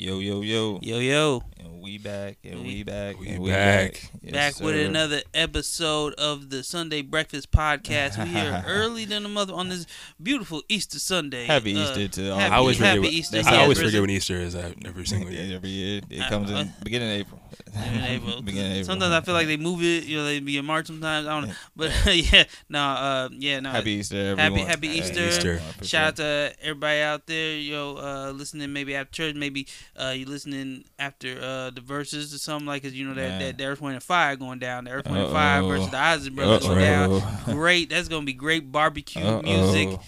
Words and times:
Yo, 0.00 0.20
yo, 0.20 0.42
yo. 0.42 0.78
Yo, 0.80 0.98
yo. 1.00 1.42
And 1.58 1.80
we 1.82 1.98
back, 1.98 2.38
and 2.44 2.60
we 2.60 2.66
We- 2.76 2.82
back, 2.84 3.18
we 3.18 3.28
and 3.30 3.42
we 3.42 3.50
back. 3.50 3.94
back. 3.94 4.10
Yes, 4.22 4.32
Back 4.32 4.60
with 4.64 4.76
another 4.76 5.22
episode 5.34 6.14
of 6.14 6.50
the 6.50 6.62
Sunday 6.62 7.02
Breakfast 7.02 7.50
Podcast. 7.50 8.16
We 8.24 8.38
are 8.38 8.62
early 8.68 9.06
than 9.06 9.24
the 9.24 9.28
mother 9.28 9.54
on 9.54 9.70
this 9.70 9.86
beautiful 10.22 10.62
Easter 10.68 11.00
Sunday. 11.00 11.46
Happy 11.46 11.74
Uh, 11.76 11.80
Easter 11.82 12.06
to 12.08 12.30
all. 12.30 12.38
happy- 12.38 12.54
I 12.54 12.58
always 12.58 12.76
forget. 12.76 12.88
happy 12.90 13.00
What, 13.00 13.12
Easter. 13.12 13.42
I 13.44 13.56
always 13.56 13.78
forget 13.78 13.94
is. 13.94 14.00
when 14.00 14.10
Easter 14.10 14.36
is 14.36 14.54
uh, 14.54 14.72
every 14.84 15.04
single 15.12 15.32
year. 15.32 15.56
Every 15.56 15.70
year. 15.70 16.00
It 16.08 16.20
Uh, 16.22 16.28
comes 16.28 16.50
uh, 16.52 16.54
in 16.56 16.72
beginning 16.84 17.08
of 17.10 17.16
April. 17.26 17.40
in 17.74 18.04
April. 18.04 18.42
beginning 18.48 18.70
of 18.70 18.76
April. 18.78 18.84
Sometimes 18.84 19.12
I 19.12 19.20
feel 19.22 19.34
like 19.34 19.46
they 19.48 19.56
move 19.56 19.82
it. 19.82 20.04
You 20.04 20.18
know, 20.18 20.24
they 20.26 20.38
be 20.38 20.58
in 20.58 20.64
March 20.64 20.86
sometimes. 20.86 21.26
I 21.26 21.40
don't 21.40 21.48
know. 21.48 21.54
But 21.74 21.90
yeah, 22.14 22.44
no, 22.68 22.78
uh, 22.80 23.28
yeah, 23.32 23.58
no. 23.60 23.70
Happy 23.70 23.92
Easter, 23.92 24.36
Happy- 24.36 24.42
everyone. 24.42 24.68
happy 24.70 24.88
Easter. 24.88 25.26
Easter. 25.28 25.60
Shout 25.82 26.06
out 26.08 26.16
to 26.16 26.52
everybody 26.62 27.00
out 27.00 27.26
there, 27.26 27.56
yo, 27.58 27.96
uh, 27.96 28.30
listening 28.32 28.72
maybe 28.72 28.94
after 28.94 29.10
church, 29.12 29.34
maybe 29.34 29.66
uh, 29.96 30.10
you 30.10 30.26
listening 30.26 30.84
after 30.98 31.38
uh, 31.40 31.70
the 31.70 31.80
Verzuz 31.80 32.34
or 32.34 32.38
something 32.38 32.66
like, 32.66 32.82
cause 32.82 32.92
you 32.92 33.06
know 33.06 33.14
that, 33.14 33.28
Man. 33.28 33.40
that 33.40 33.58
the 33.58 33.64
Earth, 33.66 33.80
Wind 33.80 33.94
and 33.94 34.02
Fire 34.02 34.36
going 34.36 34.58
down, 34.58 34.84
the 34.84 34.90
Earth, 34.90 35.06
Wind 35.06 35.18
and 35.24 35.32
Fire 35.32 35.62
versus 35.62 35.90
the 35.90 35.98
Isley 35.98 36.30
Brothers 36.30 36.66
going 36.66 36.78
down. 36.78 37.22
Great, 37.44 37.90
that's 37.90 38.08
gonna 38.08 38.26
be 38.26 38.32
great 38.32 38.70
barbecue 38.70 39.22
Uh-oh. 39.22 39.42
music. 39.42 39.98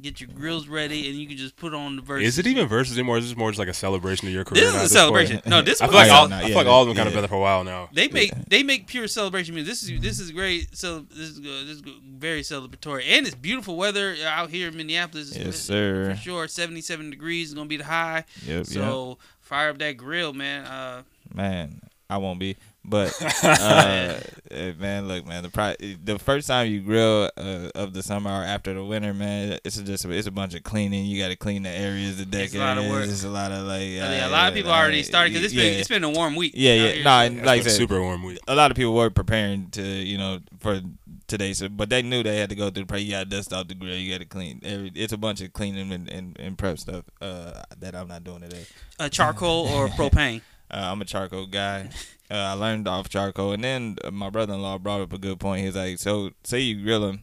Get 0.00 0.20
your 0.20 0.30
grills 0.30 0.68
ready, 0.68 1.08
and 1.08 1.18
you 1.18 1.26
can 1.26 1.36
just 1.36 1.54
put 1.54 1.74
on 1.74 1.96
the 1.96 2.02
Verzuz. 2.02 2.22
Is 2.22 2.38
it 2.38 2.46
even 2.46 2.66
Verzuz 2.66 2.94
anymore? 2.94 3.18
Is 3.18 3.28
this 3.28 3.36
more 3.36 3.50
just 3.50 3.58
like 3.58 3.68
a 3.68 3.74
celebration 3.74 4.26
of 4.26 4.32
your 4.32 4.42
career? 4.42 4.64
This 4.64 4.70
is 4.70 4.74
a 4.74 4.76
at 4.76 4.80
point? 4.80 4.90
celebration. 4.90 5.42
No, 5.46 5.60
this 5.60 5.80
I 5.82 5.86
feel 5.86 5.94
like 5.94 6.10
all, 6.10 6.32
I 6.32 6.40
feel 6.40 6.48
yeah, 6.48 6.56
like 6.56 6.66
all 6.66 6.82
of 6.82 6.88
them 6.88 6.96
kind 6.96 7.06
of 7.06 7.12
yeah. 7.12 7.16
been 7.16 7.22
there 7.22 7.28
for 7.28 7.34
a 7.34 7.40
while 7.40 7.62
now. 7.62 7.90
They 7.92 8.08
make 8.08 8.32
they 8.48 8.62
make 8.62 8.86
pure 8.86 9.06
celebration 9.06 9.54
music. 9.54 9.70
This 9.70 9.82
is 9.82 10.00
this 10.00 10.18
is 10.18 10.30
great. 10.30 10.74
So 10.76 11.00
this 11.00 11.28
is 11.28 11.40
good. 11.40 11.66
This 11.66 11.76
is 11.76 11.82
good. 11.82 12.00
very 12.02 12.40
celebratory, 12.40 13.04
and 13.06 13.26
it's 13.26 13.36
beautiful 13.36 13.76
weather 13.76 14.16
out 14.24 14.48
here 14.48 14.68
in 14.68 14.76
Minneapolis. 14.76 15.36
Yes, 15.36 15.58
sir. 15.58 16.10
for 16.10 16.16
sir. 16.16 16.22
sure. 16.22 16.48
Seventy 16.48 16.80
seven 16.80 17.10
degrees 17.10 17.48
is 17.48 17.54
gonna 17.54 17.68
be 17.68 17.76
the 17.76 17.84
high. 17.84 18.24
Yep, 18.46 18.66
So 18.66 19.18
fire 19.40 19.68
up 19.68 19.78
that 19.78 19.98
grill, 19.98 20.32
man. 20.32 20.64
Uh. 20.64 21.02
Man, 21.34 21.82
I 22.08 22.16
won't 22.16 22.38
be. 22.38 22.56
But 22.84 23.14
uh, 23.44 24.18
eh, 24.50 24.72
man, 24.78 25.06
look, 25.06 25.24
man, 25.24 25.44
the 25.44 25.50
pri- 25.50 25.76
the 26.02 26.18
first 26.18 26.48
time 26.48 26.68
you 26.70 26.80
grill 26.80 27.30
uh, 27.36 27.68
of 27.76 27.92
the 27.94 28.02
summer 28.02 28.28
or 28.30 28.42
after 28.42 28.74
the 28.74 28.84
winter, 28.84 29.14
man, 29.14 29.58
it's 29.64 29.76
just 29.80 30.04
it's 30.04 30.26
a 30.26 30.30
bunch 30.32 30.54
of 30.54 30.64
cleaning. 30.64 31.04
You 31.06 31.22
got 31.22 31.28
to 31.28 31.36
clean 31.36 31.62
the 31.62 31.68
areas, 31.70 32.18
the 32.18 32.24
deck 32.26 32.46
It's 32.46 32.54
a 32.56 32.58
lot 32.58 32.78
of 32.78 32.84
areas. 32.84 32.92
work. 33.00 33.08
It's 33.08 33.22
a 33.24 33.28
lot 33.28 33.52
of 33.52 33.66
like. 33.66 33.82
I 33.82 34.08
think 34.08 34.24
a 34.24 34.30
lot 34.30 34.48
of 34.48 34.54
people 34.54 34.72
already 34.72 35.04
started 35.04 35.32
because 35.32 35.44
it's 35.46 35.54
been 35.54 35.78
it's 35.78 35.88
been 35.88 36.02
a 36.02 36.10
warm 36.10 36.34
week. 36.34 36.52
Yeah, 36.56 36.74
yeah. 36.74 36.88
here, 36.92 37.04
No, 37.04 37.10
so- 37.10 37.16
and 37.26 37.36
It's 37.38 37.46
like 37.46 37.62
been 37.62 37.70
said, 37.70 37.78
super 37.78 38.00
warm 38.02 38.24
week. 38.24 38.38
a 38.48 38.54
lot 38.56 38.72
of 38.72 38.76
people 38.76 38.94
were 38.94 39.10
preparing 39.10 39.70
to, 39.70 39.82
you 39.82 40.18
know, 40.18 40.40
for 40.58 40.80
today. 41.28 41.52
So, 41.52 41.68
but 41.68 41.88
they 41.88 42.02
knew 42.02 42.24
they 42.24 42.38
had 42.38 42.50
to 42.50 42.56
go 42.56 42.68
through 42.70 42.86
the. 42.86 43.00
You 43.00 43.12
got 43.12 43.20
to 43.30 43.36
dust 43.36 43.52
out 43.52 43.68
the 43.68 43.74
grill. 43.76 43.96
You 43.96 44.12
got 44.12 44.22
to 44.22 44.26
clean. 44.26 44.60
Every, 44.64 44.90
it's 44.96 45.12
a 45.12 45.16
bunch 45.18 45.40
of 45.40 45.52
cleaning 45.52 45.92
and, 45.92 46.08
and, 46.08 46.36
and 46.40 46.58
prep 46.58 46.80
stuff 46.80 47.04
uh, 47.20 47.62
that 47.78 47.94
I'm 47.94 48.08
not 48.08 48.24
doing 48.24 48.40
today. 48.40 48.66
uh, 48.98 49.08
charcoal 49.08 49.68
or 49.68 49.86
propane. 49.98 50.40
Uh, 50.68 50.88
I'm 50.90 51.00
a 51.00 51.04
charcoal 51.04 51.46
guy. 51.46 51.88
Uh, 52.30 52.34
I 52.34 52.52
learned 52.52 52.88
off 52.88 53.08
charcoal, 53.08 53.52
and 53.52 53.62
then 53.62 53.96
uh, 54.04 54.10
my 54.10 54.30
brother-in-law 54.30 54.78
brought 54.78 55.02
up 55.02 55.12
a 55.12 55.18
good 55.18 55.38
point. 55.38 55.64
He's 55.64 55.76
like, 55.76 55.98
"So, 55.98 56.30
say 56.44 56.60
you 56.60 56.82
grilling 56.82 57.22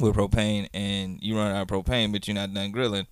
with 0.00 0.16
propane, 0.16 0.68
and 0.74 1.22
you 1.22 1.36
run 1.36 1.54
out 1.54 1.62
of 1.62 1.68
propane, 1.68 2.12
but 2.12 2.26
you're 2.26 2.34
not 2.34 2.52
done 2.52 2.72
grilling." 2.72 3.06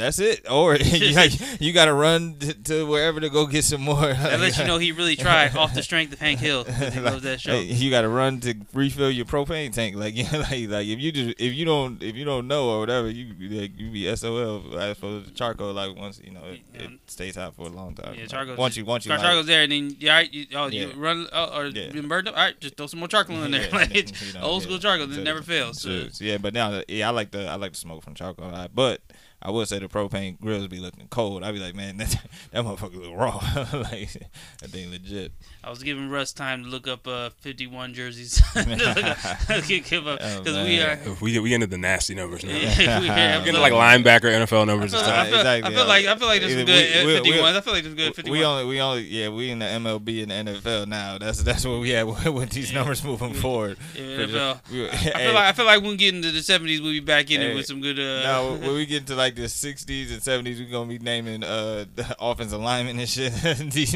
That's 0.00 0.18
it, 0.18 0.50
or 0.50 0.74
you, 0.76 1.14
got, 1.14 1.60
you 1.60 1.72
got 1.72 1.84
to 1.84 1.92
run 1.94 2.36
to, 2.64 2.86
wherever 2.86 3.20
to 3.20 3.28
go 3.28 3.46
get 3.46 3.64
some 3.64 3.82
more. 3.82 4.00
That 4.14 4.40
lets 4.40 4.58
you 4.58 4.64
know 4.66 4.78
he 4.78 4.92
really 4.92 5.14
tried 5.26 5.54
off 5.56 5.74
the 5.74 5.82
strength 5.82 6.12
of 6.14 6.18
Hank 6.20 6.40
Hill. 6.40 6.64
loves 6.68 7.22
that 7.22 7.40
show. 7.40 7.54
You 7.58 7.90
got 7.90 8.02
to 8.02 8.08
run 8.08 8.40
to 8.40 8.54
refill 8.72 9.10
your 9.10 9.26
propane 9.26 9.72
tank. 9.72 9.96
Like, 9.96 10.16
you 10.16 10.24
know, 10.24 10.38
like, 10.40 10.68
like 10.68 10.86
if 10.86 10.98
you 10.98 11.12
just 11.12 11.38
if 11.38 11.52
you 11.54 11.64
don't 11.64 12.02
if 12.02 12.16
you 12.16 12.24
don't 12.24 12.48
know 12.48 12.70
or 12.70 12.80
whatever, 12.80 13.08
you 13.10 13.34
like, 13.60 13.78
you 13.78 13.90
be 13.90 14.14
SOL 14.16 14.78
as 14.78 14.96
opposed 14.96 15.28
to 15.28 15.34
charcoal. 15.34 15.72
Like 15.72 15.94
once 15.96 16.20
you 16.24 16.32
know 16.32 16.44
it, 16.44 16.60
Yeah. 16.74 16.80
it 16.82 16.90
stays 17.06 17.36
hot 17.36 17.54
for 17.54 17.66
a 17.66 17.70
long 17.70 17.94
time. 17.94 18.14
Yeah, 18.14 18.22
Like, 18.22 18.30
charcoal. 18.30 18.56
once 18.56 18.76
you 18.76 18.84
once 18.84 19.04
you 19.06 19.16
charcoal's 19.16 19.46
there, 19.46 19.62
and 19.64 19.72
then 19.72 19.96
yeah, 19.98 20.14
right, 20.14 20.32
you, 20.32 20.46
oh, 20.54 20.66
you 20.68 20.90
run 20.96 21.26
uh, 21.32 21.50
or 21.54 21.66
Yeah. 21.66 21.92
been 21.92 22.08
burned 22.08 22.28
up. 22.28 22.36
All 22.36 22.42
right, 22.42 22.58
just 22.60 22.76
throw 22.76 22.86
some 22.86 23.00
more 23.00 23.08
charcoal 23.08 23.42
in 23.42 23.50
there. 23.50 23.68
Yeah, 23.68 23.76
like, 23.76 23.94
you 24.26 24.32
know, 24.32 24.40
old 24.42 24.62
yeah. 24.62 24.66
school 24.66 24.78
charcoal 24.78 25.06
that 25.08 25.14
So- 25.14 25.22
never 25.22 25.42
fails. 25.42 25.80
So. 25.82 26.08
So, 26.08 26.24
yeah, 26.24 26.38
but 26.38 26.54
now 26.54 26.82
yeah, 26.88 27.08
I 27.08 27.10
like 27.10 27.30
the 27.32 27.46
I 27.46 27.56
like 27.56 27.72
the 27.72 27.78
smoke 27.78 28.02
from 28.02 28.14
charcoal. 28.14 28.48
lot. 28.50 28.70
But 28.74 29.00
I 29.42 29.50
would 29.50 29.68
say 29.68 29.78
the 29.78 29.88
propane 29.88 30.38
grills 30.38 30.68
be 30.68 30.80
looking 30.80 31.08
cold. 31.08 31.42
I'd 31.42 31.54
be 31.54 31.60
like, 31.60 31.74
man, 31.74 31.96
that, 31.98 32.16
that 32.52 32.64
motherfucker 32.64 33.00
look 33.00 33.16
raw. 33.16 33.36
like 33.80 34.12
that 34.60 34.70
thing 34.70 34.90
legit. 34.90 35.32
I 35.62 35.68
was 35.68 35.82
giving 35.82 36.08
Russ 36.08 36.32
time 36.32 36.64
to 36.64 36.68
look 36.70 36.88
up 36.88 37.06
uh, 37.06 37.30
51 37.40 37.92
jerseys. 37.94 38.40
I 38.56 39.62
could 39.66 39.84
give 39.84 40.06
up 40.06 40.18
Oh, 40.22 40.38
because 40.42 40.56
we 40.66 40.80
are. 40.80 40.98
We 41.20 41.38
we 41.38 41.52
into 41.54 41.66
the 41.66 41.76
nasty 41.76 42.14
numbers 42.14 42.44
now. 42.44 42.52
Yeah, 42.54 43.00
we 43.00 43.08
are- 43.08 43.12
I 43.12 43.44
getting 43.44 43.60
like 43.60 43.72
linebacker 43.72 44.22
NFL 44.32 44.62
I 44.62 44.64
numbers. 44.64 44.92
feel, 44.92 45.00
I 45.00 45.26
stuff. 45.26 45.28
feel, 45.28 45.46
I 45.46 45.70
feel 45.70 45.86
like 45.86 46.06
I 46.06 46.16
feel 46.16 46.28
like 46.28 46.40
there's 46.40 46.54
some 46.54 46.64
good 46.64 47.06
we- 47.06 47.16
uh, 47.16 47.22
51. 47.22 47.56
I 47.56 47.60
feel 47.60 47.72
like 47.74 47.82
there's 47.82 47.94
good 47.94 48.14
51. 48.16 48.38
We 48.38 48.44
only 48.44 48.64
we 48.64 48.80
only 48.80 49.02
yeah 49.02 49.28
we 49.28 49.50
in 49.50 49.58
the 49.58 49.66
MLB 49.66 50.22
and 50.30 50.46
the 50.46 50.52
NFL 50.60 50.86
now. 50.88 51.18
That's 51.18 51.42
that's 51.42 51.66
what 51.66 51.80
we 51.80 51.90
have 51.90 52.08
with 52.32 52.50
these 52.50 52.72
numbers 52.72 53.04
moving 53.04 53.34
forward. 53.34 53.76
Yeah, 53.94 54.16
For 54.16 54.26
the- 54.26 54.38
NFL. 54.38 54.72
we- 54.72 54.88
I 54.88 54.96
hey, 54.96 55.24
feel 55.26 55.34
like 55.34 55.44
I 55.44 55.52
feel 55.52 55.66
like 55.66 55.80
when 55.82 55.90
we 55.90 55.96
get 55.96 56.14
into 56.14 56.30
the 56.30 56.40
70s, 56.40 56.80
we'll 56.82 56.92
be 56.92 57.00
back 57.00 57.30
in 57.30 57.40
Hey, 57.42 57.52
it 57.52 57.54
with 57.54 57.66
some 57.66 57.80
good. 57.82 57.98
Uh, 57.98 58.22
now 58.22 58.50
when 58.54 58.74
we 58.74 58.86
get 58.86 59.06
to 59.08 59.14
like 59.14 59.34
the 59.36 59.48
sixties 59.48 60.10
and 60.10 60.22
seventies, 60.22 60.58
we're 60.58 60.70
gonna 60.70 60.88
be 60.88 60.98
naming 60.98 61.44
uh 61.44 61.84
the 61.96 62.16
offensive 62.18 62.60
linemen 62.60 62.98
and 62.98 63.08
shit, 63.08 63.32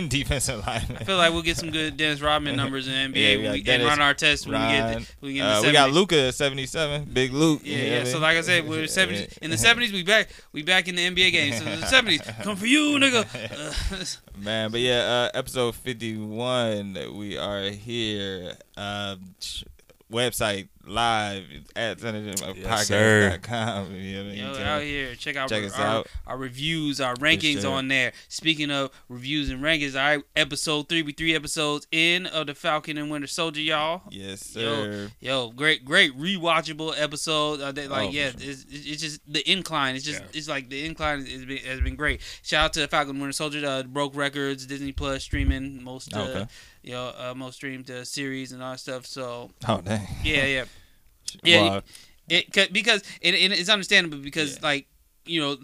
defensive 0.08 0.66
linemen. 0.66 0.98
I 1.00 1.04
feel 1.04 1.16
like 1.16 1.32
we'll 1.32 1.42
get 1.42 1.53
some 1.56 1.70
good 1.70 1.96
Dennis 1.96 2.20
Rodman 2.20 2.56
numbers 2.56 2.86
in 2.88 3.12
the 3.12 3.18
Yeah, 3.20 3.28
NBA 3.28 3.36
we 3.36 3.42
when 3.42 3.52
we, 3.52 3.58
and 3.58 3.64
Dennis, 3.64 3.86
run 3.86 4.00
our 4.00 4.14
tests 4.14 4.46
when 4.46 4.60
we 4.60 4.68
get 4.68 5.14
we 5.20 5.34
get 5.34 5.42
Uh, 5.46 5.62
we 5.62 5.72
got 5.72 5.90
Luka 5.90 6.28
at 6.28 6.34
seventy 6.34 6.66
seven, 6.66 7.04
big 7.04 7.32
Luke. 7.32 7.62
Yeah, 7.64 7.76
know 7.76 7.84
yeah. 7.84 8.04
So 8.04 8.18
like 8.18 8.36
I 8.36 8.40
said, 8.42 8.68
we're 8.68 8.84
70s. 8.84 9.38
In 9.38 9.50
the 9.50 9.56
70s, 9.56 9.92
we 9.92 10.02
back 10.02 10.28
we 10.52 10.62
back 10.62 10.88
in 10.88 10.94
the 10.96 11.06
NBA 11.08 11.32
game. 11.32 11.52
So 11.54 11.64
the 11.64 11.86
70s, 11.86 12.42
come 12.42 12.56
for 12.56 12.66
you, 12.66 12.98
nigga. 12.98 14.18
Man, 14.38 14.70
but 14.70 14.80
yeah, 14.80 15.30
uh, 15.34 15.38
episode 15.38 15.74
51, 15.74 16.98
we 17.16 17.38
are 17.38 17.70
here. 17.70 18.54
Uh, 18.76 19.16
website 20.12 20.68
live 20.86 21.44
at 21.76 21.98
podcast.com. 21.98 23.94
You 23.94 24.22
know 24.22 24.50
what 24.50 24.58
Yo, 24.60 24.64
out 24.64 24.82
here, 24.82 25.14
check 25.14 25.36
out, 25.36 25.48
check 25.48 25.62
our, 25.62 25.66
us 25.68 25.78
our, 25.78 25.86
out. 25.86 26.06
our 26.26 26.36
reviews, 26.36 27.00
our 27.00 27.14
rankings 27.16 27.62
sure. 27.62 27.72
on 27.72 27.88
there. 27.88 28.12
Speaking 28.28 28.70
of 28.70 28.90
reviews 29.08 29.50
and 29.50 29.62
rankings, 29.62 29.94
our 30.00 30.22
episode 30.36 30.88
three, 30.88 31.02
we 31.02 31.12
three 31.12 31.34
episodes 31.34 31.86
in 31.92 32.26
of 32.26 32.46
the 32.46 32.54
Falcon 32.54 32.98
and 32.98 33.10
Winter 33.10 33.26
Soldier, 33.26 33.60
y'all. 33.60 34.02
Yes, 34.10 34.40
sir. 34.40 35.10
Yo, 35.20 35.50
great, 35.50 35.84
great 35.84 36.16
rewatchable 36.18 36.94
episode. 36.96 37.60
Uh, 37.60 37.72
that, 37.72 37.90
like, 37.90 38.08
Oh, 38.08 38.10
yeah, 38.10 38.30
sure. 38.30 38.40
it's, 38.40 38.66
it's 38.70 39.00
just 39.02 39.20
the 39.32 39.48
incline. 39.50 39.96
It's 39.96 40.04
just, 40.04 40.20
Yeah. 40.20 40.26
it's 40.34 40.48
like 40.48 40.68
the 40.68 40.84
incline 40.84 41.24
has 41.24 41.44
been, 41.44 41.58
has 41.58 41.80
been 41.80 41.96
great. 41.96 42.20
Shout 42.42 42.64
out 42.66 42.72
to 42.74 42.80
the 42.80 42.88
Falcon 42.88 43.10
and 43.10 43.20
Winter 43.20 43.32
Soldier. 43.32 43.66
Uh, 43.66 43.82
broke 43.84 44.14
records. 44.14 44.66
Disney 44.66 44.92
Plus 44.92 45.22
streaming 45.22 45.82
most, 45.82 46.14
uh, 46.14 46.20
Okay. 46.24 46.46
You 46.84 46.92
know, 46.92 47.12
uh, 47.18 47.34
most 47.34 47.56
streamed 47.56 47.90
uh, 47.90 48.04
series 48.04 48.52
and 48.52 48.62
all 48.62 48.72
that 48.72 48.78
stuff. 48.80 49.06
So 49.06 49.50
Oh, 49.66 49.80
dang. 49.80 50.06
yeah, 50.22 50.44
yeah. 50.46 50.64
Yeah, 51.42 51.62
Well, 51.62 51.82
It 52.28 52.52
'cause- 52.52 52.68
because 52.68 53.02
and, 53.22 53.34
and 53.34 53.52
it's 53.52 53.68
understandable 53.68 54.18
because 54.18 54.54
Yeah. 54.56 54.62
like 54.70 54.86
you 55.26 55.40
know 55.40 55.56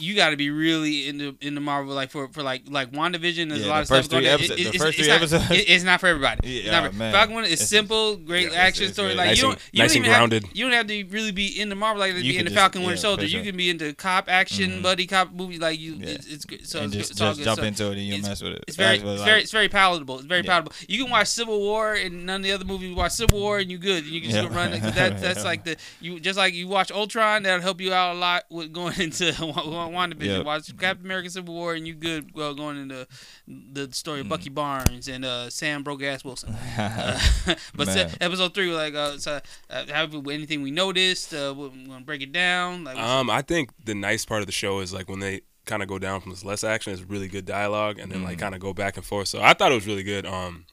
you 0.00 0.14
got 0.14 0.30
to 0.30 0.36
be 0.36 0.50
really 0.50 1.08
into 1.08 1.36
into 1.40 1.60
Marvel 1.60 1.94
like 1.94 2.10
for 2.10 2.28
for 2.28 2.42
like 2.42 2.62
like 2.68 2.92
WandaVision. 2.92 3.48
There's 3.48 3.60
Yeah, 3.62 3.66
a 3.66 3.68
lot 3.68 3.86
the 3.86 3.96
of 3.96 4.04
stuff 4.04 4.08
going 4.10 4.26
on. 4.26 4.32
episodes- 4.34 4.62
the 4.62 4.68
it's, 4.68 4.76
first 4.78 4.88
it's 4.88 4.96
three 4.98 5.08
not, 5.08 5.16
episodes. 5.16 5.50
it- 5.50 5.68
it's 5.68 5.84
not 5.84 6.00
for 6.00 6.06
everybody. 6.06 6.48
Yeah, 6.48 6.60
It's 6.60 6.70
not 6.70 6.84
oh, 6.84 6.90
for, 6.90 6.96
man. 6.96 7.12
Falcon 7.12 7.34
Winter 7.36 7.50
is 7.50 7.68
simple, 7.68 8.16
great 8.16 8.52
yeah, 8.52 8.58
action 8.58 8.84
it's 8.84 8.92
story. 8.94 9.08
great. 9.08 9.16
Like 9.18 9.26
Nice 9.28 9.36
you 9.38 9.42
don't 9.42 9.52
and- 9.52 9.60
you 9.72 9.82
nice 9.82 9.90
don't 9.92 9.96
even 10.02 10.10
grounded. 10.10 10.42
Have, 10.44 10.56
you 10.56 10.64
don't 10.64 10.72
have 10.74 10.86
to 10.86 11.04
really 11.04 11.32
be 11.32 11.60
into 11.60 11.74
Marvel 11.74 12.00
like 12.00 12.12
to 12.12 12.18
You 12.22 12.32
be 12.32 12.38
into 12.38 12.50
just- 12.50 12.58
Falcon 12.60 12.82
Winter 12.82 12.96
Soldier. 12.96 13.26
You 13.26 13.42
can 13.42 13.56
be 13.56 13.70
into 13.70 13.92
cop 13.94 14.28
action, 14.28 14.70
Mhm. 14.70 14.82
buddy 14.82 15.06
cop 15.06 15.32
movie. 15.32 15.58
Like 15.58 15.78
you, 15.80 15.96
it's, 16.00 16.26
it's 16.26 16.44
good. 16.44 16.66
So 16.66 16.80
and 16.80 16.86
it's, 16.94 17.08
just, 17.08 17.10
it's 17.12 17.20
just 17.20 17.40
jump 17.42 17.60
So- 17.60 17.66
into 17.66 17.86
it 17.86 17.98
and 17.98 18.02
you'll 18.06 18.22
mess 18.22 18.42
with 18.42 18.52
it. 18.54 18.64
it's 18.68 18.76
very, 18.76 18.98
it's 18.98 19.22
very, 19.22 19.42
it's 19.42 19.52
very 19.52 19.68
palatable. 19.68 20.16
It's 20.18 20.26
very 20.26 20.42
palatable. 20.42 20.72
You 20.88 21.02
can 21.02 21.10
watch 21.10 21.28
Civil 21.28 21.58
War 21.60 21.94
and 21.94 22.26
none 22.26 22.40
of 22.40 22.44
the 22.44 22.52
other 22.52 22.64
movies. 22.64 22.94
Watch 22.94 23.12
Civil 23.12 23.40
War 23.40 23.58
and 23.58 23.70
you 23.70 23.78
good. 23.78 24.04
You 24.04 24.20
can 24.20 24.30
just 24.30 24.48
run 24.50 24.72
it. 24.72 24.80
That, 24.94 25.20
that's 25.20 25.44
like 25.44 25.64
the 25.64 25.76
you 26.00 26.18
just 26.20 26.36
like 26.38 26.54
you 26.54 26.68
watch 26.68 26.90
Ultron. 26.90 27.42
That'll 27.42 27.60
help 27.62 27.80
you 27.80 27.92
out 27.92 28.16
a 28.16 28.18
lot 28.18 28.44
with 28.50 28.72
going 28.72 28.98
into 29.00 29.32
WandaVision. 29.90 30.22
Yeah. 30.24 30.42
Watch 30.42 30.76
Captain 30.78 31.04
America: 31.06 31.30
Civil 31.30 31.54
War 31.54 31.74
and 31.74 31.86
you 31.86 31.94
good. 31.94 32.30
Well, 32.34 32.54
going 32.54 32.76
into 32.80 33.06
the 33.46 33.88
story 33.92 34.20
of 34.20 34.26
Mm. 34.26 34.30
Bucky 34.30 34.50
Barnes 34.50 35.08
and 35.08 35.24
uh, 35.24 35.48
Sam 35.50 35.82
broke 35.82 36.02
ass 36.02 36.24
Wilson. 36.24 36.54
Uh, 36.78 37.18
but 37.74 37.88
se- 37.88 38.10
episode 38.20 38.54
three, 38.54 38.72
like, 38.72 38.94
uh, 38.94 39.18
so, 39.18 39.40
uh, 39.70 39.86
have 39.86 40.14
anything 40.14 40.62
we 40.62 40.70
noticed? 40.70 41.34
Uh, 41.34 41.52
we're 41.56 41.68
gonna 41.70 42.00
break 42.04 42.22
it 42.22 42.32
down. 42.32 42.84
Like, 42.84 42.96
Um, 42.98 43.28
I 43.30 43.42
think 43.42 43.70
the 43.84 43.94
nice 43.94 44.24
part 44.24 44.40
of 44.42 44.46
the 44.46 44.52
show 44.52 44.80
is 44.80 44.92
like 44.92 45.08
when 45.08 45.18
they 45.20 45.40
kind 45.66 45.82
of 45.82 45.88
go 45.88 45.98
down 45.98 46.20
from 46.20 46.30
this 46.30 46.44
less 46.44 46.62
action, 46.64 46.92
it's 46.92 47.02
really 47.02 47.28
good 47.28 47.44
dialogue, 47.44 47.98
and 47.98 48.10
then 48.12 48.22
like 48.22 48.36
Mhm. 48.36 48.40
kind 48.40 48.54
of 48.54 48.60
go 48.60 48.72
back 48.72 48.96
and 48.96 49.04
forth. 49.04 49.28
So 49.28 49.40
I 49.42 49.54
thought 49.54 49.72
it 49.72 49.74
was 49.74 49.86
really 49.86 50.02
good. 50.04 50.24
Um, 50.24 50.66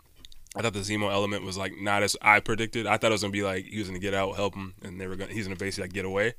I 0.56 0.62
thought 0.62 0.74
the 0.74 0.80
Zemo 0.80 1.12
element 1.12 1.44
was 1.44 1.57
like 1.57 1.74
not 1.81 2.01
as 2.04 2.16
I 2.22 2.39
predicted. 2.39 2.88
I 2.88 2.98
thought 2.98 3.12
it 3.12 3.16
was 3.16 3.22
gonna 3.22 3.31
be 3.31 3.44
like 3.44 3.66
he 3.66 3.80
was 3.80 3.88
gonna 3.88 4.00
get 4.00 4.13
out, 4.13 4.36
help 4.36 4.56
him, 4.56 4.75
and 4.84 5.01
they 5.01 5.07
were 5.07 5.16
gonna 5.16 5.34
he's 5.34 5.48
gonna 5.48 5.57
basically 5.57 5.86
like 5.86 5.94
get 5.94 6.06
away. 6.06 6.36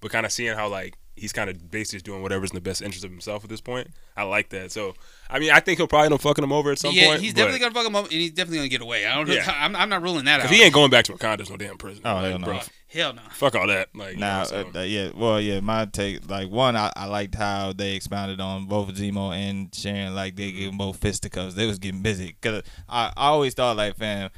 But 0.00 0.10
kind 0.10 0.24
of 0.26 0.32
seeing 0.32 0.56
how 0.56 0.68
like 0.68 0.94
he's 1.16 1.32
kind 1.32 1.50
of 1.50 1.70
basically 1.70 1.96
just 1.98 2.06
doing 2.06 2.22
whatever's 2.22 2.50
in 2.50 2.54
the 2.54 2.60
best 2.60 2.80
interest 2.80 3.04
of 3.04 3.10
himself 3.10 3.44
at 3.44 3.50
this 3.50 3.60
point. 3.60 3.88
I 4.16 4.22
like 4.22 4.48
that. 4.50 4.72
So 4.72 4.94
I 5.28 5.38
mean, 5.38 5.50
I 5.50 5.60
think 5.60 5.78
he'll 5.78 5.86
probably 5.86 6.06
end 6.06 6.14
up 6.14 6.20
fucking 6.22 6.42
him 6.42 6.52
over 6.52 6.72
at 6.72 6.78
some 6.78 6.94
yeah, 6.94 7.08
point. 7.08 7.20
he's 7.20 7.32
but- 7.32 7.38
definitely 7.38 7.60
gonna 7.60 7.74
fuck 7.74 7.86
him 7.86 7.96
up, 7.96 8.04
and 8.04 8.12
he's 8.12 8.32
definitely 8.32 8.58
gonna 8.58 8.68
get 8.68 8.82
away. 8.82 9.06
I 9.06 9.14
don't 9.14 9.28
know. 9.28 9.34
Yeah. 9.34 9.52
I'm, 9.54 9.76
I'm 9.76 9.88
not 9.88 10.02
ruling 10.02 10.24
that 10.24 10.40
out. 10.40 10.46
Cause 10.46 10.56
he 10.56 10.62
ain't 10.62 10.74
going 10.74 10.90
back 10.90 11.04
to 11.06 11.12
Wakanda. 11.12 11.38
There's 11.38 11.50
no 11.50 11.56
damn 11.56 11.76
prison. 11.78 12.02
Oh, 12.04 12.14
like, 12.14 12.30
hell 12.30 12.38
no. 12.38 12.44
bro. 12.46 12.60
Hell 12.88 13.12
no. 13.12 13.22
Fuck 13.30 13.54
all 13.54 13.68
that. 13.68 13.88
Like, 13.94 14.14
you 14.14 14.20
Now, 14.20 14.40
know, 14.40 14.44
so- 14.46 14.70
uh, 14.74 14.82
yeah, 14.82 15.10
well, 15.14 15.40
yeah, 15.40 15.60
my 15.60 15.84
take, 15.84 16.28
like, 16.28 16.50
one, 16.50 16.74
I, 16.76 16.90
I 16.96 17.06
liked 17.06 17.36
how 17.36 17.72
they 17.72 17.94
expounded 17.94 18.40
on 18.40 18.66
both 18.66 18.88
Zemo 18.94 19.32
and 19.32 19.72
Sharon, 19.72 20.14
like, 20.14 20.34
they 20.34 20.50
gave 20.50 20.66
them 20.70 20.78
both 20.78 20.96
fisticuffs. 20.96 21.54
They 21.54 21.66
was 21.66 21.78
getting 21.78 22.02
busy. 22.02 22.36
Because 22.40 22.62
I, 22.88 23.12
I 23.16 23.28
always 23.28 23.54
thought, 23.54 23.76
like, 23.76 23.96
fam, 23.96 24.30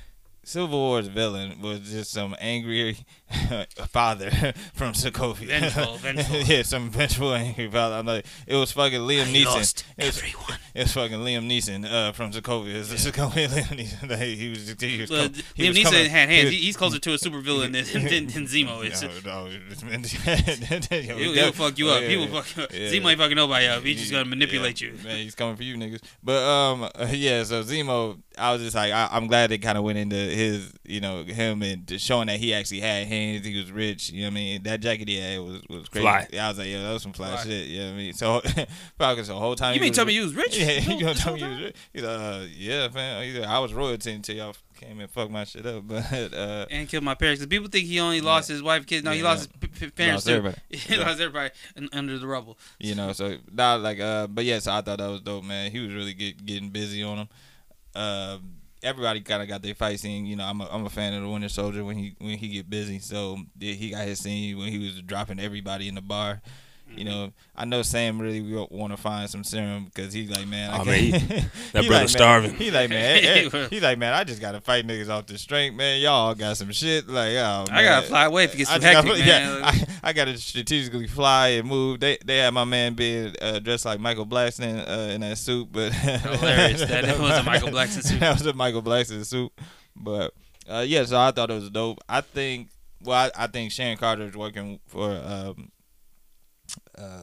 Civil 0.44 0.78
War's 0.78 1.06
villain 1.06 1.62
was 1.62 1.80
just 1.90 2.10
some 2.10 2.36
angry 2.40 2.98
father 3.88 4.30
from 4.74 4.92
Sokovia. 4.92 5.46
Vengeful, 5.60 5.96
vengeful. 5.98 6.36
yeah, 6.40 6.62
some 6.62 6.90
vengeful, 6.90 7.34
angry 7.34 7.70
father. 7.70 7.96
I'm 7.96 8.06
like, 8.06 8.26
it 8.46 8.56
was 8.56 8.72
fucking 8.72 9.00
Liam 9.00 9.22
I 9.22 9.32
Neeson. 9.32 9.84
it 9.98 10.04
was, 10.06 10.18
everyone. 10.18 10.58
It 10.74 10.82
was 10.84 10.92
fucking 10.92 11.18
Liam 11.18 11.46
Neeson 11.48 11.84
uh, 11.90 12.12
from 12.12 12.32
Sokovia. 12.32 12.74
It's 12.74 12.90
Sokovia 13.06 13.48
Liam 13.48 13.78
Neeson. 13.78 14.10
Like, 14.10 14.18
he 14.20 14.48
was, 14.50 14.74
he 14.80 15.00
was, 15.00 15.10
Well, 15.10 15.24
com- 15.28 15.34
he 15.54 15.64
Liam 15.64 15.68
was 15.68 15.76
Neeson 15.78 15.82
coming- 15.84 16.10
had 16.10 16.28
he 16.28 16.34
hands. 16.36 16.44
was- 16.50 16.54
He's 16.62 16.76
closer 16.76 16.98
to 16.98 17.10
a 17.12 17.16
supervillain 17.16 17.72
than, 17.72 18.04
than, 18.04 18.26
than 18.28 18.44
Zemo 18.46 18.84
is. 18.84 19.02
no, 19.02 19.08
no, 19.24 21.16
He'll, 21.16 21.32
he'll 21.34 21.52
fuck 21.52 21.78
you 21.78 21.88
up. 21.88 22.02
He 22.02 22.16
will 22.16 22.28
fuck 22.28 22.56
you 22.56 22.62
up. 22.64 22.70
Oh, 22.72 22.76
Yeah. 22.76 22.88
Zemo 22.90 23.10
ain't 23.10 23.18
fucking 23.20 23.36
nobody 23.36 23.66
up. 23.66 23.82
He's 23.82 23.98
just 24.00 24.12
gonna 24.12 24.24
manipulate 24.24 24.80
Yeah, 24.80 24.88
you. 24.88 24.94
Man, 25.04 25.16
he's 25.18 25.34
coming 25.34 25.56
for 25.56 25.62
you, 25.62 25.76
niggas. 25.76 26.00
But 26.22 26.42
um, 26.42 26.88
yeah. 27.10 27.42
So 27.44 27.62
Zemo, 27.62 28.20
I 28.38 28.52
was 28.52 28.62
just 28.62 28.74
like, 28.76 28.92
I, 28.92 29.08
I'm 29.10 29.26
glad 29.26 29.50
they 29.50 29.58
kind 29.58 29.76
of 29.78 29.84
went 29.84 29.98
into 29.98 30.16
his, 30.16 30.72
you 30.84 31.00
know, 31.00 31.24
him 31.24 31.62
and 31.62 32.00
showing 32.00 32.26
that 32.28 32.38
he 32.38 32.54
actually 32.54 32.80
had 32.80 33.06
hands. 33.06 33.21
He 33.42 33.56
was 33.58 33.70
rich. 33.72 34.10
You 34.10 34.22
know 34.22 34.26
what 34.28 34.32
I 34.32 34.34
mean? 34.34 34.62
That 34.64 34.80
jacket 34.80 35.08
he 35.08 35.18
had 35.18 35.40
was 35.40 35.62
was 35.68 35.88
crazy. 35.88 36.04
Fly. 36.04 36.26
Yeah, 36.32 36.46
I 36.46 36.48
was 36.48 36.58
like, 36.58 36.68
yeah, 36.68 36.82
that 36.82 36.92
was 36.92 37.02
some 37.02 37.12
fly, 37.12 37.30
Fly. 37.36 37.44
shit. 37.44 37.66
You 37.68 37.78
know 37.80 37.86
what 37.86 37.92
I 37.94 37.96
mean? 37.96 38.12
So 38.14 38.40
Falcon, 38.98 39.24
the 39.24 39.34
whole 39.34 39.54
time 39.56 39.74
You 39.74 39.80
mean 39.80 39.92
tell 39.98 40.04
me 40.04 40.14
you 40.14 40.22
was 40.22 40.34
rich? 40.34 40.58
Yeah, 40.58 40.72
you 40.80 41.00
gonna 41.00 41.14
tell 41.14 41.34
me 41.34 41.40
you 41.40 41.48
was 41.48 41.60
rich? 41.60 41.76
He's 41.92 42.02
like, 42.02 42.20
uh, 42.20 42.44
yeah, 42.56 42.88
man. 42.94 43.24
He's 43.24 43.38
like, 43.38 43.48
I 43.48 43.58
was 43.58 43.72
royalty 43.72 44.12
until 44.12 44.36
y'all 44.36 44.56
came 44.76 44.98
and 45.00 45.08
fucked 45.10 45.30
my 45.30 45.44
shit 45.44 45.64
up. 45.66 45.84
But 45.86 46.34
uh, 46.34 46.66
And 46.70 46.88
killed 46.88 47.04
my 47.04 47.14
parents. 47.14 47.40
'Cause 47.40 47.46
people 47.46 47.68
think 47.68 47.86
he 47.86 48.00
only 48.00 48.20
lost 48.20 48.48
his 48.48 48.62
wife, 48.62 48.84
kids. 48.86 49.04
No, 49.04 49.12
he 49.12 49.18
Yeah, 49.18 49.24
lost 49.24 49.38
his 49.40 49.48
p- 49.60 49.86
p- 49.86 49.90
parents 49.90 50.14
lost 50.16 50.26
too. 50.26 50.32
everybody. 50.34 50.60
he 50.70 50.94
Yeah. 50.96 51.06
lost 51.06 51.20
everybody 51.20 51.50
under 51.92 52.18
the 52.18 52.26
rubble. 52.26 52.58
you 52.78 52.94
know 52.94 53.12
so 53.12 53.36
now 53.52 53.76
like 53.76 54.00
uh 54.00 54.26
but 54.26 54.44
yes 54.44 54.66
i 54.66 54.80
thought 54.80 54.98
that 54.98 55.08
was 55.10 55.20
dope 55.20 55.44
man 55.44 55.70
he 55.70 55.78
was 55.80 55.92
really 55.94 56.14
get, 56.14 56.44
getting 56.44 56.70
busy 56.70 57.02
on 57.02 57.18
him 57.18 57.28
uh 57.94 58.38
everybody 58.82 59.20
kind 59.20 59.42
of 59.42 59.48
got 59.48 59.62
their 59.62 59.74
fight 59.74 59.98
scene 60.00 60.26
you 60.26 60.36
know 60.36 60.44
i'm 60.44 60.60
a, 60.60 60.68
I'm 60.70 60.84
a 60.86 60.90
fan 60.90 61.12
of 61.14 61.22
the 61.22 61.28
winter 61.28 61.48
soldier 61.48 61.84
when 61.84 61.96
he 61.96 62.14
when 62.18 62.36
he 62.38 62.48
get 62.48 62.68
busy 62.68 62.98
so 62.98 63.36
yeah, 63.58 63.74
he 63.74 63.90
got 63.90 64.06
his 64.06 64.18
scene 64.18 64.58
when 64.58 64.68
he 64.68 64.78
was 64.78 65.00
dropping 65.02 65.38
everybody 65.40 65.88
in 65.88 65.94
the 65.94 66.00
bar 66.02 66.40
you 66.94 67.06
know, 67.06 67.32
I 67.56 67.64
know 67.64 67.80
Sam 67.80 68.20
really 68.20 68.42
want 68.70 68.92
to 68.92 68.98
find 68.98 69.30
some 69.30 69.44
serum 69.44 69.86
because 69.86 70.12
he's 70.12 70.28
like, 70.28 70.46
man, 70.46 70.70
I 70.72 70.76
can't. 70.84 70.86
man, 70.86 71.02
he- 71.02 71.08
that 71.72 71.82
He 71.84 71.88
brother's 71.88 71.90
like, 71.90 72.08
starving. 72.20 72.54
He 72.54 72.70
like, 72.70 72.90
man, 72.90 73.24
eh, 73.24 73.48
eh, 73.50 73.68
he 73.70 73.80
like, 73.80 73.96
man, 73.96 74.12
I 74.12 74.24
just 74.24 74.42
gotta 74.42 74.60
fight 74.60 74.86
niggas 74.86 75.08
off 75.08 75.24
the 75.24 75.38
strength, 75.38 75.74
man. 75.74 76.02
Y'all 76.02 76.34
got 76.34 76.58
some 76.58 76.70
shit, 76.70 77.08
like, 77.08 77.32
oh, 77.36 77.64
I 77.70 77.82
gotta 77.82 78.06
fly 78.08 78.26
away 78.26 78.44
if 78.44 78.52
it 78.52 78.58
gets 78.58 78.70
I 78.70 78.74
too 78.76 78.82
just 78.82 78.94
hectic, 79.06 79.24
gotta- 79.26 79.60
man. 79.62 79.74
Yeah, 79.78 79.81
I, 80.02 80.08
I 80.10 80.12
gotta 80.12 80.36
strategically 80.38 81.06
fly 81.06 81.48
and 81.48 81.68
move. 81.68 82.00
They 82.00 82.18
they 82.24 82.38
had 82.38 82.52
my 82.54 82.64
man 82.64 82.94
being 82.94 83.34
uh, 83.40 83.58
dressed 83.58 83.84
like 83.84 84.00
Michael 84.00 84.26
Blackson 84.26 84.86
uh, 84.88 85.12
in 85.12 85.20
that 85.22 85.38
suit, 85.38 85.68
but 85.70 85.92
Hilarious. 85.92 86.80
That- 86.80 87.04
that 87.04 87.18
was 87.18 87.38
a 87.38 87.42
Michael 87.44 87.68
Blackson 87.70 88.02
suit. 88.04 88.20
that 88.20 88.32
was 88.38 88.46
a 88.46 88.52
Michael 88.52 88.82
Blackson 88.82 89.24
suit, 89.24 89.52
but 89.96 90.32
uh, 90.68 90.84
yeah. 90.86 91.04
So 91.04 91.18
I 91.18 91.30
thought 91.30 91.50
it 91.50 91.54
was 91.54 91.70
dope. 91.70 91.98
I 92.08 92.20
think. 92.20 92.68
Well, 93.04 93.16
I, 93.36 93.44
I 93.44 93.46
think 93.48 93.72
Sharon 93.72 93.96
Carter 93.96 94.22
is 94.24 94.36
working 94.36 94.78
for. 94.86 95.10
Um, 95.10 95.70
uh, 96.96 97.20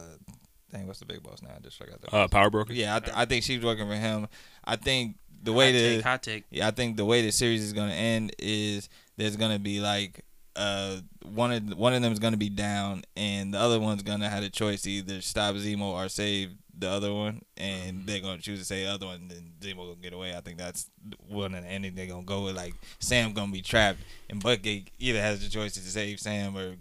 dang, 0.70 0.86
what's 0.86 1.00
the 1.00 1.06
big 1.06 1.22
boss 1.22 1.42
now? 1.42 1.50
I 1.56 1.60
just 1.60 1.78
forgot. 1.78 2.00
The 2.00 2.14
uh, 2.14 2.28
Power 2.28 2.50
Broker. 2.50 2.72
yeah, 2.72 2.96
I, 2.96 3.00
th- 3.00 3.16
I 3.16 3.24
think 3.24 3.44
she's 3.44 3.64
working 3.64 3.86
for 3.86 3.94
him. 3.94 4.28
I 4.64 4.76
think 4.76 5.16
the 5.42 5.52
way 5.52 5.72
hot 5.72 5.72
the 5.78 5.94
take, 5.96 6.04
hot 6.04 6.22
take. 6.22 6.44
yeah, 6.50 6.68
I 6.68 6.70
think 6.70 6.96
the 6.96 7.04
way 7.04 7.22
the 7.22 7.32
series 7.32 7.62
is 7.62 7.72
gonna 7.72 7.92
end 7.92 8.34
is 8.38 8.88
there's 9.16 9.36
gonna 9.36 9.58
be 9.58 9.80
like 9.80 10.24
uh 10.56 10.96
one 11.22 11.52
of 11.52 11.78
one 11.78 11.94
of 11.94 12.02
them 12.02 12.12
is 12.12 12.18
gonna 12.18 12.36
be 12.36 12.48
down 12.48 13.02
and 13.16 13.54
the 13.54 13.58
other 13.58 13.78
one's 13.78 14.02
gonna 14.02 14.28
have 14.28 14.42
a 14.42 14.50
choice 14.50 14.82
to 14.82 14.90
either 14.90 15.20
stop 15.20 15.54
Zemo 15.54 15.92
or 15.92 16.08
save 16.08 16.50
the 16.76 16.88
other 16.88 17.12
one 17.12 17.42
and 17.56 18.06
they're 18.06 18.20
gonna 18.20 18.40
choose 18.40 18.58
to 18.58 18.64
say 18.64 18.84
the 18.84 18.90
other 18.90 19.06
one 19.06 19.28
then 19.28 19.52
Zemo 19.60 19.88
gonna 19.88 19.96
get 20.02 20.12
away. 20.12 20.34
I 20.34 20.40
think 20.40 20.58
that's 20.58 20.90
one 21.28 21.54
of 21.54 21.62
the 21.62 21.68
ending 21.68 21.94
they're 21.94 22.06
gonna 22.06 22.24
go 22.24 22.44
with 22.44 22.56
like 22.56 22.74
Sam 22.98 23.32
gonna 23.32 23.52
be 23.52 23.62
trapped 23.62 24.00
and 24.28 24.42
Bucky 24.42 24.86
either 24.98 25.20
has 25.20 25.42
the 25.42 25.48
choice 25.48 25.74
to 25.74 25.80
save 25.80 26.18
Sam 26.18 26.56
or 26.56 26.76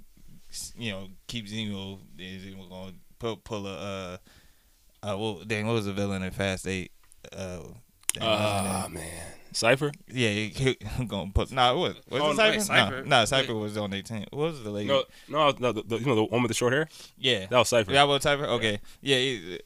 you 0.77 0.91
know 0.91 1.07
keep 1.27 1.47
Zemo. 1.47 1.99
Is 2.17 2.43
Zemo 2.43 2.69
gonna 2.69 2.93
pull 3.19 3.37
pull 3.37 3.67
a 3.67 3.73
uh 3.73 4.17
uh 5.03 5.17
well 5.17 5.41
dang 5.45 5.67
what 5.67 5.73
was 5.73 5.85
the 5.85 5.93
villain 5.93 6.23
in 6.23 6.31
Fast 6.31 6.67
Eight 6.67 6.91
uh. 7.35 7.59
Dang, 8.13 8.23
what 8.23 8.39
was 8.39 8.39
his 8.39 8.63
name? 8.63 8.73
Ah 8.73 8.87
man, 8.89 9.25
Cipher. 9.51 9.91
Yeah, 10.11 10.29
he, 10.29 10.47
he 10.49 10.77
he 10.97 11.05
gonna 11.05 11.31
put. 11.33 11.51
Nah, 11.51 11.75
what? 11.75 11.95
Was 12.09 12.21
Oh, 12.21 12.31
it 12.31 12.35
Cipher? 12.35 12.51
wait, 12.57 12.61
Cipher. 12.61 13.01
No, 13.03 13.09
nah, 13.19 13.25
Cipher 13.25 13.55
was 13.55 13.77
on 13.77 13.89
their 13.91 14.01
team. 14.01 14.25
What 14.31 14.51
was 14.51 14.63
the 14.63 14.69
lady? 14.71 14.87
No, 14.87 15.03
no, 15.27 15.53
no. 15.59 15.71
The, 15.71 15.83
the, 15.83 15.97
you 15.99 16.05
know 16.05 16.15
the 16.15 16.23
one 16.25 16.41
with 16.43 16.49
the 16.49 16.55
short 16.55 16.73
hair. 16.73 16.87
Yeah, 17.17 17.45
That 17.49 17.57
was 17.57 17.69
Cipher. 17.69 17.91
that 17.91 18.07
was 18.07 18.23
Cipher. 18.23 18.45
Okay, 18.45 18.79
yeah, 19.01 19.17
he, 19.17 19.59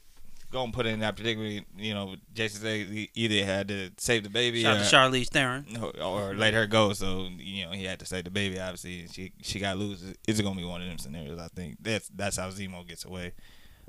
gonna 0.50 0.70
put 0.72 0.86
in 0.86 1.00
that 1.00 1.16
particularly. 1.16 1.64
You 1.76 1.94
know, 1.94 2.14
Jason 2.32 2.60
said 2.62 2.86
he 2.86 3.10
either 3.14 3.44
had 3.44 3.68
to 3.68 3.90
save 3.98 4.22
the 4.22 4.30
baby 4.30 4.62
Shout 4.62 4.76
or, 4.76 4.80
out 4.80 4.84
to 4.88 4.96
Charlize 4.96 5.28
Theron. 5.28 5.66
or, 5.82 6.00
or 6.02 6.34
let 6.34 6.54
her 6.54 6.66
go. 6.66 6.92
So 6.92 7.28
you 7.38 7.64
know, 7.66 7.72
he 7.72 7.84
had 7.84 7.98
to 8.00 8.06
save 8.06 8.24
the 8.24 8.30
baby. 8.30 8.60
Obviously, 8.60 9.00
and 9.00 9.12
she 9.12 9.32
she 9.42 9.58
got 9.58 9.76
loose. 9.78 10.02
It's 10.28 10.40
gonna 10.40 10.54
be 10.56 10.64
one 10.64 10.80
of 10.80 10.88
them 10.88 10.98
scenarios. 10.98 11.38
I 11.40 11.48
think 11.48 11.78
that's 11.80 12.08
that's 12.14 12.36
how 12.36 12.48
Zemo 12.50 12.86
gets 12.86 13.04
away. 13.04 13.32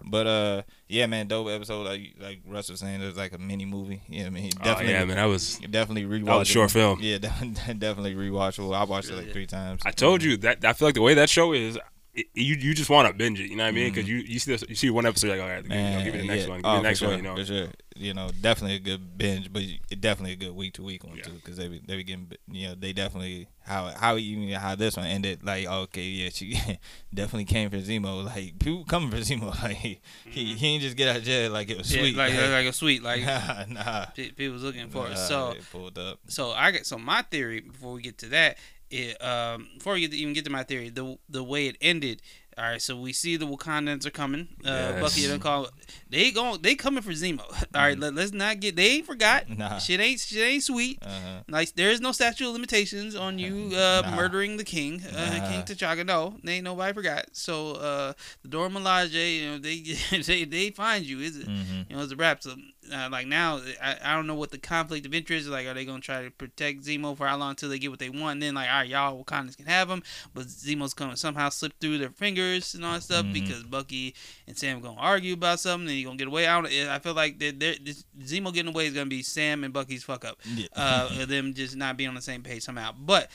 But 0.04 0.28
uh, 0.28 0.62
yeah, 0.88 1.06
man, 1.08 1.28
dope 1.28 1.48
episode. 1.50 1.86
Like 1.86 2.16
like 2.20 2.40
Russ 2.48 2.70
was 2.70 2.80
saying, 2.80 3.02
it's 3.02 3.18
like 3.18 3.34
a 3.34 3.38
mini 3.38 3.66
movie. 3.66 4.02
Yeah, 4.08 4.28
I 4.28 4.30
mean, 4.30 4.52
oh 4.60 4.64
definitely. 4.64 4.94
yeah, 4.94 5.06
man. 5.06 5.18
That 5.18 5.26
was. 5.26 5.58
Definitely 5.60 6.04
rewatchable. 6.04 6.26
That 6.26 6.40
was 6.40 6.50
a 6.50 6.52
short 6.52 6.72
film. 6.72 7.00
Yeah, 7.02 7.18
definitely 7.20 8.16
rewatchable. 8.16 8.76
I 8.76 8.84
watched 8.84 9.10
it 9.10 9.16
like 9.16 9.32
three 9.32 9.48
times. 9.48 9.82
I 9.86 9.92
told 9.92 10.24
you 10.24 10.38
that. 10.38 10.64
I 10.64 10.74
feel 10.74 10.88
like 10.88 10.96
the 10.96 11.02
way 11.02 11.14
that 11.16 11.30
show 11.30 11.54
is. 11.54 11.78
It, 12.16 12.28
you 12.34 12.56
you 12.56 12.74
just 12.74 12.90
want 12.90 13.10
to 13.10 13.14
binge 13.14 13.42
it, 13.42 13.50
you 13.50 13.58
know 13.58 13.64
what 13.64 13.70
I 13.70 13.72
mean? 13.72 13.92
Because 13.92 14.08
mm-hmm. 14.08 14.20
you 14.20 14.24
you 14.24 14.40
see 14.40 14.52
this, 14.54 14.64
you 14.70 14.76
see 14.76 14.90
one 14.90 15.06
episode, 15.06 15.28
you're 15.28 15.36
like, 15.36 15.44
all 15.44 15.50
right, 15.50 15.64
you 15.64 15.70
know, 15.70 16.04
give 16.04 16.14
me 16.14 16.22
the 16.22 16.28
next 16.28 16.44
yeah. 16.44 16.50
one, 16.50 16.58
give 16.60 16.66
me 16.66 16.72
Oh, 16.72 16.76
the 16.78 16.82
next 16.82 17.00
for 17.00 17.08
one, 17.08 17.18
you 17.18 17.22
know. 17.24 17.36
For 17.36 17.46
sure. 17.46 17.68
You 17.98 18.14
know, 18.14 18.30
definitely 18.42 18.76
a 18.76 18.80
good 18.80 19.18
binge, 19.18 19.52
but 19.52 19.62
it 19.64 20.02
definitely 20.02 20.34
a 20.34 20.36
good 20.36 20.56
week 20.56 20.74
to 20.74 20.84
week 20.84 21.04
one 21.04 21.18
Yeah. 21.18 21.24
too, 21.24 21.32
because 21.32 21.58
they 21.58 21.68
be, 21.68 21.82
they 21.86 21.98
be 21.98 22.04
getting, 22.04 22.30
you 22.52 22.68
know, 22.68 22.76
they 22.76 22.94
definitely 22.94 23.48
how 23.66 23.88
how 23.88 24.18
even 24.18 24.50
how 24.50 24.76
this 24.76 24.96
one 24.96 25.08
ended. 25.08 25.44
Like, 25.44 25.66
oh, 25.70 25.82
okay, 25.82 26.04
yeah, 26.04 26.30
she 26.30 26.60
definitely 27.14 27.46
came 27.46 27.70
for 27.70 27.78
Zemo. 27.78 28.26
Like, 28.36 28.60
people 28.60 28.86
coming 28.86 29.12
for 29.12 29.18
Zemo. 29.18 29.54
Like, 29.64 29.78
he 29.78 30.00
mm-hmm. 30.28 30.56
he 30.56 30.68
ain't 30.68 30.84
just 30.84 30.96
get 30.96 31.10
out 31.10 31.18
of 31.18 31.24
jail 31.24 31.52
like 31.52 31.70
it 31.70 31.78
was 31.78 31.94
Yeah, 31.94 32.02
sweet. 32.02 32.16
like 32.16 32.34
like 32.34 32.66
a 32.66 32.74
sweet 32.74 33.04
like 33.04 33.24
nah, 33.26 33.66
nah. 33.68 34.06
people 34.16 34.54
was 34.54 34.64
looking 34.64 34.90
for 34.90 35.08
it. 35.08 35.18
So 35.18 35.56
pulled 35.72 35.98
up. 35.98 36.20
so 36.28 36.52
I 36.52 36.72
get 36.72 36.86
so 36.86 36.98
my 36.98 37.22
theory 37.24 37.62
before 37.62 37.94
we 37.94 38.02
get 38.02 38.18
to 38.20 38.28
that, 38.30 38.58
it, 38.96 39.24
um, 39.24 39.68
before 39.78 39.94
we 39.94 40.02
get 40.02 40.12
to, 40.12 40.18
even 40.18 40.34
get 40.34 40.46
to 40.46 40.52
my 40.52 40.64
theory, 40.64 40.90
the 40.90 41.18
the 41.30 41.44
way 41.44 41.68
it 41.68 41.78
ended. 41.82 42.22
All 42.58 42.64
right, 42.64 42.82
so 42.82 42.96
we 42.98 43.12
see 43.12 43.36
the 43.36 43.46
Wakandans 43.46 44.06
are 44.06 44.12
coming. 44.12 44.48
Uh, 44.64 44.70
Yes. 44.96 45.02
Bucky 45.02 45.26
and 45.30 45.42
call 45.42 45.68
they 46.10 46.32
going 46.32 46.62
they 46.62 46.74
coming 46.76 47.04
for 47.04 47.12
Zemo. 47.12 47.42
All 47.76 47.82
right, 47.82 48.00
let, 48.00 48.14
let's 48.16 48.32
not 48.32 48.62
get 48.62 48.78
they 48.78 48.92
ain't 48.92 49.06
forgot. 49.06 49.50
Nah. 49.50 49.78
Shit 49.78 50.00
ain't 50.00 50.22
shit 50.22 50.42
ain't 50.42 50.64
sweet. 50.64 51.00
Uh-huh. 51.06 51.42
Like 51.50 51.74
there 51.76 51.90
is 51.92 52.00
no 52.00 52.14
statute 52.14 52.48
of 52.48 52.54
limitations 52.54 53.14
on 53.14 53.40
you 53.40 53.72
uh, 53.76 54.04
Nah. 54.06 54.16
murdering 54.16 54.56
the 54.56 54.64
king, 54.64 55.04
uh, 55.14 55.50
King 55.52 55.64
T'Chaka. 55.64 56.06
No, 56.06 56.38
they 56.46 56.54
ain't 56.54 56.64
nobody 56.64 56.94
forgot. 56.94 57.26
So 57.34 57.74
uh, 57.74 58.14
the 58.42 58.48
Dora 58.48 58.70
Milaje, 58.70 59.38
you 59.42 59.46
know, 59.52 59.58
they 59.58 59.82
they 60.26 60.46
they 60.46 60.70
find 60.70 61.04
you. 61.06 61.20
Is 61.20 61.36
it? 61.36 61.48
hmm 61.48 61.82
You 61.90 61.98
know, 61.98 62.04
it's 62.04 62.14
a 62.14 62.16
wrap. 62.16 62.42
So, 62.42 62.56
uh, 62.94 63.10
like 63.12 63.28
now, 63.28 63.60
I, 63.82 63.96
I 64.04 64.16
don't 64.16 64.28
know 64.28 64.36
what 64.36 64.52
the 64.52 64.58
conflict 64.58 65.06
of 65.06 65.14
interest 65.14 65.46
is. 65.46 65.50
Like, 65.52 65.66
are 65.68 65.74
they 65.74 65.86
gonna 65.86 66.00
try 66.02 66.24
to 66.24 66.32
protect 66.32 66.84
Zemo 66.84 67.16
for 67.16 67.28
how 67.28 67.38
long 67.38 67.52
until 67.52 67.70
they 67.70 67.80
get 67.80 67.90
what 67.90 68.00
they 68.00 68.10
want? 68.10 68.34
And 68.34 68.42
then 68.44 68.56
like, 68.56 68.70
all 68.70 68.76
right, 68.80 68.88
y'all 68.90 69.24
Wakandans 69.24 69.58
can 69.58 69.66
have 69.66 69.90
him, 69.90 70.04
but 70.34 70.48
Zemo's 70.48 70.94
gonna 70.94 71.18
somehow 71.18 71.50
slip 71.50 71.74
through 71.80 71.98
their 71.98 72.10
fingers 72.10 72.74
and 72.76 72.86
all 72.86 72.94
that 72.94 73.04
stuff 73.04 73.26
Mhm. 73.26 73.34
because 73.34 73.64
Bucky 73.64 74.16
and 74.48 74.58
Sam 74.58 74.80
gonna 74.82 75.00
argue 75.00 75.34
about 75.34 75.60
something, 75.60 75.88
and 75.88 75.98
he 75.98 76.04
gonna 76.04 76.18
get 76.18 76.28
away. 76.28 76.48
I. 76.48 76.60
I 76.96 77.00
feel 77.00 77.14
like 77.14 77.40
this, 77.40 78.04
Zemo 78.22 78.54
getting 78.54 78.74
away 78.74 78.88
is 78.88 78.94
gonna 78.94 79.06
be 79.08 79.24
Sam 79.24 79.64
and 79.64 79.74
Bucky's 79.74 80.04
fuck 80.04 80.24
up. 80.26 80.40
Yeah. 80.56 80.68
Uh, 80.76 81.26
them 81.26 81.54
just 81.54 81.76
not 81.76 81.98
being 81.98 82.10
on 82.10 82.16
the 82.16 82.22
same 82.22 82.42
page 82.44 82.64
somehow. 82.64 82.92
But 82.98 83.30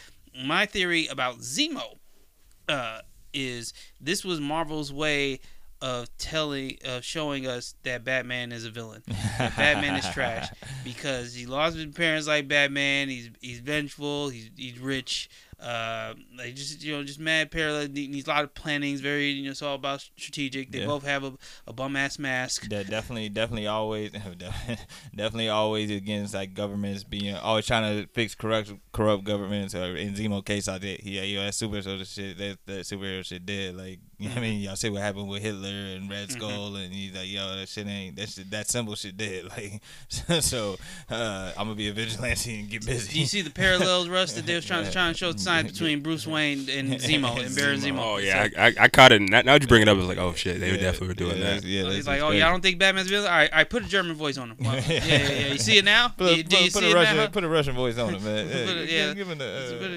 my 0.45 0.66
theory 0.66 1.07
about 1.09 1.38
Zemo 1.40 1.99
uh, 2.69 3.00
is 3.35 3.73
this 4.00 4.25
was 4.25 4.40
Marvel's 4.40 4.92
way 4.92 5.40
of 5.83 6.09
telling, 6.19 6.77
of 6.85 7.05
showing 7.05 7.47
us 7.47 7.75
that 7.85 8.05
Batman 8.05 8.53
is 8.53 8.65
a 8.65 8.71
villain. 8.71 9.03
Batman 9.39 9.97
is 9.97 10.09
trash 10.11 10.49
because 10.85 11.33
he 11.35 11.47
lost 11.47 11.77
his 11.77 11.87
parents 11.95 12.27
like 12.27 12.49
Batman. 12.49 13.09
He's 13.09 13.31
he's 13.41 13.61
vengeful. 13.61 14.29
He's 14.29 14.51
he's 14.57 14.79
rich. 14.79 15.31
Uh, 15.59 16.15
like 16.39 16.55
just 16.55 16.83
you 16.83 16.93
know, 16.97 17.05
just 17.05 17.21
mad 17.21 17.51
parallel. 17.51 17.83
He 17.93 18.09
needs 18.09 18.27
a 18.27 18.31
lot 18.31 18.45
of 18.45 18.55
planning. 18.55 18.91
He's 18.91 19.03
very 19.03 19.29
you 19.31 19.45
know, 19.45 19.51
it's 19.51 19.61
all 19.61 19.75
about 19.75 20.01
strategic. 20.17 20.73
They 20.73 20.81
Yeah. 20.81 20.87
both 20.87 21.05
have 21.05 21.23
a, 21.23 21.33
a 21.67 21.73
bum 21.75 21.97
ass 21.97 22.19
mask. 22.19 22.69
that 22.71 22.89
definitely 22.89 23.29
definitely 23.29 23.67
always 23.67 24.11
definitely 25.15 25.49
always 25.49 25.91
against 25.91 26.35
like 26.35 26.55
governments 26.55 27.05
being 27.05 27.35
always 27.37 27.67
trying 27.67 27.83
to 28.03 28.07
fix 28.13 28.35
corrupt 28.35 28.73
corrupt 28.93 29.25
governments 29.25 29.75
or 29.75 29.97
in 29.97 30.15
Zemo 30.15 30.45
case 30.45 30.67
I 30.69 30.79
did 30.79 31.01
Yeah, 31.05 31.23
you 31.23 31.37
know 31.39 31.45
that 31.45 31.55
super 31.55 31.83
shit 31.83 32.39
that 32.39 32.59
that 32.67 32.81
superhero 32.87 33.25
shit 33.25 33.45
did 33.45 33.77
like 33.77 34.01
You 34.21 34.29
know 34.29 34.35
what 34.35 34.39
I 34.39 34.43
mean? 34.43 34.61
Y'all 34.61 34.77
see 34.77 34.91
what 34.91 35.00
happened 35.00 35.29
with 35.31 35.43
Hitler 35.43 35.69
and 35.69 36.03
Mm-hmm. 36.03 36.11
Red 36.11 36.31
Skull, 36.31 36.77
and 36.77 36.93
he's 36.93 37.15
like, 37.15 37.29
yo, 37.31 37.57
that 37.57 37.69
shit 37.69 37.87
ain't 37.87 38.17
that 38.17 38.29
shit, 38.29 38.50
that 38.50 38.69
symbol 38.69 38.95
shit 38.95 39.17
dead. 39.17 39.45
Like, 39.57 39.81
so 40.43 40.77
uh, 41.11 41.53
I'm 41.57 41.65
gonna 41.67 41.75
be 41.75 41.89
a 41.89 41.93
vigilante 41.93 42.61
and 42.61 42.69
get 42.69 42.85
busy. 42.85 43.12
Do 43.12 43.19
you 43.21 43.27
see 43.27 43.41
the 43.43 43.50
parallels, 43.50 44.09
Russ, 44.09 44.33
that 44.35 44.45
they 44.47 44.55
was 44.55 44.65
trying 44.67 44.85
to 44.87 44.91
trying 44.93 45.12
to 45.15 45.19
show 45.19 45.33
the 45.33 45.39
science 45.39 45.73
between 45.73 46.00
Bruce 46.03 46.27
Wayne 46.27 46.69
and 46.71 46.91
Zemo 46.95 47.43
and 47.45 47.55
Baron 47.57 47.81
Zemo. 47.81 47.95
Zemo? 47.95 47.99
Oh 48.00 48.17
yeah, 48.19 48.49
I, 48.57 48.67
I, 48.69 48.75
I 48.81 48.89
caught 48.89 49.12
it. 49.12 49.23
Now 49.23 49.41
now 49.41 49.53
that 49.55 49.62
you 49.62 49.69
bring 49.69 49.83
it 49.83 49.89
up, 49.89 49.97
it's 49.97 50.07
like, 50.07 50.19
oh 50.19 50.35
shit, 50.35 50.61
they 50.61 50.71
Yeah, 50.73 50.77
definitely 50.77 51.09
were 51.09 51.15
doing 51.15 51.37
yeah, 51.39 51.55
that. 51.55 51.65
Yeah, 51.65 51.83
So 51.85 51.91
he's 51.91 52.07
like, 52.07 52.21
oh, 52.21 52.29
crazy. 52.29 52.41
y'all 52.41 52.50
don't 52.50 52.61
think 52.61 52.79
Batman's 52.79 53.09
villain? 53.09 53.27
All 53.31 53.37
right, 53.39 53.50
all 53.50 53.57
right, 53.59 53.71
put 53.71 53.85
a 53.85 53.89
German 53.89 54.15
voice 54.17 54.37
on 54.37 54.50
him. 54.50 54.57
Well, 54.61 54.75
yeah, 54.75 54.83
yeah, 54.89 55.29
yeah. 55.29 55.47
You 55.53 55.59
see 55.59 55.79
it 55.79 55.85
now? 55.85 56.09
Put 56.09 56.27
a, 56.29 56.37
you, 56.37 56.43
do 56.43 56.57
put, 56.57 56.65
you 56.67 56.71
put 56.73 56.81
see 56.83 56.87
a 56.87 56.91
it 56.91 56.95
Russian, 56.95 57.17
now? 57.17 57.27
put 57.29 57.45
a 57.45 57.49
Russian 57.49 57.75
voice 57.75 57.97
on 57.99 58.15
him, 58.15 58.25
man. 58.25 58.47
Put 58.47 58.55
Yeah, 58.57 58.75
give, 58.75 58.91
yeah. 58.91 59.15
give 59.15 59.29
him 59.31 59.39
the, 59.39 59.45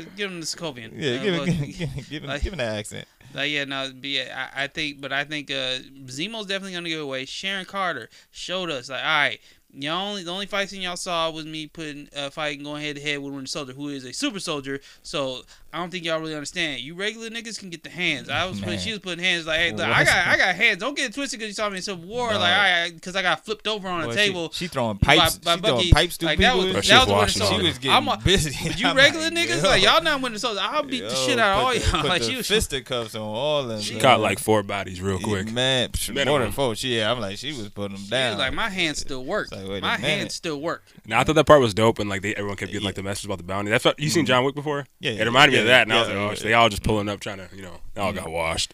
uh, 0.08 0.16
Give 0.16 0.32
him 0.32 0.40
the 0.40 0.46
Sokovian. 0.46 0.92
yeah, 0.96 1.12
Uh, 1.20 1.24
give, 1.24 1.38
but- 1.40 1.48
him, 1.50 1.66
give, 1.72 2.10
give, 2.10 2.24
him, 2.24 2.30
like- 2.30 2.42
give 2.44 2.54
him 2.54 2.60
the 2.60 2.64
accent. 2.66 3.08
Like, 3.34 3.52
yeah, 3.52 3.66
no, 3.66 3.92
but 3.94 4.10
yeah, 4.10 4.50
I, 4.56 4.64
I 4.64 4.68
think, 4.68 5.02
but 5.02 5.12
I 5.12 5.24
think 5.24 5.50
uh, 5.50 5.80
Zemo's 6.06 6.46
definitely 6.46 6.74
gonna 6.74 6.90
give 6.90 7.02
away. 7.02 7.26
Sharon 7.26 7.66
Carter 7.66 8.10
showed 8.32 8.70
us, 8.70 8.90
like, 8.90 9.04
all 9.04 9.06
right, 9.06 9.40
y'all 9.74 10.10
only 10.10 10.24
the 10.24 10.32
only 10.32 10.46
fight 10.46 10.70
scene 10.70 10.82
y'all 10.82 10.96
saw 10.96 11.30
was 11.32 11.46
me 11.46 11.68
putting 11.68 12.08
uh, 12.16 12.30
fighting 12.30 12.64
going 12.64 12.84
head 12.84 12.96
to 12.96 13.02
head 13.02 13.20
with 13.20 13.34
Winter 13.34 13.48
Soldier, 13.48 13.74
who 13.74 13.90
is 13.90 14.06
a 14.06 14.14
super 14.14 14.40
soldier. 14.40 14.80
So 15.02 15.42
I 15.74 15.78
don't 15.80 15.90
think 15.90 16.06
y'all 16.06 16.20
really 16.20 16.36
understand. 16.36 16.82
You 16.82 16.94
regular 16.94 17.30
niggas 17.30 17.58
can 17.60 17.72
get 17.72 17.84
the 17.84 17.90
hands. 17.90 18.30
I 18.30 18.46
was 18.46 18.60
putting, 18.60 18.78
she 18.78 18.92
was 18.92 19.00
putting 19.00 19.24
hands 19.24 19.48
like, 19.48 19.58
hey, 19.60 19.72
look, 19.72 19.82
I 19.88 19.90
What? 20.02 20.06
got 20.06 20.28
I 20.28 20.38
got 20.38 20.56
hands. 20.56 20.78
Don't 20.78 20.96
get 20.96 21.10
it 21.10 21.14
twisted 21.16 21.40
because 21.40 21.50
you 21.50 21.56
saw 21.56 21.68
me 21.70 21.78
in 21.78 21.82
Civil 21.82 22.06
War. 22.08 22.32
No. 22.32 22.38
Like, 22.38 22.54
I 22.54 22.92
because 22.92 23.16
I 23.16 23.24
got 23.24 23.44
flipped 23.44 23.68
over 23.68 23.88
on 23.88 24.02
the 24.02 24.08
Boy, 24.10 24.14
table. 24.16 24.50
She, 24.54 24.66
she 24.66 24.68
throwing 24.68 25.00
pipes. 25.00 25.40
by 25.40 25.56
she 25.56 25.62
Bucky. 25.62 25.72
throwing 25.74 25.90
pipes 25.92 26.18
through 26.18 26.28
Like, 26.28 26.40
that 26.40 26.56
was- 26.56 26.66
Bro, 26.66 26.74
that 26.74 26.86
she 26.86 26.94
was 26.94 27.00
was 27.00 27.08
the 27.08 27.12
Winter 27.14 27.22
washing 27.22 27.42
Soldier. 27.42 27.54
all 27.56 27.60
she 27.60 27.66
was 27.66 27.78
getting 27.80 27.98
I'm 27.98 28.08
a- 28.08 28.22
busy. 28.24 28.68
But 28.70 28.80
you 28.80 28.94
regular 28.94 29.26
like, 29.26 29.34
niggas, 29.34 29.64
yo. 29.64 29.70
like 29.70 29.84
y'all 29.84 30.04
not 30.04 30.22
Winter 30.22 30.38
Soldier. 30.40 30.60
I'll 30.62 30.84
beat 30.84 31.02
the 31.02 31.16
shit 31.16 31.40
out 31.40 31.58
of 31.60 31.64
all 31.66 31.74
the- 31.74 31.80
y'all. 31.80 32.02
put 32.02 32.06
Like 32.10 32.22
the 32.22 32.30
she 32.30 32.38
was. 32.38 32.48
fisticuffs 32.48 33.16
on 33.16 33.22
all 33.24 33.62
of 33.62 33.68
them. 33.70 33.82
She 33.82 34.00
caught 34.00 34.20
like 34.20 34.38
four 34.38 34.62
bodies 34.62 35.02
real 35.02 35.18
quick. 35.20 35.52
Man, 35.52 35.90
more 36.26 36.40
than 36.40 36.52
four. 36.52 36.76
She, 36.76 36.98
yeah, 36.98 37.12
I'm 37.12 37.20
like, 37.20 37.38
she 37.38 37.48
was 37.52 37.70
putting 37.70 37.96
them 37.96 38.04
She 38.06 38.12
down. 38.12 38.32
was 38.34 38.40
like 38.40 38.54
my 38.54 38.70
hands 38.70 39.00
still 39.00 39.24
work. 39.26 39.48
It's 39.52 39.60
like, 39.60 39.68
wait 39.68 39.78
a 39.80 39.82
my 39.82 39.98
minute. 39.98 40.08
hands 40.20 40.34
still 40.36 40.62
work. 40.62 40.84
Now 41.08 41.20
I 41.20 41.24
thought 41.24 41.34
that 41.36 41.48
part 41.48 41.62
was 41.62 41.74
dope, 41.74 41.98
and 41.98 42.10
like 42.10 42.22
they 42.22 42.36
everyone 42.36 42.58
kept 42.58 42.72
getting 42.72 42.86
like 42.86 42.96
the 42.96 43.04
message 43.04 43.26
about 43.26 43.40
the 43.40 43.44
bounty. 43.44 43.72
That's 43.72 43.84
what 43.86 44.00
you 44.00 44.10
seen 44.10 44.26
John 44.26 44.44
Wick 44.44 44.54
before. 44.56 44.82
Mm. 44.84 44.86
Yeah, 45.00 45.12
it 45.12 45.26
reminded 45.26 45.58
me 45.60 45.63
yeah, 45.64 45.72
that, 45.72 45.82
and 45.84 45.94
I 45.94 46.00
was 46.00 46.08
like, 46.10 46.18
oh, 46.18 46.30
yeah. 46.30 46.34
so 46.36 46.44
they 46.44 46.54
all 46.54 46.70
just 46.70 46.84
pulling 46.84 47.10
up, 47.10 47.20
trying 47.20 47.38
to, 47.38 47.50
you 47.56 47.62
know, 47.62 47.78
they 47.94 48.02
all 48.02 48.12
mm-hmm. 48.12 48.24
got 48.24 48.32
washed. 48.32 48.74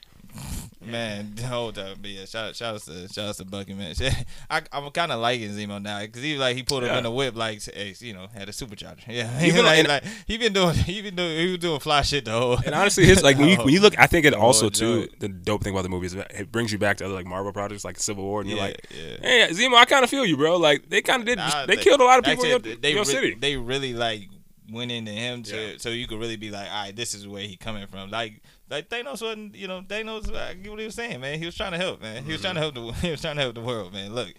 Man, 0.81 1.36
hold 1.38 1.77
up, 1.77 1.98
but 2.01 2.10
yeah, 2.10 2.24
shout, 2.24 2.55
shout 2.55 2.75
out 2.75 2.81
to 2.81 3.08
shout 3.10 3.29
out 3.29 3.36
to 3.36 3.46
Bucky, 3.46 3.74
man. 3.74 3.93
I, 4.50 4.62
I'm 4.72 4.89
kind 4.91 5.12
of 5.12 5.19
liking 5.19 5.50
Zemo 5.50 5.81
now 5.81 6.00
because 6.00 6.22
he 6.24 6.38
like 6.38 6.55
he 6.55 6.63
pulled 6.63 6.84
him 6.84 6.89
Yeah. 6.89 7.00
in 7.00 7.03
the 7.03 7.12
whip 7.12 7.36
like 7.36 7.62
you 8.01 8.13
know 8.13 8.27
had 8.34 8.48
a 8.48 8.53
supercharger. 8.53 9.01
Yeah, 9.08 9.27
He 9.39 9.51
been 9.55 9.65
like, 9.65 9.88
like- 9.88 10.03
he 10.25 10.38
been 10.38 10.53
doing 10.53 10.75
he 10.75 11.01
been 11.01 11.15
doing 11.15 11.38
he 11.38 11.51
was 11.51 11.60
doing 11.60 11.79
fly 11.81 12.01
shit 12.01 12.25
the 12.25 12.31
whole. 12.31 12.58
And 12.65 12.74
honestly, 12.74 13.05
his 13.05 13.22
like 13.24 13.38
when 13.38 13.50
you 13.50 13.58
when 13.58 13.69
you 13.74 13.81
look, 13.81 14.00
I 14.00 14.08
think 14.08 14.25
it 14.25 14.34
also 14.34 14.69
too 14.69 15.10
the 15.19 15.27
dope 15.27 15.63
thing 15.63 15.74
about 15.74 15.84
the 15.84 15.89
movie 15.89 16.05
is 16.05 16.15
it 16.15 16.50
brings 16.50 16.72
you 16.72 16.77
back 16.77 16.98
to 16.98 17.05
other 17.05 17.13
like 17.13 17.25
Marvel 17.25 17.51
projects 17.51 17.84
like 17.84 18.00
Civil 18.00 18.24
War, 18.24 18.39
and 18.39 18.50
yeah, 18.50 18.55
you're 18.55 18.65
like, 18.65 18.88
yeah. 18.91 19.48
hey 19.48 19.48
Zemo, 19.51 19.75
I 19.75 19.84
kind 19.84 20.05
of 20.05 20.10
feel 20.10 20.25
you, 20.25 20.38
bro. 20.38 20.55
Like 20.58 20.89
they 20.89 21.01
kind 21.01 21.19
of 21.22 21.25
did, 21.27 21.39
Nah, 21.39 21.65
they, 21.65 21.75
killed 21.75 22.00
a 22.00 22.05
lot 22.05 22.19
of 22.19 22.25
people 22.25 22.46
in 22.46 22.50
your, 22.51 22.60
they 22.60 22.91
your 22.91 23.00
re- 23.00 23.05
city. 23.05 23.36
They 23.38 23.58
really 23.58 23.93
like 23.93 24.29
went 24.71 24.91
into 24.91 25.11
him 25.11 25.43
to 25.43 25.55
Yeah. 25.71 25.73
so 25.77 25.89
you 25.89 26.07
could 26.07 26.19
really 26.19 26.38
be 26.38 26.51
like, 26.51 26.67
all 26.69 26.83
right, 26.85 26.95
this 26.95 27.13
is 27.13 27.27
where 27.27 27.43
he 27.43 27.55
coming 27.57 27.88
from. 27.88 28.09
Like 28.11 28.41
like 28.69 28.89
Thanos 28.89 29.21
wasn't, 29.21 29.55
you 29.55 29.67
know, 29.67 29.81
Thanos. 29.81 30.33
I 30.35 30.53
get 30.53 30.69
what 30.69 30.79
he 30.79 30.85
was 30.85 30.95
saying, 30.95 31.19
man. 31.21 31.39
He 31.39 31.45
was 31.45 31.55
trying 31.55 31.71
to 31.71 31.77
help, 31.77 32.01
man. 32.01 32.23
He 32.23 32.31
was 32.31 32.41
trying 32.41 32.55
to 32.55 32.61
help 32.61 32.75
the 32.75 32.91
he 33.01 33.11
was 33.11 33.21
trying 33.21 33.35
to 33.35 33.41
help 33.41 33.55
the 33.55 33.61
world, 33.61 33.93
man. 33.93 34.13
Look. 34.13 34.33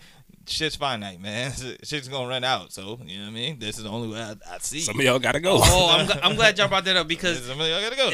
Shit's 0.47 0.75
finite, 0.75 1.21
man. 1.21 1.53
Shit's 1.85 2.09
gonna 2.09 2.27
run 2.29 2.43
out. 2.45 2.73
So 2.73 2.99
you 3.05 3.19
know 3.19 3.25
what 3.25 3.31
I 3.31 3.35
mean. 3.35 3.59
This 3.59 3.77
is 3.77 3.85
the 3.85 3.91
only 3.91 4.09
way 4.09 4.21
I, 4.21 4.35
I 4.53 4.59
see. 4.59 4.81
Some 4.81 4.99
of 4.99 5.05
y'all 5.05 5.19
gotta 5.19 5.39
go. 5.39 5.59
Oh, 5.63 5.97
I'm, 5.97 6.07
gl- 6.07 6.21
I'm 6.23 6.35
glad 6.35 6.59
y'all 6.59 6.67
brought 6.67 6.85
that 6.87 6.97
up 6.97 7.07
because 7.07 7.45
Some 7.47 7.61
of 7.61 7.67
y'all 7.69 7.81
gotta 7.81 7.95
go. 7.97 8.09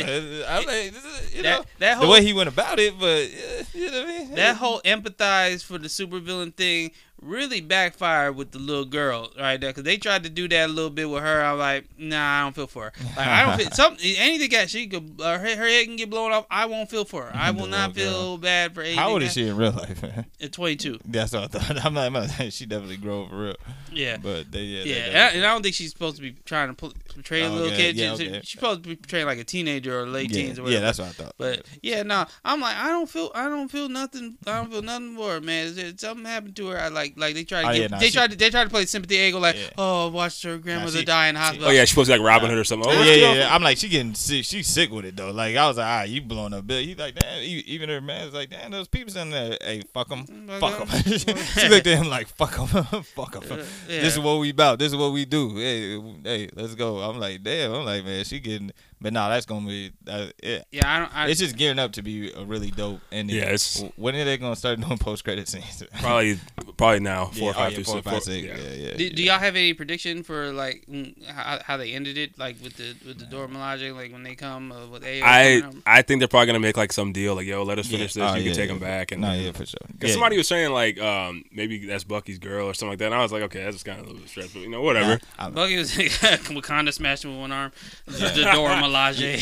I'm 0.46 0.64
like, 0.66 0.92
this 0.92 1.04
is, 1.04 1.35
you 1.37 1.42
that 1.44 1.61
know, 1.61 1.64
that 1.78 1.94
the 1.94 2.04
whole 2.04 2.11
way 2.12 2.25
he 2.25 2.32
went 2.35 2.49
about 2.49 2.78
it, 2.78 2.99
but 2.99 3.06
uh, 3.06 3.64
you 3.73 3.90
know 3.90 3.99
what 4.00 4.08
I 4.08 4.18
mean. 4.18 4.35
that 4.35 4.56
whole 4.56 4.80
empathize 4.85 5.64
for 5.64 5.78
the 5.78 5.88
supervillain 5.88 6.54
thing 6.54 6.90
really 7.23 7.61
backfired 7.61 8.37
with 8.37 8.50
the 8.52 8.58
little 8.58 8.85
girl 8.85 9.30
right 9.38 9.61
there 9.61 9.70
because 9.70 9.82
they 9.85 9.96
tried 9.96 10.23
to 10.25 10.28
do 10.30 10.46
that 10.49 10.66
a 10.68 10.73
little 10.73 10.90
bit 10.90 11.08
with 11.08 11.23
her. 11.23 11.42
I'm 11.42 11.58
like, 11.58 11.87
nah, 11.99 12.40
I 12.40 12.42
don't 12.42 12.54
feel 12.54 12.66
for 12.66 12.85
her. 12.85 12.92
Like 13.16 13.26
I 13.26 13.46
don't 13.46 13.58
feel 13.58 13.70
some 13.73 13.96
anything 14.00 14.50
that 14.50 14.70
she 14.70 14.87
could 14.87 15.18
uh, 15.20 15.38
her, 15.38 15.56
her 15.56 15.66
head 15.66 15.87
can 15.87 15.96
get 15.96 16.11
blown 16.11 16.32
off. 16.32 16.46
I 16.50 16.66
won't 16.66 16.90
feel 16.90 17.04
for 17.04 17.23
her. 17.25 17.30
I 17.35 17.50
will 17.50 17.66
not 17.66 17.94
feel 17.94 18.12
girl. 18.12 18.38
bad 18.38 18.75
for. 18.75 18.85
How 18.85 19.11
old 19.11 19.23
is 19.23 19.32
she 19.32 19.49
in 19.49 19.56
real 19.56 19.73
life? 19.73 20.02
man? 20.02 20.26
At 20.40 20.52
22. 20.52 21.00
That's 21.06 21.32
what 21.32 21.44
I 21.44 21.46
thought. 21.58 21.85
I'm 21.85 21.94
not, 21.94 22.06
I'm 22.06 22.12
not 22.12 22.52
she 22.52 22.66
definitely 22.66 22.99
grow 22.99 23.26
for 23.28 23.37
real, 23.37 23.56
Yeah. 23.92 24.18
but 24.18 24.52
they 24.52 24.62
yeah. 24.62 24.85
Yeah, 24.85 24.94
they- 24.94 25.08
and 25.08 25.18
I, 25.18 25.28
and 25.30 25.44
I 25.46 25.52
don't 25.52 25.62
think 25.62 25.75
she's 25.75 25.90
supposed 25.92 26.16
to 26.16 26.23
be 26.23 26.32
trying 26.44 26.75
to 26.75 26.90
portray 27.14 27.42
a 27.42 27.49
little 27.50 27.68
okay, 27.68 27.76
kid. 27.92 27.96
yeah, 27.96 28.12
okay. 28.12 28.40
She's 28.42 28.50
supposed 28.50 28.82
to 28.82 28.88
be 28.90 28.96
portraying 28.96 29.26
like 29.26 29.38
a 29.38 29.44
teenager 29.44 29.99
or 29.99 30.06
late 30.06 30.30
yeah, 30.30 30.37
teens 30.42 30.58
or 30.58 30.62
whatever. 30.62 30.80
yeah, 30.80 30.85
that's 30.87 30.99
what 30.99 31.08
I 31.08 31.12
thought. 31.12 31.35
But 31.38 31.62
yeah, 31.82 32.02
no, 32.02 32.26
I'm 32.44 32.61
like 32.61 32.76
I 32.76 32.88
don't 32.88 33.08
feel 33.08 33.30
I 33.35 33.44
don't 33.49 33.68
feel 33.68 33.88
nothing 33.88 34.37
I 34.46 34.56
don't 34.58 34.70
feel 34.70 34.82
nothing 34.82 35.16
for 35.16 35.32
her, 35.35 35.40
man. 35.40 35.96
Something 35.99 36.25
happened 36.26 36.56
to 36.56 36.68
her. 36.68 36.78
I 36.78 36.88
like 36.88 37.06
like 37.17 37.35
they 37.35 37.45
try 37.45 37.63
to 37.63 37.69
Oh, 37.69 37.73
get, 37.73 37.81
yeah, 37.83 37.87
nah, 37.89 37.99
they 37.99 38.07
she- 38.07 38.13
tried 38.13 38.31
to 38.33 38.37
they 38.37 38.51
tried 38.51 38.65
to 38.65 38.71
play 38.71 38.87
sympathy 38.87 39.19
angle 39.19 39.41
like 39.41 39.57
Yeah. 39.57 39.69
oh 39.79 40.07
I 40.09 40.11
watched 40.11 40.43
her 40.45 40.59
grandmother 40.59 40.99
she- 40.99 41.05
die 41.05 41.29
in 41.29 41.35
the 41.35 41.41
she- 41.41 41.45
hospital. 41.45 41.69
Oh 41.69 41.71
yeah, 41.73 41.81
she's 41.83 41.91
supposed 41.91 42.11
to 42.11 42.15
be 42.17 42.19
like 42.21 42.27
Robin 42.27 42.51
Hood 42.51 42.59
or 42.59 42.65
something. 42.65 42.91
Oh, 42.91 43.03
yeah, 43.03 43.15
yeah, 43.15 43.33
yeah. 43.35 43.55
I'm 43.55 43.63
like, 43.63 43.79
she 43.79 43.89
getting 43.89 44.15
sick. 44.15 44.45
She's 44.45 44.67
sick 44.67 44.91
with 44.91 45.05
it 45.05 45.17
though. 45.17 45.31
Like 45.31 45.57
I 45.57 45.69
was 45.69 45.77
like, 45.77 45.87
ah, 45.87 46.03
you 46.03 46.21
blowing 46.23 46.55
up 46.55 46.67
bill. 46.67 46.81
He's 46.81 46.99
like, 46.99 47.15
damn. 47.15 47.43
e- 47.43 47.65
Even 47.67 47.89
her 47.89 48.01
man's 48.01 48.35
like, 48.35 48.51
damn, 48.51 48.71
those 48.71 48.89
people 48.89 49.17
in 49.17 49.31
there. 49.31 49.57
Hey, 49.61 49.83
fuck 49.95 50.09
them, 50.09 50.27
fuck 50.61 50.79
them. 50.79 50.89
she 51.19 51.69
looked 51.69 51.87
at 51.87 51.99
him 51.99 52.09
like, 52.09 52.29
fuck 52.29 52.57
them, 52.57 52.67
fuck 53.05 53.33
them. 53.33 53.43
Uh, 53.61 53.65
yeah. 53.89 54.01
This 54.01 54.15
is 54.15 54.21
what 54.21 54.39
we 54.41 54.51
about. 54.51 54.79
This 54.79 54.93
is 54.93 54.97
what 54.97 55.13
we 55.13 55.25
do. 55.25 55.57
Hey, 55.57 56.01
hey, 56.25 56.51
let's 56.55 56.75
go. 56.75 56.99
I'm 56.99 57.19
like, 57.19 57.43
damn. 57.43 57.73
I'm 57.73 57.85
like, 57.85 58.05
man, 58.05 58.25
she 58.25 58.41
getting. 58.41 58.73
But 58.99 59.12
nah, 59.12 59.29
that's 59.29 59.45
gonna 59.45 59.67
be. 59.67 59.93
Uh, 60.09 60.29
it, 60.43 60.65
yeah, 60.73 60.95
I 60.95 60.99
don't. 60.99 61.15
I, 61.15 61.29
it's 61.29 61.38
just 61.38 61.57
gearing 61.57 61.79
up 61.79 61.93
to 61.93 62.03
be 62.03 62.33
a 62.33 62.45
really 62.45 62.71
dope 62.71 63.00
ending. 63.12 63.37
Yeah, 63.37 63.43
it's- 63.45 63.85
when 63.97 64.15
are 64.17 64.25
they 64.25 64.38
gonna 64.38 64.57
start 64.57 64.81
doing 64.81 64.97
post 64.99 65.23
credit 65.23 65.49
scenes? 65.49 65.83
Probably, 66.00 66.41
probably 66.79 67.00
now 67.00 67.26
four, 67.26 67.49
yeah, 67.49 67.53
five, 67.53 67.59
oh, 67.59 67.69
yeah, 67.69 67.75
through 67.75 67.85
four, 67.85 67.95
six, 67.97 68.05
five, 68.05 68.12
four- 68.15 68.21
six. 68.23 68.47
yeah. 68.47 68.57
Yeah, 68.57 68.88
yeah. 68.91 68.97
do, 68.97 69.11
do 69.11 69.23
y'all 69.23 69.38
have 69.38 69.55
any 69.55 69.75
prediction 69.75 70.23
for 70.23 70.50
like 70.53 70.87
mm, 70.91 71.26
how, 71.26 71.59
how 71.62 71.76
they 71.76 71.93
ended 71.93 72.17
it, 72.17 72.38
like 72.38 72.57
with 72.62 72.76
the 72.79 72.97
with 73.07 73.19
the 73.19 73.26
Dora 73.26 73.49
Milaje, 73.49 73.95
like 73.95 74.12
when 74.12 74.23
they 74.23 74.35
come 74.35 74.73
uh, 74.73 74.87
with 74.87 75.03
Ayo? 75.03 75.23
I? 75.23 75.62
I 75.85 76.00
think 76.03 76.21
they're 76.21 76.29
probably 76.29 76.47
gonna 76.47 76.61
make 76.61 76.79
like 76.79 76.93
some 76.93 77.12
deal, 77.12 77.35
like 77.35 77.47
yo, 77.47 77.65
let 77.65 77.79
us 77.79 77.88
Yeah. 77.91 77.99
finish 77.99 78.15
this. 78.15 78.23
Oh, 78.23 78.35
you 78.35 78.45
yeah, 78.45 78.49
can 78.49 78.57
take 78.57 78.69
yeah. 78.69 78.73
them 78.75 78.79
back, 78.79 79.12
and 79.12 79.21
no, 79.21 79.33
yeah, 79.35 79.53
for 79.53 79.67
sure. 79.67 79.79
Because 79.93 80.09
Yeah. 80.09 80.15
somebody 80.15 80.38
was 80.38 80.49
saying 80.49 80.73
like 80.73 80.99
um, 80.99 81.45
maybe 81.53 81.85
that's 81.87 82.05
Bucky's 82.05 82.38
girl 82.38 82.67
or 82.71 82.73
something 82.73 82.93
like 82.93 82.99
that. 83.00 83.07
And 83.07 83.15
I 83.15 83.23
was 83.23 83.31
like, 83.31 83.43
okay, 83.43 83.62
that's 83.62 83.76
just 83.76 83.85
kind 83.85 84.00
of 84.00 84.07
a 84.07 84.11
little 84.11 84.26
stretch, 84.26 84.55
but 84.55 84.61
you 84.61 84.71
know, 84.71 84.81
whatever. 84.81 85.21
I- 85.38 85.47
I- 85.49 85.50
Bucky 85.50 85.76
was 85.76 85.91
Wakanda 85.97 86.95
smashing 86.95 87.31
with 87.31 87.41
one 87.41 87.53
arm. 87.53 87.73
The 88.07 88.50
Dora 88.55 88.86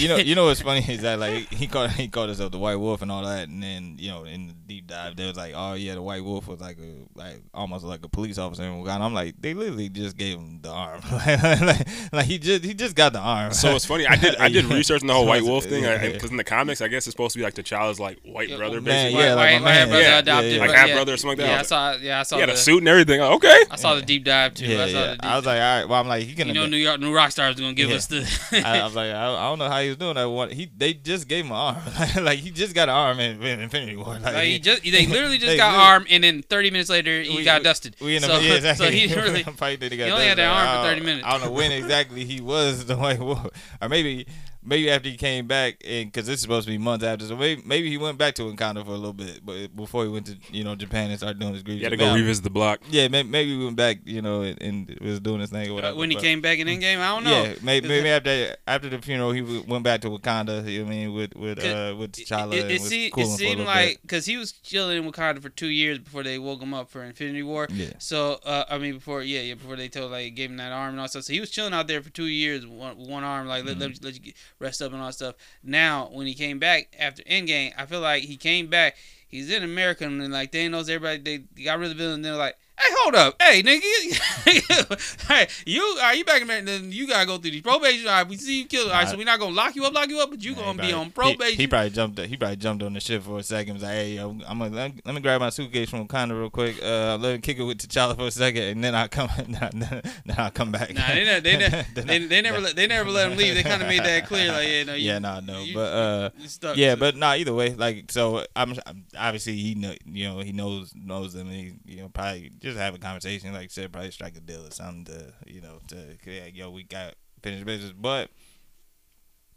You 0.00 0.08
know, 0.08 0.16
you 0.16 0.34
know 0.34 0.46
what's 0.46 0.60
funny 0.68 0.84
is 0.88 1.02
that 1.02 1.18
like 1.18 1.52
he 1.52 1.66
called 1.66 1.90
he 1.90 2.08
called 2.08 2.28
himself 2.28 2.52
the 2.52 2.58
White 2.58 2.76
Wolf 2.76 3.02
and 3.02 3.10
all 3.10 3.24
that, 3.24 3.48
and 3.48 3.62
then 3.62 3.96
you 3.98 4.10
know 4.10 4.24
in 4.24 4.48
the 4.48 4.54
deep 4.66 4.86
dive 4.86 5.16
there 5.16 5.28
was 5.28 5.36
like, 5.36 5.52
oh 5.56 5.74
yeah, 5.74 5.94
the 5.94 6.02
White 6.02 6.24
Wolf 6.24 6.46
was 6.48 6.60
like 6.60 6.78
a 6.78 7.06
like 7.18 7.42
almost 7.52 7.84
like 7.84 8.04
a 8.04 8.08
police 8.08 8.38
officer 8.38 8.62
in 8.64 8.72
Wakanda. 8.82 9.00
I'm 9.00 9.14
like, 9.14 9.34
they 9.40 9.54
literally 9.54 9.88
just 9.88 10.16
gave 10.16 10.36
him 10.38 10.60
the 10.62 10.70
arm, 10.70 11.00
like, 11.12 12.12
like 12.12 12.26
he 12.26 12.38
just 12.38 12.64
he 12.64 12.74
just 12.74 12.94
got 12.96 13.12
the 13.12 13.18
arm. 13.20 13.52
So 13.52 13.70
it's 13.74 13.84
funny. 13.84 14.06
I 14.06 14.16
did 14.16 14.36
I 14.36 14.48
did 14.48 14.64
research 14.66 15.02
on 15.02 15.06
the 15.08 15.14
whole 15.14 15.24
So 15.24 15.28
White 15.28 15.42
Wolf 15.42 15.64
thing 15.64 15.84
yeah. 15.84 16.10
because 16.10 16.30
in 16.30 16.36
the 16.36 16.44
comics, 16.44 16.80
I 16.80 16.88
guess 16.88 17.06
it's 17.06 17.12
supposed 17.12 17.32
to 17.34 17.38
be 17.38 17.44
like 17.44 17.54
the 17.54 17.62
child's 17.62 18.00
like 18.00 18.18
white 18.24 18.48
Yeah, 18.48 18.56
brother, 18.56 18.80
man, 18.80 18.84
basically. 19.12 19.24
yeah, 19.24 19.34
like 19.34 19.52
white, 19.54 19.62
my 19.62 19.70
man. 19.72 19.88
brother 19.88 20.02
Yeah, 20.02 20.18
adopted, 20.18 20.52
yeah, 20.52 20.58
Like 20.60 20.70
half 20.72 20.88
yeah. 20.88 20.94
brother 20.94 21.14
or 21.14 21.16
something 21.16 21.38
like 21.38 21.46
Yeah, 21.48 21.54
I 21.54 21.58
that. 21.58 21.66
saw. 21.66 21.92
Yeah, 21.96 22.20
I 22.20 22.22
saw 22.22 22.36
He 22.36 22.40
had 22.40 22.48
the. 22.50 22.54
a 22.54 22.56
suit 22.56 22.78
and 22.78 22.88
everything. 22.88 23.20
Like, 23.20 23.32
okay. 23.36 23.62
I 23.70 23.76
saw 23.76 23.94
the 23.94 24.02
deep 24.02 24.24
dive 24.24 24.54
too. 24.54 24.66
yeah, 24.66 24.84
I 24.84 24.92
saw 24.92 24.98
yeah. 24.98 25.06
the 25.10 25.12
deep 25.16 25.24
I 25.24 25.36
was 25.36 25.46
like, 25.46 25.60
all 25.60 25.78
right. 25.80 25.88
Well, 25.88 26.00
I'm 26.00 26.08
like, 26.08 26.24
he 26.24 26.34
can. 26.34 26.48
you 26.48 26.54
know, 26.54 26.66
New 26.66 26.76
York, 26.76 27.00
New 27.00 27.12
Rockstar 27.12 27.50
is 27.52 27.60
gonna 27.60 27.74
give 27.74 27.90
us 27.90 28.06
the. 28.06 28.26
I, 28.64 28.80
I 28.80 28.84
was 28.84 28.94
like, 28.94 29.10
I, 29.12 29.34
I 29.34 29.48
don't 29.50 29.58
know 29.58 29.68
how 29.68 29.80
he 29.80 29.88
was 29.88 29.96
doing 29.96 30.14
that. 30.14 30.24
One, 30.28 30.50
he 30.50 30.70
they 30.76 30.94
just 30.94 31.28
gave 31.28 31.44
him 31.44 31.50
an 31.52 31.56
arm, 31.56 32.24
like 32.24 32.38
he 32.38 32.50
just 32.50 32.74
got 32.74 32.88
an 32.88 32.94
arm 32.94 33.20
in, 33.20 33.42
in 33.42 33.60
Infinity 33.60 33.96
War. 33.96 34.14
Like, 34.14 34.22
Like, 34.34 34.44
he 34.44 34.53
just 34.58 34.82
they 34.82 35.06
literally 35.06 35.38
just 35.38 35.56
got 35.56 35.72
literally- 35.72 35.86
arm, 35.88 36.06
and 36.10 36.24
then 36.24 36.42
30 36.42 36.70
minutes 36.70 36.90
later 36.90 37.22
he 37.22 37.36
We- 37.36 37.44
got 37.44 37.60
we- 37.60 37.64
dusted. 37.64 37.96
We 38.00 38.16
in 38.16 38.22
so, 38.22 38.38
yeah, 38.40 38.54
exactly. 38.54 38.86
so 38.86 38.92
he 38.92 39.14
really. 39.14 39.42
He, 39.92 39.98
got 39.98 40.06
he 40.06 40.10
only 40.12 40.26
had 40.26 40.38
that 40.38 40.48
arm 40.48 40.84
for 40.84 40.90
30 40.90 41.00
minutes. 41.00 41.26
I 41.26 41.32
don't 41.32 41.42
know 41.46 41.50
when 41.52 41.72
exactly 41.72 42.24
he 42.24 42.40
was 42.40 42.86
the 42.86 42.96
White 42.96 43.18
Wolf, 43.20 43.46
or 43.80 43.88
maybe 43.88 44.26
maybe 44.64 44.90
after 44.90 45.08
he 45.08 45.16
came 45.16 45.46
back, 45.46 45.76
and 45.84 46.10
because 46.10 46.26
this 46.26 46.36
is 46.36 46.40
supposed 46.42 46.66
to 46.66 46.72
be 46.72 46.78
months 46.78 47.04
after, 47.04 47.26
so 47.26 47.36
maybe 47.36 47.62
maybe 47.64 47.88
he 47.90 47.96
went 47.98 48.18
back 48.18 48.34
to 48.36 48.42
Wakanda 48.42 48.84
for 48.84 48.90
a 48.92 48.96
little 48.96 49.12
bit, 49.12 49.40
but 49.44 49.74
before 49.76 50.04
he 50.04 50.10
went 50.10 50.26
to 50.26 50.36
you 50.50 50.64
know 50.64 50.74
Japan 50.74 51.10
and 51.10 51.18
started 51.18 51.38
doing 51.38 51.54
his 51.54 51.62
grievous. 51.62 51.80
You 51.80 51.84
had 51.86 51.90
to 51.90 51.96
go 51.96 52.04
battle. 52.06 52.18
revisit 52.20 52.44
the 52.44 52.50
block. 52.50 52.80
Yeah, 52.90 53.08
may- 53.08 53.22
maybe 53.22 53.56
he 53.58 53.64
went 53.64 53.76
back, 53.76 53.98
you 54.04 54.22
know, 54.22 54.42
and, 54.42 54.60
and 54.62 54.98
was 55.00 55.20
doing 55.20 55.40
his 55.40 55.50
thing 55.50 55.70
or 55.70 55.74
whatever. 55.74 55.94
Uh, 55.94 55.98
when 55.98 56.10
he 56.10 56.16
but- 56.16 56.22
came 56.22 56.40
back 56.40 56.58
in 56.58 56.66
Endgame, 56.68 56.98
I 56.98 57.14
don't 57.14 57.24
know. 57.24 57.42
Yeah, 57.44 57.54
maybe, 57.62 57.88
maybe 57.88 58.08
after 58.08 58.56
after 58.66 58.88
the 58.88 58.98
funeral, 59.00 59.32
he 59.32 59.42
went 59.42 59.84
back 59.84 60.00
to 60.02 60.08
Wakanda. 60.08 60.66
You 60.70 60.80
know 60.80 60.84
what 60.86 60.92
I 60.92 60.96
mean 60.96 61.12
with 61.14 61.34
with 61.36 61.58
uh 61.64 61.94
with 61.98 62.18
It, 62.18 62.26
T'Challa. 62.26 62.54
it, 62.54 62.62
and 62.62 62.70
it, 62.70 62.80
see- 62.80 63.12
it 63.16 63.26
seemed 63.26 63.60
like 63.60 64.00
because 64.02 64.26
he 64.26 64.36
was 64.36 64.52
chilling 64.52 64.96
in 65.04 65.10
Wakanda 65.10 65.40
for 65.42 65.48
two 65.50 65.68
years 65.68 65.98
before 65.98 66.22
they 66.22 66.38
woke 66.38 66.60
him 66.62 66.74
up 66.74 66.90
for 66.90 67.02
Infinity 67.04 67.42
War. 67.42 67.68
yeah. 67.70 67.90
So 67.98 68.40
uh, 68.44 68.64
I 68.68 68.78
mean, 68.78 68.94
before 68.94 69.22
yeah, 69.22 69.40
yeah, 69.40 69.54
before 69.54 69.76
they 69.76 69.88
told 69.88 70.10
like 70.12 70.34
gave 70.34 70.50
him 70.50 70.56
that 70.56 70.72
arm 70.72 70.90
and 70.92 71.00
all 71.00 71.08
stuff. 71.08 71.24
So 71.24 71.32
he 71.32 71.40
was 71.40 71.50
chilling 71.50 71.72
out 71.74 71.86
there 71.86 72.02
for 72.02 72.10
two 72.10 72.26
years, 72.26 72.66
one, 72.66 72.96
one 72.96 73.24
arm, 73.24 73.46
like 73.46 73.64
let, 73.64 73.78
let, 73.78 73.90
Mm-hmm. 73.90 74.04
you- 74.04 74.06
let 74.08 74.14
you 74.14 74.20
get, 74.20 74.34
rest 74.58 74.82
up 74.82 74.92
and 74.92 75.00
all 75.00 75.08
that 75.08 75.14
stuff. 75.14 75.34
Now 75.62 76.08
when 76.12 76.26
he 76.26 76.34
came 76.34 76.58
back 76.58 76.94
after 76.98 77.22
Endgame, 77.24 77.72
I 77.76 77.86
feel 77.86 78.00
like 78.00 78.24
he 78.24 78.36
came 78.36 78.68
back. 78.68 78.96
He's 79.26 79.50
in 79.50 79.62
America 79.62 80.04
and 80.04 80.32
like 80.32 80.52
Thanos, 80.52 80.88
everybody 80.88 81.18
they 81.54 81.62
got 81.64 81.78
rid 81.78 81.90
of 81.90 81.96
the 81.96 82.02
villain. 82.02 82.22
They're 82.22 82.36
like, 82.36 82.56
Hey, 82.76 82.88
hold 82.98 83.14
up. 83.14 83.40
Hey, 83.40 83.62
nigga. 83.62 85.26
hey, 85.28 85.46
you 85.64 85.80
are 86.02 86.14
you 86.14 86.24
back 86.24 86.42
in 86.42 86.48
there? 86.48 86.60
Then 86.60 86.90
you 86.90 87.06
gotta 87.06 87.24
go 87.24 87.38
through 87.38 87.52
these 87.52 87.62
probation. 87.62 88.08
All 88.08 88.14
right, 88.14 88.28
we 88.28 88.36
see 88.36 88.58
you 88.62 88.66
kill. 88.66 88.86
All 88.88 88.92
right, 88.92 89.08
so 89.08 89.16
we're 89.16 89.24
not 89.24 89.38
gonna 89.38 89.54
lock 89.54 89.76
you 89.76 89.84
up, 89.84 89.94
lock 89.94 90.08
you 90.08 90.18
up, 90.20 90.30
but 90.30 90.42
you 90.42 90.52
Yeah, 90.54 90.56
gonna 90.64 90.82
he 90.82 90.88
be 90.88 90.92
on 90.92 91.10
probation. 91.12 91.56
He, 91.56 91.62
he 91.62 91.66
probably 91.68 91.90
jumped. 91.90 92.18
He 92.18 92.36
probably 92.36 92.56
jumped 92.56 92.82
on 92.82 92.92
the 92.94 93.00
ship 93.00 93.22
for 93.22 93.38
a 93.38 93.42
second. 93.44 93.74
Was 93.74 93.84
like, 93.84 93.92
"Hey, 93.92 94.14
yo, 94.16 94.30
I'm 94.46 94.58
gonna 94.58 94.74
let, 95.04 95.14
me 95.14 95.20
grab 95.20 95.40
my 95.40 95.50
suitcase 95.50 95.88
from 95.88 96.06
Wakanda 96.08 96.38
real 96.38 96.50
quick. 96.50 96.82
Uh, 96.82 97.16
let 97.20 97.34
me 97.34 97.38
kick 97.38 97.58
it 97.58 97.62
with 97.62 97.78
T'Challa 97.78 98.16
for 98.16 98.26
a 98.26 98.30
second, 98.32 98.62
and 98.64 98.82
then 98.82 98.94
I 98.96 99.06
come. 99.06 99.28
then 99.38 100.10
I'll 100.36 100.50
come 100.50 100.72
back." 100.72 100.92
Nah, 100.92 101.06
they 101.06 101.24
never, 101.24 101.40
they, 101.40 101.56
never, 101.56 101.86
they, 101.94 102.18
they 102.26 102.42
never, 102.42 102.60
let, 102.60 102.74
they 102.76 102.86
never 102.88 103.08
let 103.08 103.30
him 103.30 103.38
leave. 103.38 103.54
They 103.54 103.62
kind 103.62 103.82
of 103.82 103.88
made 103.88 104.02
that 104.02 104.26
clear. 104.26 104.50
Like, 104.50 104.68
yeah, 104.68 104.82
no, 104.82 104.94
you, 104.94 105.10
Yeah, 105.12 105.18
nah, 105.20 105.38
no, 105.40 105.60
you- 105.62 105.74
but 105.74 105.92
uh, 105.92 106.30
stuck. 106.46 106.76
yeah, 106.76 106.94
So- 106.94 107.00
but 107.00 107.16
nah. 107.16 107.34
Either 107.34 107.54
way, 107.54 107.72
like, 107.74 108.10
so 108.10 108.44
I'm, 108.56 108.74
I'm 108.84 109.04
obviously 109.16 109.54
he 109.56 109.74
know, 109.76 109.94
you 110.04 110.28
know, 110.28 110.40
he 110.40 110.50
knows 110.52 110.92
knows 110.94 111.32
them, 111.34 111.48
and 111.48 111.56
he, 111.56 111.72
you 111.86 112.02
know, 112.02 112.08
probably 112.08 112.50
just 112.64 112.78
have 112.78 112.94
a 112.94 112.98
conversation, 112.98 113.52
like 113.52 113.64
I 113.64 113.68
said, 113.68 113.92
probably 113.92 114.10
strike 114.10 114.36
a 114.36 114.40
deal 114.40 114.66
or 114.66 114.70
something 114.70 115.04
to, 115.06 115.32
you 115.46 115.60
know, 115.60 115.80
to, 115.88 115.96
yeah, 116.26 116.46
yo, 116.46 116.70
we 116.70 116.82
got 116.84 117.14
finished 117.42 117.64
business, 117.64 117.92
but. 117.92 118.30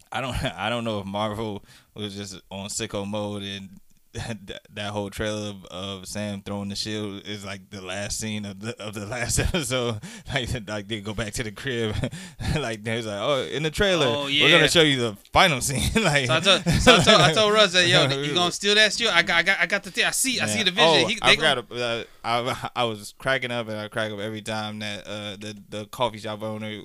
I 0.09 0.21
don't 0.21 0.41
I 0.57 0.69
don't 0.69 0.85
know 0.85 0.99
if 0.99 1.05
Marvel 1.05 1.65
was 1.93 2.15
just 2.15 2.39
on 2.49 2.69
sicko 2.69 3.05
mode 3.05 3.43
and 3.43 3.77
that, 4.17 4.61
that 4.73 4.91
whole 4.91 5.09
trailer 5.09 5.49
of, 5.49 5.65
of 5.65 6.07
Sam 6.07 6.41
throwing 6.41 6.69
the 6.69 6.75
shield 6.75 7.27
is 7.27 7.45
like 7.45 7.69
the 7.69 7.81
last 7.81 8.19
scene 8.19 8.45
of 8.45 8.59
the 8.59 8.79
of 8.81 8.93
the 8.93 9.05
last 9.05 9.39
episode. 9.39 10.01
Like 10.33 10.49
like 10.67 10.87
they 10.87 11.01
go 11.01 11.13
back 11.13 11.33
to 11.33 11.43
the 11.43 11.51
crib, 11.51 11.95
like 12.59 12.83
there's 12.83 13.05
like 13.05 13.19
oh 13.19 13.43
in 13.43 13.63
the 13.63 13.71
trailer 13.71 14.07
Oh, 14.07 14.25
we're 14.25 14.49
gonna 14.49 14.67
show 14.67 14.81
you 14.81 14.99
the 14.99 15.17
final 15.31 15.61
scene. 15.61 15.89
like 16.03 16.27
So 16.27 16.33
I 16.33 16.39
told, 16.39 16.63
so 16.63 16.95
I 16.95 17.03
told, 17.03 17.21
I 17.21 17.33
told 17.33 17.53
Russ 17.53 17.73
that 17.73 17.87
yo, 17.87 18.07
you 18.21 18.33
gonna 18.33 18.51
steal 18.51 18.75
that 18.75 18.93
shield? 18.93 19.13
I 19.13 19.21
got, 19.21 19.37
I 19.37 19.43
got, 19.43 19.59
I 19.59 19.65
got 19.65 19.83
the 19.83 19.91
thing. 19.91 20.05
I 20.05 20.11
see, 20.11 20.39
I 20.39 20.47
see 20.47 20.63
the 20.63 20.71
vision. 20.71 20.89
Oh, 20.89 21.07
he, 21.07 21.17
I 21.21 21.35
gonna, 21.35 21.63
forgot. 21.63 21.79
Uh, 21.79 22.03
I 22.23 22.69
I 22.75 22.83
was 22.83 23.13
cracking 23.17 23.51
up 23.51 23.67
and 23.69 23.77
I 23.77 23.87
crack 23.87 24.11
up 24.11 24.19
every 24.19 24.41
time 24.41 24.79
that 24.79 25.07
uh 25.07 25.37
the 25.37 25.57
the 25.69 25.85
coffee 25.85 26.19
shop 26.19 26.43
owner 26.43 26.81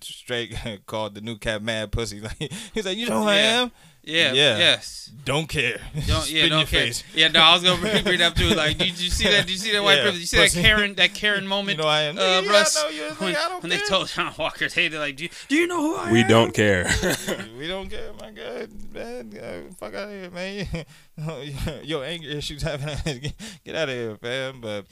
straight 0.00 0.54
called 0.86 1.14
the 1.14 1.20
new 1.20 1.36
cat 1.36 1.62
mad 1.62 1.92
pussy. 1.92 2.20
Like 2.20 2.52
he's 2.74 2.86
like 2.86 2.96
you 2.98 3.08
know 3.08 3.22
who 3.22 3.28
I 3.28 3.36
am. 3.36 3.70
Yeah, 4.06 4.32
Yeah. 4.32 4.56
yes. 4.58 4.94
Don't 5.24 5.48
care. 5.48 5.80
Don't, 6.06 6.30
yeah, 6.30 6.44
in 6.44 6.50
don't 6.50 6.58
your 6.60 6.66
care. 6.68 6.86
face. 6.86 7.02
Yeah, 7.14 7.28
no, 7.28 7.40
I 7.40 7.54
was 7.54 7.62
gonna 7.62 7.80
bring, 7.80 8.02
bring 8.04 8.14
it 8.16 8.22
up 8.22 8.34
too. 8.34 8.48
Like, 8.50 8.76
did 8.78 9.00
you 9.00 9.10
see 9.10 9.24
that? 9.24 9.46
Did 9.46 9.50
you 9.52 9.58
see 9.58 9.72
that 9.72 9.82
white 9.82 9.96
Yeah, 9.96 10.02
privilege? 10.02 10.20
You 10.20 10.26
see 10.26 10.36
pussy. 10.36 10.60
that 10.62 10.66
Karen, 10.68 10.94
that 10.96 11.14
Karen 11.14 11.46
moment? 11.46 11.78
You 11.78 11.82
know 11.84 11.88
I 11.88 12.02
am. 12.02 12.16
uh, 12.18 12.20
Nigga, 12.20 12.42
yeah, 12.44 12.48
I 12.48 12.52
Russ, 12.52 12.76
know 12.82 12.88
you're 12.90 13.06
a 13.06 13.10
nigga, 13.10 13.20
when, 13.20 13.36
I 13.36 13.48
don't 13.48 13.62
when 13.62 13.70
they 13.70 13.78
told 13.78 14.08
John 14.08 14.32
Walker, 14.38 14.68
they 14.68 14.88
were 14.88 14.98
like, 14.98 15.16
do 15.16 15.24
you, 15.24 15.30
do 15.48 15.56
you 15.56 15.66
know 15.66 15.80
who 15.80 15.96
I 15.96 16.06
am? 16.08 16.12
We 16.12 16.22
am? 16.22 16.28
don't 16.28 16.54
care. 16.54 16.88
we 17.58 17.66
don't 17.66 17.88
care, 17.88 18.12
my 18.20 18.30
God, 18.30 18.68
man. 18.92 19.38
Uh, 19.40 19.74
fuck 19.78 19.94
out 19.94 20.08
of 20.08 20.10
here, 20.10 20.30
man. 20.30 20.84
Your 21.84 22.04
anger 22.04 22.28
issues 22.28 22.62
happen. 22.62 23.20
Get 23.64 23.74
out 23.74 23.88
of 23.88 23.94
here, 23.94 24.16
fam. 24.16 24.60
But 24.60 24.84
Ma- 24.84 24.84
ma- 24.84 24.86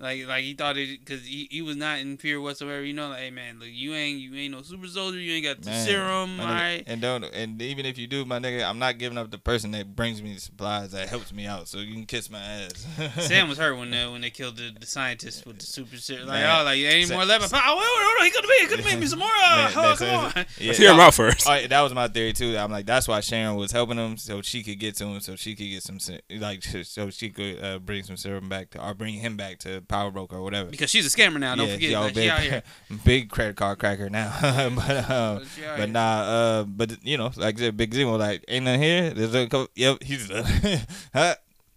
Like, 0.00 0.26
like 0.26 0.44
he 0.44 0.54
thought 0.54 0.76
it 0.76 1.00
because 1.00 1.24
he, 1.24 1.48
he 1.50 1.62
was 1.62 1.76
not 1.76 1.98
in 1.98 2.16
fear 2.16 2.40
whatsoever. 2.40 2.84
You 2.84 2.92
know, 2.94 3.08
like, 3.08 3.18
hey 3.18 3.30
man, 3.30 3.58
look, 3.58 3.68
you 3.70 3.94
ain't 3.94 4.20
you 4.20 4.34
ain't 4.34 4.52
no 4.54 4.62
super 4.62 4.86
soldier. 4.86 5.18
You 5.18 5.34
ain't 5.34 5.44
got 5.44 5.60
the 5.60 5.70
man, 5.70 5.86
serum. 5.86 6.36
my 6.36 6.44
nigga, 6.44 6.48
right. 6.48 6.84
and 6.86 7.00
don't 7.00 7.24
and 7.24 7.60
even 7.60 7.84
if 7.86 7.98
you 7.98 8.06
do, 8.06 8.24
my 8.24 8.38
nigga, 8.38 8.64
I'm 8.68 8.78
not 8.78 8.98
giving 8.98 9.18
up 9.18 9.30
the 9.30 9.38
person 9.38 9.72
that 9.72 9.94
brings 9.94 10.22
me 10.22 10.34
the 10.34 10.40
supplies 10.40 10.92
that 10.92 11.08
helps 11.08 11.32
me 11.32 11.46
out. 11.46 11.68
So 11.68 11.78
you 11.78 11.92
can 11.94 12.06
kiss 12.06 12.30
my 12.30 12.38
ass. 12.40 12.86
Sam 13.26 13.48
was 13.48 13.58
hurt 13.58 13.76
when 13.76 13.92
uh, 13.92 14.10
when 14.10 14.20
they 14.20 14.30
killed 14.30 14.56
the, 14.56 14.70
the 14.78 14.86
scientist 14.86 15.46
with 15.46 15.58
the 15.58 15.66
super 15.66 15.96
serum. 15.96 16.28
Like, 16.28 16.40
Man. 16.40 16.60
oh, 16.60 16.64
like 16.64 16.78
any 16.80 17.04
Sa- 17.04 17.14
more 17.14 17.24
lemon? 17.24 17.48
Oh, 17.52 17.76
wait, 17.76 17.84
wait, 17.84 18.14
wait, 18.20 18.24
he 18.24 18.30
could 18.30 18.44
have 18.44 18.48
made, 18.48 18.60
he 18.60 18.66
could 18.66 18.80
have 18.80 18.94
made 18.94 19.00
me 19.00 19.06
some 19.06 19.18
more. 19.18 19.28
Uh, 19.28 19.56
Man, 19.56 19.72
oh, 19.74 19.94
come 19.98 20.08
on. 20.08 20.32
yeah, 20.36 20.66
Let's 20.68 20.78
hear 20.78 20.92
him 20.92 21.00
out 21.00 21.14
first. 21.14 21.46
That 21.46 21.80
was 21.80 21.92
my 21.94 22.08
theory 22.08 22.32
too. 22.32 22.56
I'm 22.56 22.70
like, 22.70 22.86
that's 22.86 23.08
why 23.08 23.20
Sharon 23.20 23.56
was 23.56 23.72
helping 23.72 23.96
him, 23.98 24.16
so 24.16 24.42
she 24.42 24.62
could 24.62 24.78
get 24.78 24.96
to 24.96 25.06
him, 25.06 25.20
so 25.20 25.36
she 25.36 25.54
could 25.54 25.68
get 25.68 25.82
some, 25.82 25.98
like, 26.38 26.62
so 26.62 27.10
she 27.10 27.30
could 27.30 27.62
uh, 27.62 27.78
bring 27.78 28.02
some 28.04 28.16
serum 28.16 28.48
back 28.48 28.70
to, 28.70 28.77
or 28.78 28.94
bring 28.94 29.14
him 29.14 29.36
back 29.36 29.58
to 29.60 29.80
Power 29.82 30.10
Broker 30.10 30.36
or 30.36 30.42
whatever. 30.42 30.70
Because 30.70 30.90
she's 30.90 31.06
a 31.12 31.16
scammer 31.16 31.38
now. 31.38 31.54
Don't 31.54 31.66
Yeah, 31.68 31.74
forget, 31.74 31.90
yo, 31.90 32.00
like, 32.00 32.08
she 32.10 32.14
big, 32.14 32.28
out 32.30 32.40
here. 32.40 32.62
big 33.04 33.30
credit 33.30 33.56
card 33.56 33.78
cracker 33.78 34.08
now. 34.10 34.32
but 34.74 35.10
um, 35.10 35.42
but 35.76 35.90
nah, 35.90 36.20
uh, 36.20 36.64
but 36.64 37.04
you 37.04 37.16
know, 37.18 37.30
like 37.36 37.56
I 37.56 37.58
said, 37.58 37.76
Big 37.76 37.92
Zemo, 37.92 38.18
like, 38.18 38.44
ain't 38.48 38.64
nothing 38.64 38.82
here. 38.82 39.10
There's 39.10 39.34
a 39.34 39.46
couple. 39.46 39.68
Yep, 39.74 40.02
he's 40.02 40.28
done. 40.28 40.44
huh? 41.14 41.34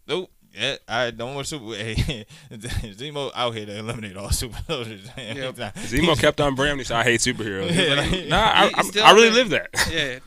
Nope. 0.07 0.29
Yeah, 0.53 0.75
I 0.87 1.11
don't 1.11 1.33
want 1.35 1.47
super. 1.47 1.73
Hey, 1.75 2.25
Zemo 2.51 3.31
out 3.33 3.55
here 3.55 3.65
to 3.65 3.77
eliminate 3.79 4.17
all 4.17 4.31
super 4.31 4.59
soldiers. 4.67 5.07
Yep. 5.17 5.55
Zemo 5.55 6.19
kept 6.19 6.41
on 6.41 6.55
branding. 6.55 6.85
so 6.85 6.95
"I 6.95 7.03
hate 7.03 7.21
superheroes." 7.21 7.73
Yeah, 7.73 7.93
like, 7.95 8.11
like- 8.11 8.27
nah, 8.27 8.37
I, 8.37 8.63
I'm- 8.75 8.91
I 9.03 9.11
really 9.13 9.29
live 9.31 9.49
that. 9.51 9.69
Yeah. 9.91 10.19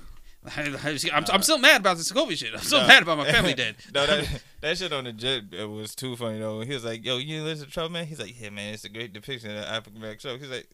I'm, 0.56 1.24
I'm 1.32 1.42
still 1.42 1.58
mad 1.58 1.80
about 1.80 1.96
the 1.96 2.02
Sokovia 2.02 2.36
shit. 2.36 2.52
I'm 2.54 2.60
still 2.60 2.80
No. 2.82 2.86
mad 2.86 3.02
about 3.02 3.18
my 3.18 3.30
family 3.30 3.54
dead. 3.62 3.76
no, 3.94 4.06
that, 4.06 4.42
that 4.60 4.76
shit 4.78 4.92
on 4.92 5.04
the 5.04 5.12
jet 5.12 5.44
was 5.68 5.94
too 5.94 6.16
funny 6.16 6.38
though. 6.38 6.60
He 6.60 6.72
was 6.74 6.84
like, 6.84 7.04
"Yo, 7.04 7.16
you 7.18 7.42
listen 7.42 7.66
to 7.66 7.70
Trouble 7.72 7.90
Man?" 7.90 8.06
He's 8.06 8.20
like, 8.20 8.38
"Yeah, 8.40 8.50
man, 8.50 8.74
it's 8.74 8.84
a 8.84 8.88
great 8.88 9.12
depiction 9.12 9.50
of 9.56 9.64
African 9.64 9.96
American 9.96 10.20
struggle." 10.20 10.40
He's 10.40 10.50
like, 10.50 10.68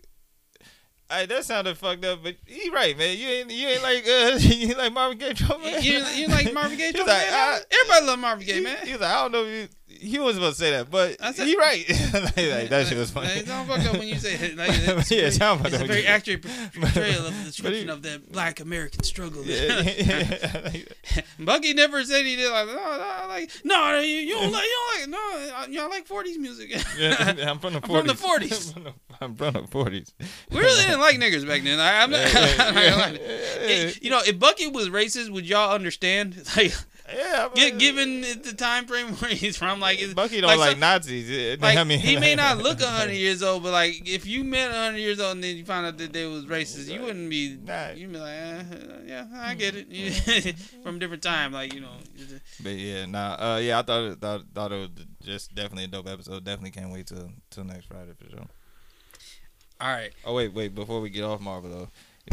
"Hey, 1.10 1.26
that 1.26 1.44
sounded 1.44 1.76
fucked 1.78 2.04
up, 2.04 2.22
but 2.22 2.36
he 2.46 2.68
right, 2.70 2.96
man. 2.98 3.16
You 3.16 3.28
ain't 3.28 3.50
you 3.50 3.68
ain't 3.68 3.82
like 3.82 4.04
uh, 4.08 4.36
you 4.40 4.68
ain't 4.68 4.78
like 4.78 4.92
Marvin 4.92 5.18
Gaye 5.18 5.34
Trouble 5.34 5.64
Man." 5.64 5.82
You, 5.82 5.98
you 6.14 6.26
like 6.28 6.52
Marvin 6.52 6.76
Gaye? 6.78 6.92
Trump, 6.92 7.08
like, 7.08 7.18
man? 7.18 7.32
ah, 7.32 7.58
Everybody 7.70 8.06
love 8.06 8.18
Marvin 8.18 8.46
Gaye, 8.46 8.54
he, 8.54 8.60
man. 8.60 8.76
He's 8.84 8.98
like, 9.00 9.10
"I 9.10 9.22
don't 9.22 9.32
know 9.32 9.44
if 9.44 9.48
you." 9.48 9.68
He 10.00 10.18
wasn't 10.18 10.42
supposed 10.42 10.58
to 10.58 10.64
say 10.64 10.70
that, 10.72 10.90
but 10.90 11.20
said- 11.34 11.46
he 11.46 11.56
right. 11.56 11.84
like, 12.14 12.36
like, 12.36 12.68
that 12.70 12.86
shit 12.86 12.96
was 12.98 13.10
funny. 13.10 13.28
Like, 13.28 13.46
don't 13.46 13.66
fuck 13.66 13.80
up 13.86 13.92
when 13.98 14.08
you 14.08 14.16
say 14.16 14.34
it. 14.34 14.56
Like, 14.56 14.70
it's, 14.72 15.10
Yeah, 15.10 15.28
sound 15.30 15.60
fucked 15.60 15.74
it's 15.74 15.82
a 15.82 15.86
very 15.86 16.06
accurate 16.06 16.42
portrayal 16.80 17.26
of 17.26 17.36
the 17.38 17.44
description 17.44 17.84
he- 17.88 17.92
of 17.92 18.02
the 18.02 18.20
Black 18.30 18.60
American 18.60 19.02
struggle. 19.04 19.44
Yeah, 19.44 19.80
yeah, 19.82 20.70
yeah. 20.72 21.20
Bucky 21.38 21.74
never 21.74 22.02
said 22.04 22.24
he 22.24 22.36
did 22.36 22.50
like 22.50 22.66
no, 22.66 22.74
no, 22.74 23.24
like 23.28 23.50
no, 23.64 23.98
you, 24.00 24.06
you 24.08 24.34
don't 24.34 24.52
like, 24.52 24.64
you 24.64 24.76
don't 24.76 25.00
like, 25.00 25.70
no, 25.70 25.82
I 25.82 25.86
like 25.88 26.08
'40s 26.08 26.38
music. 26.38 26.70
Yeah, 26.98 27.34
I'm 27.50 27.58
from 27.58 27.74
the 27.74 27.80
I'm 27.82 27.90
from 27.90 28.06
the 28.06 28.14
40s. 28.14 28.74
40s. 28.74 28.76
I'm 28.76 28.82
from 28.82 28.84
the- 28.84 28.92
I'm 29.22 29.34
from 29.36 29.52
the 29.52 29.60
40s. 29.62 30.12
we 30.50 30.58
really 30.60 30.82
didn't 30.82 31.00
like 31.00 31.16
niggers 31.18 31.46
back 31.46 31.62
then. 31.62 31.78
I, 31.78 32.02
I'm 32.02 32.10
not, 32.10 32.32
gonna 32.32 33.18
yeah, 33.66 33.90
You 34.00 34.08
know, 34.10 34.20
if 34.26 34.38
Bucky 34.38 34.66
was 34.68 34.88
racist, 34.88 35.28
would 35.30 35.46
y'all 35.46 35.74
understand? 35.74 36.42
Like, 36.56 36.72
yeah, 37.14 37.48
I 37.50 37.54
gi- 37.54 37.64
mean, 37.70 37.78
given 37.78 38.20
the 38.42 38.54
time 38.56 38.86
frame 38.86 39.08
where 39.16 39.30
he's 39.30 39.56
from, 39.56 39.80
like, 39.80 39.98
it's- 39.98 40.14
Bucky 40.14 40.40
don't 40.40 40.48
like, 40.48 40.58
like 40.58 40.70
some- 40.72 40.80
Nazis. 40.80 41.58
Like 41.60 41.76
I 41.78 41.84
mean, 41.84 41.98
he 42.00 42.16
may 42.18 42.34
not 42.34 42.58
look 42.62 42.80
hundred 42.80 43.14
years 43.14 43.42
old, 43.42 43.62
but 43.62 43.72
like 43.72 44.08
if 44.08 44.26
you 44.26 44.44
met 44.44 44.70
hundred 44.72 44.98
years 44.98 45.20
old 45.20 45.34
and 45.36 45.44
then 45.44 45.56
you 45.56 45.64
found 45.64 45.86
out 45.86 45.98
that 45.98 46.12
they 46.12 46.26
was 46.26 46.44
racist, 46.46 46.88
you 46.92 47.00
wouldn't 47.02 47.28
be. 47.30 47.56
Nah. 47.64 47.90
You'd 47.90 48.12
be 48.12 48.18
like, 48.18 48.32
eh, 48.34 48.62
yeah, 49.06 49.26
I 49.34 49.54
get 49.54 49.74
it. 49.76 50.56
From 50.82 50.96
a 50.96 50.98
different 50.98 51.22
time, 51.22 51.52
like 51.52 51.72
you 51.74 51.80
know. 51.80 51.92
But 52.62 52.70
yeah, 52.70 53.06
nah, 53.06 53.36
uh, 53.54 53.58
yeah, 53.62 53.78
I 53.78 53.82
thought 53.82 54.02
it, 54.04 54.20
thought 54.20 54.42
thought 54.54 54.72
it 54.72 54.76
was 54.96 55.06
just 55.24 55.54
definitely 55.54 55.84
a 55.84 55.88
dope 55.88 56.08
episode. 56.08 56.44
Definitely 56.44 56.72
can't 56.72 56.92
wait 56.92 57.06
till 57.06 57.30
till 57.50 57.64
next 57.64 57.86
Friday 57.86 58.12
for 58.18 58.28
sure. 58.30 58.46
All 59.80 59.88
right, 59.88 60.12
Oh 60.26 60.34
wait, 60.34 60.52
wait, 60.52 60.74
before 60.74 61.00
we 61.00 61.08
get 61.08 61.24
off 61.24 61.40
Marvel 61.40 61.70
though, 61.70 61.88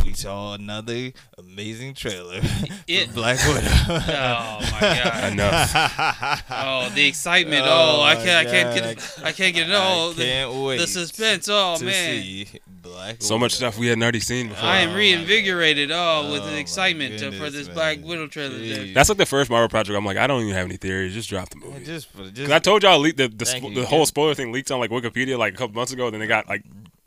we 0.05 0.13
saw 0.13 0.53
another 0.53 1.11
amazing 1.37 1.93
trailer 1.93 2.39
It- 2.87 3.07
for 3.09 3.13
Black 3.15 3.37
Widow. 3.47 3.67
Oh 3.69 4.59
my 4.71 4.79
god. 4.79 5.31
Enough. 5.33 6.43
Oh, 6.49 6.89
the 6.93 7.07
excitement. 7.07 7.63
Oh, 7.67 8.01
I 8.01 8.15
Oh, 8.15 8.23
can't. 8.23 8.47
I 8.47 8.51
can't 8.51 8.75
get. 8.75 8.85
It. 8.85 9.19
I 9.23 9.31
can't 9.31 9.55
get 9.55 9.69
it. 9.69 9.73
Oh, 9.75 10.11
I 10.11 10.13
the, 10.13 10.23
can't 10.23 10.53
wait. 10.63 10.77
the 10.79 10.87
suspense. 10.87 11.47
Oh 11.51 11.75
to 11.77 11.85
man. 11.85 12.21
see 12.21 12.47
Black 12.81 13.17
So 13.21 13.37
much 13.37 13.53
stuff 13.53 13.77
we 13.77 13.87
hadn't 13.87 14.01
already 14.03 14.19
seen 14.21 14.49
before. 14.49 14.63
I 14.67 14.79
am 14.79 14.91
Oh, 14.91 14.95
reinvigorated. 14.95 15.91
Oh, 15.91 16.31
with 16.31 16.41
Oh, 16.43 16.45
the 16.49 16.57
excitement 16.59 17.21
uh, 17.21 17.31
for 17.31 17.49
this 17.49 17.67
man. 17.67 17.75
Black 17.75 18.03
Widow 18.03 18.27
trailer. 18.27 18.57
Jeez. 18.59 18.93
That's 18.93 19.09
like 19.09 19.17
the 19.17 19.25
first 19.25 19.49
Marvel 19.49 19.67
project. 19.69 19.95
I'm 19.97 20.05
like, 20.05 20.17
I 20.17 20.27
don't 20.27 20.41
even 20.43 20.53
have 20.55 20.65
any 20.65 20.77
theories. 20.77 21.13
Just 21.13 21.29
drop 21.29 21.49
the 21.49 21.57
movie. 21.57 21.83
just 21.83 22.13
just. 22.15 22.33
Because 22.35 22.51
I 22.51 22.59
told 22.59 22.83
y'all 22.83 22.99
leak 22.99 23.17
the 23.17 23.27
the, 23.27 23.45
Thank 23.45 23.63
spo- 23.63 23.75
the 23.75 23.85
whole 23.85 24.05
spoiler 24.05 24.33
thing 24.33 24.51
leaked 24.51 24.71
on 24.71 24.79
like 24.79 24.89
Wikipedia 24.91 25.37
like 25.37 25.53
a 25.53 25.57
couple 25.57 25.75
months 25.75 25.91
ago. 25.91 26.09
Then 26.09 26.21
it 26.21 26.27
got 26.27 26.47
like 26.47 26.63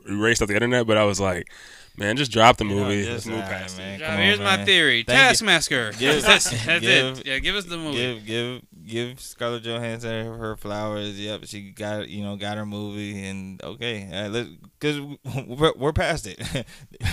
erased 0.07 0.41
off 0.41 0.47
the 0.47 0.53
internet. 0.53 0.85
But 0.87 0.97
I 0.97 1.03
was 1.05 1.19
like, 1.19 1.47
man, 1.97 2.17
just 2.17 2.31
drop 2.31 2.57
the 2.57 2.65
You 2.65 2.71
know, 2.75 2.83
movie. 2.83 3.03
just- 3.03 3.11
Let's 3.11 3.25
move 3.27 3.41
past 3.49 3.77
man. 3.77 3.95
it. 3.95 4.01
Now, 4.01 4.07
Come 4.09 4.17
here's 4.19 4.39
on, 4.39 4.45
my 4.45 4.57
man. 4.57 4.65
theory. 4.65 5.03
Thank. 5.03 5.19
Taskmaster. 5.19 5.91
Give- 5.97 6.21
that's 6.21 6.49
that's 6.65 6.81
give- 6.81 7.19
it. 7.19 7.25
Yeah, 7.27 7.39
give 7.39 7.55
us 7.55 7.65
the 7.65 7.77
movie. 7.77 7.97
give 7.97 8.25
give 8.25 8.61
give 8.87 9.19
Scarlett 9.19 9.63
Johansson 9.63 10.25
her 10.39 10.55
flowers. 10.55 11.19
Yep, 11.19 11.41
she 11.45 11.71
got 11.71 12.09
you 12.09 12.23
know 12.23 12.35
got 12.35 12.57
her 12.57 12.65
movie 12.65 13.23
and 13.27 13.61
okay, 13.63 14.09
uh, 14.11 14.29
let 14.29 14.47
because 14.79 14.99
we're, 15.47 15.73
we're 15.75 15.93
past 15.93 16.27
it. 16.27 16.39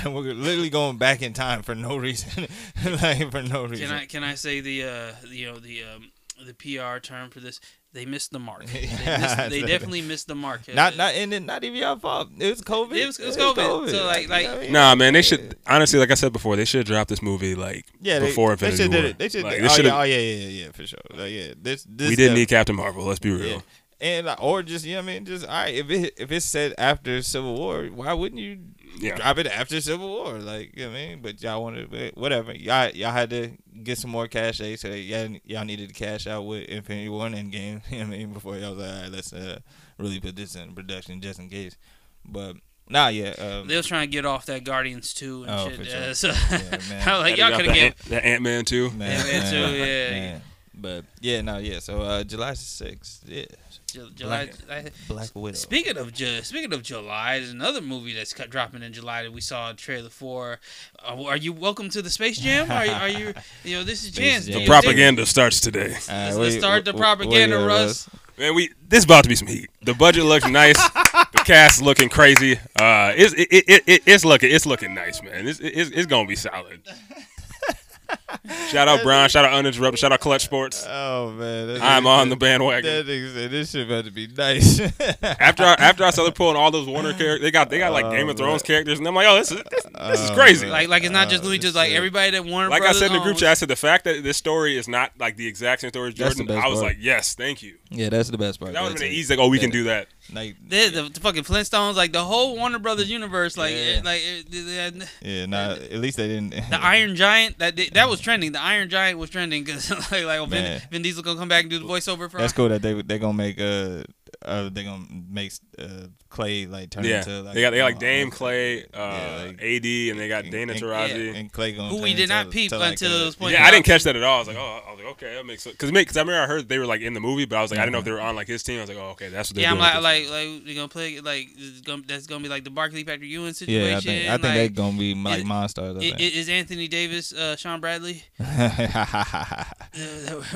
we're 0.04 0.32
literally 0.34 0.70
going 0.70 0.96
back 0.98 1.22
in 1.22 1.32
time 1.32 1.62
for 1.62 1.74
no 1.74 1.96
reason, 1.96 2.46
like 3.02 3.30
for 3.30 3.42
no 3.42 3.64
reason. 3.66 3.88
Can 3.88 3.96
I 3.96 4.06
can 4.06 4.24
I 4.24 4.34
say 4.34 4.60
the 4.60 4.84
uh 4.84 5.12
you 5.30 5.46
know 5.46 5.58
the 5.58 5.82
um 5.84 6.10
the 6.46 6.54
PR 6.54 6.98
term 7.00 7.30
for 7.30 7.40
this? 7.40 7.60
They 7.94 8.04
missed 8.04 8.32
the 8.32 8.38
mark. 8.38 8.66
They, 8.72 8.82
missed, 8.82 9.50
they 9.50 9.62
definitely 9.66 10.02
missed 10.02 10.26
the 10.28 10.34
mark. 10.34 10.60
not 10.72 10.96
not 10.96 11.14
and 11.14 11.32
it, 11.32 11.40
not 11.42 11.64
even 11.64 11.78
your 11.78 11.96
fault. 11.98 12.28
It 12.38 12.50
was 12.50 12.60
COVID. 12.60 12.94
It 12.96 13.06
was- 13.06 13.18
it 13.18 13.26
was 13.26 13.36
COVID. 13.36 13.90
So, 13.90 14.04
like- 14.06 14.28
like- 14.28 14.42
You 14.44 14.48
know 14.48 14.56
I 14.58 14.60
mean? 14.60 14.72
Nah, 14.72 14.94
man, 14.94 15.12
they 15.14 15.22
should 15.22 15.56
honestly, 15.66 15.98
like 15.98 16.10
I 16.10 16.14
said 16.14 16.32
before, 16.32 16.54
they 16.56 16.66
should 16.66 16.86
drop 16.86 17.08
this 17.08 17.22
movie 17.22 17.54
like 17.54 17.86
Yeah, 18.00 18.18
they, 18.18 18.26
before 18.26 18.54
they 18.56 18.66
Infinity 18.70 18.76
should 18.82 18.92
War. 18.92 19.02
did 19.02 19.10
it. 19.10 19.18
They 19.18 19.28
should. 19.30 19.42
Like, 19.44 19.58
oh, 19.58 19.62
they 19.62 19.68
should've- 19.68 19.86
yeah, 19.86 19.98
oh 20.00 20.02
yeah, 20.02 20.18
yeah, 20.18 20.34
yeah, 20.36 20.64
yeah, 20.66 20.72
for 20.72 20.86
sure. 20.86 20.98
Like, 21.14 21.32
yeah, 21.32 21.54
this, 21.60 21.84
this 21.88 22.10
we 22.10 22.16
didn't 22.16 22.34
need 22.34 22.48
Captain 22.48 22.76
Marvel. 22.76 23.04
Let's 23.04 23.20
be 23.20 23.30
real. 23.30 23.46
Yeah. 23.46 23.60
And 24.00 24.28
or 24.38 24.62
just 24.62 24.84
you 24.84 24.94
know 24.94 25.02
what 25.02 25.10
I 25.10 25.14
mean, 25.14 25.24
just 25.24 25.46
all 25.46 25.52
right. 25.52 25.74
If 25.74 25.90
it 25.90 26.14
if 26.18 26.30
it's 26.32 26.46
set 26.46 26.74
after 26.78 27.20
Civil 27.22 27.54
War, 27.56 27.84
why 27.86 28.12
wouldn't 28.12 28.40
you 28.40 28.58
Yeah. 29.00 29.16
drop 29.16 29.38
it 29.38 29.46
after 29.46 29.80
Civil 29.80 30.08
War? 30.08 30.38
Like 30.38 30.76
you 30.76 30.84
know 30.84 30.90
what 30.92 30.98
I 30.98 31.06
mean. 31.06 31.20
But 31.22 31.42
y'all 31.42 31.62
wanted 31.62 32.12
whatever. 32.16 32.52
Y'all 32.52 32.90
y'all 32.90 33.10
had 33.12 33.30
to 33.30 33.50
get 33.82 33.98
some 33.98 34.10
more 34.10 34.28
cash, 34.28 34.60
eh? 34.60 34.76
So 34.76 34.88
y'all 34.88 35.36
y'all 35.44 35.64
needed 35.64 35.88
to 35.88 35.94
cash 35.94 36.26
out 36.26 36.42
with 36.46 36.68
Infinity 36.68 37.08
War 37.08 37.26
and 37.26 37.34
Endgame. 37.34 37.82
You 37.90 37.98
know 38.00 38.04
what 38.06 38.14
I 38.14 38.18
mean 38.18 38.32
before 38.32 38.56
y'all 38.56 38.74
was 38.74 38.78
like, 38.86 38.94
all 38.96 39.02
right, 39.02 39.10
let's 39.12 39.32
uh, 39.32 39.58
really 39.98 40.20
put 40.20 40.36
this 40.36 40.54
in 40.54 40.74
production 40.74 41.20
just 41.20 41.38
in 41.40 41.48
case. 41.48 41.76
But 42.24 42.56
nah, 42.88 43.08
yeah. 43.08 43.30
Um, 43.38 43.66
They 43.68 43.76
was 43.76 43.86
trying 43.86 44.08
to 44.08 44.12
get 44.12 44.24
off 44.26 44.46
that 44.46 44.62
Guardians 44.64 45.12
2 45.14 45.44
and 45.44 45.50
Oh, 45.52 45.68
shit. 45.70 45.76
for 45.88 45.96
uh, 45.96 46.14
so 46.14 46.28
Yeah, 46.28 46.60
man. 46.88 47.08
I 47.08 47.12
was 47.12 47.20
like, 47.22 47.36
y'all 47.36 47.50
could 47.56 47.66
have 47.66 47.68
off 47.68 47.74
get. 47.74 47.96
that, 48.10 48.24
Ant 48.24 48.42
Man 48.42 48.64
too. 48.64 48.90
man, 48.90 49.26
Yeah, 49.26 49.32
man, 49.40 49.52
too, 49.52 49.76
yeah. 49.76 50.10
man. 50.10 50.42
But 50.80 51.04
yeah, 51.20 51.40
no, 51.42 51.58
yeah. 51.58 51.80
So 51.80 52.02
uh, 52.02 52.22
July 52.22 52.54
sixth, 52.54 53.24
yeah, 53.26 53.46
Ju- 53.92 54.10
July. 54.14 54.50
I- 54.70 54.84
Black 55.08 55.30
Widow. 55.34 55.56
Speaking 55.56 55.96
of 55.98 56.12
Ju- 56.12 56.42
speaking 56.42 56.72
of 56.72 56.82
July, 56.84 57.38
there's 57.38 57.50
another 57.50 57.80
movie 57.80 58.14
that's 58.14 58.32
cut, 58.32 58.48
dropping 58.50 58.82
in 58.82 58.92
July 58.92 59.24
that 59.24 59.32
we 59.32 59.40
saw 59.40 59.70
a 59.70 59.74
trailer 59.74 60.08
for. 60.08 60.60
Uh, 61.04 61.24
are 61.24 61.36
you 61.36 61.52
welcome 61.52 61.88
to 61.90 62.00
the 62.02 62.10
Space 62.10 62.38
Jam? 62.38 62.70
Are 62.70 62.86
you, 62.86 62.92
are 62.92 63.08
you 63.08 63.34
you 63.64 63.76
know 63.76 63.82
this 63.84 64.04
is 64.04 64.12
Space 64.14 64.32
chance. 64.34 64.46
Jam. 64.46 64.60
The 64.60 64.66
propaganda 64.66 65.26
starts 65.26 65.60
today. 65.60 65.86
All 66.08 66.14
Let's- 66.14 66.36
let's 66.36 66.38
what- 66.38 66.52
start 66.60 66.84
the 66.84 66.92
what- 66.92 67.00
propaganda, 67.00 67.56
what- 67.56 67.62
what- 67.62 67.68
Russ. 67.68 68.08
Man, 68.38 68.54
we 68.54 68.70
this 68.88 69.02
about 69.04 69.24
to 69.24 69.28
be 69.28 69.34
some 69.34 69.48
heat. 69.48 69.68
The 69.82 69.94
budget 69.94 70.24
looks 70.24 70.46
nice. 70.48 70.76
the 70.90 71.42
cast 71.44 71.82
looking 71.82 72.08
crazy. 72.08 72.52
Uh, 72.76 73.12
it's 73.16 73.32
it, 73.34 73.48
it, 73.50 73.82
it, 73.88 74.02
it's 74.06 74.24
looking 74.24 74.52
it's 74.54 74.64
looking 74.64 74.94
nice, 74.94 75.20
man. 75.24 75.48
It's, 75.48 75.58
it's 75.58 75.90
it's 75.90 76.06
gonna 76.06 76.28
be 76.28 76.36
solid. 76.36 76.80
shout 78.70 78.88
out 78.88 79.02
Bron. 79.02 79.28
Shout 79.28 79.44
out 79.44 79.52
Uninterrupted. 79.54 79.98
Shout 79.98 80.12
out 80.12 80.20
Clutch 80.20 80.44
Sports. 80.44 80.84
Oh 80.88 81.30
man, 81.32 81.78
I'm 81.82 82.06
on 82.06 82.28
the 82.28 82.36
bandwagon. 82.36 83.06
That 83.06 83.30
said 83.34 83.50
this 83.50 83.70
shit 83.70 83.86
about 83.86 84.04
to 84.04 84.10
be 84.10 84.26
nice. 84.26 84.80
After 85.22 85.62
I, 85.64 85.74
after 85.78 86.04
I 86.04 86.10
started 86.10 86.34
pulling 86.34 86.56
all 86.56 86.70
those 86.70 86.86
Warner 86.86 87.12
characters, 87.12 87.40
they 87.40 87.50
got 87.50 87.70
they 87.70 87.78
got 87.78 87.92
like 87.92 88.04
Oh, 88.04 88.10
Game 88.12 88.28
of 88.28 88.36
Thrones 88.36 88.62
man. 88.62 88.66
characters, 88.66 88.98
and 88.98 89.06
I'm 89.08 89.14
like, 89.14 89.26
oh, 89.26 89.36
this 89.36 89.50
is 89.52 89.62
this, 89.70 89.84
this 89.84 90.20
is 90.20 90.30
Oh, 90.30 90.34
crazy. 90.34 90.66
man. 90.66 90.72
Like 90.72 90.88
like 90.88 91.02
it's 91.04 91.12
not 91.12 91.28
just 91.28 91.42
Uh, 91.42 91.46
Looney 91.46 91.58
Tunes. 91.58 91.74
Like 91.74 91.92
everybody 91.92 92.30
that 92.32 92.44
Warner 92.44 92.68
Like 92.68 92.82
I 92.82 92.92
said 92.92 93.06
in 93.10 93.12
the 93.14 93.18
group 93.20 93.32
owns- 93.32 93.40
chat, 93.40 93.50
I 93.50 93.54
said 93.54 93.68
the 93.68 93.76
fact 93.76 94.04
that 94.04 94.22
this 94.22 94.36
story 94.36 94.76
is 94.76 94.88
not 94.88 95.12
like 95.18 95.36
the 95.36 95.46
exact 95.46 95.80
same 95.82 95.90
story 95.90 96.08
as 96.08 96.14
Jordan, 96.14 96.50
I 96.50 96.68
was 96.68 96.80
part. 96.80 96.92
like, 96.94 96.96
yes, 97.00 97.34
thank 97.34 97.62
you. 97.62 97.76
yeah, 97.90 98.08
that's 98.10 98.28
the 98.30 98.38
best 98.38 98.60
part. 98.60 98.72
That 98.72 98.82
would 98.82 98.90
have 98.92 98.98
been 98.98 99.08
an 99.08 99.12
easy 99.14 99.34
like, 99.36 99.44
oh, 99.44 99.48
we 99.48 99.58
can 99.58 99.70
do 99.70 99.84
that. 99.84 100.08
Like, 100.32 100.56
The, 100.68 100.88
the, 100.90 101.02
the 101.08 101.20
fucking 101.20 101.44
Flintstones, 101.44 101.94
like 101.94 102.12
the 102.12 102.22
whole 102.24 102.54
Warner 102.56 102.78
Brothers 102.78 103.10
universe, 103.10 103.56
like 103.56 103.72
Yeah. 103.74 104.00
like 104.04 104.20
it, 104.22 104.50
the, 104.50 104.60
the- 104.60 105.08
yeah, 105.22 105.46
nah. 105.46 105.72
At 105.72 105.94
least 106.00 106.18
they 106.18 106.28
didn't. 106.28 106.50
the 106.50 106.78
Iron 106.82 107.16
Giant 107.16 107.58
that 107.58 107.76
that 107.94 108.08
was 108.08 108.17
trending. 108.20 108.52
The 108.52 108.60
Iron 108.60 108.88
Giant 108.88 109.18
was 109.18 109.30
trending 109.30 109.64
because 109.64 109.90
like 110.12 110.24
like 110.24 110.40
oh, 110.40 110.46
Vin. 110.46 110.80
Vin 110.90 111.02
Diesel 111.02 111.22
gonna 111.22 111.38
come 111.38 111.48
back 111.48 111.62
and 111.62 111.70
do 111.70 111.78
the 111.78 111.84
voiceover 111.84 112.30
for. 112.30 112.38
That's 112.38 112.52
cool 112.52 112.68
that 112.68 112.82
they 112.82 113.00
they 113.02 113.18
gonna 113.18 113.32
make 113.34 113.60
uh 113.60 114.02
uh 114.42 114.68
they 114.70 114.84
gonna 114.84 115.04
make 115.30 115.52
uh 115.78 116.08
Klay 116.30 116.70
like 116.70 116.90
turn 116.90 117.04
Yeah, 117.04 117.18
into 117.18 117.42
like 117.42 117.54
they 117.54 117.60
got 117.62 117.70
they 117.70 117.78
got 117.78 117.84
like 117.84 117.98
Dame 117.98 118.30
Klay, 118.30 118.84
uh, 118.84 118.86
yeah, 118.94 119.44
like- 119.46 119.62
AD, 119.62 119.86
and 120.10 120.20
they 120.20 120.28
got 120.28 120.44
and- 120.44 120.52
Dana 120.52 120.72
and- 120.74 120.82
Taraji. 120.82 121.34
and 121.34 121.52
Klay 121.52 121.74
gonna 121.76 121.88
Who 121.88 122.02
we 122.02 122.14
did 122.14 122.28
not 122.28 122.50
peep 122.50 122.70
to, 122.70 122.78
like, 122.78 122.92
until 122.92 123.14
a- 123.14 123.18
those 123.18 123.34
points 123.36 123.58
Yeah, 123.58 123.66
I 123.66 123.70
didn't 123.70 123.86
catch 123.86 124.02
that 124.04 124.14
at 124.16 124.22
all. 124.22 124.36
I 124.36 124.38
was 124.40 124.48
like, 124.48 124.56
oh, 124.58 124.80
I 124.86 124.90
was 124.92 125.00
like, 125.00 125.08
okay, 125.12 125.34
that 125.34 125.46
makes 125.46 125.62
sense. 125.62 125.74
Because 125.74 125.90
because 125.90 126.16
I 126.16 126.20
remember 126.20 126.42
I 126.42 126.46
heard 126.46 126.68
they 126.68 126.78
were 126.78 126.86
like 126.86 127.00
in 127.00 127.14
the 127.14 127.20
movie, 127.20 127.46
but 127.46 127.56
I 127.56 127.62
was 127.62 127.70
like, 127.70 127.80
I 127.80 127.84
didn't 127.84 127.92
know 127.92 127.98
if 128.00 128.04
they 128.04 128.12
were 128.12 128.20
on 128.20 128.36
like 128.36 128.48
his 128.48 128.62
team. 128.62 128.78
I 128.78 128.80
was 128.82 128.88
like, 128.90 128.98
oh, 128.98 129.10
okay, 129.10 129.28
that's 129.28 129.50
what 129.50 129.56
they're 129.56 129.62
Yeah, 129.64 129.72
I'm 129.72 129.78
like 129.78 130.02
like 130.02 130.28
like 130.30 130.66
you're 130.66 130.74
gonna 130.76 130.88
play 130.88 131.20
like 131.20 131.48
gonna, 131.84 132.02
that's 132.06 132.26
gonna 132.26 132.42
be 132.42 132.48
like 132.48 132.64
the 132.64 132.70
Barkley 132.70 133.04
Patrick 133.04 133.28
Ewing 133.30 133.46
Yeah, 133.46 133.52
situation. 133.52 133.96
I 133.96 134.00
think 134.00 134.28
I 134.28 134.36
think 134.38 134.54
they're 134.54 134.68
gonna 134.68 134.98
be 134.98 135.14
like 135.14 135.38
is- 135.40 135.44
monsters. 135.44 135.96
I 135.96 135.98
i- 135.98 136.00
think. 136.10 136.20
is 136.20 136.48
Anthony 136.48 136.88
Davis 136.88 137.32
uh, 137.32 137.56
Shawn 137.56 137.80
Bradley? 137.80 138.22
but 138.38 138.46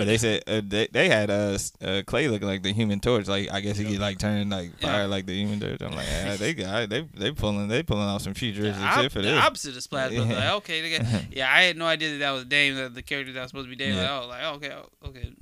they 0.07 0.19
said 0.19 0.43
uh, 0.47 0.61
they, 0.65 0.89
they 0.91 1.09
had 1.09 1.31
uh, 1.31 1.59
uh 1.81 2.03
Klay 2.03 2.31
looking 2.31 2.49
like 2.49 2.63
the 2.63 2.73
Human 2.73 3.01
Torch. 3.01 3.27
Like 3.29 3.51
I 3.51 3.61
guess 3.61 3.77
he 3.79 3.85
could 3.85 3.99
like 4.01 4.19
turn 4.19 4.51
like 4.51 4.79
fire 4.81 5.07
like 5.07 5.27
the 5.27 5.35
Human 5.35 5.61
Torch. 5.62 5.83
I'm 5.83 5.96
like, 5.96 6.07
yeah, 6.07 6.37
they 6.37 6.55
got 6.55 6.88
they 6.88 7.09
they 7.14 7.33
pulling 7.33 7.68
they 7.68 7.83
pulling 7.83 8.09
off 8.09 8.22
some 8.22 8.35
futuristic 8.35 8.90
shit 8.92 9.12
for 9.12 9.20
the 9.20 9.29
this. 9.29 9.42
opposite 9.42 9.77
of 9.77 9.83
Splash 9.83 10.14
Brothers. 10.14 10.37
Like, 10.37 10.53
okay, 10.55 10.81
they 10.81 10.98
got, 10.98 11.25
yeah, 11.33 11.53
I 11.53 11.62
had 11.62 11.77
no 11.77 11.87
idea 11.87 12.12
that 12.12 12.18
that 12.18 12.31
was 12.33 12.44
Dame, 12.44 12.77
the, 12.77 12.88
the 12.88 13.03
character 13.03 13.33
that 13.33 13.40
was 13.40 13.51
supposed 13.51 13.66
to 13.66 13.70
be 13.70 13.77
Dame. 13.77 13.94
Yeah. 13.94 14.18
Like, 14.18 14.25
oh, 14.25 14.29
like 14.29 14.42
okay, 14.57 14.72
oh, 14.75 15.09
okay. 15.09 15.33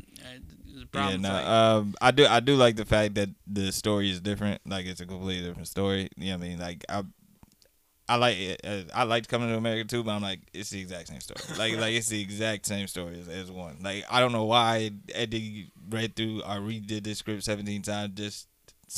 Yeah, 0.93 1.17
no, 1.17 1.29
like, 1.29 1.47
um, 1.47 1.95
I 2.01 2.11
do, 2.11 2.27
I 2.27 2.41
do 2.41 2.57
like 2.57 2.77
the 2.77 2.85
fact 2.85 3.15
that 3.15 3.29
the 3.47 3.71
story 3.71 4.11
is 4.11 4.21
different. 4.21 4.61
Like 4.67 4.87
it's 4.87 5.01
a 5.01 5.07
completely 5.07 5.47
different 5.47 5.69
story. 5.69 6.09
You 6.17 6.33
know 6.33 6.39
what 6.39 6.45
I 6.45 6.49
mean? 6.49 6.59
Like 6.59 6.85
I, 6.89 7.05
I 8.09 8.17
like 8.17 8.39
it. 8.39 8.61
Uh, 8.65 8.83
I 8.93 9.05
liked 9.05 9.29
coming 9.29 9.51
to 9.51 9.57
America 9.57 9.89
too, 9.89 10.03
but 10.03 10.11
I'm 10.13 10.23
like, 10.23 10.41
it's 10.53 10.71
the 10.71 10.81
exact 10.81 11.09
same 11.09 11.21
story. 11.21 11.41
like, 11.59 11.81
like 11.81 11.95
it's 11.95 12.09
the 12.09 12.21
exact 12.21 12.67
same 12.67 12.89
story 12.89 13.21
as, 13.21 13.29
as 13.29 13.51
one. 13.53 13.77
Like 13.83 14.05
I 14.11 14.19
don't 14.19 14.33
know 14.33 14.47
why 14.47 14.91
Eddie 15.15 15.71
read 15.89 16.17
through 16.17 16.41
or 16.41 16.57
redid 16.57 17.05
this 17.05 17.19
script 17.19 17.45
17 17.45 17.83
times 17.83 18.13
just, 18.15 18.49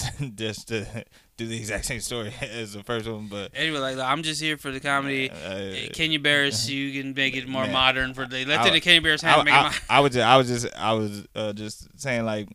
just 0.34 0.68
to 0.68 1.04
do 1.36 1.46
the 1.46 1.56
exact 1.56 1.84
same 1.84 2.00
story 2.00 2.32
as 2.40 2.72
the 2.72 2.82
first 2.82 3.08
one. 3.08 3.28
But 3.28 3.52
anyway, 3.54 3.78
like 3.78 3.98
I'm 3.98 4.22
just 4.22 4.40
here 4.40 4.56
for 4.56 4.70
the 4.70 4.80
comedy. 4.80 5.30
uh, 5.30 5.92
Kenya 5.92 6.18
Barris, 6.20 6.68
you 6.68 7.00
can 7.00 7.14
make 7.14 7.36
it 7.36 7.48
more 7.48 7.64
Man. 7.64 7.72
modern 7.72 8.14
for 8.14 8.26
the. 8.26 8.44
Let 8.44 8.60
I- 8.60 8.70
the 8.70 8.80
Kenya 8.80 9.02
Barris 9.02 9.22
I, 9.24 9.28
have 9.30 9.44
make 9.44 9.54
it 9.54 9.84
I. 9.90 9.98
I 9.98 10.00
was 10.00 10.12
just, 10.12 10.24
I 10.26 10.36
was 10.36 10.48
just, 10.48 10.76
I 10.76 10.92
was 10.92 11.26
uh, 11.34 11.52
just 11.52 12.00
saying 12.00 12.24
like, 12.24 12.48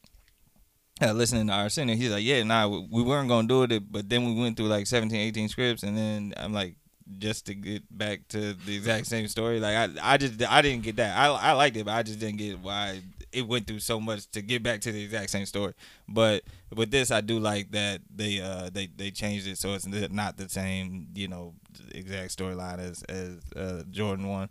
uh, 1.02 1.12
listening 1.12 1.47
to 1.47 1.54
Arsenio, 1.54 1.95
he's 1.95 2.12
like, 2.12 2.23
yeah, 2.23 2.41
nah, 2.43 2.67
we- 2.67 2.88
we 2.91 3.04
weren't 3.04 3.30
gonna 3.30 3.47
do 3.47 3.63
it, 3.63 3.91
but 3.91 4.10
then 4.10 4.26
we 4.26 4.41
went 4.41 4.58
through 4.58 4.67
like 4.67 4.88
17, 4.88 5.15
18 5.19 5.50
scripts, 5.50 5.84
and 5.84 5.97
then 5.97 6.34
I'm 6.38 6.54
like, 6.54 6.76
just 7.19 7.45
to 7.45 7.56
get 7.56 7.84
back 7.95 8.28
to 8.30 8.54
the 8.54 8.76
exact 8.76 9.06
same 9.06 9.28
story, 9.28 9.60
like 9.60 9.76
I, 9.76 10.13
I 10.13 10.17
just, 10.17 10.41
I 10.50 10.62
didn't 10.62 10.84
get 10.84 10.97
that. 10.97 11.17
I, 11.17 11.28
I 11.28 11.52
liked 11.54 11.78
it, 11.78 11.86
but 11.86 11.93
I 11.93 12.04
just 12.04 12.19
didn't 12.19 12.38
get 12.38 12.60
why 12.60 13.00
it 13.32 13.48
went 13.48 13.68
through 13.68 13.80
so 13.80 14.00
much 14.00 14.30
to 14.32 14.42
get 14.42 14.63
back 14.63 14.82
to 14.82 14.92
the 14.92 15.04
exact 15.04 15.30
same 15.30 15.46
story. 15.46 15.74
But 16.08 16.44
with 16.76 16.92
this, 16.92 17.12
I 17.12 17.22
do 17.22 17.40
like 17.40 17.72
that 17.72 18.02
they, 18.13 18.40
uh, 18.42 18.70
they, 18.72 18.88
they 18.88 19.12
changed 19.12 19.48
it 19.48 19.58
so 19.58 19.74
it's 19.74 19.88
not 19.88 20.38
the 20.38 20.50
same, 20.50 21.08
you 21.16 21.28
know, 21.28 21.54
exact 21.92 22.36
storyline 22.38 22.80
as 22.80 23.04
as 23.04 23.38
uh, 23.56 23.84
Jordan 23.92 24.28
one 24.28 24.50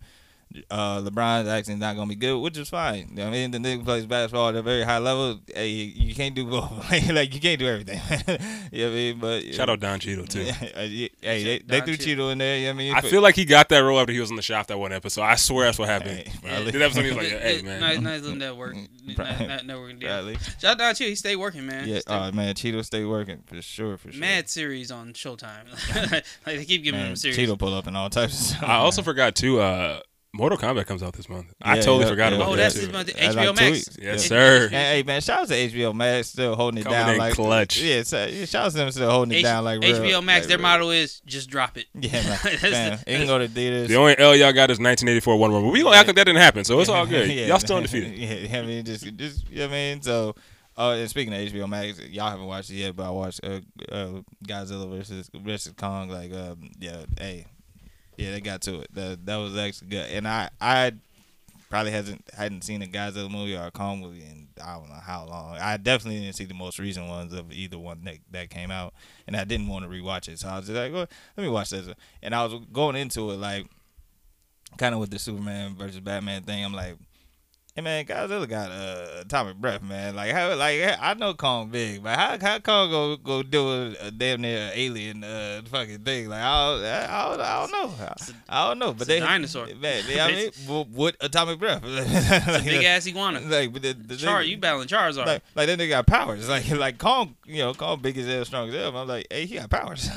uh, 0.71 1.01
LeBron's 1.01 1.49
actually 1.49 1.77
not 1.77 1.97
gonna 1.97 2.09
be 2.09 2.14
good, 2.14 2.38
which 2.40 2.57
is 2.59 2.69
fine. 2.69 3.09
You 3.11 3.16
know 3.16 3.29
I 3.29 3.31
mean, 3.31 3.51
the 3.51 3.59
nigga 3.59 3.85
plays 3.85 4.07
basketball 4.07 4.49
at 4.51 4.55
a 4.57 4.62
very 4.62 4.83
high 4.83 4.99
level. 4.99 5.40
Hey, 5.55 5.69
you 5.69 6.14
can't 6.14 6.35
do 6.35 6.47
both. 6.47 6.71
like 6.90 7.35
you 7.35 7.40
can't 7.40 7.59
do 7.59 7.66
everything. 7.69 8.01
you 8.73 8.85
know 8.85 8.88
what 8.88 8.92
I 8.92 8.95
mean? 8.95 9.19
But 9.19 9.55
Shout 9.55 9.69
out 9.71 9.81
Don 9.81 9.99
Cheadle 10.01 10.27
too. 10.27 10.47
Hey, 10.57 11.11
they, 11.23 11.59
they 11.59 11.81
threw 11.81 11.97
Cheadle. 11.97 12.27
Cheeto 12.29 12.33
in 12.33 12.38
there. 12.38 12.57
You 12.59 12.64
know 12.66 12.71
what 12.71 12.75
I 12.75 12.79
mean? 12.79 12.95
I 12.95 13.01
feel 13.03 13.23
like 13.23 13.35
he 13.35 13.45
got 13.45 13.69
that 13.71 13.79
role 13.81 13.99
after 13.99 14.12
he 14.12 14.21
was 14.21 14.31
on 14.31 14.37
the 14.37 14.42
shop 14.42 14.66
that 14.69 14.79
one 14.79 14.92
episode. 14.92 15.23
I 15.23 15.35
swear 15.37 15.66
that's 15.66 15.79
what 15.79 15.88
happened. 15.88 16.19
Hey, 16.19 16.33
Yeah. 16.45 16.51
probably. 16.55 16.71
That 16.73 16.83
episode 16.83 17.03
he 17.03 17.09
was 17.09 17.16
like, 17.19 17.27
It- 17.33 17.42
hey 17.42 17.57
it- 17.57 17.64
man. 17.64 17.81
nice, 17.81 18.01
nice 18.01 18.21
little 18.23 18.37
network, 18.37 18.75
Nice- 18.77 19.16
probably. 19.16 19.47
nice 19.47 19.62
networking 19.62 20.01
deal. 20.01 20.09
Probably. 20.11 20.37
Shout 20.61 20.81
out 20.81 20.97
to 20.97 21.05
you. 21.05 21.11
He 21.11 21.16
stayed 21.16 21.37
working, 21.37 21.66
man. 21.66 21.88
Yeah, 21.88 22.01
Stay- 22.01 22.14
oh 22.14 22.33
man, 22.33 22.55
Cheeto 22.55 22.85
stay 22.85 23.05
working 23.05 23.42
for 23.47 23.61
sure, 23.62 23.97
for 23.99 24.12
sure. 24.12 24.21
Mad 24.21 24.49
series 24.49 24.90
on 24.90 25.12
Showtime. 25.12 25.64
like 26.47 26.57
they 26.57 26.64
keep 26.64 26.85
giving 26.85 27.01
man, 27.01 27.11
him 27.11 27.16
series. 27.16 27.37
Cheeto 27.37 27.59
pull 27.59 27.75
up 27.75 27.87
in 27.87 27.97
all 27.97 28.11
types 28.11 28.35
of 28.38 28.47
stuff. 28.57 28.62
I 28.69 28.77
also 28.77 29.03
forgot 29.03 29.35
too. 29.35 29.61
Uh, 29.61 30.01
Mortal 30.37 30.59
Kombat 30.59 30.87
comes 30.87 31.03
out 31.03 31.14
this 31.14 31.29
month. 31.29 31.53
I 31.62 31.77
totally 31.77 32.01
yeah, 32.05 32.09
forgot 32.11 32.33
yeah. 32.33 32.37
about 32.38 32.49
Oh, 32.49 32.51
that 32.53 32.57
that's 32.57 32.75
too. 32.75 32.81
this 32.83 32.92
month. 32.92 33.07
That's 33.07 33.35
HBO 33.35 33.46
like 33.46 33.57
Max. 33.57 33.70
weeks. 33.70 33.99
Yes, 34.01 34.27
sir. 34.27 34.68
Hey, 34.68 34.77
hey, 34.96 35.03
man, 35.03 35.20
shout 35.20 35.40
out 35.40 35.49
to 35.49 35.55
HBO 35.55 35.94
Max 35.94 36.29
still 36.29 36.55
holding 36.55 36.79
it 36.81 36.85
Coming 36.85 36.99
down 36.99 37.12
in 37.14 37.18
like 37.18 37.35
clutch. 37.35 37.81
Yeah, 37.81 38.03
so, 38.03 38.27
yeah, 38.27 38.44
shout 38.44 38.66
out 38.66 38.70
to 38.72 38.77
them 38.77 38.90
still 38.90 39.11
holding 39.11 39.38
it 39.38 39.42
down 39.42 39.64
like 39.64 39.81
real, 39.81 39.94
HBO 39.99 40.22
Max. 40.25 40.42
like 40.44 40.49
their 40.49 40.59
real. 40.59 40.62
motto 40.62 40.90
is 40.90 41.20
just 41.27 41.49
drop 41.49 41.79
it. 41.79 41.87
Yeah, 41.94 42.12
man. 42.12 42.38
That's 42.44 42.62
man 42.62 42.99
the- 43.05 43.12
it 43.14 43.16
can 43.18 43.27
go 43.27 43.38
to 43.38 43.49
theaters. 43.49 43.88
The 43.88 43.96
only 43.96 44.18
L 44.18 44.37
y'all 44.37 44.53
got 44.53 44.70
is 44.70 44.79
1984 44.79 45.37
One 45.38 45.51
More. 45.51 45.62
But 45.62 45.70
we 45.70 45.83
gonna 45.83 45.96
act 45.96 46.07
like 46.09 46.16
that 46.16 46.25
didn't 46.25 46.42
happen, 46.42 46.64
so 46.64 46.79
it's 46.81 46.88
all 46.90 47.07
good. 47.07 47.31
Yeah, 47.37 47.46
y'all 47.46 47.59
still 47.59 47.77
man. 47.77 47.85
undefeated. 47.85 48.12
Yeah, 48.51 48.59
I 48.59 48.62
mean, 48.62 48.85
just, 48.85 49.05
just, 49.16 49.49
you 49.51 49.57
know 49.59 49.64
what 49.64 49.70
I 49.70 49.72
mean? 49.75 50.03
So, 50.03 50.35
uh, 50.77 50.90
and 50.99 51.09
speaking 51.09 51.33
of 51.33 51.40
HBO 51.40 51.68
Max, 51.68 51.99
y'all 52.01 52.29
haven't 52.31 52.46
watched 52.46 52.70
it 52.70 52.75
yet, 52.75 52.94
but 52.94 53.07
I 53.07 53.11
watched 53.11 53.40
uh, 53.42 53.61
uh, 53.90 54.20
Godzilla 54.46 54.88
versus 54.94 55.31
versus 55.35 55.72
Kong. 55.77 56.09
Like, 56.11 56.33
um, 56.35 56.70
yeah, 56.79 57.05
hey, 57.18 57.46
yeah, 58.16 58.33
they 58.33 58.40
got 58.40 58.62
to 58.62 58.81
it. 58.81 58.94
That 58.94 59.26
that 59.26 59.37
was 59.37 59.57
actually 59.57 59.88
good. 59.88 60.11
And 60.11 60.26
I, 60.26 60.50
I 60.61 60.92
probably 61.68 61.92
hasn't 61.92 62.24
hadn't 62.37 62.62
seen 62.62 62.83
a 62.83 62.87
Godzilla 62.87 63.31
movie 63.31 63.57
or 63.57 63.66
a 63.66 63.70
Kong 63.70 64.00
movie 64.00 64.22
in 64.22 64.48
I 64.62 64.74
don't 64.74 64.88
know 64.88 64.94
how 64.94 65.26
long. 65.26 65.57
I 65.59 65.76
definitely 65.76 66.20
didn't 66.20 66.37
see 66.37 66.44
the 66.44 66.55
most 66.55 66.79
recent 66.79 67.09
ones 67.09 67.33
of 67.33 67.52
either 67.52 67.79
one 67.79 68.05
that 68.05 68.16
that 68.31 68.50
came 68.50 68.70
out, 68.70 68.94
and 69.26 69.37
I 69.37 69.44
didn't 69.44 69.68
want 69.68 69.85
to 69.85 69.90
rewatch 69.90 70.29
it. 70.29 70.38
So 70.38 70.48
I 70.48 70.57
was 70.57 70.66
just 70.66 70.76
like, 70.76 70.92
well, 70.92 71.07
let 71.37 71.44
me 71.44 71.50
watch 71.50 71.70
this. 71.70 71.88
And 72.22 72.35
I 72.35 72.44
was 72.44 72.61
going 72.72 72.96
into 72.96 73.31
it 73.31 73.37
like, 73.37 73.66
kind 74.79 74.94
of 74.94 75.00
with 75.00 75.11
the 75.11 75.18
Superman 75.18 75.76
versus 75.76 76.00
Batman 76.00 76.42
thing. 76.42 76.64
I'm 76.64 76.72
like. 76.72 76.96
Hey 77.77 77.83
man, 77.83 78.07
Godzilla 78.07 78.49
got 78.49 78.71
uh, 78.71 79.21
atomic 79.21 79.57
breath, 79.59 79.83
man. 79.83 80.17
Like 80.17 80.33
how, 80.33 80.55
like 80.55 80.81
I 80.99 81.12
know 81.12 81.35
Kong 81.35 81.69
big, 81.69 82.03
but 82.03 82.19
how 82.19 82.39
how 82.41 82.59
Kong 82.59 82.91
go 82.91 83.17
go 83.19 83.43
do 83.43 83.69
a, 83.69 84.07
a 84.07 84.11
damn 84.11 84.41
near 84.41 84.71
alien 84.73 85.23
uh 85.23 85.61
fucking 85.67 85.99
thing? 85.99 86.31
Like 86.31 86.41
I 86.41 86.71
don't, 86.73 86.85
I 86.87 87.29
don't, 87.29 87.41
I 87.43 87.61
don't 87.67 87.73
know, 87.73 88.05
I, 88.07 88.15
I 88.49 88.69
don't 88.69 88.79
know. 88.79 88.93
But 88.95 89.03
it's 89.03 89.11
a 89.11 89.12
they 89.12 89.21
dinosaur. 89.21 89.67
man. 89.79 90.05
They, 90.07 90.19
I 90.19 90.33
mean, 90.33 90.51
with, 90.67 90.89
with 90.89 91.17
atomic 91.21 91.59
breath, 91.59 91.85
like, 91.85 92.65
big 92.65 92.83
ass 92.83 93.07
iguana. 93.07 93.41
like 93.41 93.71
but 93.75 93.83
the, 93.83 93.93
the 93.93 94.17
Char, 94.17 94.41
thing- 94.41 94.53
you 94.53 94.57
battling 94.57 94.89
Charizard. 94.89 95.27
like, 95.27 95.43
like 95.55 95.67
then 95.67 95.77
they 95.77 95.89
got 95.89 96.07
powers. 96.07 96.49
Like 96.57 96.71
like 96.71 96.97
Kong, 96.97 97.37
you 97.45 97.59
know, 97.59 97.75
Kong 97.75 98.01
big 98.01 98.17
as 98.17 98.27
hell, 98.27 98.45
strong 98.47 98.69
as 98.71 98.75
hell. 98.75 98.97
I'm 98.97 99.07
like, 99.07 99.27
hey, 99.31 99.45
he 99.45 99.57
got 99.57 99.69
powers. 99.69 100.09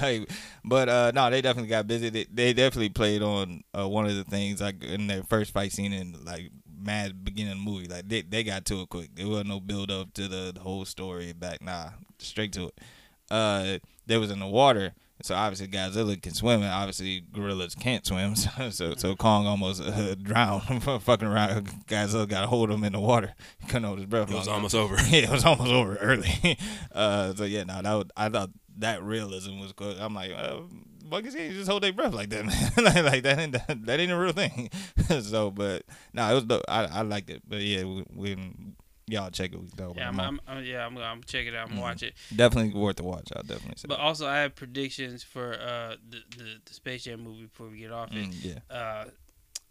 like, 0.00 0.30
but 0.64 0.88
uh, 0.88 1.12
no, 1.14 1.28
they 1.28 1.42
definitely 1.42 1.68
got 1.68 1.86
busy. 1.86 2.08
They, 2.08 2.24
they 2.32 2.52
definitely 2.54 2.88
played 2.88 3.20
on 3.20 3.62
uh, 3.78 3.86
one 3.86 4.06
of 4.06 4.16
the 4.16 4.24
things 4.24 4.62
like 4.62 4.82
in 4.82 5.06
their 5.06 5.22
first 5.24 5.52
fight 5.52 5.72
scene 5.72 5.92
in 5.92 6.24
like 6.24 6.50
mad 6.84 7.24
beginning 7.24 7.52
of 7.52 7.58
the 7.58 7.64
movie. 7.64 7.88
Like 7.88 8.08
they 8.08 8.22
they 8.22 8.44
got 8.44 8.64
to 8.66 8.82
it 8.82 8.88
quick. 8.88 9.14
There 9.14 9.26
wasn't 9.28 9.48
no 9.48 9.60
build 9.60 9.90
up 9.90 10.12
to 10.14 10.28
the, 10.28 10.52
the 10.54 10.60
whole 10.60 10.84
story 10.84 11.32
back. 11.32 11.62
Nah, 11.62 11.90
straight 12.18 12.52
to 12.52 12.68
it. 12.68 12.80
Uh, 13.30 13.78
they 14.06 14.18
was 14.18 14.30
in 14.30 14.40
the 14.40 14.46
water. 14.46 14.94
So 15.22 15.34
obviously 15.34 15.68
Godzilla 15.68 16.20
can 16.20 16.34
swim, 16.34 16.62
and 16.62 16.72
obviously 16.72 17.20
gorillas 17.32 17.74
can't 17.74 18.04
swim. 18.04 18.34
So 18.54 18.70
so, 18.70 18.94
so 18.94 19.16
Kong 19.16 19.46
almost 19.46 19.80
uh, 19.80 20.14
drowned, 20.16 20.82
fucking 21.02 21.28
around. 21.28 21.86
Godzilla 21.86 22.28
got 22.28 22.42
to 22.42 22.46
hold 22.46 22.70
of 22.70 22.76
him 22.76 22.84
in 22.84 22.92
the 22.92 23.00
water. 23.00 23.34
He 23.60 23.66
couldn't 23.68 23.84
hold 23.84 23.98
his 23.98 24.06
breath. 24.06 24.30
It 24.30 24.34
was 24.34 24.46
long 24.46 24.56
almost 24.56 24.74
over. 24.74 24.96
Yeah, 25.08 25.24
it 25.24 25.30
was 25.30 25.44
almost 25.44 25.70
over 25.70 25.96
early. 25.96 26.58
uh, 26.92 27.34
so 27.34 27.44
yeah, 27.44 27.64
no, 27.64 27.80
that 27.80 27.92
was, 27.94 28.06
I 28.16 28.28
thought 28.28 28.50
that 28.78 29.02
realism 29.02 29.60
was 29.60 29.72
good. 29.72 29.98
I'm 29.98 30.14
like, 30.14 30.32
uh, 30.32 30.58
buggers 31.22 31.34
can't 31.34 31.52
just 31.54 31.68
hold 31.70 31.82
their 31.82 31.92
breath 31.92 32.14
like 32.14 32.30
that, 32.30 32.44
man. 32.46 32.70
like, 32.84 33.04
like 33.04 33.22
that, 33.22 33.38
ain't, 33.38 33.52
that, 33.52 33.86
that 33.86 34.00
ain't 34.00 34.12
a 34.12 34.16
real 34.18 34.32
thing. 34.32 34.70
so, 35.22 35.50
but 35.50 35.84
no, 36.12 36.30
it 36.30 36.34
was 36.34 36.44
dope. 36.44 36.62
I 36.68 36.84
I 36.84 37.02
liked 37.02 37.30
it. 37.30 37.42
But 37.48 37.60
yeah, 37.60 37.84
we, 37.84 38.02
when 38.14 38.76
y'all 39.06 39.30
check 39.30 39.52
it, 39.52 39.60
we 39.60 39.68
go. 39.76 39.92
Yeah, 39.96 40.08
I'm, 40.08 40.18
I'm, 40.20 40.40
I'm- 40.46 40.64
yeah, 40.64 40.86
I'm, 40.86 40.96
I'm 40.98 41.22
check 41.24 41.46
it 41.46 41.54
out. 41.54 41.62
I'm 41.62 41.68
Mhm. 41.68 41.70
gonna 41.76 41.80
watch 41.82 42.02
it. 42.02 42.14
definitely 42.34 42.78
worth 42.80 42.96
the 42.96 43.04
watch. 43.04 43.28
I'll 43.36 43.42
definitely 43.42 43.74
say. 43.76 43.86
But 43.88 44.00
also, 44.00 44.26
I 44.26 44.38
have 44.38 44.54
predictions 44.54 45.22
for 45.22 45.52
uh 45.54 45.96
the, 46.08 46.18
the, 46.36 46.44
the 46.64 46.74
Space 46.74 47.04
Jam 47.04 47.20
movie 47.22 47.44
before 47.44 47.68
we 47.68 47.78
get 47.78 47.92
off 47.92 48.10
it. 48.12 48.30
Mm, 48.30 48.44
yeah. 48.70 48.74
Uh, 48.76 49.04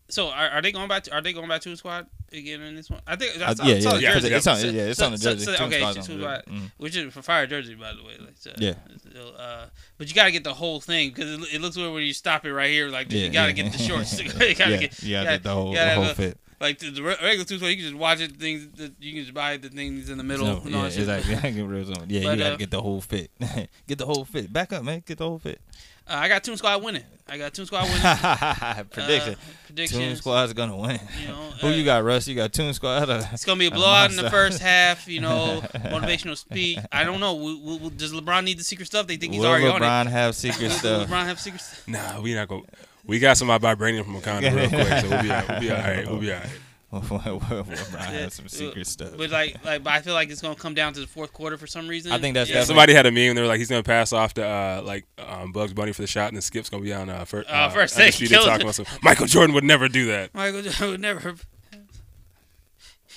so 0.09 0.29
are, 0.29 0.49
are 0.49 0.61
they 0.61 0.71
going 0.71 0.87
back? 0.87 1.03
To, 1.03 1.13
are 1.13 1.21
they 1.21 1.33
going 1.33 1.47
back 1.49 1.61
to 1.61 1.69
the 1.69 1.77
squad 1.77 2.07
again 2.31 2.61
in 2.61 2.75
this 2.75 2.89
one? 2.89 3.01
I 3.07 3.15
think 3.15 3.41
Uh, 3.41 3.45
I 3.45 3.53
saw, 3.53 3.65
yeah, 3.65 3.79
saw 3.79 3.89
yeah, 3.89 3.95
the 3.95 4.01
yeah, 4.01 4.13
jersey. 4.13 4.33
it's 4.35 4.47
on, 4.47 4.59
yeah, 4.75 4.81
it's 4.83 4.99
so- 4.99 5.05
on 5.05 5.11
the 5.13 5.17
jersey. 5.17 5.45
so- 5.45 5.55
Two 5.55 5.63
okay, 5.63 5.83
it's 5.83 6.07
two 6.07 6.19
squad, 6.19 6.43
jersey. 6.47 6.59
Mm. 6.59 6.71
which 6.77 6.95
is 6.95 7.13
for 7.13 7.21
fire 7.21 7.47
jersey, 7.47 7.75
by 7.75 7.93
the 7.93 8.03
way. 8.03 8.13
Like, 8.19 8.33
so, 8.37 8.51
Yeah. 8.57 8.73
so, 9.13 9.29
uh, 9.35 9.65
but 9.97 10.07
you 10.09 10.13
got 10.13 10.25
to 10.25 10.31
get 10.31 10.43
the 10.43 10.53
whole 10.53 10.79
thing 10.81 11.09
because 11.09 11.31
it, 11.33 11.55
it 11.55 11.61
looks 11.61 11.77
weird 11.77 11.93
when 11.93 12.03
you 12.03 12.13
stop 12.13 12.45
it 12.45 12.53
right 12.53 12.69
here. 12.71 12.89
Like 12.89 13.11
Yeah, 13.11 13.19
you 13.25 13.29
got 13.29 13.47
to 13.47 13.55
yeah. 13.55 13.63
get 13.63 13.71
the 13.71 13.77
shorts. 13.77 14.19
you 14.21 14.29
got 14.29 14.39
to 14.39 14.47
yeah, 14.71 14.77
get 14.77 15.03
you 15.03 15.13
gotta 15.13 15.39
the 15.41 15.49
whole, 15.53 15.73
the 15.73 15.93
whole 15.95 16.13
fit. 16.13 16.37
Like 16.63 16.79
the, 16.79 16.89
the 16.89 17.03
regular 17.03 17.43
two 17.43 17.55
you 17.55 17.75
can 17.75 17.85
just 17.85 17.93
watch 17.95 18.21
it. 18.21 18.37
Things 18.37 18.67
that 18.77 18.93
you 18.99 19.13
can 19.13 19.21
just 19.23 19.33
buy 19.33 19.57
the 19.57 19.69
things 19.69 20.09
in 20.09 20.17
the 20.17 20.23
middle. 20.23 20.45
So, 20.45 20.61
and 20.65 20.75
all 20.75 20.83
yeah, 20.83 20.89
that 21.03 21.19
exactly. 21.19 21.35
I 21.49 21.51
get 21.53 21.65
real. 21.65 21.83
Yeah, 21.83 21.95
But, 21.99 22.09
you 22.09 22.21
gotta 22.23 22.53
uh, 22.53 22.57
get 22.57 22.71
the 22.71 22.81
whole 22.81 23.01
fit. 23.01 23.29
get 23.87 23.97
the 23.97 24.05
whole 24.05 24.25
fit. 24.25 24.51
Back 24.51 24.73
up, 24.73 24.83
man. 24.83 25.03
Get 25.05 25.17
the 25.17 25.27
whole 25.27 25.39
fit. 25.39 25.61
Uh, 26.07 26.15
I 26.15 26.27
got 26.27 26.43
Toon 26.43 26.57
Squad 26.57 26.83
winning. 26.83 27.03
I 27.29 27.37
got 27.37 27.53
Toon 27.53 27.65
Squad 27.65 27.83
winning. 27.83 28.85
Prediction. 28.89 29.35
Uh, 29.69 29.85
Toon. 29.85 30.15
Squad's 30.15 30.53
gonna 30.53 30.75
win. 30.75 30.99
You 31.21 31.27
know, 31.29 31.49
Who 31.61 31.67
uh, 31.67 31.71
you 31.71 31.85
got, 31.85 32.03
Russ? 32.03 32.27
You 32.27 32.35
got 32.35 32.51
Toon 32.51 32.73
Squad. 32.73 33.09
or- 33.09 33.27
It's 33.31 33.45
gonna 33.45 33.59
be 33.59 33.67
a 33.67 33.71
blowout 33.71 34.09
in 34.09 34.17
the 34.17 34.29
first 34.29 34.61
half. 34.61 35.07
You 35.07 35.21
know, 35.21 35.61
motivational 35.75 36.37
speak. 36.37 36.79
I 36.91 37.03
don't 37.03 37.19
know. 37.19 37.35
Will, 37.35 37.61
will, 37.61 37.79
will- 37.79 37.89
does 37.89 38.13
LeBron 38.13 38.43
need 38.43 38.57
the 38.59 38.63
secret 38.63 38.85
stuff? 38.85 39.07
They 39.07 39.17
think 39.17 39.33
he's 39.33 39.41
Will 39.41 39.49
already 39.49 39.67
on 39.67 39.81
it. 39.81 39.85
LeBron 39.85 40.07
have 40.07 40.35
secret 40.35 40.71
stuff? 40.71 41.07
LeBron 41.07 41.25
have 41.25 41.39
secret 41.39 41.61
stuff? 41.61 41.87
Nah, 41.87 42.21
we 42.21 42.33
not 42.33 42.47
go. 42.47 42.65
We 43.05 43.19
got 43.19 43.37
some 43.37 43.49
vibranium 43.49 44.05
from 44.05 44.15
Wakanda 44.15 44.55
real 44.55 44.69
quick, 44.69 44.87
so 45.01 45.09
we'll 45.09 45.23
be 45.23 45.31
all, 45.33 45.43
we'll 45.49 45.59
be 45.59 45.71
all 45.71 45.77
right. 45.77 46.07
We'll 46.07 46.19
be 46.19 46.33
all 46.33 46.39
right. 46.39 46.49
LeBron 46.93 47.97
has 47.97 48.33
some 48.35 48.47
secret 48.47 48.85
stuff. 48.85 49.17
But 49.17 49.31
like, 49.31 49.63
like, 49.65 49.83
but 49.83 49.93
I 49.93 50.01
feel 50.01 50.13
like 50.13 50.29
it's 50.29 50.41
gonna 50.41 50.55
come 50.55 50.75
down 50.75 50.93
to 50.93 50.99
the 50.99 51.07
fourth 51.07 51.33
quarter 51.33 51.57
for 51.57 51.65
some 51.65 51.87
reason. 51.87 52.11
I 52.11 52.19
think 52.19 52.35
that's 52.35 52.49
Yeah, 52.49 52.63
somebody 52.63 52.93
had 52.93 53.05
a 53.05 53.11
meme. 53.11 53.29
And 53.29 53.37
they 53.37 53.41
were 53.41 53.47
like, 53.47 53.57
he's 53.57 53.69
gonna 53.69 53.83
pass 53.83 54.13
off 54.13 54.35
to 54.35 54.45
uh, 54.45 54.81
like 54.85 55.05
um, 55.17 55.51
Bugs 55.51 55.73
Bunny 55.73 55.91
for 55.91 56.01
the 56.03 56.07
shot, 56.07 56.27
and 56.27 56.37
then 56.37 56.41
Skip's 56.41 56.69
gonna 56.69 56.83
be 56.83 56.93
on 56.93 57.09
uh, 57.09 57.25
first. 57.25 57.49
Uh, 57.49 57.69
first 57.69 57.95
take, 57.97 58.13
Undisputed 58.13 58.37
talking 58.45 58.61
about 58.61 58.75
some. 58.75 58.85
Michael 59.01 59.25
Jordan 59.25 59.55
would 59.55 59.63
never 59.63 59.89
do 59.89 60.05
that. 60.07 60.33
Michael 60.35 60.61
Jordan 60.61 60.91
would 60.91 61.01
never. 61.01 61.35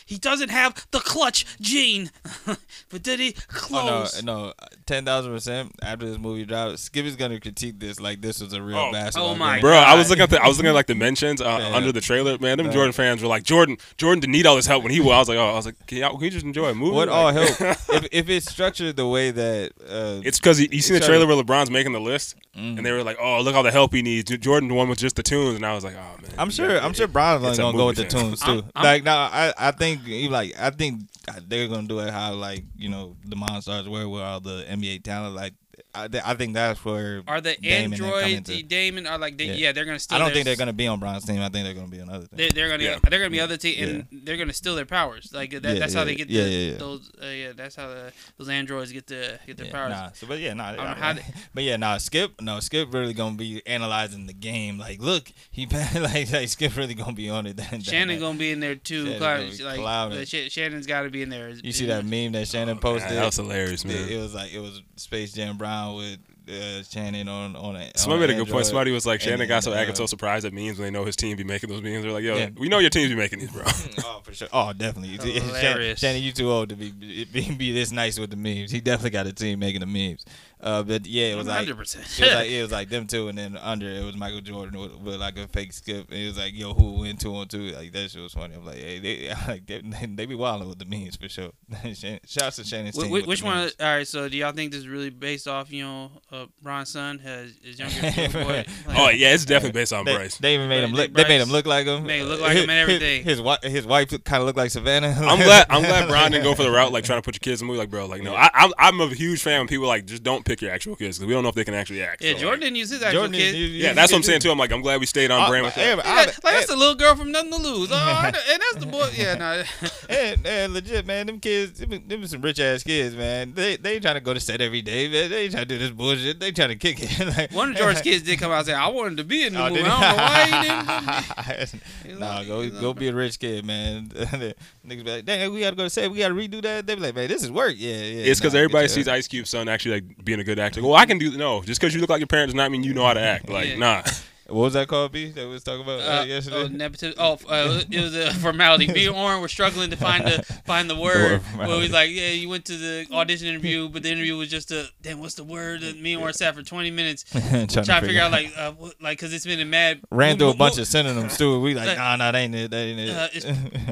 He 0.07 0.19
doesn't 0.19 0.51
have 0.51 0.87
the 0.93 1.01
clutch 1.01 1.45
gene, 1.61 2.11
but 2.91 3.03
did 3.03 3.19
he 3.21 3.35
Oh, 3.37 3.43
close? 3.49 4.23
no, 4.23 4.47
no, 4.47 4.53
ten 4.87 5.05
thousand 5.05 5.33
percent. 5.33 5.73
After 5.83 6.07
this 6.07 6.17
movie 6.17 6.45
drops, 6.45 6.83
Skip 6.83 7.05
is 7.05 7.17
gonna 7.17 7.41
critique 7.41 7.81
this 7.81 7.99
like 7.99 8.21
this 8.21 8.41
was 8.41 8.53
a 8.53 8.63
real 8.63 8.79
Oh. 8.79 8.93
basketball. 8.93 9.31
Oh 9.31 9.35
my 9.35 9.57
game. 9.57 9.63
Bro, 9.63 9.73
I 9.77 9.97
was 9.97 10.09
looking 10.09 10.23
at 10.23 10.31
the 10.31 10.41
I 10.41 10.47
was 10.47 10.59
looking 10.59 10.69
at 10.71 10.75
like 10.75 10.87
the 10.87 10.95
mentions 10.95 11.41
uh, 11.41 11.59
Yeah. 11.61 11.77
under 11.77 11.91
the 11.91 12.01
trailer. 12.01 12.39
Man, 12.39 12.57
them 12.57 12.67
Yeah. 12.69 12.73
Jordan 12.73 12.93
fans 12.93 13.21
were 13.21 13.29
like, 13.29 13.43
Jordan, 13.43 13.79
Jordan 13.99 14.21
didn't 14.21 14.33
need 14.33 14.47
all 14.47 14.55
this 14.57 14.67
help 14.67 14.85
when 14.85 14.93
he 14.93 15.01
was. 15.01 15.13
I 15.13 15.19
was 15.19 15.29
like, 15.29 15.39
oh, 15.39 15.49
I 15.51 15.55
was 15.55 15.67
like, 15.67 15.87
can, 15.89 15.99
y'all, 15.99 16.15
can 16.15 16.23
you 16.25 16.31
just 16.31 16.47
enjoy 16.47 16.69
a 16.69 16.75
movie? 16.75 16.93
What 16.95 17.09
Like- 17.09 17.17
all 17.17 17.33
help 17.33 17.61
if 17.91 18.07
if 18.13 18.29
it's 18.29 18.49
structured 18.51 18.95
the 18.97 19.09
way 19.09 19.33
that 19.33 19.73
uh, 19.91 20.21
It's 20.25 20.39
because 20.39 20.61
you, 20.61 20.69
you 20.71 20.83
seen 20.83 21.01
the 21.01 21.05
trailer 21.05 21.27
where 21.27 21.37
LeBron's 21.37 21.71
making 21.71 21.93
the 21.93 22.01
list, 22.01 22.37
mm. 22.57 22.77
and 22.77 22.87
they 22.87 22.93
were 22.93 23.03
like, 23.03 23.17
"Oh, 23.21 23.41
look 23.41 23.57
all 23.57 23.65
the 23.65 23.73
help 23.73 23.93
he 23.93 24.03
needs." 24.03 24.31
J- 24.31 24.37
Jordan 24.39 24.73
won 24.73 24.89
with 24.89 24.99
just 24.99 25.17
the 25.17 25.23
tunes, 25.25 25.57
and 25.57 25.67
I 25.67 25.75
was 25.75 25.83
like, 25.83 25.97
"Oh 25.97 26.23
man." 26.23 26.31
I'm 26.39 26.51
sure. 26.51 26.69
got- 26.69 26.85
I'm 26.85 26.93
sure 26.93 27.09
Bron's 27.09 27.43
only 27.45 27.57
gonna 27.57 27.77
go 27.77 27.87
with 27.87 27.97
the 27.97 28.05
tunes 28.05 28.41
too. 28.41 28.51
I'm- 28.51 28.71
I'm- 28.77 28.85
like, 28.85 29.03
now, 29.05 29.19
I, 29.19 29.53
I 29.59 29.71
think 29.73 29.96
he 30.05 30.29
like, 30.29 30.59
I 30.59 30.71
think 30.71 31.03
uh, 31.29 31.41
they're 31.47 31.69
gonna 31.69 31.89
do 31.89 32.01
it 32.01 32.11
how 32.11 32.35
like 32.35 32.65
you 32.77 32.89
know 32.89 33.17
the 33.25 33.37
Monstars 33.37 33.89
were 33.89 34.09
with 34.09 34.23
all 34.23 34.41
the 34.41 34.65
NBA 34.69 35.03
talent. 35.03 35.35
Like, 35.35 35.55
I, 35.97 36.09
I 36.25 36.35
think 36.35 36.55
that's 36.55 36.85
where 36.85 37.23
Are 37.27 37.41
the 37.41 37.57
Damon 37.57 37.93
and 37.95 38.03
androids, 38.03 38.49
the 38.49 38.63
Damon, 38.63 39.07
are 39.07 39.19
like, 39.19 39.37
they, 39.39 39.47
Yeah. 39.47 39.53
yeah. 39.55 39.73
they're 39.73 39.85
gonna 39.85 39.99
steal. 39.99 40.17
I 40.17 40.19
don't 40.19 40.29
their 40.29 40.35
think 40.35 40.45
they're 40.47 40.57
gonna 40.57 40.73
be 40.73 40.87
on 40.87 41.01
Bron's 41.01 41.25
team. 41.25 41.41
I 41.41 41.49
think 41.49 41.65
they're 41.65 41.75
gonna 41.75 41.87
be 41.89 41.99
another 41.99 42.27
thing. 42.27 42.37
They're, 42.39 42.51
they're 42.51 42.69
gonna 42.69 42.83
Yeah. 42.85 42.99
they're 43.09 43.19
gonna 43.21 43.31
be 43.31 43.41
other 43.41 43.57
team 43.57 44.07
and 44.11 44.25
they're 44.25 44.37
gonna 44.37 44.53
steal 44.53 44.75
their 44.77 44.85
powers. 44.87 45.31
Like 45.33 45.51
that, 45.51 45.63
Yeah, 45.65 45.75
that's 45.79 45.95
how 45.95 46.05
they 46.05 46.15
get 46.15 46.29
yeah, 46.29 46.45
the, 46.45 46.51
yeah, 46.51 46.71
yeah. 46.73 46.77
those. 46.79 47.11
Uh, 47.23 47.27
yeah, 47.27 47.53
that's 47.57 47.77
how 47.77 47.89
the, 47.89 48.13
those 48.39 48.49
androids 48.49 48.93
get 48.93 49.07
the 49.07 49.39
get 49.47 49.57
their 49.57 49.67
yeah, 49.67 49.73
powers. 49.73 49.91
Nah, 49.91 50.11
so 50.13 50.27
but 50.27 50.39
yeah, 50.39 50.55
nah, 50.55 50.73
don't 50.75 50.85
know 50.85 50.91
I- 50.91 50.95
how 50.95 51.13
they- 51.15 51.25
but 51.55 51.65
yeah, 51.65 51.77
nah, 51.77 51.97
Skip, 51.99 52.41
no, 52.41 52.61
Skip 52.61 52.93
really 52.93 53.15
gonna 53.15 53.37
be 53.37 53.63
analyzing 53.67 54.27
the 54.27 54.33
game. 54.35 54.79
Like, 54.79 55.01
look, 55.01 55.33
he 55.51 55.67
like, 55.95 56.31
like 56.33 56.49
Skip 56.49 56.77
really 56.77 56.95
gonna 56.95 57.13
be 57.13 57.29
on 57.31 57.47
it. 57.47 57.57
That, 57.57 57.71
that- 57.71 57.85
Shannon 57.85 58.17
that- 58.17 58.21
gonna 58.21 58.39
be 58.39 58.51
in 58.53 58.61
there 58.61 58.75
too. 58.75 59.07
Shannon's 59.19 59.59
Cloud- 59.61 59.67
like 59.67 59.81
clouding. 59.81 60.19
the 60.19 60.27
Sh- 60.27 60.53
Shannon's 60.53 60.87
got 60.87 61.03
to 61.03 61.11
be 61.11 61.23
in 61.23 61.29
there. 61.31 61.49
You 61.51 61.73
see 61.73 61.87
that 61.87 62.05
meme 62.05 62.33
that 62.33 62.47
Shannon 62.49 62.77
Oh, 62.79 62.81
posted? 62.81 63.11
man, 63.11 63.21
that 63.21 63.27
was 63.27 63.37
hilarious, 63.37 63.85
It, 63.85 63.89
man. 63.89 64.09
it 64.09 64.19
was 64.19 64.35
like 64.35 64.53
it 64.53 64.59
was 64.61 64.83
Space 64.97 65.33
Jam 65.33 65.57
Bron 65.57 65.95
with 65.97 66.19
uh, 66.49 66.83
Shannon 66.85 67.29
on 67.29 67.57
on 67.57 67.77
a. 67.77 67.91
Somebody 67.97 68.15
on 68.15 68.21
made 68.21 68.25
a 68.25 68.27
good 68.35 68.41
Android. 68.41 68.53
point. 68.53 68.67
Somebody 68.67 68.91
was 68.93 69.05
like, 69.07 69.21
and 69.21 69.31
Shannon 69.31 69.49
got 69.49 69.65
so 69.65 69.71
then, 69.71 69.81
acting 69.81 69.95
uh, 69.95 69.97
so 69.97 70.07
surprised 70.07 70.45
at 70.45 70.53
memes 70.53 70.79
when 70.79 70.87
they 70.87 70.97
know 70.99 71.05
his 71.05 71.17
team 71.17 71.37
be 71.37 71.45
making 71.45 71.69
those 71.71 71.83
memes. 71.83 72.03
They're 72.03 72.13
like, 72.13 72.25
yo, 72.25 72.37
Yeah. 72.37 72.51
we 72.57 72.69
know 72.69 72.79
your 72.79 72.91
teams 72.91 73.11
be 73.11 73.17
making 73.17 73.41
these, 73.41 73.51
bro. 73.51 73.63
oh, 74.05 74.21
for 74.23 74.33
sure. 74.33 74.49
Oh, 74.53 74.73
definitely. 74.73 75.17
Shannon, 75.19 75.49
Hilarious. 75.49 75.99
Shannon, 76.01 76.23
you 76.23 76.33
too 76.33 76.51
old 76.51 76.69
to 76.71 76.77
be, 76.77 76.91
be 76.91 77.51
be 77.55 77.73
this 77.73 77.91
nice 77.93 78.19
with 78.19 78.31
the 78.31 78.37
memes. 78.37 78.71
He 78.71 78.81
definitely 78.81 79.11
got 79.11 79.27
a 79.27 79.33
team 79.33 79.59
making 79.59 79.81
the 79.81 79.87
memes. 79.87 80.25
Uh, 80.67 80.83
but 80.83 81.07
yeah, 81.07 81.27
it 81.27 81.37
was 81.37 81.47
like. 81.47 81.59
hundred 81.59 81.77
percent. 81.77 82.05
It 82.19 82.23
was 82.25 82.35
like 82.35 82.51
it 82.51 82.63
was 82.63 82.73
like 82.73 82.89
them 82.89 83.07
two, 83.07 83.29
and 83.29 83.39
then 83.39 83.57
under 83.57 83.89
it 83.89 84.05
was 84.05 84.17
Michael 84.17 84.41
Jordan 84.41 84.81
with, 84.81 84.97
with 84.99 85.15
like 85.21 85.39
a 85.39 85.47
fake 85.47 85.73
skip. 85.73 86.11
And 86.11 86.19
it 86.19 86.27
was 86.27 86.37
like, 86.39 86.55
yo, 86.55 86.75
who 86.75 87.01
went 87.01 87.21
two 87.21 87.35
on 87.37 87.47
two? 87.47 87.71
Like 87.71 87.93
that 87.93 88.11
shit 88.11 88.21
was 88.21 88.33
funny. 88.35 88.57
I'm 88.57 88.67
like, 88.67 88.79
hey, 88.79 88.99
they 88.99 89.33
like 89.49 89.67
they, 89.67 89.81
they 89.81 90.27
be 90.27 90.35
wilding 90.35 90.69
with 90.69 90.81
the 90.81 90.85
memes 90.85 91.15
for 91.15 91.29
sure. 91.29 91.51
Shan- 91.95 92.19
Shouts 92.27 92.57
to 92.57 92.65
Shannon's 92.65 92.97
team. 92.99 93.11
Which, 93.13 93.27
which 93.27 93.43
one? 93.45 93.59
memes. 93.59 93.75
All 93.79 93.87
right. 93.87 94.09
So, 94.09 94.29
do 94.29 94.37
y'all 94.37 94.51
think 94.51 94.73
this 94.73 94.81
is 94.81 94.89
really 94.89 95.11
based 95.11 95.47
off, 95.47 95.71
you 95.71 95.85
know, 95.85 96.11
uh, 96.33 96.47
Bron's 96.61 96.89
son, 96.89 97.21
his, 97.21 97.53
his 97.63 97.79
younger 97.79 98.01
little 98.03 98.43
boy? 98.43 98.65
Like, 98.89 98.99
oh 98.99 99.09
yeah, 99.11 99.35
it's 99.35 99.45
definitely 99.45 99.79
based 99.81 99.93
on 99.93 100.05
They, 100.05 100.17
Bryce. 100.17 100.37
they 100.39 100.55
even 100.55 100.69
made 100.69 100.83
him 100.83 100.93
look. 100.95 101.13
they 101.15 101.23
They 101.23 101.29
made 101.29 101.41
him 101.43 101.47
Bryce 101.49 101.53
look 101.53 101.67
like 101.67 101.87
him. 101.87 102.05
made 102.07 102.23
him 102.23 102.27
look 102.29 102.41
like 102.41 102.57
him 102.57 102.69
and 102.69 102.91
His- 102.91 102.97
everything. 102.97 103.23
His, 103.25 103.41
wife, 103.41 103.63
his 103.63 103.87
wife 103.87 104.09
kind 104.25 104.41
of 104.41 104.47
looked 104.47 104.59
like 104.59 104.73
Savannah. 104.73 105.15
I'm 105.17 105.39
glad. 105.39 105.67
I'm 105.71 105.83
glad 105.83 106.09
Bron 106.09 106.33
didn't 106.33 106.43
go 106.45 106.57
for 106.57 106.65
the 106.65 106.73
route 106.73 106.91
like 106.93 107.05
trying 107.05 107.19
to 107.19 107.23
put 107.25 107.37
your 107.37 107.41
kids 107.41 107.61
in 107.61 107.67
the 107.69 107.71
movie. 107.73 107.79
Like, 107.79 107.91
bro, 107.91 108.07
like 108.07 108.23
no, 108.25 108.35
I, 108.35 108.51
I'm 108.53 108.73
I'm 108.79 109.01
a 109.01 109.09
huge 109.15 109.43
fan 109.43 109.61
when 109.61 109.69
people 109.69 109.87
like 109.87 110.07
just 110.07 110.25
don't 110.25 110.45
pick 110.45 110.56
your 110.63 110.71
actual 110.73 110.97
kids 110.97 111.19
because 111.19 111.27
we 111.27 111.33
don't 111.35 111.43
know 111.43 111.49
if 111.49 111.55
they 111.55 111.65
can 111.65 111.75
actually 111.75 112.03
act. 112.03 112.23
yeah, 112.23 112.33
So, 112.33 112.39
Jordan 112.39 112.51
like, 112.53 112.61
didn't 112.67 112.77
use 112.77 112.91
his 112.91 113.03
actual 113.03 113.23
Jordan, 113.23 113.37
kid. 113.41 113.55
you- 113.55 113.67
you- 113.67 113.83
yeah, 113.85 113.93
that's 113.93 114.13
what 114.13 114.19
I'm 114.19 114.23
saying 114.23 114.41
too. 114.41 114.51
I'm 114.51 114.59
like, 114.59 114.73
I'm 114.73 114.83
glad 114.83 115.01
we 115.01 115.07
stayed 115.07 115.31
on 115.31 115.43
Uh, 115.43 115.49
brand 115.49 115.65
with 115.65 115.75
hey, 115.75 115.95
that. 115.95 116.07
I- 116.07 116.21
Yeah, 116.21 116.27
like 116.27 116.43
that's 116.43 116.67
the 116.67 116.77
little 116.77 116.95
girl 116.95 117.15
from 117.17 117.31
Nothing 117.33 117.51
to 117.53 117.59
Lose. 117.59 117.89
Oh, 117.93 117.95
I 117.97 118.27
and 118.27 118.35
that's 118.73 118.77
the 118.85 118.87
boy. 118.87 119.09
Yeah, 119.17 119.35
no. 119.35 119.63
And, 120.09 120.47
and 120.47 120.73
legit, 120.75 121.07
man, 121.07 121.27
them 121.27 121.41
kids, 121.41 121.79
them, 121.81 121.91
them 122.07 122.27
some 122.27 122.41
rich 122.43 122.61
ass 122.61 122.83
kids, 122.83 123.15
man. 123.17 123.53
They 123.55 123.77
they 123.77 123.99
trying 124.01 124.15
to 124.15 124.21
go 124.21 124.33
to 124.35 124.41
set 124.41 124.61
every 124.61 124.83
day, 124.83 125.09
man. 125.09 125.31
They 125.31 125.49
trying 125.49 125.63
to 125.65 125.69
do 125.69 125.79
this 125.79 125.91
bullshit. 125.91 126.39
They 126.41 126.53
trying 126.53 126.69
to 126.71 126.77
kick 126.77 126.99
it. 127.01 127.37
like, 127.37 127.53
One 127.53 127.71
of 127.71 127.77
George's 127.77 128.03
kids 128.03 128.23
did 128.25 128.39
come 128.39 128.51
out 128.53 128.59
and 128.59 128.67
say, 128.67 128.75
"I 128.75 128.87
wanted 128.89 129.17
to 129.19 129.25
be 129.25 129.45
in 129.47 129.55
the 129.55 129.65
Oh, 129.65 129.69
movie. 129.71 129.83
I 129.83 129.85
he? 129.85 129.89
don't 129.89 130.01
know 130.01 130.17
why 130.17 130.45
he 130.47 131.57
didn't." 131.57 131.83
He's 132.05 132.19
nah, 132.19 132.39
like- 132.39 132.47
go 132.47 132.71
go 132.81 132.95
be 132.95 133.09
a 133.09 133.15
rich 133.15 133.39
kid, 133.39 133.65
man. 133.65 134.09
Niggas 134.09 135.05
be 135.05 135.11
like, 135.11 135.25
damn, 135.25 135.53
we 135.53 135.61
gotta 135.61 135.77
go 135.77 135.83
to 135.85 135.91
set. 135.91 136.11
We 136.11 136.19
gotta 136.19 136.35
redo 136.35 136.63
that. 136.63 136.87
They 136.87 136.95
be 136.95 137.01
like, 137.01 137.15
man, 137.15 137.29
this 137.29 137.43
is 137.43 137.51
work. 137.51 137.75
Yeah, 137.77 137.91
yeah. 137.97 138.25
It's 138.31 138.41
because 138.41 138.53
nah, 138.55 138.61
everybody 138.61 138.89
sees 138.89 139.09
Ice 139.09 139.27
Cube's 139.29 139.51
son 139.51 139.69
actually 139.69 139.97
like 139.97 140.25
being 140.25 140.36
a 140.41 140.45
good 140.45 140.59
actor. 140.59 140.83
Well, 140.83 140.95
I 140.95 141.07
can 141.07 141.19
do 141.19 141.37
no. 141.37 141.63
Just 141.63 141.81
because 141.81 141.95
you 141.95 142.01
look 142.01 142.11
like 142.11 142.21
your 142.21 142.27
parents 142.27 142.53
does 142.53 142.57
not 142.57 142.71
mean 142.71 142.83
you 142.85 142.95
know 142.95 143.05
how 143.05 143.15
to 143.15 143.21
act. 143.21 143.49
Like, 143.49 143.69
Yeah. 143.71 143.77
nah. 143.77 144.03
What 144.49 144.61
was 144.63 144.75
that 144.75 144.87
called, 144.87 145.11
B? 145.11 145.33
That 145.33 145.45
we 145.45 145.51
was 145.55 145.65
talking 145.65 145.81
about 145.83 145.99
uh, 146.03 146.21
Uh, 146.21 146.25
yesterday. 146.25 146.57
oh, 146.57 146.69
nepotism. 146.69 147.15
Oh, 147.19 147.33
uh, 147.49 147.83
it 147.91 148.01
was 148.01 148.15
a 148.15 148.33
formality. 148.35 148.87
Me 148.93 149.07
and 149.09 149.17
Oren 149.17 149.41
were 149.41 149.49
struggling 149.49 149.91
to 149.91 149.97
find 149.97 150.25
the 150.25 150.41
find 150.65 150.89
the 150.89 150.95
word. 150.95 151.43
formality. 151.43 151.73
Where 151.73 151.83
he's 151.83 151.91
like, 151.91 152.11
"Yeah, 152.13 152.29
you 152.29 152.49
went 152.49 152.65
to 152.67 152.77
the 152.77 153.07
audition 153.11 153.49
interview, 153.49 153.89
but 153.89 154.05
the 154.05 154.11
interview 154.13 154.37
was 154.37 154.49
just 154.49 154.71
a 154.71 154.87
damn. 155.03 155.19
What's 155.19 155.35
the 155.35 155.43
word?" 155.43 155.83
And 155.83 156.01
me 156.01 156.13
and 156.13 156.23
Oren 156.23 156.33
sat 156.33 156.55
for 156.55 156.63
twenty 156.63 156.93
minutes 156.93 157.25
trying, 157.25 157.67
trying 157.67 157.85
to 158.03 158.07
figure 158.07 158.23
out 158.23 158.31
like, 158.31 158.53
uh, 158.57 158.71
what, 158.71 158.95
like, 159.03 159.19
cause 159.19 159.33
it's 159.33 159.45
been 159.45 159.59
a 159.59 159.65
mad 159.65 160.03
ran 160.13 160.39
through 160.39 160.51
a 160.51 160.55
bunch 160.55 160.79
of 160.79 160.87
synonyms 160.87 161.37
too. 161.37 161.61
We 161.61 161.75
like, 161.75 161.89
Like, 161.89 161.99
nah, 161.99 162.15
nah, 162.15 162.31
that 162.31 162.39
ain't 162.39 162.55
it. 162.55 162.71
That 162.71 162.77
ain't 162.87 163.01
it. 163.01 163.11
uh, 163.11 163.29
it's 163.33 163.47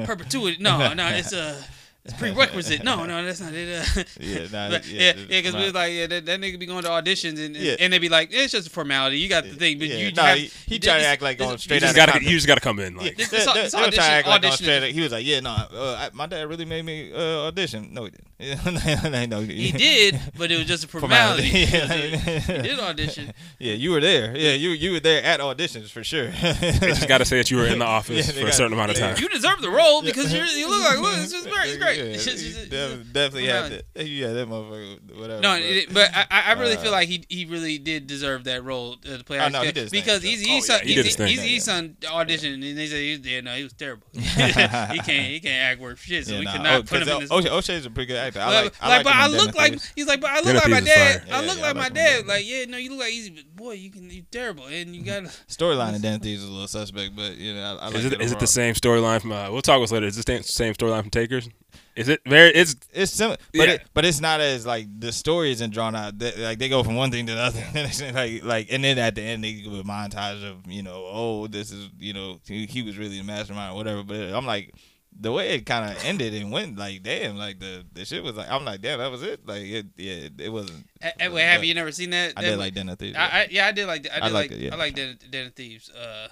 perpetuity. 0.07 0.63
No, 0.63 0.93
no, 0.93 1.05
it's 1.09 1.33
a 1.33 1.61
it's 2.05 2.13
prerequisite. 2.13 2.83
No, 2.83 3.03
no, 3.05 3.23
that's 3.25 3.41
not 3.41 3.51
it. 3.53 3.67
Uh, 3.97 4.03
yeah, 4.19 4.39
nah, 4.51 4.69
But, 4.69 4.87
yeah, 4.87 5.01
yeah, 5.01 5.09
it's 5.09 5.19
yeah, 5.21 5.25
because 5.27 5.53
we 5.53 5.59
not- 5.59 5.65
was 5.65 5.73
like, 5.73 5.93
yeah, 5.93 6.07
that, 6.07 6.25
that 6.27 6.39
nigga 6.39 6.59
be 6.59 6.65
going 6.67 6.83
to 6.83 6.89
auditions 6.89 7.43
and 7.43 7.55
Yeah. 7.55 7.75
and 7.79 7.91
they 7.91 7.97
be 7.99 8.09
like, 8.09 8.29
it's 8.31 8.51
just 8.53 8.67
a 8.67 8.69
formality. 8.69 9.17
You 9.19 9.27
got 9.27 9.43
the 9.43 9.55
thing, 9.55 9.79
but 9.79 9.87
yeah, 9.87 9.95
you 9.97 10.11
nah, 10.13 10.23
have, 10.25 10.37
he, 10.37 10.51
he 10.67 10.79
tried 10.79 10.99
to 10.99 11.05
act 11.05 11.21
like 11.21 11.37
this- 11.39 11.47
on 11.47 11.53
You 11.53 11.57
straight 11.57 11.83
out 11.83 11.95
gotta 11.95 12.11
Compton. 12.13 12.29
you 12.31 12.37
just 12.37 12.47
gotta 12.47 12.61
come 12.61 12.79
in. 12.79 12.95
Like, 12.95 13.17
This- 13.17 13.29
They, 13.29 13.37
this- 13.37 13.45
this 13.53 13.53
they 13.53 13.61
were 13.63 13.69
trying 13.69 13.71
to 13.71 13.87
audition- 13.87 14.03
act 14.03 14.27
like 14.27 14.35
audition 14.37 14.65
straight. 14.65 14.93
He 14.93 15.01
was 15.01 15.11
like, 15.11 15.25
"Yeah, 15.25 15.39
no, 15.39 15.49
uh, 15.51 15.97
I- 15.99 16.09
my 16.13 16.27
dad 16.27 16.47
really 16.47 16.65
made 16.65 16.85
me 16.85 17.11
uh, 17.11 17.47
audition." 17.47 17.93
No, 17.93 18.05
he 18.05 18.11
didn't. 18.11 18.25
I 19.15 19.25
know. 19.25 19.41
He 19.41 19.71
did, 19.71 20.19
but 20.37 20.51
it 20.51 20.57
was 20.57 20.67
just 20.67 20.83
a 20.83 20.87
formality. 20.87 21.43
he 21.43 21.65
did 21.65 22.79
audition. 22.79 23.33
Yeah, 23.59 23.73
you 23.73 23.91
were 23.91 24.01
there. 24.01 24.35
Yeah, 24.37 24.53
you 24.53 24.69
you 24.71 24.91
were 24.91 24.99
there 24.99 25.23
at 25.23 25.39
auditions 25.39 25.89
for 25.89 26.03
sure. 26.03 26.27
They 26.27 26.77
just 26.81 27.07
got 27.07 27.19
to 27.19 27.25
say 27.25 27.37
that 27.37 27.49
you 27.49 27.57
were 27.57 27.65
in 27.65 27.79
the 27.79 27.85
office 27.85 28.31
for 28.31 28.45
a 28.47 28.51
certain 28.51 28.73
amount 28.73 28.91
of 28.91 28.97
time. 28.97 29.15
You 29.17 29.29
deserve 29.29 29.61
the 29.61 29.69
role 29.69 30.01
because 30.01 30.33
you're, 30.33 30.43
look 30.69 30.83
like 30.83 30.99
look, 30.99 31.15
this 31.15 31.33
is 31.33 31.47
great. 31.47 31.79
It's. 31.95 32.07
Yeah, 32.07 32.13
It's 32.15 32.25
just- 32.25 32.43
you 32.43 32.49
it's 32.49 32.57
just- 32.57 32.69
def- 32.71 33.13
definitely 33.13 33.45
had 33.47 33.83
that. 33.95 34.07
Yeah, 34.07 34.33
that 34.33 34.47
motherfucker. 34.49 35.15
Whatever. 35.19 35.41
No, 35.41 35.53
but- 35.53 35.61
it, 35.61 35.93
but 35.93 36.09
I, 36.15 36.25
I 36.31 36.41
I 36.49 36.51
really 36.53 36.75
uh, 36.77 36.81
feel 36.81 36.91
like 36.91 37.07
he 37.07 37.23
he 37.29 37.45
really 37.45 37.77
did 37.77 38.07
deserve 38.07 38.43
that 38.45 38.63
role 38.63 38.95
uh, 39.09 39.17
to 39.17 39.23
play. 39.23 39.39
Oh, 39.39 39.43
Ice 39.45 39.51
no, 39.51 39.61
he 39.61 39.67
did 39.71 39.77
his 39.77 39.91
thing, 39.91 40.01
because 40.01 40.21
so. 40.21 40.27
Eazy 40.27 40.45
Oh, 40.49 40.57
E's 40.57 40.65
son, 40.67 40.79
yeah, 40.83 40.87
he 40.87 40.95
did 40.95 41.05
his 41.05 41.15
Eazy 41.15 41.17
thing. 41.17 41.37
Eazy-E's 41.37 41.63
son 41.63 41.97
auditioned 42.01 42.53
and 42.69 42.77
they 42.77 42.87
said 42.87 42.99
he 43.01 43.11
was, 43.17 43.27
yeah, 43.27 43.41
no, 43.41 43.53
he 43.55 43.63
was 43.63 43.73
terrible. 43.73 44.07
he 44.13 44.19
can't 44.19 45.25
he 45.27 45.39
can't 45.39 45.63
act 45.71 45.79
worth 45.81 45.99
shit, 45.99 46.25
so 46.25 46.33
yeah, 46.33 46.39
we 46.39 46.45
nah, 46.45 46.51
could 46.53 46.61
not 46.61 46.73
oh, 46.79 46.83
put 46.83 47.01
him 47.01 47.07
'cause 47.07 47.13
in 47.15 47.19
this. 47.21 47.31
O'Shea, 47.31 47.49
O'Shea's 47.49 47.85
a 47.85 47.89
pretty 47.89 48.07
good 48.07 48.17
actor. 48.17 48.39
I 48.41 48.45
But- 48.45 48.63
like, 48.65 48.73
I 48.81 48.87
like, 48.89 48.97
like 48.97 49.03
but 49.05 49.13
him 49.13 49.19
I 49.21 49.25
in 49.25 49.31
look 49.31 49.39
Dennis 49.39 49.55
like 49.55 49.71
Davis. 49.71 49.91
he's 49.95 50.07
like, 50.07 50.21
but 50.21 50.29
I 50.31 50.35
look 50.35 50.45
Dennis 50.45 50.61
like 50.61 50.71
my 50.71 50.79
Davis 50.79 50.89
is 50.89 50.95
dad. 50.95 51.21
fire. 51.23 51.33
I 51.35 51.41
Yeah, 51.41 51.47
look 51.47 51.57
yeah, 51.57 51.63
I 51.63 51.67
like 51.67 51.75
my 51.75 51.81
like 51.81 51.89
him 51.89 51.93
dad. 51.95 52.19
in 52.21 52.27
Like, 52.27 52.45
yeah, 52.47 52.65
no, 52.65 52.77
you 52.77 52.89
look 52.91 52.99
like 52.99 53.13
Eazy, 53.13 53.35
but 53.35 53.55
boy, 53.55 53.71
you 53.73 53.91
can 53.91 54.09
you 54.09 54.21
terrible, 54.31 54.65
and 54.65 54.95
you 54.95 55.03
got 55.05 55.23
to 55.23 55.29
Storyline 55.47 55.95
in 55.95 56.01
Dan 56.01 56.19
Thieves 56.19 56.43
is 56.43 56.49
a 56.49 56.51
little 56.51 56.67
suspect, 56.67 57.15
but 57.15 57.35
you 57.37 57.53
know, 57.53 57.63
I, 57.79 57.85
I 57.85 57.85
like 57.87 57.95
Is 57.95 58.05
it 58.05 58.09
that 58.09 58.21
is 58.21 58.31
it 58.31 58.35
overall. 58.35 58.39
the 58.41 58.47
same 58.47 58.73
storyline 58.73 59.21
from? 59.21 59.31
Uh, 59.31 59.51
we'll 59.51 59.61
talk 59.61 59.75
about 59.77 59.83
this 59.83 59.91
later. 59.91 60.07
Is 60.07 60.17
it 60.17 60.25
the 60.25 60.33
same- 60.33 60.43
same 60.43 60.73
storyline 60.73 61.01
from 61.01 61.09
Takers? 61.11 61.49
Is 61.95 62.09
it 62.09 62.21
very? 62.27 62.49
It's 62.49 62.75
It's 62.93 63.11
similar, 63.11 63.37
but 63.53 63.67
Yeah. 63.67 63.73
it, 63.75 63.83
but 63.93 64.03
it's 64.05 64.19
not 64.19 64.41
as 64.41 64.65
like 64.65 64.87
the 64.99 65.11
story 65.11 65.51
isn't 65.51 65.71
drawn 65.71 65.95
out. 65.95 66.19
They, 66.19 66.31
like 66.35 66.59
they 66.59 66.67
go 66.69 66.83
from 66.83 66.95
one 66.95 67.11
thing 67.11 67.25
to 67.27 67.31
another, 67.33 67.63
like 68.13 68.43
like, 68.43 68.67
and 68.71 68.83
then 68.83 68.97
at 68.97 69.15
the 69.15 69.21
end 69.21 69.43
they 69.43 69.53
give 69.53 69.73
a 69.73 69.83
montage 69.83 70.43
of 70.43 70.69
you 70.69 70.83
know, 70.83 71.07
oh, 71.09 71.47
this 71.47 71.71
is 71.71 71.89
you 71.97 72.13
know, 72.13 72.39
he, 72.47 72.65
he 72.65 72.81
was 72.81 72.97
really 72.97 73.17
the 73.17 73.23
mastermind 73.23 73.73
or 73.73 73.75
whatever. 73.75 74.03
But 74.03 74.33
I'm 74.33 74.45
like, 74.45 74.73
the 75.17 75.31
way 75.31 75.55
it 75.55 75.65
kind 75.65 75.89
of 75.89 76.03
ended 76.03 76.33
and 76.33 76.51
went, 76.51 76.77
like 76.77 77.01
damn, 77.01 77.37
like 77.37 77.59
the 77.59 77.85
the 77.93 78.03
shit 78.03 78.21
was 78.23 78.35
like, 78.35 78.49
I'm 78.49 78.65
like, 78.65 78.81
damn, 78.81 78.99
that 78.99 79.09
was 79.09 79.23
it. 79.23 79.47
Like 79.47 79.61
it, 79.63 79.85
yeah, 79.95 80.27
it 80.37 80.49
wasn't. 80.51 80.85
Eh, 81.01 81.11
eh, 81.19 81.27
wait, 81.29 81.43
have 81.43 81.63
you 81.63 81.73
never 81.73 81.93
seen 81.93 82.09
that? 82.09 82.33
I 82.35 82.41
that 82.41 82.49
did 82.49 82.59
like 82.59 82.73
Den 82.73 82.89
of 82.89 82.99
Thieves. 82.99 83.15
I, 83.17 83.23
I, 83.23 83.47
yeah, 83.49 83.67
I 83.67 83.71
did 83.71 83.87
like. 83.87 84.05
I 84.11 84.15
did 84.15 84.23
I 84.23 84.25
like. 84.25 84.33
liked 84.33 84.51
it, 84.53 84.59
yeah. 84.59 84.73
I 84.73 84.77
like 84.77 84.95
Den, 84.95 85.17
Den 85.29 85.45
of 85.47 85.53
Thieves. 85.53 85.89
Uh, 85.91 86.27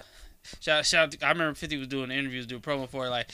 shout, 0.60 0.84
shout. 0.84 1.12
To, 1.12 1.24
I 1.26 1.30
remember 1.30 1.54
Fifty 1.54 1.78
was 1.78 1.88
doing 1.88 2.10
interviews, 2.10 2.46
doing 2.46 2.60
promo 2.60 2.86
for 2.86 3.06
it. 3.06 3.10
Like, 3.10 3.30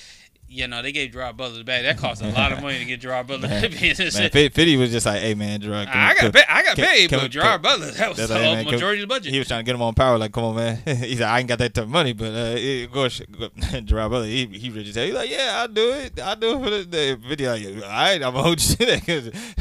you 0.51 0.67
know, 0.67 0.83
they 0.83 0.91
gave 0.91 1.13
Gerard 1.13 1.37
Butler 1.37 1.59
the 1.59 1.65
bag. 1.65 1.85
That 1.85 1.97
cost 1.97 2.23
a 2.23 2.29
lot 2.29 2.51
of 2.53 2.61
money 2.61 2.79
to 2.79 2.85
get 2.85 3.01
Gerard 3.01 3.29
Butler 3.29 3.47
Man, 3.49 3.63
to 3.63 3.69
be 3.69 3.89
in 3.91 3.97
this 3.97 4.19
Man, 4.19 4.31
shit. 4.31 4.53
Fitty 4.53 4.77
was 4.77 4.91
just 4.91 5.07
like, 5.07 5.21
hey 5.21 5.35
man, 5.35 5.61
Gerard, 5.61 5.87
I 5.89 6.15
got 6.15 6.33
paid. 6.33 6.45
I 6.49 6.63
got 6.65 6.77
can- 6.77 6.85
paid, 6.85 7.09
can- 7.09 7.21
but 7.21 7.31
Gerard 7.31 7.63
can- 7.63 7.79
Butler, 7.79 7.91
that 7.93 8.09
was 8.09 8.19
the 8.19 8.27
like, 8.35 8.43
man, 8.43 8.65
can- 8.65 8.75
of 8.75 8.81
the 9.01 9.07
budget. 9.07 9.33
He 9.33 9.39
was 9.39 9.47
trying 9.47 9.61
to 9.61 9.65
get 9.65 9.75
him 9.77 9.83
on 9.83 9.95
power. 9.95 10.19
Like, 10.19 10.33
come 10.33 10.43
on, 10.45 10.57
man. 10.57 10.77
he 10.85 11.17
said, 11.17 11.29
I 11.29 11.39
ain't 11.39 11.49
got 11.49 11.59
that 11.61 11.73
type 11.73 11.85
of 11.85 11.91
money, 11.91 12.13
but 12.13 12.33
uh, 12.35 12.55
it, 12.59 12.85
of 12.87 12.93
course, 12.93 13.23
Gerard 13.85 14.11
Butler, 14.11 14.27
he, 14.27 14.47
he 14.47 14.71
really 14.71 14.93
tell 14.93 15.05
you 15.07 15.13
like, 15.15 15.31
yeah, 15.31 15.61
I'll 15.61 15.69
do 15.69 15.93
it. 15.93 16.19
I'll 16.21 16.37
do 16.37 16.57
it 16.57 16.65
for 16.65 16.71
the, 16.71 16.85
the 16.85 17.21
video. 17.29 17.53
Like, 17.55 17.85
all 17.85 17.89
right, 17.91 18.15
I'm 18.15 18.33
gonna 18.33 18.43
hold 18.43 18.61
you 18.61 18.75
to 18.77 18.87
that 18.87 19.01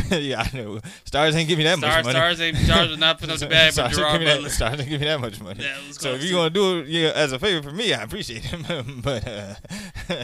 yeah, 0.22 0.42
I 0.52 0.58
know 0.58 0.80
stars 1.06 1.36
ain't 1.36 1.48
give 1.48 1.58
me 1.60 1.66
that 1.66 1.78
Stars, 1.78 1.94
much 1.98 2.06
money. 2.06 2.16
stars, 2.16 2.42
ain't, 2.42 2.58
stars 2.58 2.98
not 2.98 3.20
putting 3.20 3.34
up 3.34 3.40
the 3.40 3.46
bag 3.48 3.78
ain't 3.78 3.94
Gerard 3.94 4.20
me 4.20 4.26
that- 4.26 4.36
Butler. 4.38 4.50
Stars 4.50 4.80
ain't 4.80 4.90
give 4.90 5.00
me 5.02 5.06
that 5.08 5.20
much 5.22 5.40
money. 5.40 5.64
Was 5.88 5.98
So 5.98 6.14
if 6.14 6.24
you're 6.24 6.34
going 6.34 6.50
to 6.50 6.54
do 6.54 6.80
it 6.80 6.88
yeah, 6.88 7.12
as 7.14 7.32
a 7.32 7.38
favor 7.40 7.62
for 7.70 7.76
me, 7.76 7.94
I 7.94 8.02
appreciate 8.02 8.52
it. 8.52 9.04
but 9.04 9.28
uh, 9.28 9.54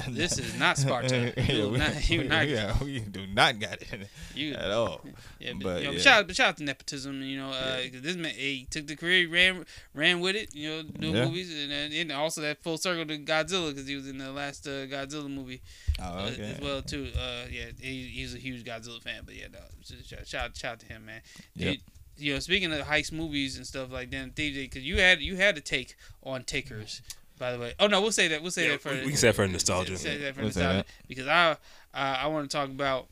This 0.10 0.40
is 0.40 0.55
not 0.60 0.78
Sparta. 0.78 1.34
You 1.52 1.72
yeah, 1.76 1.78
not- 1.78 2.10
you 2.10 2.20
we, 2.22 2.28
not- 2.28 2.48
yeah, 2.56 2.84
we 2.84 3.00
do 3.00 3.26
not 3.28 3.60
got 3.60 3.82
it 3.82 3.88
You, 4.36 4.54
at 4.54 4.72
all. 4.72 5.02
Yeah, 5.40 5.54
but, 5.54 5.64
But, 5.64 5.82
you 5.82 5.88
know, 5.88 5.92
yeah. 5.94 6.00
shout, 6.00 6.28
but 6.28 6.36
shout 6.36 6.50
out 6.50 6.58
to 6.58 6.64
nepotism. 6.64 7.22
You 7.22 7.38
know, 7.38 7.50
uh, 7.52 7.82
'cause 7.92 8.02
this 8.02 8.16
man 8.16 8.34
he 8.36 8.68
took 8.70 8.88
the 8.88 8.96
career, 8.96 9.28
ran 9.30 9.66
ran 9.94 10.20
with 10.20 10.36
it. 10.36 10.54
You 10.56 10.70
know, 10.70 10.84
doing 10.84 11.16
Yeah. 11.16 11.26
movies, 11.26 11.52
and, 11.54 11.72
and 11.72 11.94
and 11.94 12.12
also 12.12 12.42
that 12.42 12.62
full 12.64 12.78
circle 12.78 13.06
to 13.06 13.18
Godzilla 13.20 13.70
because 13.74 13.88
he 13.88 13.96
was 13.96 14.08
in 14.08 14.18
the 14.18 14.32
last 14.32 14.68
uh, 14.68 14.86
Godzilla 14.88 15.30
movie 15.30 15.62
Oh, 16.00 16.04
uh, 16.04 16.32
as 16.38 16.60
well 16.60 16.82
too. 16.82 17.10
Uh, 17.18 17.46
yeah, 17.52 17.66
he, 17.80 18.04
he's 18.08 18.34
a 18.36 18.38
huge 18.40 18.64
Godzilla 18.66 19.02
fan. 19.02 19.22
But 19.26 19.36
yeah, 19.36 19.48
no, 19.52 19.60
shout, 20.06 20.28
shout 20.28 20.58
shout 20.58 20.72
out 20.74 20.80
to 20.82 20.86
him, 20.88 21.06
man. 21.06 21.22
Yep. 21.56 21.72
Dude, 21.74 21.82
you 22.18 22.34
know, 22.34 22.40
speaking 22.40 22.72
of 22.74 22.80
heist 22.88 23.12
movies 23.12 23.58
and 23.58 23.68
stuff 23.68 23.92
like 23.92 24.10
that, 24.12 24.36
because 24.36 24.84
you 24.84 25.00
had 25.00 25.20
you 25.22 25.36
had 25.36 25.58
a 25.58 25.62
take 25.62 25.96
on 26.24 26.44
Takers. 26.44 27.02
By 27.38 27.52
the 27.52 27.60
way, 27.60 27.74
oh 27.80 27.88
no, 27.88 28.02
we'll 28.02 28.12
say 28.12 28.28
that. 28.30 28.42
We'll 28.42 28.52
say 28.52 28.66
Yeah, 28.66 28.72
that 28.74 28.82
for 28.82 28.92
we- 28.92 29.02
we 29.02 29.08
can 29.08 29.18
say 29.18 29.30
it 29.30 29.36
for 29.36 29.48
nostalgia. 29.48 29.98
Say 29.98 30.18
that 30.18 30.36
for 30.36 30.42
We'll 30.42 30.52
say 30.52 30.62
nostalgia 30.62 30.86
that. 30.88 31.08
because 31.08 31.28
I 31.28 31.52
uh, 31.52 31.58
I 31.94 32.28
want 32.28 32.50
to 32.50 32.56
talk 32.58 32.70
about 32.70 33.08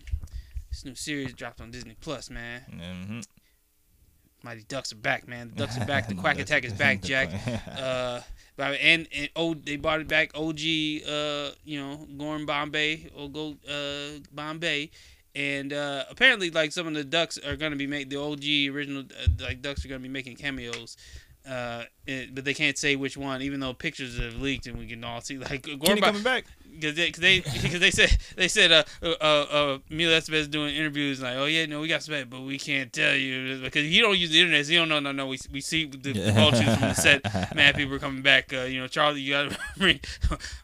this 0.69 0.85
new 0.85 0.95
series 0.95 1.33
dropped 1.33 1.59
on 1.61 1.71
Disney 1.71 1.95
Plus, 1.99 2.29
man. 2.29 2.61
Mm-hmm. 2.71 3.19
Mighty 4.43 4.63
Ducks 4.67 4.91
are 4.91 4.97
back, 4.97 5.27
man. 5.27 5.51
The 5.53 5.65
Ducks 5.65 5.77
are 5.77 5.85
back. 5.85 6.07
The 6.09 6.15
Quack 6.23 6.37
Attack 6.39 6.65
is 6.65 6.73
back, 6.73 7.01
Jack. 7.03 7.29
Uh, 7.77 8.19
but 8.57 8.77
and 8.81 9.07
and 9.15 9.29
oh, 9.35 9.53
they 9.53 9.77
brought 9.77 10.01
it 10.01 10.07
back. 10.07 10.31
OG, 10.35 10.59
uh, 11.07 11.51
you 11.63 11.79
know, 11.79 12.05
Gorn 12.17 12.45
Bombay 12.45 13.09
or 13.15 13.29
go 13.29 13.55
uh 13.69 14.19
Bombay, 14.33 14.91
and 15.33 15.71
uh, 15.71 16.03
apparently 16.09 16.49
like 16.49 16.71
some 16.73 16.87
of 16.87 16.93
the 16.93 17.05
Ducks 17.05 17.37
are 17.37 17.55
gonna 17.55 17.77
be 17.77 17.87
make 17.87 18.09
the 18.09 18.17
OG 18.21 18.73
original 18.75 19.03
uh, 19.03 19.27
like 19.45 19.61
Ducks 19.61 19.85
are 19.85 19.87
gonna 19.87 19.99
be 20.01 20.09
making 20.09 20.35
cameos. 20.35 20.97
Uh, 21.47 21.83
it, 22.07 22.33
but 22.33 22.45
they 22.45 22.53
can't 22.53 22.77
say 22.77 22.95
which 22.95 23.17
one, 23.17 23.41
even 23.41 23.59
though 23.59 23.73
pictures 23.73 24.17
have 24.17 24.35
leaked 24.35 24.65
and 24.67 24.77
we 24.77 24.87
can 24.87 25.03
all 25.03 25.19
see 25.19 25.37
like 25.37 25.63
Kenny 25.63 25.99
coming 26.01 26.23
back? 26.23 26.45
Because 26.73 26.95
they, 26.95 27.11
cause 27.11 27.21
they, 27.21 27.39
they 27.79 27.91
said, 27.91 28.17
they 28.35 28.47
said, 28.47 28.71
uh, 28.71 28.83
uh, 29.01 29.05
uh, 29.21 29.77
Emilio 29.91 30.17
Estevez 30.17 30.49
doing 30.49 30.75
interviews 30.75 31.21
like, 31.21 31.35
oh 31.35 31.45
yeah, 31.45 31.65
no, 31.65 31.81
we 31.81 31.87
got 31.87 32.03
spec, 32.03 32.29
but 32.29 32.41
we 32.41 32.57
can't 32.57 32.91
tell 32.91 33.13
you 33.15 33.59
because 33.61 33.83
he 33.85 33.99
don't 33.99 34.17
use 34.17 34.31
the 34.31 34.39
internet. 34.39 34.65
So 34.65 34.71
he 34.71 34.77
don't 34.77 34.89
know, 34.89 34.99
no, 34.99 35.11
no. 35.11 35.27
We, 35.27 35.39
we 35.51 35.61
see 35.61 35.85
the 35.85 36.11
Yeah. 36.11 36.31
vultures 36.31 36.63
from 36.77 36.81
the 36.89 36.93
set. 36.93 37.55
Man, 37.55 37.73
people 37.73 37.95
are 37.95 37.99
coming 37.99 38.21
back. 38.21 38.51
Uh, 38.53 38.61
you 38.61 38.79
know, 38.79 38.87
Charlie, 38.87 39.21
you 39.21 39.33
got 39.33 39.51
to 39.51 39.57
bring. 39.77 39.99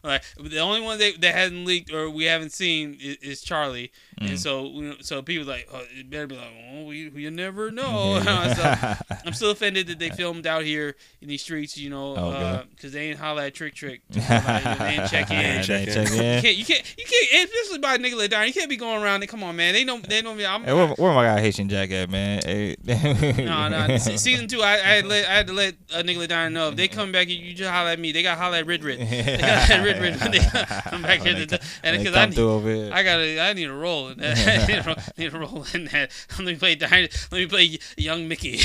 like 0.02 0.22
the 0.38 0.58
only 0.58 0.80
one 0.80 0.98
that, 0.98 1.20
that 1.20 1.34
hasn't 1.34 1.64
leaked 1.66 1.92
or 1.92 2.10
we 2.10 2.24
haven't 2.24 2.52
seen 2.52 2.96
is, 3.00 3.16
is 3.16 3.40
Charlie, 3.42 3.92
Mm. 4.20 4.28
and 4.30 4.38
so 4.40 4.64
you 4.66 4.82
know, 4.82 4.94
so 5.00 5.22
people 5.22 5.46
like, 5.46 5.66
oh, 5.72 5.82
it 5.98 6.10
better 6.10 6.26
be 6.26 6.36
like, 6.36 6.52
oh, 6.74 6.84
we, 6.84 7.08
you 7.14 7.30
never 7.30 7.70
know. 7.70 8.20
so, 8.22 8.94
I'm 9.24 9.32
still 9.32 9.50
offended 9.50 9.86
that 9.86 9.98
they 9.98 10.10
filmed 10.10 10.46
out 10.46 10.62
here 10.64 10.94
in 11.22 11.28
these 11.28 11.40
streets, 11.40 11.78
you 11.78 11.88
know, 11.88 12.64
because 12.70 12.92
they 12.92 13.08
ain't 13.08 13.18
holla 13.18 13.46
at 13.46 13.54
Trick 13.54 13.74
Trick, 13.74 14.02
they 14.10 14.20
ain't 14.20 15.10
check 15.10 15.30
in. 15.30 15.62
Ain't 16.00 16.08
check 16.10 16.18
in. 16.20 16.34
You 16.34 16.42
can't, 16.42 16.58
you 16.58 16.64
can't, 16.64 16.94
you 16.98 17.04
can't, 17.04 17.50
especially 17.50 17.78
by 17.78 17.94
a 17.94 17.98
nigga 17.98 18.16
like 18.16 18.30
Darren. 18.30 18.46
You 18.48 18.52
can't 18.52 18.68
be 18.70 18.76
going 18.76 19.02
around. 19.02 19.26
Come 19.28 19.42
on, 19.42 19.56
man. 19.56 19.74
They 19.74 19.84
don't, 19.84 20.06
they 20.08 20.22
don't. 20.22 20.40
I'm, 20.40 20.64
Hey, 20.64 20.72
where, 20.72 20.88
where 20.88 21.12
my 21.14 21.24
guy 21.24 21.40
Haitian 21.40 21.68
Jack 21.68 21.90
at, 21.90 22.10
man? 22.10 22.40
Hey. 22.44 22.76
no, 22.84 23.68
no. 23.68 23.96
se- 23.98 24.16
Season 24.16 24.46
two, 24.48 24.62
I, 24.62 24.72
I 24.74 24.76
had 24.78 25.06
let, 25.06 25.28
I 25.28 25.32
had 25.34 25.46
to 25.48 25.52
let 25.52 25.74
a 25.94 26.02
nigga 26.02 26.18
like 26.18 26.30
Darren 26.30 26.52
know 26.52 26.68
if 26.68 26.76
they 26.76 26.88
come 26.88 27.12
back, 27.12 27.28
you, 27.28 27.54
just 27.54 27.70
holler 27.70 27.90
at 27.90 27.98
me. 27.98 28.12
They 28.12 28.22
got 28.22 28.38
holler 28.38 28.58
at 28.58 28.66
Rid 28.66 28.82
Rid. 28.84 29.00
They 29.00 29.36
got 29.38 29.84
Rid 29.84 29.98
Rid 30.00 30.20
when 30.20 30.30
they 30.30 30.38
come 30.84 31.02
back 31.02 31.20
here. 31.22 31.46
To, 31.46 31.60
and 31.82 31.98
because 31.98 32.16
I, 32.16 32.26
need- 32.26 32.34
through 32.34 32.50
over 32.50 32.68
here. 32.74 32.90
I 32.92 33.02
gotta, 33.02 33.40
I 33.40 33.52
need 33.52 33.64
a 33.68 33.72
role 33.72 34.08
in 34.08 34.18
that. 34.18 34.38
I 34.62 34.66
need 34.66 34.78
a 34.78 34.82
role, 34.82 34.96
need 35.16 35.34
a 35.34 35.38
role 35.38 35.66
in 35.74 35.84
that. 35.86 36.10
Let 36.38 36.46
me 36.46 36.56
play 36.56 36.76
Darren. 36.76 37.30
Let 37.32 37.38
me 37.38 37.46
play 37.46 37.78
young 37.96 38.28
Mickey. 38.28 38.60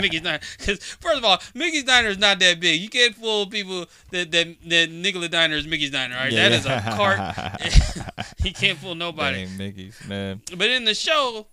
Mickey's 0.00 0.20
Diner. 0.22 0.40
Because 0.58 0.82
first 0.82 1.18
of 1.18 1.24
all, 1.24 1.38
Mickey's 1.54 1.84
Diner 1.84 2.08
is 2.08 2.18
not 2.18 2.38
that 2.40 2.60
big. 2.60 2.80
You 2.80 2.88
can't 2.88 3.14
fool 3.14 3.46
people 3.46 3.86
that 4.10 4.30
that 4.30 4.48
that 4.68 4.90
Nicola 4.90 5.28
Diner 5.28 5.56
is 5.56 5.66
Mickey's 5.66 5.90
Diner. 5.90 6.14
All 6.16 6.22
right, 6.24 6.32
that 6.32 6.52
is 6.60 6.66
a 6.66 6.80
cart. 6.96 8.32
he 8.42 8.52
can't 8.52 8.78
fool 8.78 8.94
nobody. 8.94 9.44
Dang, 9.46 9.56
Mickey's, 9.56 9.98
man. 10.06 10.40
But 10.56 10.70
in 10.70 10.84
the 10.84 10.94
show, 10.94 11.46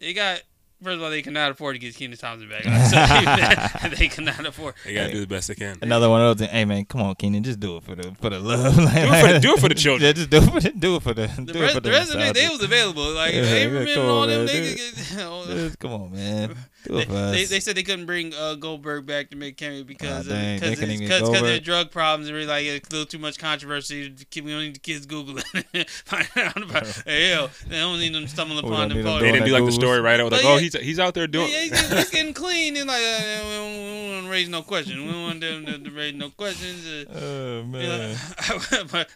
they 0.00 0.12
got 0.12 0.42
first 0.82 0.94
of 0.96 1.02
all 1.02 1.10
they 1.10 1.22
cannot 1.22 1.50
afford 1.50 1.74
to 1.74 1.78
get 1.80 1.92
Kenan 1.96 2.16
Thompson 2.16 2.48
back. 2.48 2.62
So 2.62 3.88
they 3.96 4.06
cannot 4.08 4.46
afford. 4.46 4.74
They 4.84 4.94
gotta 4.94 5.10
do 5.12 5.20
the 5.20 5.26
best 5.26 5.48
they 5.48 5.54
can. 5.56 5.76
Another 5.82 6.08
one 6.08 6.20
of 6.20 6.38
those 6.38 6.46
things. 6.46 6.52
Hey 6.56 6.64
man, 6.64 6.84
come 6.84 7.02
on, 7.02 7.14
Kenan, 7.16 7.42
just 7.42 7.58
do 7.58 7.76
it 7.78 7.82
for 7.82 7.94
the 7.96 8.14
for 8.20 8.30
the 8.30 8.38
love. 8.38 8.76
Do 8.76 8.82
it 8.84 9.26
for 9.26 9.32
the, 9.32 9.40
do 9.40 9.54
it 9.54 9.60
for 9.60 9.68
the 9.68 9.74
children. 9.74 10.06
Yeah, 10.06 10.12
just 10.12 10.30
do 10.30 10.36
it 10.38 10.50
for 10.52 10.60
the 10.60 10.70
do 10.70 10.96
it 10.96 11.02
for 11.02 11.14
the 11.14 11.26
The, 11.26 11.52
do 11.52 11.60
rest, 11.60 11.72
it 11.72 11.74
for 11.74 11.80
the 11.80 11.90
rest 11.90 12.14
of 12.14 12.20
it, 12.20 12.34
they 12.34 12.48
was 12.48 12.62
available. 12.62 13.10
Like 13.12 13.34
Yeah, 13.34 13.42
Averman 13.42 13.72
yeah, 13.72 13.78
and 13.80 13.94
come 13.94 14.04
all 14.06 14.22
on, 14.22 14.28
them, 14.28 14.38
man, 14.38 14.46
they, 14.46 14.52
dude. 14.60 14.78
could 14.78 14.86
get, 14.86 15.56
Just 15.56 15.78
come 15.80 15.92
on, 15.92 16.12
man. 16.12 16.56
Do 16.88 16.94
they, 16.94 17.02
it 17.02 17.08
for 17.08 17.14
us. 17.14 17.32
they, 17.32 17.44
they 17.44 17.60
said 17.60 17.76
they 17.76 17.82
couldn't 17.82 18.06
bring 18.06 18.34
uh, 18.34 18.54
Goldberg 18.54 19.06
back 19.06 19.30
to 19.30 19.36
make 19.36 19.56
cameo 19.56 19.84
because 19.84 20.26
dang, 20.26 20.56
of, 20.56 20.60
they 20.60 20.74
because 20.76 20.98
because 20.98 21.30
get 21.30 21.42
their 21.42 21.60
drug 21.60 21.90
problems 21.90 22.28
and 22.28 22.34
really 22.36 22.46
like 22.48 22.64
a 22.66 22.80
little 22.90 23.06
too 23.06 23.18
much 23.18 23.38
controversy. 23.38 24.14
We 24.34 24.40
don't 24.40 24.60
need 24.60 24.74
the 24.76 24.80
kids 24.80 25.06
Google 25.06 25.38
it. 25.72 25.90
Find 26.04 26.26
out 26.36 26.62
about 26.62 26.86
hell. 27.06 27.50
They 27.68 27.78
don't 27.78 27.98
need 27.98 28.14
them 28.14 28.26
stumbling 28.26 28.58
upon 28.64 28.88
them. 28.88 29.02
them 29.02 29.20
They 29.20 29.32
didn't 29.32 29.46
do 29.46 29.52
like 29.52 29.64
the 29.64 29.72
story 29.72 30.00
right. 30.00 30.18
I 30.18 30.22
was 30.24 30.32
like, 30.32 30.42
But 30.42 30.54
oh, 30.54 30.58
he's 30.58 30.74
he's 30.74 30.98
out 30.98 31.14
there 31.14 31.26
doing. 31.26 31.50
yeah, 31.50 31.60
he's, 31.60 31.70
getting, 31.72 31.96
he's 31.98 32.10
getting 32.18 32.34
clean 32.34 32.76
and 32.76 32.86
like 32.88 33.02
uh, 33.02 33.40
we 33.44 33.50
don't 33.54 34.12
want 34.14 34.24
to 34.26 34.30
raise 34.30 34.48
no 34.48 34.62
questions. 34.62 34.98
We 34.98 35.10
don't 35.10 35.22
want 35.22 35.40
them 35.40 35.66
to, 35.66 35.78
to 35.78 35.90
raise 35.90 36.14
no 36.14 36.30
questions. 36.30 36.86
Uh, 36.86 37.04
Oh 37.18 37.58
you 37.58 37.64
man. 37.64 38.16
know, 38.48 38.84
but 38.90 39.08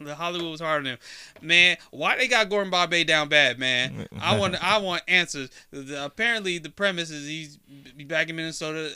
the 0.00 0.14
Hollywood 0.14 0.50
was 0.50 0.60
hard 0.60 0.80
on 0.82 0.86
him, 0.86 0.98
man. 1.40 1.76
Why 1.90 2.16
they 2.16 2.28
got 2.28 2.48
Gordon 2.48 2.70
Bombay 2.70 3.04
down 3.04 3.28
bad, 3.28 3.58
man? 3.58 4.06
I 4.20 4.38
want 4.38 4.62
I 4.62 4.78
want 4.78 5.02
answers. 5.08 5.50
The- 5.70 6.04
apparently, 6.04 6.58
the 6.58 6.70
premise 6.80 7.10
is 7.10 7.28
he's 7.28 7.58
be 7.94 8.04
back 8.04 8.30
in 8.30 8.36
Minnesota, 8.36 8.90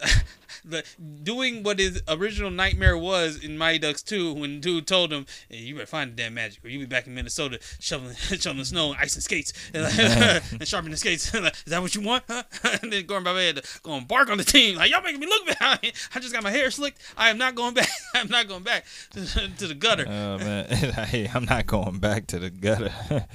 doing 1.23 1.63
what 1.63 1.79
his 1.79 2.03
original 2.09 2.51
nightmare 2.51 2.97
was 2.97 3.45
in 3.45 3.59
Mighty 3.59 3.79
Ducks 3.79 4.03
2 4.03 4.33
when 4.33 4.59
dude 4.61 4.87
told 4.87 5.13
him, 5.13 5.27
hey, 5.51 5.59
"You 5.59 5.75
better 5.75 5.87
find 5.87 6.13
the 6.13 6.17
damn 6.17 6.33
magic, 6.33 6.65
or 6.65 6.69
you 6.69 6.79
be 6.79 6.87
back 6.87 7.07
in 7.07 7.15
Minnesota 7.15 7.59
shoveling 7.81 8.15
shoveling 8.17 8.65
snow, 8.65 8.93
and 8.93 9.01
ice 9.03 9.17
and 9.17 9.23
skates, 9.23 9.53
and, 9.75 10.43
and 10.51 10.67
sharpening 10.67 10.97
skates. 10.97 11.35
Is 11.35 11.53
that 11.67 11.83
what 11.83 11.95
you 11.95 12.01
want? 12.01 12.25
And 12.29 12.91
then 12.91 13.05
Gordon 13.05 13.25
Bombay 13.25 13.49
had 13.49 13.57
to 13.57 13.81
go 13.83 13.93
and 13.93 14.09
bark 14.09 14.31
on 14.31 14.39
the 14.39 14.45
team, 14.45 14.77
like 14.77 14.91
y'all 14.91 15.03
making 15.03 15.21
me 15.21 15.27
look 15.27 15.47
bad. 15.59 15.81
I 16.15 16.21
just 16.21 16.33
got 16.33 16.43
my 16.43 16.51
hair 16.51 16.71
slicked. 16.71 17.03
I 17.19 17.29
am 17.29 17.37
not 17.37 17.55
going 17.55 17.75
back. 17.75 17.91
I'm 18.15 18.29
not 18.29 18.49
going 18.49 18.63
back 18.63 18.87
to, 19.11 19.27
to 19.59 19.67
the 19.67 19.75
gutter. 19.75 20.07
Oh 20.09 20.39
man. 20.39 20.69
hey, 20.69 21.31
I'm 21.35 21.45
not 21.45 21.67
going 21.67 21.99
back 21.99 22.29
to 22.29 22.39
the 22.39 22.49
gutter. 22.49 23.27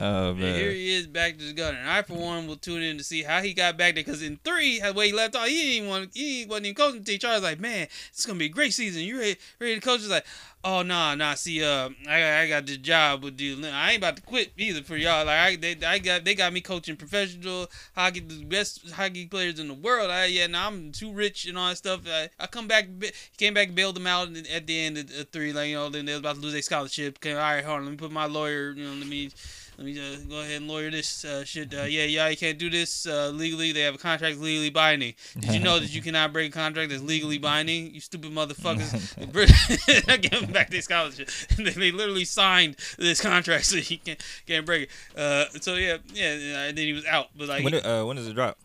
Oh 0.00 0.30
And 0.30 0.40
here 0.40 0.70
he 0.70 0.94
is 0.94 1.06
back 1.06 1.38
to 1.38 1.44
the 1.44 1.52
gun, 1.52 1.74
And 1.74 1.88
I, 1.88 2.02
for 2.02 2.14
one, 2.14 2.46
will 2.46 2.56
tune 2.56 2.82
in 2.82 2.98
to 2.98 3.04
see 3.04 3.22
how 3.22 3.40
he 3.40 3.54
got 3.54 3.76
back 3.76 3.94
there. 3.94 4.04
Because 4.04 4.22
in 4.22 4.38
three, 4.44 4.80
the 4.80 4.92
way 4.92 5.08
he 5.08 5.12
left 5.12 5.36
off, 5.36 5.46
he 5.46 5.54
didn't 5.54 5.72
even 5.72 5.88
want, 5.88 6.10
he 6.14 6.46
wasn't 6.46 6.66
even 6.66 6.76
coaching 6.76 7.00
the 7.00 7.04
team. 7.04 7.18
Charles 7.18 7.42
was 7.42 7.50
like, 7.50 7.60
man, 7.60 7.88
it's 8.10 8.26
gonna 8.26 8.38
be 8.38 8.46
a 8.46 8.50
great 8.50 8.72
season. 8.72 9.02
You 9.02 9.18
ready, 9.18 9.36
ready 9.60 9.74
to 9.76 9.80
coach? 9.80 10.00
He's 10.00 10.10
like, 10.10 10.26
oh 10.64 10.82
nah, 10.82 11.14
nah. 11.14 11.34
See, 11.34 11.62
uh, 11.64 11.90
I, 12.08 12.40
I 12.40 12.48
got 12.48 12.66
this 12.66 12.78
job 12.78 13.24
with 13.24 13.40
you. 13.40 13.64
I 13.66 13.92
ain't 13.92 13.98
about 13.98 14.16
to 14.16 14.22
quit 14.22 14.52
either 14.56 14.82
for 14.82 14.96
y'all. 14.96 15.24
Like, 15.24 15.38
I, 15.38 15.56
they, 15.56 15.86
I 15.86 15.98
got, 15.98 16.24
they 16.24 16.34
got 16.34 16.52
me 16.52 16.60
coaching 16.60 16.96
professional 16.96 17.68
hockey, 17.94 18.20
the 18.20 18.44
best 18.44 18.90
hockey 18.90 19.26
players 19.26 19.60
in 19.60 19.68
the 19.68 19.74
world. 19.74 20.10
I, 20.10 20.26
yeah, 20.26 20.46
now 20.46 20.66
I'm 20.66 20.92
too 20.92 21.12
rich 21.12 21.46
and 21.46 21.56
all 21.56 21.68
that 21.68 21.76
stuff. 21.76 22.00
I, 22.08 22.28
I 22.38 22.46
come 22.46 22.66
back, 22.66 22.88
he 23.00 23.10
came 23.38 23.54
back, 23.54 23.68
and 23.68 23.76
bailed 23.76 23.96
them 23.96 24.06
out 24.06 24.28
at 24.36 24.66
the 24.66 24.78
end 24.78 24.98
of, 24.98 25.10
of 25.18 25.28
three. 25.30 25.52
Like, 25.52 25.68
you 25.68 25.76
know, 25.76 25.88
then 25.88 26.04
they 26.04 26.12
was 26.12 26.20
about 26.20 26.36
to 26.36 26.40
lose 26.40 26.52
their 26.52 26.62
scholarship. 26.62 27.18
Okay, 27.18 27.32
all 27.32 27.38
right, 27.38 27.64
hold 27.64 27.78
on, 27.78 27.84
let 27.84 27.90
me 27.92 27.96
put 27.96 28.10
my 28.10 28.26
lawyer. 28.26 28.72
You 28.72 28.84
know, 28.84 28.94
let 28.94 29.06
me. 29.06 29.30
Let 29.78 29.84
me 29.84 29.98
uh, 29.98 30.16
go 30.26 30.40
ahead 30.40 30.56
and 30.56 30.68
lawyer 30.68 30.90
this 30.90 31.22
uh, 31.24 31.44
shit. 31.44 31.74
Uh, 31.74 31.82
yeah, 31.82 32.04
yeah, 32.04 32.28
you 32.28 32.36
can't 32.36 32.58
do 32.58 32.70
this 32.70 33.06
uh, 33.06 33.28
legally. 33.28 33.72
They 33.72 33.82
have 33.82 33.94
a 33.94 33.98
contract 33.98 34.38
legally 34.38 34.70
binding. 34.70 35.14
Did 35.38 35.52
you 35.52 35.60
know 35.60 35.78
that 35.78 35.94
you 35.94 36.00
cannot 36.06 36.32
break 36.32 36.50
a 36.50 36.54
contract 36.54 36.90
that's 36.90 37.02
legally 37.02 37.36
binding? 37.36 37.92
You 37.92 38.00
stupid 38.00 38.32
motherfuckers. 38.32 39.12
I 40.08 40.16
give 40.16 40.40
them 40.40 40.52
back 40.52 40.70
their 40.70 40.80
scholarship. 40.80 41.28
they, 41.58 41.70
they 41.70 41.90
literally 41.90 42.24
signed 42.24 42.76
this 42.96 43.20
contract 43.20 43.66
so 43.66 43.76
he 43.76 43.98
can't 43.98 44.22
can't 44.46 44.64
break 44.64 44.84
it. 44.84 45.18
Uh, 45.18 45.44
so 45.60 45.74
yeah, 45.74 45.98
yeah, 46.14 46.32
and 46.64 46.78
then 46.78 46.86
he 46.86 46.94
was 46.94 47.04
out. 47.04 47.28
But 47.36 47.48
like 47.48 47.62
when 47.62 47.74
uh, 47.74 48.04
when 48.06 48.16
does 48.16 48.28
it 48.28 48.34
drop? 48.34 48.58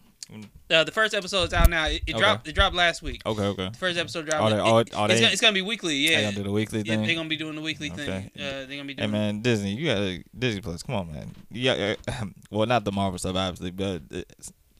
Uh, 0.69 0.83
the 0.83 0.91
first 0.91 1.13
episode 1.13 1.43
is 1.43 1.53
out 1.53 1.69
now. 1.69 1.85
It, 1.87 2.01
it 2.07 2.11
Okay. 2.15 2.19
dropped. 2.19 2.47
It 2.47 2.53
dropped 2.55 2.75
last 2.75 3.01
week. 3.01 3.21
Okay, 3.25 3.43
okay. 3.43 3.69
The 3.69 3.77
first 3.77 3.97
episode 3.99 4.25
dropped. 4.27 4.41
Are 4.43 4.49
they- 4.49 4.59
are- 4.59 4.81
it- 4.81 4.93
are 4.95 5.05
it's, 5.05 5.15
they- 5.15 5.21
gonna, 5.21 5.31
it's 5.33 5.41
gonna 5.41 5.53
be 5.53 5.61
weekly. 5.61 5.95
Yeah, 5.95 6.17
They 6.17 6.23
gonna 6.23 6.35
do 6.37 6.43
the 6.43 6.51
weekly 6.51 6.83
Yeah, 6.85 6.97
they're 6.97 7.15
gonna 7.15 7.29
be 7.29 7.37
doing 7.37 7.55
the 7.55 7.61
weekly 7.61 7.89
thing. 7.89 8.09
Okay. 8.09 8.31
Uh, 8.35 8.39
they're 8.39 8.65
gonna 8.67 8.85
be 8.85 8.93
doing. 8.93 9.09
Hey 9.09 9.11
man, 9.11 9.41
Disney, 9.41 9.75
you 9.75 9.87
got 9.87 10.23
Disney 10.37 10.61
Plus. 10.61 10.83
Come 10.83 10.95
on, 10.95 11.11
man. 11.11 11.31
Yeah, 11.51 11.95
uh, 12.07 12.25
well, 12.51 12.67
not 12.67 12.83
the 12.85 12.91
Marvel 12.91 13.17
stuff, 13.19 13.35
obviously, 13.35 13.71
but 13.71 14.01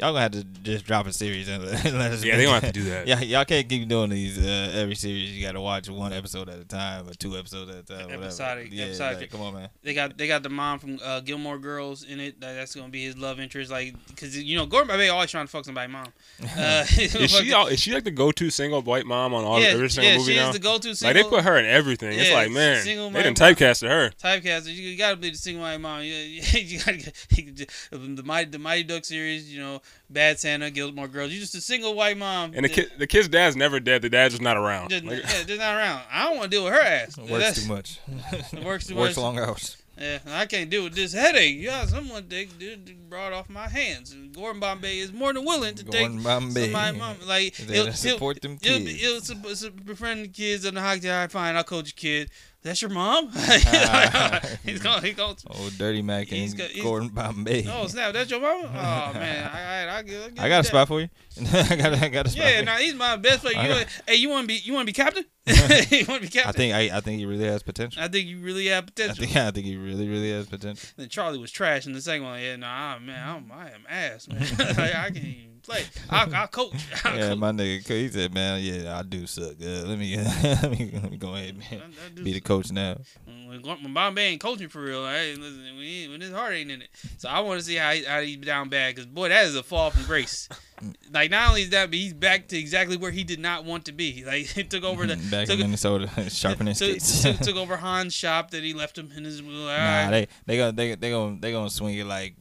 y'all 0.01 0.11
gonna 0.11 0.21
have 0.21 0.31
to 0.31 0.43
just 0.43 0.85
drop 0.85 1.05
a 1.05 1.13
series 1.13 1.47
and 1.47 1.63
let 1.65 1.85
us. 1.85 2.23
Yeah, 2.23 2.35
they 2.35 2.45
gonna 2.45 2.59
have 2.59 2.73
to 2.73 2.79
do 2.79 2.83
that. 2.85 3.07
Yeah, 3.07 3.19
y'all 3.21 3.45
can't 3.45 3.69
keep 3.69 3.87
doing 3.87 4.09
these 4.09 4.37
uh, 4.37 4.71
every 4.73 4.95
series. 4.95 5.31
You 5.31 5.45
got 5.45 5.51
to 5.53 5.61
watch 5.61 5.89
one 5.89 6.11
episode 6.11 6.49
at 6.49 6.59
a 6.59 6.65
time 6.65 7.07
or 7.07 7.13
two 7.13 7.37
episodes 7.37 7.69
at 7.69 7.77
a 7.77 7.83
time. 7.83 8.05
Whatever. 8.05 8.23
Episodic- 8.23 8.69
Yeah, 8.71 8.85
episodic. 8.85 9.19
like, 9.21 9.31
come 9.31 9.41
on, 9.41 9.53
man. 9.53 9.69
They 9.83 9.93
got 9.93 10.17
they 10.17 10.27
got 10.27 10.43
the 10.43 10.49
mom 10.49 10.79
from 10.79 10.99
uh, 11.03 11.19
Gilmore 11.21 11.59
Girls 11.59 12.03
in 12.03 12.19
it. 12.19 12.41
That, 12.41 12.53
that's 12.53 12.75
gonna 12.75 12.89
be 12.89 13.03
his 13.03 13.17
love 13.17 13.39
interest. 13.39 13.69
Like, 13.71 13.95
cause 14.15 14.35
you 14.35 14.57
know 14.57 14.65
Gordon 14.65 14.87
Bombay 14.87 15.09
always 15.09 15.29
trying 15.29 15.45
to 15.45 15.51
fuck 15.51 15.65
somebody's 15.65 15.93
mom. 15.93 16.07
Uh, 16.57 16.85
Is 16.97 17.31
she 17.31 17.53
all, 17.53 17.67
is 17.67 17.79
she 17.79 17.93
like 17.93 18.03
the 18.03 18.11
go 18.11 18.31
to 18.31 18.49
single 18.49 18.81
white 18.81 19.05
mom 19.05 19.33
on 19.33 19.43
all 19.43 19.59
yeah, 19.59 19.67
every 19.69 19.89
single 19.89 20.11
yeah, 20.11 20.17
movie 20.17 20.33
she 20.33 20.37
now? 20.37 20.49
is 20.49 20.53
the 20.53 20.59
go-to 20.59 20.95
single. 20.95 21.15
like 21.15 21.23
they 21.23 21.29
put 21.29 21.43
her 21.45 21.57
in 21.57 21.65
everything. 21.65 22.17
it's 22.17 22.31
like 22.31 22.51
man, 22.51 22.81
single 22.81 23.09
they 23.09 23.23
didn't 23.23 23.39
white 23.39 23.57
typecasted 23.57 23.87
her. 23.87 24.09
typecast. 24.21 24.65
You, 24.65 24.73
you 24.73 24.97
gotta 24.97 25.15
be 25.15 25.29
the 25.29 25.37
single 25.37 25.63
white 25.63 25.79
mom. 25.79 26.01
You, 26.01 26.13
you 26.13 26.79
gotta 26.79 26.97
get 26.97 27.71
the 27.91 28.23
mighty 28.23 28.49
the 28.49 28.59
Mighty 28.59 28.83
Duck 28.83 29.05
series. 29.05 29.53
You 29.53 29.61
know, 29.61 29.81
Bad 30.09 30.39
Santa, 30.39 30.69
Gilmore 30.71 31.07
Girls. 31.07 31.31
You're 31.31 31.39
just 31.41 31.55
a 31.55 31.61
single 31.61 31.93
white 31.95 32.17
mom. 32.17 32.51
And 32.53 32.65
the 32.65 32.69
that- 32.69 32.73
kid, 32.73 32.91
the 32.97 33.07
kid's 33.07 33.27
dad's 33.27 33.55
never 33.55 33.79
dead. 33.79 34.01
The 34.01 34.09
dad's 34.09 34.33
just 34.33 34.41
not 34.41 34.57
around. 34.57 34.89
Just, 34.89 35.05
Like, 35.05 35.19
yeah, 35.23 35.43
just 35.43 35.59
not 35.59 35.75
around. 35.77 36.01
I 36.11 36.25
don't 36.25 36.37
want 36.37 36.51
to 36.51 36.57
deal 36.57 36.65
with 36.65 36.73
her 36.73 36.79
ass. 36.81 37.17
Works 37.17 37.29
That's- 37.31 37.63
too 37.63 37.69
much. 37.73 37.99
It 38.07 38.33
works 38.33 38.51
too 38.51 38.61
Works 38.65 38.89
much. 38.89 38.95
Works 38.97 39.17
long 39.17 39.39
hours. 39.39 39.77
Yeah, 39.99 40.17
I 40.29 40.47
can't 40.47 40.67
deal 40.69 40.83
with 40.85 40.95
this 40.95 41.13
headache. 41.13 41.57
Yeah, 41.59 41.85
someone 41.85 42.27
take 42.27 42.57
dude 42.57 43.07
brought 43.07 43.33
off 43.33 43.49
my 43.49 43.67
hands. 43.67 44.11
And 44.13 44.33
Gordon 44.33 44.59
Bombay 44.59 44.97
is 44.97 45.13
more 45.13 45.31
than 45.31 45.45
willing 45.45 45.75
to 45.75 45.83
take 45.83 45.91
Gordon 46.07 46.23
Bombay. 46.23 46.71
somebody 46.71 46.97
mom. 46.97 47.17
Like 47.27 47.55
They 47.57 47.75
he'll, 47.75 47.93
support 47.93 48.41
them 48.41 48.57
he'll, 48.63 48.79
kids. 48.79 48.89
he'll, 48.99 49.21
he'll, 49.21 49.37
he'll, 49.43 49.55
he'll 49.55 49.69
befriend 49.85 50.23
the 50.25 50.29
kids 50.29 50.65
on 50.65 50.73
the 50.73 50.81
hockey. 50.81 51.07
All 51.09 51.17
right, 51.19 51.31
fine. 51.31 51.55
I'll 51.55 51.63
coach 51.63 51.93
your 51.95 51.97
kid. 52.25 52.31
That's 52.63 52.79
your 52.81 52.91
mom. 52.91 53.29
he's 54.63 54.79
going. 54.81 55.01
He's 55.03 55.15
going. 55.15 55.35
Oh, 55.49 55.69
Dirty 55.77 56.01
Mac 56.03 56.27
He's 56.27 56.51
and 56.51 56.59
got- 56.59 56.69
he's- 56.69 56.83
Gordon 56.83 57.09
Bombay. 57.09 57.65
Oh 57.71 57.87
snap! 57.87 58.13
That's 58.13 58.29
your 58.29 58.39
mama. 58.39 58.67
Oh 58.67 59.13
man, 59.17 59.49
I 59.51 59.71
I, 59.87 59.97
I, 59.97 60.01
give, 60.03 60.33
I 60.37 60.47
got 60.47 60.61
a 60.61 60.63
spot 60.67 60.87
for 60.87 61.01
you. 61.01 61.09
I 61.53 61.75
got 61.75 61.93
a, 61.93 61.97
I 62.05 62.09
got 62.09 62.27
a 62.27 62.29
spot. 62.29 62.45
Yeah, 62.45 62.61
now 62.61 62.75
he's 62.77 62.93
my 62.93 63.15
best 63.15 63.41
player. 63.41 63.59
You 63.61 63.67
got- 63.67 63.87
hey, 64.07 64.15
you 64.15 64.29
want 64.29 64.43
to 64.43 64.47
be? 64.47 64.59
You 64.63 64.73
want 64.73 64.83
to 64.87 64.93
be 64.93 64.93
captain? 64.93 65.25
you 65.47 66.05
want 66.07 66.21
to 66.21 66.27
be 66.27 66.27
captain? 66.27 66.41
I 66.49 66.51
think 66.51 66.73
I, 66.75 66.97
I 66.97 66.99
think 66.99 67.17
he 67.19 67.25
really 67.25 67.45
has 67.45 67.63
potential. 67.63 68.01
I 68.03 68.07
think 68.07 68.27
you 68.27 68.37
really 68.39 68.67
have 68.67 68.83
I 68.83 68.87
potential. 68.87 69.25
think 69.25 69.35
I 69.35 69.49
think 69.51 69.65
he 69.65 69.75
really 69.77 70.07
really 70.07 70.31
has 70.31 70.45
potential. 70.47 70.87
Then 70.97 71.09
Charlie 71.09 71.39
was 71.39 71.51
trash 71.51 71.87
in 71.87 71.93
the 71.93 72.01
second 72.01 72.25
one. 72.25 72.39
Yeah, 72.41 72.57
nah, 72.57 72.99
man, 72.99 73.27
I'm, 73.27 73.51
I 73.51 73.71
am 73.71 73.85
ass, 73.89 74.27
man. 74.27 74.39
like, 74.59 74.77
I 74.95 75.09
can't 75.09 75.17
even 75.17 75.50
play. 75.63 75.83
I'll, 76.09 76.33
I'll 76.33 76.47
coach. 76.47 76.73
I'll 77.05 77.17
Yeah, 77.17 77.29
coach. 77.29 77.37
my 77.39 77.51
nigga, 77.51 77.87
he 77.87 78.07
said, 78.09 78.33
"Man, 78.33 78.61
yeah, 78.61 78.97
I 78.97 79.03
do 79.03 79.25
suck. 79.27 79.53
Uh, 79.61 79.65
let 79.85 79.97
me 79.97 80.17
let 80.17 80.71
me 80.71 80.91
let 80.93 81.11
me 81.11 81.17
go 81.17 81.35
ahead, 81.35 81.57
man. 81.57 81.81
I- 81.81 82.19
I 82.19 82.23
Be 82.23 82.33
the 82.33 82.41
coach 82.41 82.71
now." 82.71 82.97
When, 83.25 83.61
when 83.63 83.93
Bombay 83.93 84.27
ain't 84.27 84.41
coaching 84.41 84.69
for 84.69 84.81
real, 84.81 85.01
like, 85.01 85.15
hey, 85.15 85.35
listen, 85.35 85.61
when, 85.75 85.83
he, 85.83 86.07
when 86.07 86.21
his 86.21 86.31
heart 86.31 86.53
ain't 86.53 86.71
in 86.71 86.81
it. 86.81 86.89
So 87.17 87.27
I 87.27 87.41
want 87.41 87.59
to 87.59 87.65
see 87.65 87.75
how, 87.75 87.91
he, 87.91 88.03
how 88.05 88.21
he's 88.21 88.37
down 88.37 88.69
bad 88.69 88.95
because 88.95 89.05
boy, 89.07 89.27
that 89.27 89.43
is 89.45 89.55
a 89.57 89.63
fall 89.63 89.91
from 89.91 90.03
grace. 90.05 90.47
like 91.13 91.31
not 91.31 91.49
only 91.49 91.63
is 91.63 91.69
that, 91.71 91.87
but 91.89 91.95
he's 91.95 92.13
back 92.13 92.47
to 92.47 92.57
exactly 92.57 92.95
where 92.95 93.11
he 93.11 93.25
did 93.25 93.39
not 93.41 93.65
want 93.65 93.85
to 93.85 93.91
be. 93.91 94.23
Like 94.25 94.45
he 94.45 94.63
took 94.63 94.85
over 94.85 95.05
the 95.05 95.17
Back 95.29 95.47
took, 95.47 95.59
in 95.59 95.65
Minnesota, 95.65 96.07
sharpening 96.29 96.75
took, 96.75 96.99
took, 96.99 97.39
took 97.39 97.55
over 97.57 97.75
Han's 97.77 98.13
shop 98.13 98.51
that 98.51 98.63
he 98.63 98.73
left 98.73 98.97
him 98.97 99.11
in 99.15 99.25
his. 99.25 99.41
All 99.41 99.47
nah, 99.47 100.09
they 100.11 100.27
they 100.45 100.57
gonna 100.57 100.71
they 100.71 100.95
they 100.95 101.09
gonna 101.09 101.37
they 101.41 101.51
gonna 101.51 101.69
swing 101.69 101.97
it 101.97 102.05
like 102.05 102.35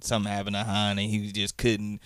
something 0.00 0.30
happened 0.30 0.54
to 0.54 0.62
Han 0.62 0.98
and 0.98 1.10
he 1.10 1.32
just 1.32 1.56
couldn't 1.56 2.00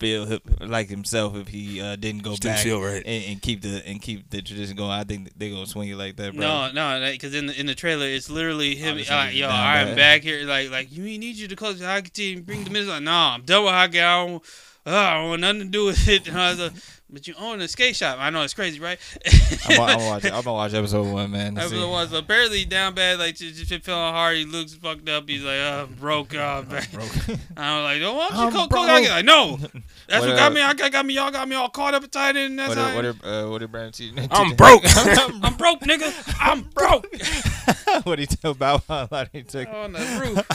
feel 0.00 0.38
like 0.60 0.88
himself 0.88 1.36
if 1.36 1.48
he 1.48 1.80
uh, 1.80 1.94
didn't 1.96 2.22
go 2.22 2.30
Just 2.30 2.42
didn't 2.42 2.56
back 2.56 2.64
feel 2.64 2.82
right. 2.82 3.02
and, 3.06 3.24
and 3.26 3.42
keep 3.42 3.62
the 3.62 3.82
and 3.86 4.00
keep 4.02 4.28
the 4.30 4.42
tradition 4.42 4.74
going. 4.76 4.90
I 4.90 5.04
think 5.04 5.30
they're 5.36 5.50
gonna 5.50 5.66
swing 5.66 5.90
it 5.90 5.96
like 5.96 6.16
that, 6.16 6.34
bro. 6.34 6.70
No, 6.72 6.98
no, 6.98 7.10
because 7.12 7.34
in 7.34 7.46
the 7.46 7.60
in 7.60 7.66
the 7.66 7.74
trailer 7.74 8.06
it's 8.06 8.28
literally 8.30 8.74
him. 8.74 8.98
Yo, 8.98 9.04
down 9.04 9.32
I'm 9.50 9.86
bad. 9.88 9.96
back 9.96 10.22
here. 10.22 10.44
Like, 10.46 10.70
like 10.70 10.90
you 10.90 11.02
need 11.04 11.36
you 11.36 11.46
to 11.48 11.56
coach 11.56 11.76
the 11.76 11.86
hockey 11.86 12.10
team. 12.10 12.42
Bring 12.42 12.64
the 12.64 12.70
minutes. 12.70 12.88
Like, 12.90 13.02
no, 13.02 13.12
I'm 13.12 13.42
done 13.42 13.64
with 13.64 13.72
hockey. 13.72 14.00
I 14.00 14.26
don't, 14.26 14.42
uh, 14.86 14.90
I 14.96 15.14
don't 15.20 15.28
want 15.28 15.40
nothing 15.42 15.60
to 15.60 15.66
do 15.68 15.84
with 15.86 16.08
it. 16.08 16.26
And 16.26 16.38
I 16.40 16.50
was 16.50 16.58
like, 16.60 16.72
but 17.12 17.26
you 17.26 17.34
own 17.38 17.60
a 17.60 17.68
skate 17.68 17.96
shop. 17.96 18.18
I 18.20 18.30
know 18.30 18.42
it's 18.42 18.54
crazy, 18.54 18.80
right? 18.80 18.98
I'm, 19.68 19.76
gonna- 19.76 19.92
I'm 19.92 19.98
watch. 20.06 20.24
I'm 20.24 20.30
gonna 20.30 20.52
watch 20.52 20.74
episode 20.74 21.12
one, 21.12 21.30
man. 21.30 21.56
see. 21.56 21.62
Episode 21.62 21.90
one. 21.90 22.08
So 22.08 22.18
apparently 22.18 22.64
down 22.64 22.94
bad. 22.94 23.18
Like 23.18 23.36
just, 23.36 23.56
just 23.56 23.84
feeling 23.84 24.12
hard. 24.12 24.36
He 24.36 24.44
looks 24.44 24.74
fucked 24.74 25.08
up. 25.08 25.28
He's 25.28 25.42
like, 25.42 25.58
uh, 25.60 25.86
broke. 25.86 26.34
Uh, 26.40 26.62
back. 26.62 26.90
Broke. 26.92 27.10
I'm 27.56 27.84
like, 27.84 28.00
oh, 28.02 28.14
why 28.14 28.28
don't 28.28 28.38
I'm 28.38 28.52
you 28.52 28.58
coach, 28.58 28.70
broke. 28.70 28.86
Like, 28.86 29.24
no, 29.24 29.56
that's 30.08 30.20
what, 30.20 30.28
What, 30.30 30.36
got 30.36 30.52
uh, 30.52 30.54
me. 30.54 30.60
I 30.62 30.74
got, 30.74 30.92
got 30.92 31.04
me. 31.06 31.14
Y'all 31.14 31.30
got 31.30 31.48
me 31.48 31.54
all 31.56 31.68
caught 31.68 31.92
up 31.94 32.02
and 32.02 32.10
tied 32.10 32.36
in. 32.36 32.56
That's 32.56 32.70
what 32.70 32.78
how 32.78 32.94
what 32.94 33.04
are, 33.04 33.14
uh, 33.24 33.50
what 33.50 33.62
are 33.62 33.68
Brandon 33.68 33.92
T- 33.92 34.12
I'm 34.30 34.54
broke. 34.56 34.82
I'm 34.86 35.56
broke, 35.56 35.80
nigga. 35.80 36.36
I'm 36.40 36.62
broke. 36.62 37.06
what 38.06 38.18
he 38.18 38.26
tell 38.26 38.54
Bow 38.54 38.80
Wow 38.88 39.08
a 39.10 39.28
he 39.32 39.42
took. 39.42 39.68
on 39.68 39.92
the 39.92 39.98
roof. 39.98 40.48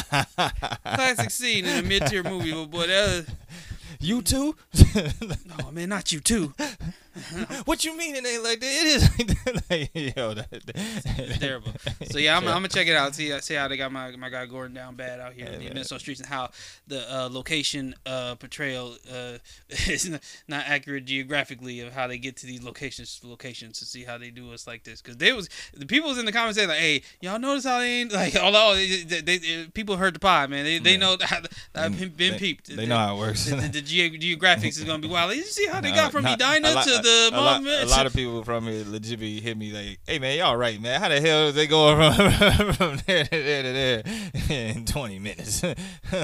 Classic 0.83 1.29
scene 1.29 1.65
in 1.65 1.85
a 1.85 1.87
mid 1.87 2.07
tier 2.07 2.23
movie, 2.23 2.51
but 2.51 2.71
boy, 2.71 2.87
that 2.87 3.25
You 3.99 4.21
too? 4.21 4.55
oh 4.95 5.71
man, 5.71 5.89
not 5.89 6.11
you 6.11 6.19
too. 6.19 6.53
what 7.65 7.83
you 7.85 7.97
mean 7.97 8.15
it 8.15 8.25
ain't 8.25 8.43
like 8.43 8.59
that? 8.59 8.65
It 8.65 8.87
is 8.87 9.09
like 9.17 9.27
that. 9.27 9.63
Like, 9.69 10.15
yo, 10.17 10.33
that, 10.33 10.47
It's 10.51 11.39
terrible. 11.39 11.71
So 12.11 12.19
yeah, 12.19 12.37
I'm, 12.37 12.43
I'm 12.47 12.53
gonna 12.55 12.67
check 12.69 12.87
it 12.87 12.95
out. 12.95 13.15
See 13.15 13.37
see 13.39 13.55
how 13.55 13.67
they 13.67 13.77
got 13.77 13.91
my 13.91 14.11
my 14.15 14.29
guy 14.29 14.45
Gordon 14.45 14.75
down 14.75 14.95
bad 14.95 15.19
out 15.19 15.33
here 15.33 15.47
in 15.47 15.59
the. 15.59 15.65
Minnesota 15.65 15.99
streets 15.99 16.19
and 16.21 16.29
how 16.29 16.49
the 16.87 17.01
uh, 17.13 17.27
location 17.31 17.95
uh, 18.05 18.35
portrayal 18.35 18.95
uh, 19.11 19.37
is 19.87 20.09
not- 20.47 20.63
accurate 20.67 21.05
geographically 21.05 21.79
of 21.81 21.91
how 21.93 22.07
they 22.07 22.17
get 22.17 22.37
to 22.37 22.45
these 22.45 22.63
locations 22.63 23.19
locations 23.23 23.79
to 23.79 23.85
see 23.85 24.03
how 24.03 24.17
they 24.17 24.29
do 24.29 24.51
us 24.53 24.67
like 24.67 24.83
this. 24.83 25.01
Because 25.01 25.17
they 25.17 25.33
was 25.33 25.49
the 25.73 25.85
people 25.85 26.09
was 26.09 26.17
in 26.17 26.25
the 26.25 26.31
comments 26.31 26.57
saying 26.57 26.69
like, 26.69 26.79
hey, 26.79 27.01
y'all 27.21 27.39
notice 27.39 27.65
how 27.65 27.79
they 27.79 28.01
ain't 28.01 28.11
like 28.13 28.35
although 28.35 28.75
they, 28.75 29.03
they, 29.03 29.37
they- 29.37 29.65
people 29.73 29.97
heard 29.97 30.15
the 30.15 30.19
pie 30.19 30.47
man 30.47 30.63
they, 30.63 30.77
they 30.79 30.91
Yeah. 30.91 30.97
know 30.97 31.15
that 31.17 31.47
I've 31.75 31.97
been, 31.99 32.09
been 32.09 32.33
they, 32.33 32.39
peeped. 32.39 32.75
They 32.75 32.85
know 32.85 32.97
how 32.97 33.15
it 33.15 33.19
works. 33.19 33.45
the, 33.45 33.55
the, 33.55 33.67
the 33.67 33.81
geo- 33.81 34.09
geographics 34.37 34.77
is 34.77 34.83
gonna 34.83 34.99
be 34.99 35.07
wild. 35.09 35.33
You 35.35 35.43
see 35.43 35.67
how 35.67 35.81
they 35.81 35.89
Nah, 35.91 35.95
got 35.97 36.11
from 36.11 36.25
Edina 36.25 36.83
to 36.83 37.01
the 37.05 37.29
a, 37.33 37.41
lot, 37.41 37.63
a 37.63 37.85
lot 37.85 38.05
of 38.05 38.13
people 38.13 38.43
from 38.43 38.65
here 38.65 38.83
legit 38.85 39.19
be 39.19 39.39
hit 39.39 39.57
me 39.57 39.71
like, 39.71 39.99
"Hey 40.05 40.19
man, 40.19 40.37
y'all 40.37 40.57
right, 40.57 40.79
man? 40.81 40.99
How 40.99 41.09
the 41.09 41.21
hell 41.21 41.47
is 41.47 41.55
they 41.55 41.67
going 41.67 41.95
from 41.97 42.73
from 42.73 42.97
there 43.05 43.23
to 43.23 43.29
there 43.29 43.63
to 43.63 43.73
there 44.47 44.69
in 44.75 44.85
20 44.85 45.19
minutes?" 45.19 45.63
like, 45.63 45.75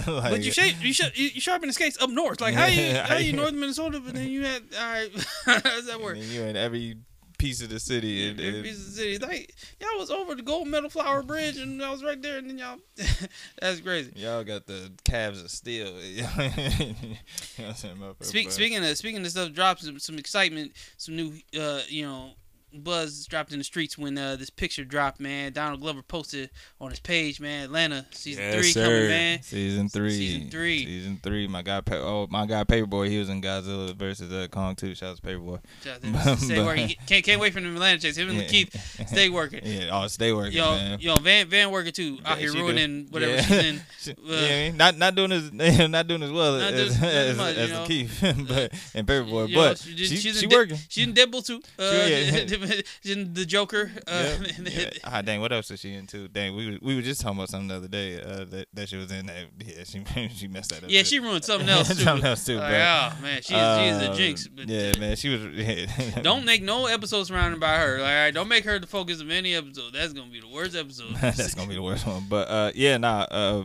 but 0.05 0.41
you 0.43 0.51
shape, 0.51 0.75
you 0.81 0.93
should 0.93 1.17
you, 1.17 1.39
sharpen 1.39 1.67
the 1.67 1.73
skates 1.73 2.01
up 2.01 2.09
north. 2.09 2.41
Like 2.41 2.55
how 2.55 2.65
you 2.65 2.93
how 2.95 3.17
you 3.17 3.33
I- 3.33 3.35
north 3.35 3.53
Minnesota, 3.53 4.01
but 4.03 4.13
then 4.13 4.27
you 4.27 4.43
had 4.45 4.63
all 4.77 4.91
right. 4.91 5.09
how 5.45 5.59
does 5.59 5.85
that 5.85 6.01
work? 6.01 6.17
you 6.17 6.43
in 6.43 6.55
every 6.55 6.97
piece 7.41 7.61
of 7.61 7.69
the 7.69 7.79
city. 7.79 8.29
And, 8.29 8.39
Every 8.39 8.55
and- 8.55 8.63
piece 8.63 8.77
of 8.77 8.85
the 8.85 8.91
city, 8.91 9.17
like 9.17 9.55
y'all 9.79 9.97
was 9.97 10.11
over 10.11 10.35
the 10.35 10.43
Gold 10.43 10.67
Medal 10.67 10.89
Flour 10.89 11.23
Bridge, 11.23 11.57
and 11.57 11.83
I 11.83 11.89
was 11.91 12.03
right 12.03 12.21
there, 12.21 12.37
and 12.37 12.49
then 12.49 12.57
y'all, 12.59 12.77
that's 13.61 13.79
crazy. 13.81 14.11
Y'all 14.15 14.43
got 14.43 14.67
the 14.67 14.91
calves 15.03 15.41
of 15.41 15.49
steel. 15.49 15.93
you 16.01 16.21
know 16.21 16.27
what 16.29 17.67
I'm 17.67 17.73
saying, 17.73 17.97
motherfucker, 17.97 18.23
Speak, 18.25 18.51
speaking 18.51 18.85
of 18.85 18.97
speaking 18.97 19.25
of 19.25 19.31
stuff, 19.31 19.51
drops 19.53 19.83
some, 19.85 19.99
some 19.99 20.19
excitement, 20.19 20.73
some 20.97 21.15
new, 21.15 21.33
uh, 21.59 21.81
you 21.87 22.05
know, 22.05 22.31
buzz 22.73 23.25
dropped 23.25 23.51
in 23.51 23.57
the 23.57 23.63
streets 23.63 23.97
when 23.97 24.17
uh, 24.17 24.35
this 24.35 24.49
picture 24.49 24.83
dropped, 24.85 25.19
man. 25.19 25.51
Donald 25.53 25.81
Glover 25.81 26.01
posted 26.01 26.49
on 26.79 26.89
his 26.89 26.99
page, 26.99 27.39
man. 27.39 27.65
Atlanta 27.65 28.05
season 28.11 28.43
Yes, 28.43 28.55
three 28.55 28.71
sir. 28.71 28.85
coming, 28.85 29.07
man. 29.09 29.41
Season 29.43 29.89
three. 29.89 30.09
Season 30.11 30.49
three. 30.49 30.85
Season 30.85 31.19
three. 31.21 31.47
My 31.47 31.61
guy, 31.61 31.81
Pa- 31.81 31.95
oh 31.95 32.27
my 32.29 32.45
guy, 32.45 32.63
Paper 32.63 32.87
Boi. 32.87 33.09
He 33.09 33.17
was 33.19 33.29
in 33.29 33.41
Godzilla 33.41 33.95
versus 33.95 34.31
uh, 34.31 34.47
Kong 34.49 34.75
too. 34.75 34.93
out 35.03 35.15
to 35.15 35.21
Paper 35.21 35.39
Boi. 35.39 35.57
Stay 36.37 36.55
But- 36.57 36.65
working. 36.65 36.95
Can't 37.07 37.23
can't 37.25 37.41
wait 37.41 37.53
for 37.53 37.61
the 37.61 37.67
Atlanta 37.67 37.99
chase. 37.99 38.15
Him 38.17 38.29
and 38.29 38.37
Yeah. 38.39 38.47
Keith 38.47 39.07
stay 39.07 39.29
working. 39.29 39.61
Yeah, 39.71 39.89
oh, 40.03 40.07
stay 40.07 40.33
working, 40.33 40.53
Yo, 40.57 40.71
man. 40.71 40.99
yo, 40.99 41.15
Van 41.15 41.47
Van 41.47 41.71
working 41.71 41.91
too. 41.93 42.17
Out 42.25 42.35
Yeah, 42.37 42.41
here 42.41 42.49
she 42.49 42.57
do. 42.57 42.63
ruining 42.63 43.07
whatever 43.09 43.33
Yeah. 43.33 43.41
she's 43.41 43.57
in. 43.65 43.81
She- 43.99 44.11
Uh, 44.21 44.33
yeah, 44.33 44.37
I 44.37 44.49
mean, 44.69 44.77
not 44.77 44.97
not 44.97 45.15
doing 45.15 45.31
as 45.31 45.51
not 45.51 46.07
doing 46.07 46.23
as 46.23 46.31
well 46.31 46.55
as, 46.55 46.71
doing- 46.71 46.87
as 46.87 47.03
as, 47.03 47.37
much, 47.37 47.55
as 47.55 47.69
the 47.69 47.85
Keith, 47.85 48.19
but 48.47 48.73
and 48.93 49.07
Paper 49.07 49.23
Boi. 49.25 49.45
Know, 49.47 49.55
but 49.55 49.77
she 49.77 49.95
she 50.05 50.17
she, 50.31 50.47
De- 50.47 50.55
working. 50.55 50.77
She's 50.89 51.07
in 51.07 51.13
Deadpool 51.13 51.45
too. 51.45 51.61
Uh, 51.79 51.83
yeah. 52.07 52.23
she's 52.25 52.51
in 52.51 52.60
the 53.03 53.45
Joker. 53.45 53.91
Uh, 54.07 54.21
Yep. 54.21 54.67
Yeah. 54.71 54.89
Ah, 55.03 55.21
dang, 55.21 55.41
what 55.41 55.51
else 55.51 55.69
is 55.71 55.79
she 55.79 55.93
into? 55.93 56.27
Dang, 56.27 56.55
we 56.55 56.71
were, 56.71 56.77
we 56.81 56.95
were 56.95 57.01
just 57.01 57.21
talking 57.21 57.37
about 57.37 57.49
something 57.49 57.67
the 57.67 57.75
other 57.75 57.87
day 57.87 58.21
uh, 58.21 58.45
that 58.45 58.67
that 58.73 58.89
she 58.89 58.97
was 58.97 59.11
in. 59.11 59.25
That 59.25 59.47
yeah, 59.59 59.83
she 59.83 60.03
she 60.35 60.47
messed 60.47 60.69
that 60.69 60.83
up. 60.83 60.89
Yeah, 60.89 61.01
too. 61.01 61.05
she 61.05 61.19
ruined 61.19 61.43
something 61.43 61.67
else 61.67 61.89
too. 61.89 61.95
something 61.95 62.25
else 62.25 62.45
too. 62.45 62.57
Like, 62.57 62.73
oh 62.73 63.13
man, 63.21 63.41
she's 63.41 63.47
she's 63.47 63.57
a 63.57 64.11
um, 64.11 64.15
jinx. 64.15 64.47
But 64.47 64.69
yeah, 64.69 64.97
man, 64.99 65.15
she 65.15 65.29
was. 65.29 65.41
Yeah. 65.53 66.21
Don't 66.21 66.45
make 66.45 66.63
no 66.63 66.85
episode 66.85 67.23
surrounded 67.23 67.59
by 67.59 67.77
her. 67.77 67.99
Like, 67.99 68.07
all 68.07 68.15
right, 68.15 68.31
don't 68.31 68.47
make 68.47 68.63
her 68.65 68.79
the 68.79 68.87
focus 68.87 69.21
of 69.21 69.29
any 69.29 69.55
episode. 69.55 69.93
That's 69.93 70.13
gonna 70.13 70.31
be 70.31 70.39
the 70.39 70.47
worst 70.47 70.75
episode. 70.75 71.15
That's 71.15 71.55
gonna 71.55 71.67
be 71.67 71.75
the 71.75 71.81
worst 71.81 72.05
one. 72.05 72.25
But 72.29 72.47
uh, 72.47 72.71
yeah, 72.75 72.97
nah, 72.97 73.25
uh, 73.29 73.63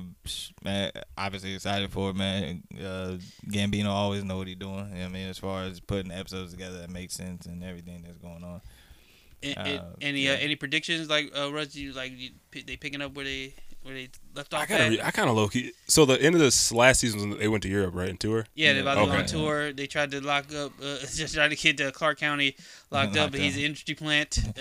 man, 0.64 0.90
obviously 1.16 1.54
excited 1.54 1.92
for 1.92 2.10
it, 2.10 2.16
man. 2.16 2.62
Uh, 2.74 3.18
Gambino 3.48 3.88
always 3.88 4.24
know 4.24 4.38
what 4.38 4.48
he 4.48 4.54
doing. 4.54 4.88
You 4.88 4.94
know 4.94 5.00
what 5.00 5.04
I 5.04 5.08
mean, 5.08 5.28
as 5.28 5.38
far 5.38 5.62
as 5.64 5.80
putting 5.80 6.12
episodes 6.12 6.52
together 6.52 6.78
that 6.80 6.90
make 6.90 7.10
sense 7.10 7.46
and 7.46 7.62
everything 7.62 8.02
that's 8.02 8.18
going 8.18 8.42
on. 8.42 8.60
A- 9.46 9.58
a- 9.68 9.76
Uh, 9.80 9.92
any 10.00 10.28
uh, 10.28 10.36
any 10.36 10.56
predictions 10.56 11.08
like 11.08 11.30
uh, 11.36 11.52
Russ? 11.52 11.74
You 11.74 11.92
like 11.92 12.12
you, 12.16 12.30
they 12.52 12.76
picking 12.76 13.02
up 13.02 13.14
where 13.14 13.24
they 13.24 13.54
where 13.86 13.94
they 13.94 14.08
left 14.34 14.52
off 14.52 14.62
I 14.62 14.66
kind 14.66 14.82
at? 14.94 15.00
of, 15.00 15.06
I 15.06 15.10
kind 15.12 15.30
of 15.30 15.36
low 15.36 15.48
key. 15.48 15.72
So 15.88 16.04
the 16.04 16.20
end 16.20 16.34
of 16.34 16.40
this 16.40 16.72
last 16.72 17.00
season, 17.00 17.38
they 17.38 17.48
went 17.48 17.62
to 17.62 17.68
Europe, 17.68 17.94
right, 17.94 18.08
and 18.08 18.18
tour. 18.20 18.46
yeah, 18.54 18.72
they're 18.72 18.82
about 18.82 18.96
to 18.96 19.06
go 19.06 19.12
on 19.12 19.26
tour. 19.26 19.72
They 19.72 19.86
tried 19.86 20.10
to 20.10 20.20
lock 20.20 20.52
up, 20.54 20.72
uh, 20.82 20.98
just 21.14 21.34
tried 21.34 21.48
to 21.48 21.56
get 21.56 21.80
uh, 21.80 21.90
Clark 21.92 22.18
County 22.18 22.56
locked 22.90 23.16
up, 23.16 23.30
but 23.30 23.40
he's 23.40 23.54
up. 23.54 23.58
an 23.60 23.64
industry 23.64 23.94
plant. 23.94 24.38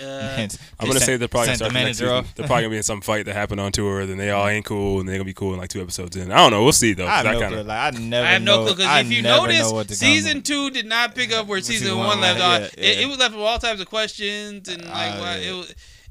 I'm 0.80 0.86
gonna 0.86 0.92
sent- 0.92 1.02
say 1.02 1.16
they're 1.16 1.28
probably 1.28 1.46
gonna 1.48 1.56
start 1.56 1.72
the 1.72 1.78
the 1.78 1.84
next 1.84 1.98
season. 1.98 2.14
off. 2.14 2.34
They're 2.34 2.46
probably 2.46 2.62
gonna 2.62 2.70
be 2.70 2.76
in 2.78 2.82
some 2.94 3.00
fight 3.00 3.26
that 3.26 3.34
happened 3.34 3.60
on 3.60 3.72
tour. 3.72 4.06
Then 4.06 4.16
they 4.16 4.30
all 4.30 4.46
ain't 4.48 4.64
cool, 4.64 5.00
and 5.00 5.08
they're 5.08 5.16
gonna 5.16 5.24
be 5.24 5.34
cool 5.34 5.52
in 5.52 5.58
like 5.58 5.68
two 5.70 5.82
episodes 5.82 6.16
in. 6.16 6.30
I 6.32 6.36
don't 6.36 6.52
know. 6.52 6.62
We'll 6.62 6.72
see 6.72 6.94
though. 6.94 7.06
I 7.06 7.08
'cause 7.08 7.16
have 7.16 7.26
I 7.26 7.32
no 7.32 7.40
kinda, 7.40 7.56
clue. 7.56 7.64
Like, 7.68 7.94
I 7.94 7.98
never. 7.98 8.26
I 8.26 8.30
have 8.30 8.42
no 8.42 8.64
clue 8.64 8.74
because 8.76 9.00
if 9.06 9.12
you 9.12 9.22
never 9.22 9.42
notice, 9.48 9.60
know 9.60 9.72
what 9.72 9.88
to 9.88 9.94
season 9.96 10.32
come 10.34 10.42
two 10.42 10.70
did 10.70 10.86
not 10.86 11.14
pick 11.14 11.32
up 11.32 11.46
where 11.48 11.60
season, 11.60 11.82
Season 11.88 11.98
one, 11.98 12.06
one 12.08 12.20
left 12.20 12.40
off. 12.40 12.60
yeah, 12.78 12.84
It, 12.84 12.96
yeah. 12.98 13.02
it 13.04 13.08
was 13.08 13.18
left 13.18 13.34
with 13.34 13.42
all 13.44 13.58
types 13.58 13.80
of 13.80 13.88
questions 13.88 14.68
and 14.68 14.84
like 14.84 15.18
what 15.20 15.42
yeah. 15.42 15.62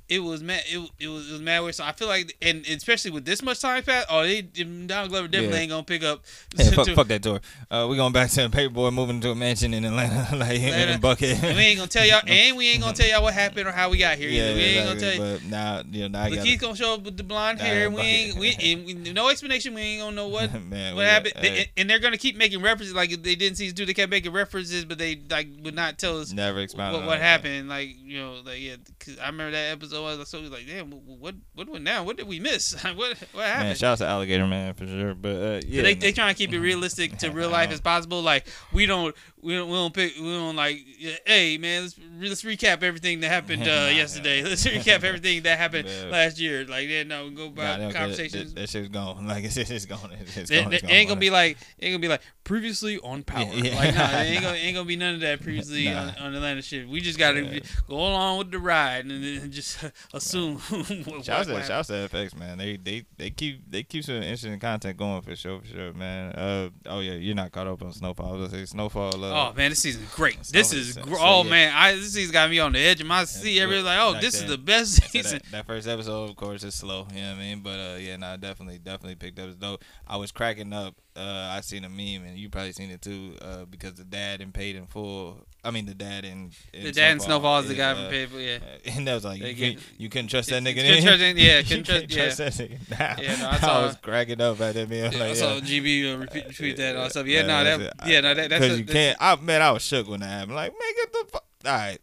It 0.08 0.20
was. 0.20 0.44
Mad. 0.44 0.62
It, 0.68 0.90
it 1.00 1.08
was 1.08 1.30
it 1.30 1.34
was 1.34 1.42
mad 1.42 1.62
weird. 1.62 1.74
So 1.76 1.84
I 1.84 1.92
feel 1.92 2.08
like, 2.08 2.36
and 2.42 2.66
especially 2.68 3.12
with 3.12 3.26
this 3.26 3.42
much 3.42 3.60
time 3.60 3.82
passed, 3.84 4.08
oh, 4.10 4.22
they 4.24 4.42
Donald 4.44 5.10
Glover 5.10 5.28
definitely 5.28 5.56
Yeah. 5.58 5.62
ain't 5.64 5.72
gonna 5.72 5.84
pick 5.84 6.04
up. 6.04 6.24
Yeah, 6.56 6.70
fuck, 6.72 6.88
fuck 6.90 7.08
that 7.08 7.24
tour. 7.24 7.40
Uh, 7.72 7.88
we 7.90 7.96
going 7.96 8.14
back 8.14 8.30
to 8.32 8.42
the 8.44 8.50
Paper 8.50 8.74
Boi 8.74 8.92
moving 8.92 9.20
to 9.22 9.32
a 9.32 9.36
mansion 9.36 9.74
in 9.74 9.84
Atlanta, 9.84 10.36
like 10.38 10.60
Atlanta. 10.60 10.92
in 10.94 11.02
Bucket. 11.02 11.44
And 11.44 11.58
we 11.58 11.64
ain't 11.64 11.78
gonna 11.80 11.88
tell 11.90 12.06
y'all, 12.06 12.22
and 12.28 12.56
we 12.58 12.70
ain't 12.70 12.82
gonna 12.82 12.94
tell 12.94 13.08
y'all 13.08 13.24
what 13.24 13.34
happened 13.34 13.68
or 13.68 13.72
how 13.72 13.90
we 13.90 13.98
got 13.98 14.18
here. 14.18 14.30
yeah, 14.30 14.50
either. 14.52 14.56
we 14.56 14.62
ain't 14.62 14.90
exactly. 14.90 15.00
gonna 15.00 15.18
tell 15.18 15.28
you. 15.34 15.40
But 15.40 15.46
now, 15.50 15.82
you 15.92 16.02
know, 16.02 16.08
now 16.20 16.26
I 16.26 16.30
But 16.30 16.44
Keith 16.44 16.62
gonna 16.62 16.76
show 16.76 16.94
up 16.94 17.04
with 17.04 17.18
the 17.18 17.24
blonde 17.24 17.60
hair. 17.60 17.88
and 17.88 17.96
We 17.96 18.02
ain't 18.02 18.38
we, 18.38 18.56
and 18.62 18.86
we 18.86 18.94
no 19.12 19.30
explanation. 19.30 19.74
We 19.74 19.82
ain't 19.82 20.02
gonna 20.04 20.16
know 20.16 20.28
what 20.28 20.54
man. 20.66 20.96
what 20.96 21.06
happened. 21.06 21.34
hey, 21.38 21.50
They- 21.50 21.72
and 21.82 21.90
they're 21.90 22.00
gonna 22.00 22.18
keep 22.18 22.38
making 22.38 22.62
references. 22.62 22.94
Like 22.94 23.10
they 23.24 23.34
didn't 23.36 23.58
see 23.58 23.72
do, 23.72 23.86
they 23.88 23.94
kept 23.96 24.12
making 24.12 24.34
references, 24.34 24.86
but 24.86 25.00
they 25.00 25.20
like 25.32 25.48
would 25.64 25.74
not 25.76 25.98
tell 25.98 26.20
us 26.20 26.32
never 26.32 26.60
expounded 26.60 27.02
what, 27.02 27.08
what 27.08 27.20
happened. 27.20 27.70
Like 27.70 27.90
you 28.04 28.20
know, 28.20 28.36
like 28.46 28.60
yeah, 28.60 28.76
cause 29.00 29.18
I 29.18 29.28
remember 29.28 29.52
that 29.52 29.72
episode. 29.72 29.95
I 30.04 30.16
was 30.18 30.30
so 30.30 30.40
like, 30.40 30.68
damn, 30.68 30.92
what 30.92 31.36
what 31.54 31.70
went 31.70 31.86
down? 31.86 32.06
What 32.06 32.18
did 32.18 32.28
we 32.28 32.40
miss? 32.40 32.74
what 32.84 32.96
what 32.96 33.18
Man, 33.36 33.48
happened? 33.48 33.78
shout 33.78 33.94
out 33.94 33.98
to 34.00 34.08
Alligator 34.08 34.48
Man 34.48 34.74
for 34.74 34.88
sure. 34.88 35.14
But 35.16 35.36
uh, 35.36 35.62
yeah, 35.66 35.84
they 35.84 35.94
they 35.94 36.12
trying 36.12 36.34
to 36.34 36.38
keep 36.38 36.54
it 36.54 36.60
realistic 36.60 37.18
to 37.20 37.30
real 37.32 37.50
life 37.50 37.72
as 37.72 37.82
possible. 37.82 38.22
Like 38.22 38.48
we 38.74 38.86
don't 38.86 39.16
we 39.46 39.54
don't 39.56 39.70
we 39.70 39.76
don't 39.76 39.94
pick 39.94 40.16
we 40.18 40.24
don't 40.24 40.56
like 40.56 40.78
hey 41.26 41.58
man 41.58 41.84
let's 41.84 42.00
let's 42.20 42.44
recap 42.44 42.82
everything 42.84 43.20
that 43.20 43.30
happened 43.30 43.62
uh, 43.64 43.66
Nah, 43.86 43.88
yesterday. 43.90 44.44
Let's 44.44 44.66
recap 44.66 45.04
everything 45.04 45.44
that 45.44 45.58
happened 45.60 45.88
Man. 45.88 46.10
last 46.12 46.40
year. 46.40 46.66
Like 46.66 46.88
yeah 46.90 47.04
no 47.04 47.30
go 47.30 47.46
Nah, 47.46 47.52
by 47.52 47.78
they 47.78 47.92
conversations. 47.94 48.54
That, 48.54 48.62
that 48.62 48.70
shit's 48.70 48.90
gone. 48.90 49.28
Like 49.36 49.44
it's, 49.44 49.58
it's 49.58 49.86
gone. 49.86 50.12
It's, 50.20 50.36
it's 50.38 50.50
They- 50.50 50.62
gone. 50.62 50.70
they 50.72 50.76
It's 50.78 50.82
gone. 50.84 50.92
ain't 50.92 51.08
gonna 51.10 51.20
be 51.20 51.30
like 51.30 51.58
ain't 51.80 51.94
gonna 51.94 52.00
be 52.02 52.08
like 52.08 52.22
previously 52.44 53.00
on 53.00 53.24
power. 53.24 53.46
Yeah. 53.54 53.76
Like 53.76 53.96
nah, 53.96 54.20
it 54.22 54.26
ain't 54.26 54.42
gonna 54.44 54.58
ain't 54.66 54.76
gonna 54.76 54.88
be 54.88 54.96
none 54.96 55.16
of 55.16 55.22
that 55.22 55.42
previously 55.42 55.86
Nah. 55.86 56.10
on, 56.10 56.16
on 56.20 56.36
Atlanta 56.36 56.62
shit. 56.62 56.88
We 56.90 57.00
just 57.02 57.20
gotta 57.20 57.42
Yeah. 57.42 57.60
go 57.88 57.96
along 57.98 58.40
with 58.40 58.52
the 58.52 58.60
ride 58.60 59.06
and 59.06 59.24
then 59.24 59.52
just 59.52 59.78
assume. 60.14 60.58
what- 60.58 61.24
Shout 61.26 61.48
out 61.48 61.54
what 61.54 61.66
shout 61.66 61.72
out 61.72 61.86
to 61.88 61.94
FX 62.10 62.38
man. 62.38 62.58
They 62.58 62.78
they 62.78 63.06
they 63.18 63.30
keep 63.30 63.70
they 63.70 63.84
keep 63.84 64.04
some 64.04 64.16
interesting 64.16 64.60
content 64.60 64.98
going 64.98 65.22
for 65.22 65.36
sure 65.36 65.60
for 65.62 65.68
sure 65.68 65.94
man. 65.94 66.32
Uh 66.34 66.70
oh 66.88 67.00
yeah, 67.00 67.14
you're 67.14 67.36
not 67.36 67.52
caught 67.52 67.68
up 67.68 67.82
on 67.84 67.94
Snowfall. 67.94 68.28
I 68.28 68.38
was 68.38 68.52
gonna 68.52 68.62
say 68.64 68.66
Snowfall. 68.66 69.24
Uh, 69.24 69.35
Oh 69.36 69.54
man, 69.54 69.72
this 69.72 69.80
season's 69.80 70.14
great. 70.14 70.46
So- 70.46 70.52
This 70.54 70.74
is 70.74 70.94
so- 70.96 71.02
gr- 71.02 71.16
so, 71.16 71.22
oh 71.22 71.44
yeah. 71.44 71.50
man, 71.50 71.74
I 71.76 71.94
this 71.96 72.14
season 72.14 72.32
got 72.34 72.50
me 72.50 72.60
on 72.60 72.72
the 72.74 72.80
edge 72.80 73.02
of 73.02 73.08
my 73.08 73.26
seat. 73.26 73.60
Everybody's 73.60 73.86
like, 73.86 74.00
oh, 74.00 74.12
Like 74.12 74.22
this 74.22 74.36
is 74.36 74.48
the 74.48 74.58
best 74.58 74.96
So 75.04 75.08
season. 75.08 75.40
that, 75.44 75.52
that 75.52 75.66
first 75.68 75.88
episode, 75.88 76.30
of 76.30 76.36
course, 76.36 76.64
is 76.64 76.74
slow. 76.76 77.08
You 77.14 77.22
know 77.22 77.30
what 77.32 77.38
I 77.38 77.40
mean? 77.40 77.60
But 77.62 77.80
uh, 77.80 77.98
yeah, 78.00 78.18
no, 78.18 78.28
I 78.28 78.36
definitely, 78.38 78.78
definitely 78.80 79.16
picked 79.16 79.40
up. 79.40 79.48
It's 79.48 79.56
dope. 79.58 79.84
I 80.08 80.18
was 80.18 80.32
cracking 80.32 80.72
up. 80.74 80.96
Uh, 81.18 81.54
I 81.56 81.62
seen 81.62 81.86
a 81.86 81.90
meme, 81.90 82.28
and 82.28 82.38
you 82.38 82.50
probably 82.50 82.74
seen 82.74 82.90
it 82.90 83.02
too. 83.02 83.36
Uh, 83.42 83.64
because 83.64 83.94
the 83.94 84.04
dad 84.04 84.42
and 84.42 84.54
paid 84.54 84.76
in 84.76 84.86
full. 84.86 85.46
I 85.64 85.72
mean, 85.72 85.86
the 85.86 85.94
dad 85.94 86.26
in, 86.26 86.52
in 86.74 86.84
The 86.84 86.92
dad 86.92 87.12
and 87.14 87.22
Snowfall 87.22 87.60
is 87.60 87.70
the 87.70 87.74
guy 87.76 87.92
uh, 87.92 87.96
from 87.96 88.10
Paper. 88.10 88.40
Yeah. 88.40 88.60
And 88.86 89.08
that 89.08 89.14
was 89.16 89.24
like 89.26 89.40
you, 89.42 89.54
get- 89.54 89.58
couldn't, 89.78 90.00
you 90.00 90.10
couldn't 90.10 90.28
trust 90.28 90.50
that 90.50 90.62
nigga. 90.62 90.76
Couldn't 90.84 91.04
trust 91.04 91.22
him, 91.22 91.38
yeah, 91.38 91.62
couldn't 91.68 91.84
trust- 91.86 92.10
trust 92.10 92.38
that 92.38 92.52
nigga. 92.54 92.90
Nah. 92.92 93.22
Yeah, 93.22 93.36
no, 93.38 93.50
I 93.68 93.72
I, 93.82 93.86
was 93.86 93.96
cracking 93.96 94.42
up 94.42 94.60
at 94.60 94.74
that 94.76 94.90
meme. 94.90 95.12
Yeah, 95.14 95.20
Like, 95.20 95.30
I 95.30 95.34
saw 95.34 95.54
yeah. 95.56 95.62
GB 95.62 96.14
uh, 96.14 96.18
repeat, 96.18 96.48
retweet 96.50 96.76
that 96.78 96.90
and 96.90 96.98
all 97.00 97.10
stuff. 97.10 97.26
Yeah, 97.28 97.42
no, 97.44 97.64
that's 97.64 97.84
that, 97.84 98.08
yeah, 98.08 98.20
no, 98.22 98.34
that, 98.34 98.50
that's 98.50 98.62
Because 98.62 98.80
you 98.80 98.86
can't. 98.86 99.18
I 99.22 99.36
man, 99.38 99.62
I 99.62 99.72
was 99.72 99.82
shook 99.84 100.10
when 100.10 100.20
that 100.20 100.28
happened. 100.28 100.56
Like, 100.56 100.74
man, 100.74 100.94
get 100.98 101.14
the 101.14 101.26
fuck. 101.32 101.46
All 101.66 101.72
right, 101.72 102.00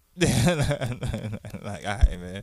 like, 1.63 1.87
all 1.87 1.97
right, 1.99 2.21
man. 2.21 2.43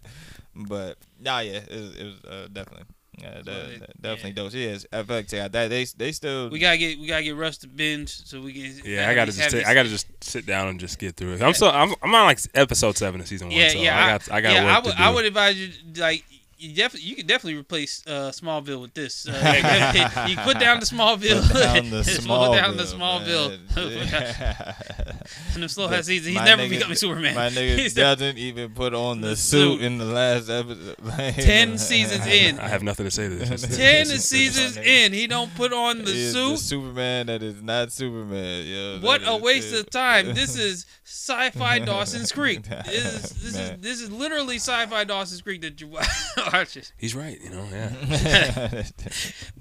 But 0.56 0.98
nah, 1.20 1.40
yeah, 1.40 1.60
it 1.68 1.70
was, 1.70 1.96
it 1.98 2.04
was 2.06 2.24
uh, 2.26 2.48
definitely, 2.52 2.86
uh, 3.26 3.44
So 3.44 3.52
de- 3.52 3.80
definitely 4.02 4.30
yeah. 4.30 4.34
dope. 4.36 4.54
Yes, 4.54 4.86
FX, 4.92 5.32
yeah, 5.34 5.48
that 5.48 5.68
they 5.70 5.86
they 5.86 6.12
still. 6.12 6.50
We 6.50 6.60
gotta 6.60 6.78
get 6.78 7.00
we 7.00 7.08
gotta 7.08 7.24
get 7.24 7.36
Russ 7.36 7.58
to 7.60 7.68
binge 7.68 8.10
so 8.10 8.42
we 8.42 8.54
can. 8.54 8.74
Yeah, 8.84 9.10
I 9.10 9.16
gotta 9.16 9.32
just 9.32 9.40
have 9.42 9.52
take, 9.52 9.66
I 9.66 9.74
gotta 9.74 9.90
just 9.90 10.08
sit 10.24 10.46
down 10.46 10.68
and 10.68 10.80
just 10.80 11.00
get 11.00 11.16
through 11.16 11.34
it. 11.34 11.42
I'm 11.42 11.54
so 11.54 11.70
I'm 11.70 11.94
I'm 12.02 12.14
on 12.16 12.26
like 12.26 12.40
episode 12.56 12.98
seven 12.98 13.22
of 13.22 13.28
season 13.28 13.48
one. 13.48 13.58
Yeah, 13.58 13.70
so 13.70 13.80
yeah, 13.80 14.06
I 14.06 14.08
got 14.10 14.32
I 14.32 14.42
got 14.42 14.54
yeah, 14.54 14.64
work 14.66 14.74
I 14.74 14.80
would 14.80 14.92
to 14.92 14.98
do. 14.98 15.04
I 15.04 15.10
would 15.14 15.26
advise 15.26 15.60
you 15.60 15.70
like. 15.98 16.24
You 16.62 16.76
definitely, 16.76 17.08
you 17.10 17.16
could 17.16 17.26
definitely 17.28 17.58
replace 17.58 18.04
uh, 18.06 18.32
Smallville 18.34 18.82
with 18.82 18.94
this. 18.94 19.26
Uh, 19.26 20.26
you 20.28 20.36
put 20.38 20.60
down 20.60 20.82
the 20.82 20.86
Smallville, 20.86 21.48
Put 21.50 21.62
down 21.64 21.90
the 21.90 22.04
slow 22.04 22.54
down 22.54 22.76
the 22.76 22.84
Smallville, 22.84 23.58
Smallville. 23.70 25.54
and 25.56 25.64
the 25.64 25.70
slow 25.70 25.88
has 25.88 26.08
season. 26.08 26.34
He's 26.34 26.42
never 26.42 26.64
nigga- 26.64 26.70
becoming 26.72 26.96
Superman. 26.98 27.34
My 27.36 27.50
nigga 27.50 27.78
He's 27.78 27.94
doesn't 27.94 28.38
even 28.38 28.72
put 28.72 28.94
on 28.94 29.22
the, 29.22 29.30
The 29.30 29.36
suit, 29.38 29.78
suit. 29.80 29.82
in 29.86 30.00
the 30.00 30.06
last 30.06 30.50
episode. 30.50 30.98
Ten 31.36 31.78
seasons 31.78 32.26
in. 32.28 32.60
I 32.60 32.68
have 32.68 32.84
nothing 32.84 33.06
to 33.06 33.12
say 33.12 33.30
to 33.30 33.36
this. 33.36 33.50
It's- 33.64 33.78
ten 33.78 34.06
seasons 34.08 34.76
in, 34.76 35.14
he 35.14 35.28
don't 35.28 35.56
put 35.56 35.72
on 35.72 36.00
the 36.04 36.12
is 36.12 36.34
suit. 36.34 36.52
the 36.52 36.58
Superman 36.58 37.28
that 37.28 37.42
is 37.42 37.62
not 37.62 37.94
Superman. 37.94 38.66
Yo, 38.68 39.00
What 39.00 39.22
a 39.26 39.38
waste 39.38 39.74
it. 39.74 39.80
of 39.80 39.90
time! 39.92 40.34
This 40.34 40.58
is 40.58 40.86
sci-fi 41.06 41.80
Dawson's 41.80 42.32
Creek. 42.34 42.64
This 42.64 42.88
is 42.96 43.30
this 43.42 43.56
is, 43.56 43.72
this 43.80 44.02
is 44.02 44.12
literally 44.12 44.56
sci-fi 44.58 45.06
Dawson's 45.06 45.42
Creek 45.42 45.62
that 45.62 45.80
you 45.80 45.88
watch. 45.88 46.06
it. 46.78 46.92
He's 46.98 47.16
right, 47.16 47.40
you 47.42 47.50
know. 47.50 47.66
Yeah. 47.72 48.84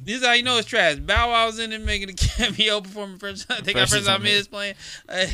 This 0.00 0.20
is 0.22 0.24
how 0.26 0.32
you 0.32 0.42
know 0.42 0.56
it's 0.56 0.66
trash. 0.66 0.96
Bow 0.96 1.28
Wow's 1.30 1.58
in 1.58 1.70
it 1.72 1.82
making 1.82 2.08
a 2.08 2.12
cameo 2.14 2.80
performing 2.80 3.18
first. 3.18 3.50
I 3.50 3.56
think 3.56 3.68
our 3.76 3.82
Precious 3.82 3.94
first 3.96 4.06
time 4.06 4.20
on 4.20 4.26
he 4.26 4.32
it. 4.32 4.36
is 4.36 4.48
playing. 4.48 4.74
Right, 5.08 5.26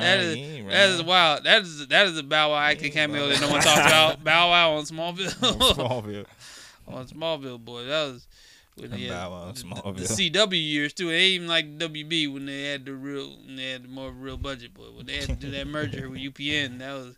that 0.00 0.18
is 0.20 0.34
he 0.34 0.42
ain't 0.42 0.68
that 0.68 0.88
is 0.90 1.02
wild. 1.02 1.44
That 1.44 1.62
is 1.62 1.86
that 1.88 2.06
is 2.06 2.18
a 2.18 2.22
Bow 2.22 2.50
Wow 2.50 2.58
acting 2.58 2.86
ain't 2.86 2.94
cameo 2.94 3.22
right. 3.28 3.30
that 3.38 3.40
no 3.40 3.50
one 3.50 3.62
talks 3.62 3.80
about. 3.80 4.22
Bow 4.24 4.50
Wow 4.50 4.72
on 4.74 4.84
Smallville. 4.84 5.42
on 5.42 5.74
Smallville. 6.04 6.26
on 6.86 7.06
Smallville, 7.06 7.58
boy, 7.64 7.84
that 7.84 8.12
was. 8.12 8.26
When 8.76 8.90
they 8.90 9.00
had 9.04 9.10
Bow 9.10 9.30
Wow 9.30 9.52
the- 9.52 9.62
Smallville. 9.62 9.96
The, 9.96 10.30
CW 10.30 10.70
years 10.70 10.92
too. 10.92 11.08
They 11.08 11.24
even 11.28 11.48
like 11.48 11.78
WB 11.78 12.32
when 12.32 12.44
they 12.46 12.64
had 12.70 12.84
the 12.84 12.92
real, 12.92 13.34
when 13.46 13.56
they 13.56 13.70
had 13.70 13.84
the 13.84 13.88
more 13.88 14.10
real 14.12 14.36
budget. 14.36 14.72
But 14.74 14.94
when 14.94 15.06
they 15.06 15.16
had 15.16 15.26
to 15.28 15.34
do 15.36 15.50
that 15.52 15.66
merger 15.66 16.08
with 16.10 16.20
UPN, 16.20 16.78
that 16.80 16.92
was 16.92 17.16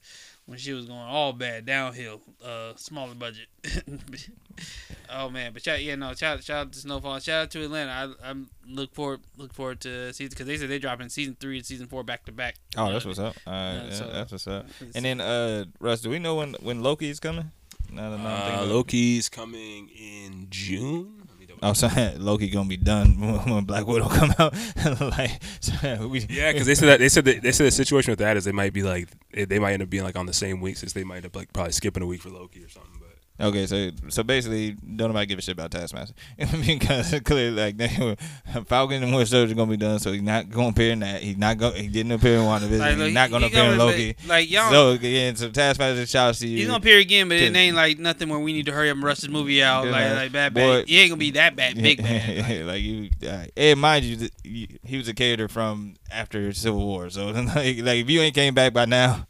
when 0.50 0.58
she 0.58 0.72
was 0.72 0.86
going 0.86 0.98
all 0.98 1.32
bad 1.32 1.64
downhill. 1.64 2.20
Uh, 2.44 2.72
smaller 2.74 3.14
budget. 3.14 3.46
oh 5.08 5.30
man, 5.30 5.52
but 5.52 5.62
shout, 5.62 5.80
yeah, 5.80 5.94
no, 5.94 6.12
shout, 6.14 6.42
shout 6.42 6.56
out 6.66 6.72
to 6.72 6.78
Snowfall. 6.80 7.20
Shout 7.20 7.42
out 7.44 7.50
to 7.52 7.62
Atlanta. 7.62 8.16
I, 8.20 8.28
I'm 8.30 8.48
look 8.66 8.92
forward, 8.92 9.20
look 9.38 9.52
forward 9.54 9.80
to 9.82 10.12
season 10.12 10.30
because 10.30 10.46
they 10.46 10.56
said 10.56 10.68
they 10.68 10.80
dropping 10.80 11.08
season 11.08 11.36
three 11.38 11.58
and 11.58 11.64
season 11.64 11.86
four 11.86 12.02
back 12.02 12.24
to 12.24 12.32
back. 12.32 12.56
Oh, 12.76 12.92
that's 12.92 13.04
what's 13.04 13.20
up. 13.20 13.36
All 13.46 13.52
right, 13.52 13.74
Yeah, 13.74 13.84
yeah, 13.84 13.90
so- 13.94 14.10
that's 14.12 14.32
what's 14.32 14.46
up. 14.48 14.66
And 14.96 15.04
then, 15.04 15.20
uh, 15.20 15.66
Russ, 15.78 16.00
do 16.00 16.10
we 16.10 16.18
know 16.18 16.34
when 16.34 16.54
when 16.60 16.82
Loki 16.82 17.08
is 17.08 17.20
coming? 17.20 17.52
No, 17.92 18.10
no, 18.10 18.16
no. 18.16 18.26
I'm 18.28 18.42
Uh, 18.42 18.48
thinking 18.56 18.68
Loki's 18.74 19.28
coming 19.28 19.88
in 19.90 20.48
June. 20.50 21.19
Oh, 21.62 21.74
so 21.74 21.88
Loki 22.16 22.48
gonna 22.48 22.68
be 22.68 22.78
done 22.78 23.20
when 23.44 23.64
Black 23.64 23.86
Widow 23.86 24.08
come 24.08 24.32
out. 24.38 24.54
like, 25.00 25.42
so 25.60 26.08
we, 26.08 26.20
Yeah, 26.30 26.52
because 26.52 26.66
they 26.66 26.74
said 26.74 26.88
that 26.88 27.00
they 27.00 27.10
said 27.10 27.26
that, 27.26 27.42
they 27.42 27.52
said 27.52 27.66
the 27.66 27.70
situation 27.70 28.12
with 28.12 28.18
that 28.20 28.38
is 28.38 28.44
they 28.46 28.52
might 28.52 28.72
be 28.72 28.82
like 28.82 29.08
they 29.32 29.58
might 29.58 29.74
end 29.74 29.82
up 29.82 29.90
being 29.90 30.02
like 30.04 30.16
on 30.16 30.24
the 30.24 30.32
same 30.32 30.62
week 30.62 30.78
since 30.78 30.94
they 30.94 31.04
might 31.04 31.16
end 31.16 31.26
up 31.26 31.36
like 31.36 31.52
probably 31.52 31.72
skipping 31.72 32.02
a 32.02 32.06
week 32.06 32.22
for 32.22 32.30
Loki 32.30 32.64
or 32.64 32.68
something. 32.70 32.99
Okay, 33.40 33.66
so 33.66 33.90
so 34.10 34.22
basically, 34.22 34.72
don't 34.72 35.08
nobody 35.08 35.24
give 35.26 35.38
a 35.38 35.42
shit 35.42 35.54
about 35.54 35.70
Taskmaster 35.70 36.14
because 36.66 37.18
clearly, 37.24 37.50
like 37.56 37.76
they 37.78 37.90
were, 37.98 38.16
Falcon 38.64 39.02
and 39.02 39.12
Winter 39.14 39.24
Soldier 39.26 39.54
gonna 39.54 39.70
be 39.70 39.78
done, 39.78 39.98
so 39.98 40.12
he's 40.12 40.20
not 40.20 40.50
gonna 40.50 40.68
appear 40.68 40.92
in 40.92 41.00
that. 41.00 41.22
He's 41.22 41.38
not 41.38 41.56
go. 41.56 41.70
He 41.70 41.88
didn't 41.88 42.12
appear 42.12 42.36
in 42.36 42.40
WandaVision. 42.44 42.78
Like, 42.78 42.90
he's 42.96 42.98
look, 42.98 43.12
not 43.14 43.30
gonna 43.30 43.46
he 43.48 43.52
appear 43.52 43.64
in 43.72 43.78
gonna- 43.78 43.90
Loki. 43.90 44.16
Like 44.26 44.50
y'all, 44.50 44.70
So 44.70 44.90
again, 44.90 45.36
so 45.36 45.48
Taskmaster 45.50 46.06
shouts 46.06 46.40
to 46.40 46.48
you. 46.48 46.58
he's 46.58 46.66
gonna 46.66 46.78
appear 46.78 46.98
again, 46.98 47.28
but 47.28 47.38
it 47.38 47.56
ain't 47.56 47.74
like 47.76 47.98
nothing 47.98 48.28
where 48.28 48.38
we 48.40 48.52
need 48.52 48.66
to 48.66 48.72
hurry 48.72 48.90
up 48.90 48.96
and 48.96 49.04
rush 49.04 49.20
this 49.20 49.30
movie 49.30 49.62
out. 49.62 49.86
Yeah, 49.86 49.90
Like 49.92 50.00
man. 50.04 50.16
like 50.16 50.32
bad 50.32 50.54
bad. 50.54 50.88
He 50.88 51.00
ain't 51.00 51.10
gonna 51.10 51.18
be 51.18 51.30
that 51.32 51.56
bad, 51.56 51.76
big 51.76 51.98
bad. 52.02 52.38
Like, 52.46 52.64
like 52.66 52.82
you, 52.82 53.08
uh, 53.26 53.44
and 53.56 53.80
mind 53.80 54.04
you, 54.04 54.28
you, 54.44 54.66
he 54.84 54.98
was 54.98 55.08
a 55.08 55.14
character 55.14 55.48
from 55.48 55.94
after 56.12 56.52
Civil 56.52 56.84
War. 56.84 57.08
So 57.08 57.28
like, 57.28 57.54
like 57.56 58.00
if 58.00 58.10
you 58.10 58.20
ain't 58.20 58.34
came 58.34 58.54
back 58.54 58.74
by 58.74 58.84
now, 58.84 59.24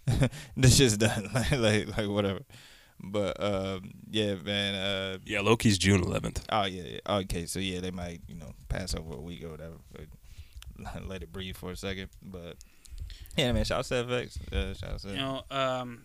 this 0.56 0.76
shit's 0.76 0.96
done. 0.96 1.30
like, 1.32 1.52
like 1.52 1.96
like 1.96 2.08
whatever. 2.08 2.40
But 3.03 3.42
um, 3.42 3.92
yeah, 4.11 4.34
man. 4.34 4.74
Uh, 4.74 5.18
yeah, 5.24 5.40
Loki's 5.40 5.78
June 5.78 6.03
11th. 6.03 6.42
Oh 6.51 6.64
yeah, 6.64 6.82
yeah. 6.82 7.16
Okay, 7.18 7.46
so 7.46 7.59
yeah, 7.59 7.80
they 7.80 7.90
might 7.90 8.20
you 8.28 8.34
know 8.34 8.53
pass 8.68 8.94
over 8.94 9.14
a 9.14 9.20
week 9.20 9.44
or 9.44 9.51
whatever, 9.51 9.76
but 9.92 10.07
let 11.07 11.22
it 11.22 11.32
breathe 11.32 11.57
for 11.57 11.70
a 11.70 11.76
second. 11.76 12.09
But 12.22 12.57
yeah, 13.36 13.53
man, 13.53 13.64
shout 13.64 13.80
out 13.80 13.84
to 13.86 13.94
FX. 13.94 14.53
Uh, 14.53 14.74
shout 14.74 14.92
out 14.92 15.01
to 15.01 15.09
you 15.09 15.16
know, 15.16 15.42
um, 15.51 16.03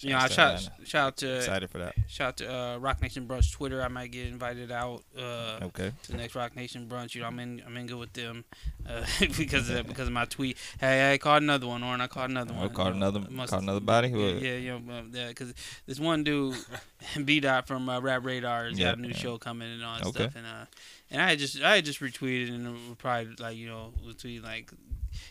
you 0.00 0.10
know, 0.10 0.18
I 0.18 0.28
shout 0.28 0.68
shout 0.84 1.06
out 1.06 1.16
to 1.18 1.36
excited 1.36 1.70
for 1.70 1.78
that. 1.78 1.94
shout 2.08 2.28
out 2.28 2.36
to 2.38 2.54
uh, 2.54 2.76
Roc 2.78 3.00
Nation 3.02 3.26
Brunch 3.26 3.52
Twitter. 3.52 3.82
I 3.82 3.88
might 3.88 4.10
get 4.12 4.26
invited 4.26 4.70
out. 4.70 5.02
Uh, 5.16 5.58
Okay, 5.62 5.92
to 6.04 6.12
the 6.12 6.18
next 6.18 6.34
Roc 6.34 6.54
Nation 6.56 6.86
brunch. 6.88 7.14
You 7.14 7.22
know, 7.22 7.26
I'm 7.26 7.38
in 7.40 7.62
I'm 7.66 7.76
in 7.76 7.86
good 7.86 7.98
with 7.98 8.12
them 8.12 8.44
uh, 8.88 9.04
because 9.36 9.68
of 9.68 9.74
that, 9.76 9.86
because 9.86 10.06
of 10.06 10.12
my 10.12 10.24
tweet. 10.24 10.56
Hey, 10.80 11.12
I 11.12 11.18
caught 11.18 11.42
another 11.42 11.66
one, 11.66 11.82
or 11.82 11.94
I 12.00 12.06
caught 12.06 12.30
another 12.30 12.54
Oh, 12.56 12.60
one. 12.60 12.68
caught 12.74 12.94
you 12.94 13.00
know, 13.00 13.08
another- 13.08 13.30
must- 13.30 13.50
caught 13.50 13.62
another 13.62 13.80
body? 13.80 14.08
Yeah, 14.08 14.28
yeah, 14.28 14.56
you 14.56 14.78
know, 14.80 15.02
because 15.28 15.52
this 15.86 15.98
one 16.00 16.22
dude, 16.24 16.56
B 17.24 17.40
Dot 17.40 17.66
from 17.66 17.88
uh, 17.88 18.00
Rap 18.00 18.24
Radar, 18.24 18.66
has 18.68 18.78
Yeah, 18.78 18.90
got 18.90 18.98
a 18.98 19.00
new 19.02 19.08
yeah. 19.08 19.16
show 19.16 19.38
coming 19.38 19.70
and 19.72 19.84
all 19.84 19.96
that 19.98 20.06
Okay. 20.06 20.20
stuff, 20.24 20.36
and 20.36 20.46
uh, 20.46 20.64
and 21.10 21.20
I 21.22 21.30
had 21.30 21.38
just 21.38 21.60
I 21.62 21.76
had 21.76 21.84
just 21.84 22.00
retweeted 22.00 22.48
and 22.50 22.88
replied 22.88 23.40
like 23.40 23.56
you 23.56 23.66
know 23.68 23.92
was 24.04 24.24
like. 24.42 24.70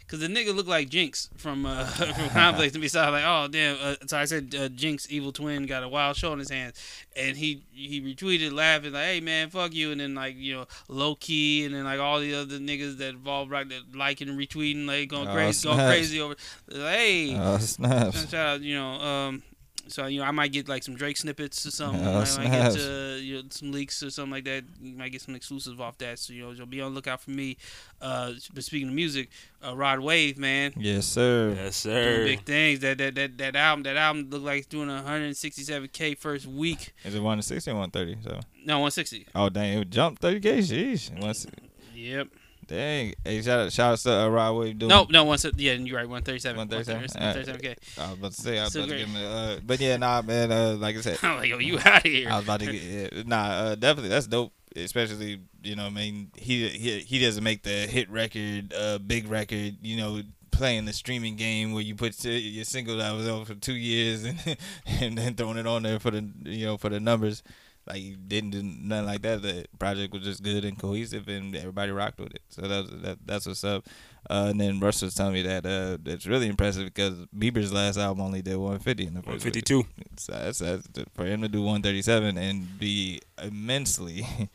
Cause 0.08 0.20
the 0.20 0.28
nigga 0.28 0.56
looked 0.56 0.70
like 0.70 0.88
Jinx 0.90 1.30
from 1.36 1.66
uh, 1.66 1.86
from 1.86 2.30
Complex 2.30 2.74
to 2.74 2.80
me, 2.80 2.88
so 2.88 3.02
I 3.02 3.10
was 3.10 3.22
like, 3.22 3.24
"Oh 3.28 3.48
damn!" 3.50 3.78
Uh, 3.82 3.96
so 4.06 4.18
I 4.18 4.26
said, 4.26 4.56
uh, 4.58 4.70
"Jinx, 4.70 5.08
evil 5.10 5.32
twin, 5.34 5.66
got 5.66 5.84
a 5.84 5.90
wild 5.90 6.16
show 6.16 6.32
in 6.32 6.40
his 6.40 6.50
hands," 6.50 6.82
and 7.16 7.36
he 7.36 7.64
he 7.72 8.02
retweeted 8.02 8.54
laughing 8.54 8.94
like, 8.94 9.06
"Hey 9.06 9.20
man, 9.20 9.50
fuck 9.50 9.74
you!" 9.74 9.92
And 9.92 10.00
then 10.00 10.16
like 10.16 10.36
you 10.38 10.56
know, 10.56 10.66
low 10.88 11.16
key, 11.16 11.66
and 11.66 11.76
then 11.76 11.84
like 11.84 12.00
all 12.00 12.20
the 12.22 12.34
other 12.36 12.58
niggas 12.58 12.98
that 13.00 13.10
involved 13.10 13.52
right 13.52 13.68
that 13.68 13.96
liking 13.96 14.30
and 14.30 14.40
retweeting, 14.40 14.88
like 14.88 15.10
going 15.10 15.28
Oh, 15.28 15.34
crazy, 15.34 15.68
going 15.68 15.80
crazy 15.80 16.22
over. 16.22 16.36
Like, 16.70 16.96
hey, 16.98 17.38
oh 17.38 17.58
snaps. 17.58 18.30
shout 18.30 18.34
out, 18.34 18.62
you 18.62 18.76
know, 18.76 18.92
um, 18.92 19.44
so 19.90 20.06
you 20.08 20.20
know, 20.20 20.26
I 20.26 20.32
might 20.32 20.52
get 20.52 20.68
like 20.68 20.84
some 20.84 20.96
Drake 20.96 21.18
snippets 21.18 21.66
or 21.66 21.72
something. 21.72 22.06
Oh, 22.06 22.20
I 22.22 22.38
might 22.38 22.52
get 22.52 22.76
uh, 22.78 23.16
you 23.20 23.36
know, 23.38 23.44
some 23.50 23.72
leaks 23.72 24.02
or 24.04 24.10
something 24.10 24.32
like 24.32 24.46
that. 24.46 24.64
You 24.82 24.96
might 24.98 25.12
get 25.12 25.22
some 25.22 25.36
exclusive 25.36 25.80
off 25.82 25.98
that. 26.00 26.20
So 26.20 26.34
you 26.34 26.44
know, 26.44 26.52
you'll 26.52 26.66
be 26.66 26.82
on 26.82 26.92
the 26.92 26.96
lookout 26.96 27.22
for 27.22 27.32
me. 27.32 27.58
Uh, 28.02 28.34
but 28.54 28.64
speaking 28.64 28.90
of 28.90 28.94
music, 28.94 29.30
uh, 29.66 29.76
Rod 29.76 30.00
Wave, 30.00 30.38
man. 30.38 30.74
Yes, 30.78 31.06
sir. 31.06 31.54
Yes, 31.56 31.76
sir. 31.76 32.18
Doing 32.18 32.28
big 32.38 32.46
things. 32.46 32.80
That 32.82 32.98
that 33.00 33.16
that 33.16 33.38
that 33.38 33.56
album. 33.56 33.84
That 33.84 33.98
album 33.98 34.30
looked 34.30 34.46
like 34.46 34.58
it's 34.60 34.68
doing 34.68 34.90
167k 34.90 36.18
first 36.18 36.46
week. 36.46 36.94
Is 37.04 37.16
it 37.16 37.22
one 37.22 37.42
sixty 37.42 37.72
or 37.72 37.76
one 37.76 37.92
thirty? 37.92 38.18
So 38.24 38.40
No, 38.66 38.80
160. 38.80 39.28
oh 39.36 39.50
dang, 39.50 39.80
it 39.80 39.90
jumped 39.90 40.22
thirty 40.22 40.40
k. 40.40 40.60
Sheesh. 40.60 41.18
Once, 41.22 41.48
Yep. 41.96 42.28
Dang. 42.68 43.14
Hey, 43.24 43.42
shout 43.42 43.60
out, 43.60 43.72
shout 43.72 43.94
out 43.94 44.00
to 44.00 44.14
uh, 44.14 44.28
Rod 44.28 44.52
Wave 44.56 44.80
doing. 44.80 44.90
No, 44.90 45.08
no, 45.10 45.24
one. 45.24 45.40
Yeah, 45.56 45.74
you're 45.74 45.98
right. 45.98 46.08
137. 46.08 46.58
137? 46.58 47.56
137k. 47.56 48.00
I 48.00 48.10
was 48.10 48.20
about 48.20 48.32
to 48.34 48.42
say 48.42 48.60
I 48.60 48.64
was 48.66 48.74
So 48.74 48.80
about 48.82 48.92
to 48.92 48.98
give 48.98 49.08
him. 49.08 49.16
a, 49.16 49.26
Uh, 49.28 49.60
but 49.66 49.80
yeah, 49.80 49.98
nah, 49.98 50.22
man. 50.22 50.52
Uh, 50.52 50.76
like 50.76 50.96
I 50.98 51.02
said, 51.02 51.18
I'm 51.24 51.38
like, 51.38 51.50
yo, 51.50 51.58
you 51.60 51.80
out 51.80 52.06
of 52.06 52.12
here. 52.12 52.30
I 52.30 52.36
was 52.36 52.44
about 52.46 52.60
to 52.60 52.66
get 52.72 52.84
yeah, 53.14 53.24
nah, 53.26 53.44
uh, 53.50 53.76
definitely 53.76 54.10
that's 54.10 54.28
dope. 54.28 54.54
Especially 54.76 55.42
you 55.64 55.76
know, 55.76 55.86
I 55.88 55.90
mean, 55.90 56.32
he 56.36 56.68
he 56.70 57.00
he 57.00 57.20
doesn't 57.20 57.44
make 57.44 57.64
the 57.64 57.70
hit 57.88 58.10
record, 58.12 58.74
uh, 58.78 59.00
big 59.00 59.28
record. 59.28 59.78
You 59.82 59.98
know, 59.98 60.22
playing 60.52 60.86
the 60.86 60.94
streaming 60.94 61.36
game 61.36 61.74
where 61.74 61.82
you 61.82 61.96
put 61.96 62.24
your 62.24 62.34
your 62.34 62.64
single 62.66 62.98
that 62.98 63.12
was 63.16 63.28
out 63.28 63.48
for 63.48 63.56
two 63.56 63.76
years 63.76 64.24
and 64.46 64.58
and 64.86 65.18
then 65.18 65.34
throwing 65.36 65.58
it 65.58 65.66
on 65.66 65.84
there 65.84 66.00
for 66.00 66.12
the 66.12 66.30
you 66.44 66.66
know 66.66 66.78
for 66.78 66.90
the 66.90 67.00
numbers. 67.00 67.42
Like 67.88 67.98
he 67.98 68.16
didn't 68.16 68.50
do 68.52 68.62
nothing 68.64 69.06
like 69.06 69.22
that. 69.24 69.42
The 69.42 69.66
project 69.80 70.14
was 70.14 70.24
just 70.24 70.44
good 70.44 70.66
and 70.66 70.78
cohesive, 70.78 71.28
and 71.28 71.56
everybody 71.56 71.92
rocked 71.92 72.20
with 72.20 72.34
it. 72.36 72.42
So 72.50 72.62
that, 72.64 72.84
was, 72.84 73.02
that 73.02 73.18
that's 73.26 73.46
what's 73.48 73.64
up. 73.64 73.86
Uh, 74.30 74.48
and 74.50 74.60
then 74.60 74.80
Russ 74.82 75.02
was 75.02 75.16
telling 75.16 75.34
me 75.34 75.42
that 75.44 75.66
uh, 75.66 75.98
it's 76.06 76.28
really 76.28 76.48
impressive 76.48 76.84
because 76.86 77.14
Bieber's 77.38 77.72
last 77.72 77.98
album 77.98 78.26
only 78.26 78.42
did 78.42 78.58
150 78.58 79.08
in 79.08 79.14
the 79.14 79.22
first 79.22 79.46
week. 79.46 79.56
152. 79.56 79.86
So 80.18 80.34
that's, 80.34 80.60
that's 80.60 80.88
for 81.16 81.26
him 81.26 81.42
to 81.44 81.48
do 81.48 81.62
137 81.62 82.38
and 82.38 82.78
be 82.78 83.22
immensely 83.42 84.28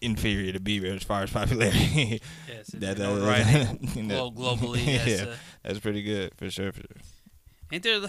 inferior 0.00 0.52
to 0.52 0.60
Bieber 0.60 0.94
as 0.94 1.02
far 1.02 1.22
as 1.22 1.30
popularity. 1.30 2.20
Yes, 2.46 2.66
that, 2.74 2.98
that, 2.98 3.08
right. 3.22 3.44
that- 3.80 4.08
Glo- 4.08 4.30
globally, 4.32 4.84
yes. 4.86 5.06
yeah, 5.22 5.30
uh, 5.30 5.34
that's 5.62 5.78
pretty 5.78 6.02
good 6.02 6.32
for 6.36 6.50
sure. 6.50 6.72
For 6.72 6.80
sure. 6.82 7.02
Ain't 7.72 7.82
there, 7.82 8.00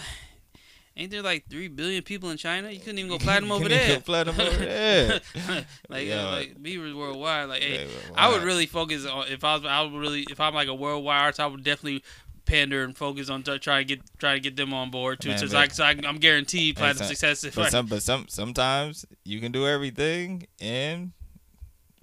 ain't 0.97 1.11
there 1.11 1.21
like 1.21 1.45
three 1.49 1.67
billion 1.67 2.03
people 2.03 2.29
in 2.29 2.37
China? 2.37 2.69
You 2.71 2.79
couldn't 2.79 2.99
even 2.99 3.09
go 3.11 3.17
platinum 3.19 3.51
over 3.51 3.69
there. 3.69 3.99
platinum 4.01 4.39
over 4.39 4.57
there. 4.65 5.21
like, 5.89 6.07
Yeah. 6.07 6.27
uh, 6.27 6.31
like 6.31 6.61
Bieber's 6.61 6.93
worldwide. 6.93 7.49
Like, 7.49 7.61
hey, 7.61 7.85
Yeah, 7.85 7.91
I 8.15 8.29
would 8.29 8.43
really 8.43 8.65
focus 8.65 9.05
on 9.05 9.27
if 9.27 9.43
I 9.43 9.55
was, 9.55 9.65
I 9.65 9.81
would 9.81 9.93
really, 9.93 10.25
if 10.29 10.39
I'm 10.39 10.53
like 10.53 10.67
a 10.67 10.75
worldwide 10.75 11.21
artist, 11.21 11.39
I 11.39 11.47
would 11.47 11.63
definitely 11.63 12.03
pander 12.45 12.83
and 12.83 12.97
focus 12.97 13.29
on 13.29 13.43
t- 13.43 13.59
trying 13.59 13.85
to 13.87 13.95
get, 13.95 14.03
trying 14.17 14.35
to 14.37 14.41
get 14.41 14.55
them 14.55 14.73
on 14.73 14.89
board 14.89 15.19
too. 15.19 15.29
Man, 15.29 15.37
so, 15.37 15.45
but- 15.47 15.53
like, 15.53 15.71
so 15.71 15.83
I, 15.83 15.95
I'm 16.05 16.17
guaranteed 16.17 16.75
Hey, 16.77 16.81
platinum 16.81 17.07
success. 17.07 17.45
But 17.55 17.67
I, 17.67 17.69
some, 17.69 17.85
but 17.85 18.01
some, 18.01 18.27
sometimes 18.27 19.05
you 19.23 19.39
can 19.39 19.51
do 19.51 19.67
everything 19.67 20.47
and 20.59 21.11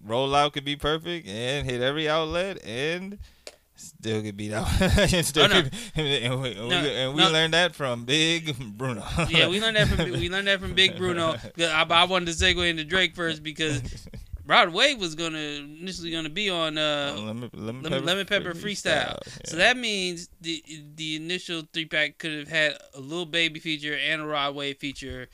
rollout 0.06 0.52
could 0.52 0.64
be 0.64 0.76
perfect 0.76 1.26
and 1.26 1.68
hit 1.68 1.80
every 1.82 2.08
outlet 2.08 2.64
and 2.64 3.18
still 3.76 4.22
get 4.22 4.36
beat 4.36 4.52
out. 4.52 4.68
and, 4.80 5.24
still 5.24 5.44
Oh, 5.44 5.46
no. 5.48 5.62
get- 5.62 5.74
and 5.94 6.40
we, 6.42 6.48
and 6.52 6.68
No, 6.68 6.82
we, 6.82 6.88
and 6.90 7.14
we 7.14 7.20
no. 7.22 7.30
learned 7.30 7.54
that 7.54 7.74
from 7.74 8.04
Big 8.04 8.56
Bruno. 8.76 9.04
yeah, 9.28 9.48
we 9.48 9.60
learned 9.60 9.76
that 9.76 9.88
from 9.88 10.10
we 10.10 10.28
learned 10.28 10.48
that 10.48 10.60
from 10.60 10.74
Big 10.74 10.96
Bruno. 10.96 11.36
I, 11.58 11.86
I 11.88 12.04
wanted 12.04 12.26
to 12.26 12.32
segue 12.32 12.68
into 12.68 12.84
Drake 12.84 13.14
first 13.14 13.42
because 13.42 13.80
Rod 14.46 14.72
Wave 14.72 15.00
was 15.00 15.14
gonna 15.16 15.38
initially 15.38 16.10
gonna 16.12 16.28
be 16.30 16.48
on 16.50 16.78
uh, 16.78 17.14
lemon, 17.18 17.50
lemon, 17.52 17.82
Lemon, 17.82 18.04
Lemon 18.04 18.26
Pepper 18.26 18.52
Freestyle. 18.54 19.18
So 19.44 19.56
that 19.56 19.76
means 19.76 20.28
the 20.40 20.62
the 20.94 21.16
initial 21.16 21.62
three 21.72 21.84
pack 21.86 22.18
could 22.18 22.32
have 22.32 22.48
had 22.48 22.76
a 22.94 23.00
little 23.00 23.26
baby 23.26 23.58
feature 23.60 23.96
and 23.96 24.22
a 24.22 24.24
Rod 24.24 24.54
Wave 24.54 24.78
feature, 24.78 25.26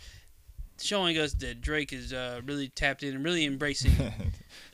showing 0.80 1.18
us 1.18 1.34
that 1.34 1.60
Drake 1.60 1.92
is 1.92 2.12
uh, 2.14 2.40
really 2.46 2.68
tapped 2.68 3.02
in 3.02 3.14
and 3.14 3.24
really 3.24 3.44
embracing 3.44 3.92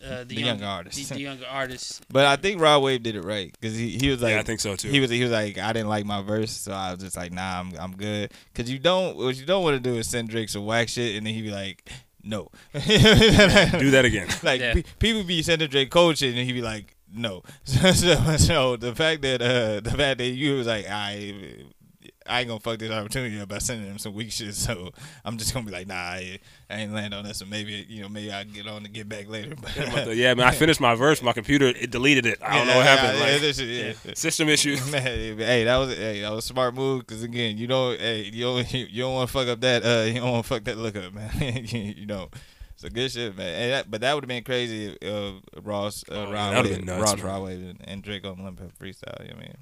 uh, 0.05 0.19
the, 0.19 0.25
The 0.27 0.35
young, 0.37 0.47
younger 0.47 0.65
artists. 0.67 1.09
The, 1.09 1.15
the 1.15 1.21
younger 1.21 1.47
artists. 1.51 2.01
But 2.11 2.25
I 2.27 2.37
think 2.37 2.61
Rod 2.61 2.83
Wave 2.83 3.03
did 3.03 3.17
it 3.17 3.23
right 3.25 3.53
because 3.53 3.77
he, 3.77 3.91
he 3.99 4.11
was 4.11 4.21
like 4.23 4.33
yeah, 4.33 4.41
I 4.41 4.43
think 4.43 4.61
so 4.61 4.77
too. 4.77 4.89
he 4.89 5.01
was 5.01 5.11
he 5.11 5.23
was 5.23 5.31
like 5.33 5.59
I 5.59 5.73
didn't 5.73 5.89
like 5.89 6.05
my 6.05 6.23
verse, 6.23 6.53
so 6.53 6.73
I 6.73 6.93
was 6.93 7.03
just 7.03 7.17
like 7.17 7.33
nah 7.33 7.61
I'm 7.61 7.73
I'm 7.79 7.97
good. 7.97 8.33
Cause 8.55 8.69
you 8.71 8.79
don't 8.79 9.17
what 9.17 9.37
you 9.37 9.45
don't 9.47 9.63
want 9.63 9.75
to 9.75 9.81
do 9.81 9.97
is 9.97 10.09
send 10.09 10.29
Drake 10.29 10.49
some 10.49 10.65
whack 10.67 10.89
shit 10.89 11.17
and 11.17 11.27
then 11.27 11.35
he'd 11.35 11.43
be 11.43 11.51
like 11.51 11.89
no. 12.25 12.51
Do 12.75 13.91
that 13.93 14.03
again. 14.05 14.29
like 14.43 14.61
Yeah. 14.61 14.75
pe- 14.75 14.83
people 14.99 15.25
be 15.25 15.43
sending 15.43 15.69
Drake 15.69 15.91
cold 15.91 16.19
shit 16.19 16.35
and 16.35 16.45
he 16.47 16.53
be 16.53 16.63
like 16.63 16.95
no. 17.13 17.43
So, 17.65 17.93
so, 17.93 18.37
so 18.37 18.77
the 18.77 18.95
fact 18.95 19.23
that 19.23 19.41
uh 19.41 19.81
the 19.81 19.97
fact 19.97 20.19
that 20.19 20.27
you 20.29 20.57
was 20.57 20.67
like 20.67 20.87
I. 20.89 21.35
I 22.29 22.41
ain't 22.41 22.49
gonna 22.49 22.61
fuck 22.61 22.79
this 22.79 22.91
opportunity 22.91 23.41
up 23.41 23.49
by 23.49 23.59
sending 23.59 23.87
him 23.91 23.99
some 23.99 24.15
weak 24.15 24.31
shit, 24.33 24.55
so 24.67 24.91
I'm 25.25 25.39
just 25.39 25.53
gonna 25.55 25.67
be 25.67 25.73
like, 25.73 25.87
nah, 25.87 25.95
I, 25.95 26.39
I 26.71 26.77
ain't 26.81 26.93
land 26.93 27.15
on 27.15 27.25
this, 27.25 27.39
so 27.39 27.47
maybe 27.47 27.87
you 27.89 28.03
know, 28.03 28.09
maybe 28.09 28.33
I 28.33 28.45
can 28.45 28.53
get 28.53 28.67
on 28.67 28.83
to 28.83 28.89
get 28.89 29.09
back 29.09 29.29
later. 29.29 29.55
But 29.57 30.17
yeah, 30.17 30.35
man, 30.35 30.47
I 30.47 30.53
finished 30.53 30.81
my 30.81 30.95
verse. 30.95 31.23
My 31.23 31.33
computer 31.33 31.67
it 31.67 31.91
deleted 31.91 32.27
it. 32.27 32.39
I 32.43 32.59
don't 32.59 32.67
know 32.67 32.77
what 32.77 32.87
happened. 32.87 33.19
Yeah, 33.19 33.25
Like, 33.33 33.41
this 33.41 33.59
shit, 33.59 33.97
yeah. 34.05 34.15
system 34.15 34.49
issue. 34.49 34.77
Man, 34.91 35.03
hey, 35.39 35.65
that 35.65 35.77
was 35.77 35.97
hey, 35.97 36.21
that 36.23 36.31
was 36.33 36.45
a 36.45 36.49
smart 36.49 36.75
move 36.75 37.01
because 37.07 37.23
again, 37.23 37.59
you 37.59 37.67
don't 37.67 37.99
hey, 37.99 38.23
you 38.33 38.45
don't 38.45 38.73
you 38.73 39.03
don't 39.03 39.15
want 39.15 39.29
to 39.29 39.33
fuck 39.33 39.49
up 39.49 39.61
that 39.61 39.85
uh 39.85 40.05
you 40.07 40.15
don't 40.21 40.31
want 40.33 40.45
to 40.45 40.49
fuck 40.49 40.65
that 40.65 40.77
look 40.79 40.97
up, 40.97 41.13
man. 41.13 41.31
you, 41.41 41.79
you 41.97 42.07
know, 42.07 42.29
so 42.77 42.89
good 42.89 43.11
shit, 43.11 43.37
man. 43.37 43.71
That, 43.71 43.91
but 43.91 44.01
that 44.03 44.15
would 44.15 44.25
have 44.25 44.29
been 44.29 44.45
crazy 44.45 44.97
if 45.01 45.13
uh, 45.13 45.61
Ross, 45.63 46.05
uh, 46.11 46.15
Oh, 46.15 46.23
yeah, 46.31 46.33
Rod 46.33 46.53
that 46.53 46.57
would've 46.59 46.71
Wave- 46.71 46.87
been 46.87 46.87
nuts, 46.87 47.03
Ross, 47.03 47.17
man. 47.17 47.27
Rod 47.27 47.51
and, 47.53 47.81
and 47.89 48.03
Drake 48.03 48.25
on 48.25 48.45
Limp 48.45 48.61
Freestyle. 48.81 49.21
You 49.23 49.29
know 49.31 49.35
what 49.35 49.45
I 49.45 49.47
mean, 49.47 49.57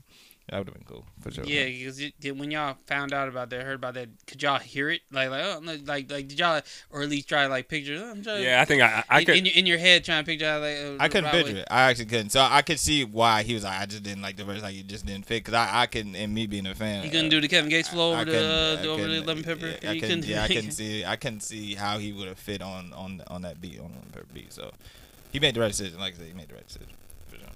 That 0.49 0.59
would 0.59 0.69
have 0.69 0.75
been 0.75 0.85
cool 0.85 1.05
for 1.21 1.33
sure. 1.33 1.43
Yeah, 1.45 1.65
because 1.65 2.01
when 2.39 2.53
y'all 2.53 2.77
found 2.87 3.13
out 3.13 3.27
about 3.27 3.51
that, 3.51 3.65
heard 3.65 3.75
about 3.75 3.95
that, 3.95 4.09
could 4.29 4.41
y'all 4.41 4.61
hear 4.61 4.91
it? 4.91 5.01
Like, 5.11 5.29
like, 5.29 5.43
oh, 5.45 5.59
no, 5.59 5.73
like, 5.87 6.09
like, 6.09 6.29
did 6.29 6.39
y'all, 6.39 6.61
or 6.91 7.03
at 7.03 7.09
least 7.09 7.29
try 7.29 7.47
like 7.47 7.67
picture? 7.69 8.01
Oh, 8.01 8.11
I'm 8.13 8.23
trying 8.23 8.45
Yeah, 8.45 8.61
I 8.61 8.65
think 8.65 8.81
I, 8.81 9.03
I 9.11 9.19
in, 9.21 9.27
could. 9.27 9.37
in, 9.39 9.45
your, 9.47 9.55
in 9.57 9.67
your 9.67 9.79
head 9.79 10.05
trying 10.05 10.23
to 10.23 10.29
picture. 10.31 10.47
Like, 10.61 11.01
uh, 11.01 11.03
I 11.03 11.09
couldn't 11.09 11.25
Broadway- 11.31 11.43
picture 11.43 11.59
it. 11.63 11.69
I 11.69 11.83
actually 11.91 12.05
couldn't. 12.07 12.31
So 12.31 12.41
I 12.49 12.63
could 12.63 12.79
see 12.79 13.03
why 13.03 13.43
he 13.43 13.55
was 13.55 13.65
like, 13.65 13.81
I 13.81 13.87
just 13.87 14.05
didn't 14.05 14.23
like 14.23 14.37
the 14.37 14.45
verse. 14.45 14.63
Like 14.63 14.77
it 14.77 14.87
just 14.87 15.05
didn't 15.05 15.27
fit. 15.27 15.45
Cause 15.45 15.55
I, 15.55 15.83
I 15.83 15.87
couldn't, 15.87 16.15
and 16.15 16.33
me 16.33 16.47
being 16.47 16.69
a 16.69 16.77
fan, 16.77 17.03
You 17.03 17.11
couldn't 17.11 17.27
uh, 17.27 17.31
do 17.31 17.41
the 17.41 17.49
Kevin 17.49 17.69
Gates 17.69 17.89
flow 17.89 18.13
I- 18.13 18.19
I 18.19 18.23
over 18.23 18.25
couldn't- 18.31 18.83
the 18.83 18.89
uh, 18.89 18.93
over 18.93 19.09
the 19.09 19.21
lemon 19.23 19.43
pepper. 19.43 19.67
Yeah, 19.67 19.91
I 19.91 19.93
You 19.95 20.01
couldn't. 20.01 20.21
couldn't- 20.21 20.25
Yeah, 20.27 20.45
I 20.45 20.47
couldn't 20.47 20.71
see. 20.71 21.05
I 21.05 21.17
couldn't 21.17 21.41
see 21.41 21.75
how 21.75 21.99
he 21.99 22.13
would 22.13 22.29
have 22.29 22.39
fit 22.39 22.63
on 22.63 22.93
on 22.93 23.21
on 23.27 23.43
that 23.43 23.61
beat 23.61 23.81
on 23.81 23.89
the 23.89 23.95
lemon 23.95 24.11
pepper 24.13 24.27
beat. 24.33 24.53
So 24.53 24.71
he 25.33 25.41
made 25.41 25.57
the 25.57 25.61
right 25.61 25.69
decision. 25.73 25.99
Like 25.99 26.15
I 26.15 26.19
said, 26.19 26.27
he 26.29 26.35
made 26.35 26.49
the 26.51 26.55
right 26.55 26.67
decision. 26.69 26.91
For 27.27 27.37
sure. 27.37 27.49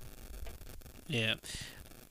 Yeah. 1.06 1.34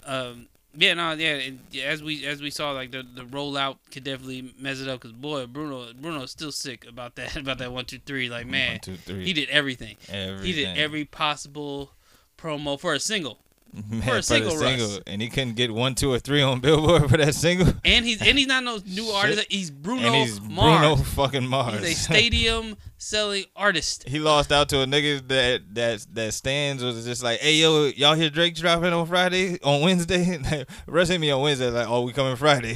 Um. 0.05 0.47
Yeah. 0.80 0.93
No. 0.93 1.11
Yeah. 1.13 1.39
As 1.84 2.01
we 2.01 2.25
as 2.25 2.41
we 2.41 2.49
saw, 2.49 2.71
like 2.71 2.91
the 2.91 3.03
the 3.03 3.23
rollout 3.23 3.77
could 3.91 4.03
definitely 4.05 4.53
mess 4.57 4.80
it 4.80 4.88
up. 4.88 5.01
Cause 5.01 5.11
boy, 5.11 5.45
Bruno 5.45 5.91
Bruno's 5.93 6.32
still 6.32 6.51
sick 6.51 6.88
about 6.88 7.15
that 7.15 7.36
about 7.43 7.57
that 7.57 7.71
one 7.71 7.86
two 7.86 7.99
three. 8.05 8.30
Like 8.30 8.47
man, 8.47 8.71
One, 8.73 8.80
two, 8.80 8.95
three. 8.95 9.25
he 9.25 9.34
did 9.34 9.49
everything. 9.49 9.97
everything. 10.07 10.45
He 10.45 10.53
did 10.53 10.77
every 10.77 11.05
possible 11.05 11.91
promo 12.38 12.80
for 12.80 12.93
a 12.93 12.99
single. 12.99 13.39
Man, 13.74 14.01
for 14.01 14.11
a 14.11 14.15
the 14.15 14.22
single, 14.24 14.57
Russ. 14.57 14.99
and 15.05 15.22
he 15.22 15.30
couldn't 15.30 15.55
get 15.55 15.72
one, 15.72 15.95
two, 15.95 16.11
or 16.11 16.20
three 16.20 16.41
on 16.41 16.59
Billboard 16.59 17.09
for 17.09 17.17
that 17.17 17.36
single. 17.36 17.67
And 17.86 18.05
he's 18.05 18.22
and 18.22 18.38
he's 18.38 18.47
not 18.47 18.63
no 18.63 18.80
new 18.86 19.05
artist. 19.07 19.45
He's 19.49 19.72
Bruno 19.72 20.01
and 20.07 20.15
he's 20.15 20.41
Mars. 20.41 20.80
Bruno 20.80 20.95
fucking 20.95 21.47
Mars. 21.47 21.86
He's 21.86 21.99
a 21.99 22.03
stadium 22.13 22.78
selling 22.97 23.45
artist. 23.55 24.07
he 24.07 24.20
lost 24.20 24.51
out 24.51 24.67
to 24.70 24.82
a 24.82 24.86
nigga 24.86 25.26
that 25.30 25.61
that 25.74 26.05
that 26.13 26.34
stands 26.34 26.84
was 26.84 27.05
just 27.05 27.24
like, 27.24 27.39
hey 27.39 27.55
yo, 27.55 27.86
y'all 27.95 28.13
hear 28.15 28.30
Drake 28.30 28.55
dropping 28.55 28.91
on 28.93 29.05
Friday 29.07 29.59
on 29.63 29.82
Wednesday? 29.82 30.38
Like, 30.38 30.67
Russ 30.88 31.07
hit 31.09 31.20
me 31.22 31.32
on 31.32 31.41
Wednesday 31.41 31.70
like, 31.70 31.88
oh 31.88 32.01
we 32.01 32.11
coming 32.13 32.36
Friday. 32.36 32.76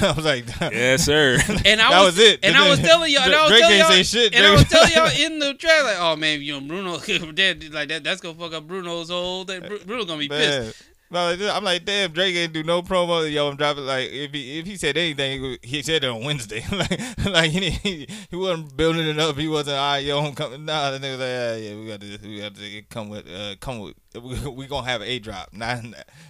I 0.00 0.12
was 0.12 0.24
like, 0.24 0.46
yes, 0.60 1.04
sir. 1.04 1.38
And 1.64 1.80
I 1.80 1.90
That 1.90 2.00
was, 2.04 2.16
was 2.16 2.18
it. 2.18 2.40
And 2.44 2.56
I 2.56 2.68
was 2.68 2.78
telling 2.78 3.12
y'all, 3.12 3.22
and 3.22 3.34
I 3.34 3.42
was 3.42 3.50
Drake 3.50 3.62
telling 3.62 3.78
y'all, 3.78 3.88
say 3.88 4.02
shit, 4.02 4.34
and 4.34 4.46
I 4.46 4.52
was 4.52 4.64
telling 4.64 4.92
y'all 4.92 5.26
in 5.26 5.38
the 5.38 5.54
track, 5.54 5.82
like, 5.84 5.96
oh 5.98 6.16
man, 6.16 6.40
you 6.42 6.52
know, 6.52 6.66
Bruno, 6.66 6.96
that, 6.98 7.70
like 7.72 7.88
that, 7.88 8.04
that's 8.04 8.20
gonna 8.20 8.38
fuck 8.38 8.52
up 8.52 8.66
Bruno's 8.66 9.10
whole. 9.10 9.44
That 9.44 9.86
Bruno 9.86 10.04
gonna 10.04 10.17
be 10.18 10.28
pissed. 10.28 10.80
Man. 10.80 10.88
No, 11.10 11.34
I'm 11.52 11.64
like, 11.64 11.86
damn, 11.86 12.12
Drake 12.12 12.36
ain't 12.36 12.52
do 12.52 12.62
no 12.62 12.82
promo. 12.82 13.30
Yo, 13.32 13.48
I'm 13.48 13.56
dropping 13.56 13.86
like 13.86 14.10
if 14.10 14.30
he 14.32 14.58
if 14.58 14.66
he 14.66 14.76
said 14.76 14.98
anything, 14.98 15.56
he 15.62 15.80
said 15.80 16.04
it 16.04 16.10
on 16.10 16.22
Wednesday. 16.22 16.62
like, 16.72 17.00
like 17.24 17.50
he, 17.50 17.70
he 17.70 18.08
he 18.28 18.36
wasn't 18.36 18.76
building 18.76 19.08
it 19.08 19.18
up. 19.18 19.36
He 19.38 19.48
wasn't, 19.48 19.78
all 19.78 19.92
right, 19.92 20.04
yo, 20.04 20.20
I'm 20.20 20.34
coming. 20.34 20.66
Nah, 20.66 20.90
the 20.90 20.98
nigga 20.98 21.10
was 21.12 21.20
like, 21.20 21.28
yeah, 21.28 21.56
yeah, 21.56 21.76
we 21.76 21.86
got 21.86 22.00
to 22.00 22.28
we 22.28 22.40
got 22.40 22.54
to 22.54 22.82
come 22.90 23.08
with 23.08 23.26
uh 23.26 23.54
come 23.58 23.80
with 23.80 23.94
we, 24.14 24.48
we 24.48 24.66
gonna 24.66 24.86
have 24.86 25.02
A 25.02 25.18
drop, 25.18 25.50
not 25.52 25.84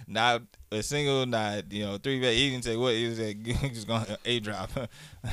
not 0.07 0.41
a 0.71 0.83
single, 0.83 1.25
not 1.25 1.71
you 1.71 1.85
know 1.85 1.97
three. 1.97 2.19
He 2.19 2.49
didn't 2.51 2.63
say 2.63 2.75
what 2.75 2.93
he 2.93 3.07
was 3.07 3.19
like, 3.19 3.43
just 3.73 3.87
gonna 3.87 4.17
A 4.25 4.39
drop, 4.39 4.71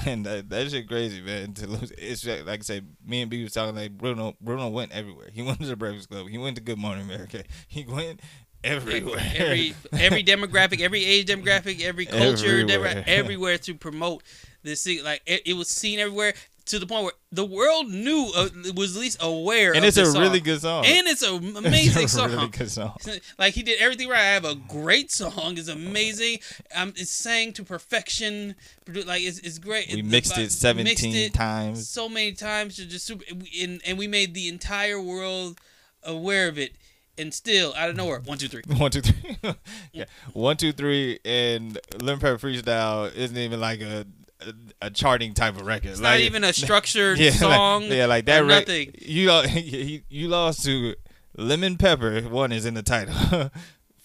and 0.07 0.25
that, 0.27 0.49
that 0.51 0.71
shit 0.71 0.89
crazy, 0.89 1.21
man. 1.21 1.55
To 1.55 1.67
lose, 1.67 1.93
it's 1.93 2.23
just, 2.23 2.47
like 2.47 2.61
I 2.61 2.63
said, 2.63 2.87
me 3.05 3.23
and 3.23 3.31
B 3.31 3.43
was 3.43 3.53
talking 3.53 3.77
like 3.77 3.97
Bruno. 3.97 4.37
Bruno 4.41 4.69
went 4.69 4.93
everywhere. 4.93 5.29
He 5.33 5.43
went 5.43 5.61
to 5.61 5.67
the 5.67 5.77
Breakfast 5.77 6.09
Club. 6.09 6.29
He 6.29 6.39
went 6.39 6.57
to 6.57 6.63
Good 6.63 6.79
Morning 6.79 7.05
America. 7.05 7.45
He 7.69 7.85
went 7.85 8.21
everywhere. 8.65 9.21
Every 9.37 9.75
every 9.93 10.25
demographic, 10.25 10.81
every 10.81 11.05
age 11.05 11.27
demographic, 11.27 11.81
every 11.83 12.07
culture, 12.07 12.47
Everywhere. 12.61 12.69
everywhere, 12.71 13.05
everywhere 13.07 13.59
to 13.59 13.75
promote 13.75 14.23
this 14.63 14.85
thing. 14.85 15.03
Like 15.05 15.23
it, 15.27 15.43
it 15.47 15.53
was 15.55 15.69
seen 15.69 15.99
everywhere 15.99 16.35
to 16.67 16.81
the 16.81 16.87
point 16.87 17.05
where 17.05 17.13
the 17.31 17.45
world 17.45 17.89
knew, 17.89 18.29
uh, 18.35 18.49
was 18.75 18.97
at 18.97 19.01
least 19.01 19.19
aware. 19.21 19.69
and 19.73 19.85
of 19.85 19.89
it's 19.89 19.97
a 19.97 20.07
song. 20.07 20.21
really 20.21 20.41
good 20.41 20.61
song. 20.61 20.85
and 20.85 21.07
it's 21.07 21.23
an 21.23 21.57
amazing 21.65 22.03
it's 22.03 22.13
song. 22.13 22.33
really 22.33 22.49
good 22.49 22.69
song. 22.69 22.97
like 23.39 23.55
he 23.55 23.63
did 23.63 23.79
everything 23.81 24.09
right. 24.09 24.19
I 24.19 24.33
have 24.33 24.45
a 24.45 24.57
great 24.57 25.13
song. 25.13 25.55
It's 25.59 25.69
amazing. 25.69 26.39
Um, 26.75 26.89
it's 26.97 27.13
sang 27.13 27.53
to 27.53 27.63
perfection. 27.63 28.57
Like 28.89 29.23
it's, 29.23 29.39
it's 29.39 29.59
great. 29.61 29.93
We 29.93 30.01
It- 30.01 30.07
mixed 30.07 30.37
it 30.39 30.51
17 30.51 30.85
mixed 30.85 31.05
it 31.05 31.35
times. 31.35 31.89
so 31.89 32.09
many 32.09 32.33
times 32.33 32.77
just 32.79 33.07
super. 33.07 33.23
And, 33.63 33.81
and 33.87 33.97
we 33.97 34.09
made 34.09 34.35
the 34.35 34.49
entire 34.49 35.01
world 35.01 35.61
aware 36.03 36.49
of 36.49 36.59
it. 36.59 36.75
And 37.19 37.33
still, 37.33 37.73
out 37.77 37.89
of 37.89 37.97
nowhere, 37.97 38.21
one, 38.21 38.37
two, 38.37 38.49
three. 38.49 38.63
One, 38.77 38.91
two, 38.91 39.01
three. 39.01 39.37
yeah. 39.93 40.05
One, 40.35 40.57
two, 40.59 40.73
three, 40.73 41.19
and 41.25 41.79
Lemon 41.99 42.21
Pepper 42.21 42.37
Freestyle 42.37 43.15
isn't 43.15 43.37
even 43.37 43.59
like 43.59 43.81
a, 43.81 44.07
a 44.43 44.53
a 44.83 44.91
charting 44.91 45.33
type 45.33 45.57
of 45.57 45.67
record. 45.67 45.93
It's 45.93 46.01
like, 46.01 46.13
not 46.13 46.21
even 46.21 46.45
a 46.45 46.53
structured 46.53 47.19
yeah, 47.19 47.31
song. 47.31 47.85
Like, 47.85 47.93
yeah, 47.93 48.07
like 48.07 48.27
that. 48.27 48.45
nothing. 48.45 48.93
you 49.01 49.31
you 49.55 50.03
you 50.11 50.29
lost 50.29 50.65
to 50.67 50.95
Lemon 51.39 51.79
Pepper. 51.79 52.21
One 52.23 52.53
is 52.53 52.67
in 52.67 52.75
the 52.75 52.83
title. 52.83 53.51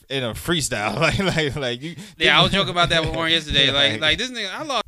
In 0.09 0.23
a 0.25 0.33
freestyle, 0.33 0.99
like 0.99 1.19
like 1.19 1.55
like 1.55 1.81
you. 1.81 1.95
Yeah, 2.17 2.37
I 2.39 2.43
was 2.43 2.51
joking 2.51 2.71
about 2.71 2.89
that 2.89 3.01
with 3.05 3.15
Warren 3.15 3.31
yesterday. 3.31 3.67
Yeah, 3.67 3.71
Like, 3.73 4.01
like 4.01 4.17
this 4.17 4.29
nigga, 4.29 4.53
I 4.53 4.63
lost. 4.63 4.83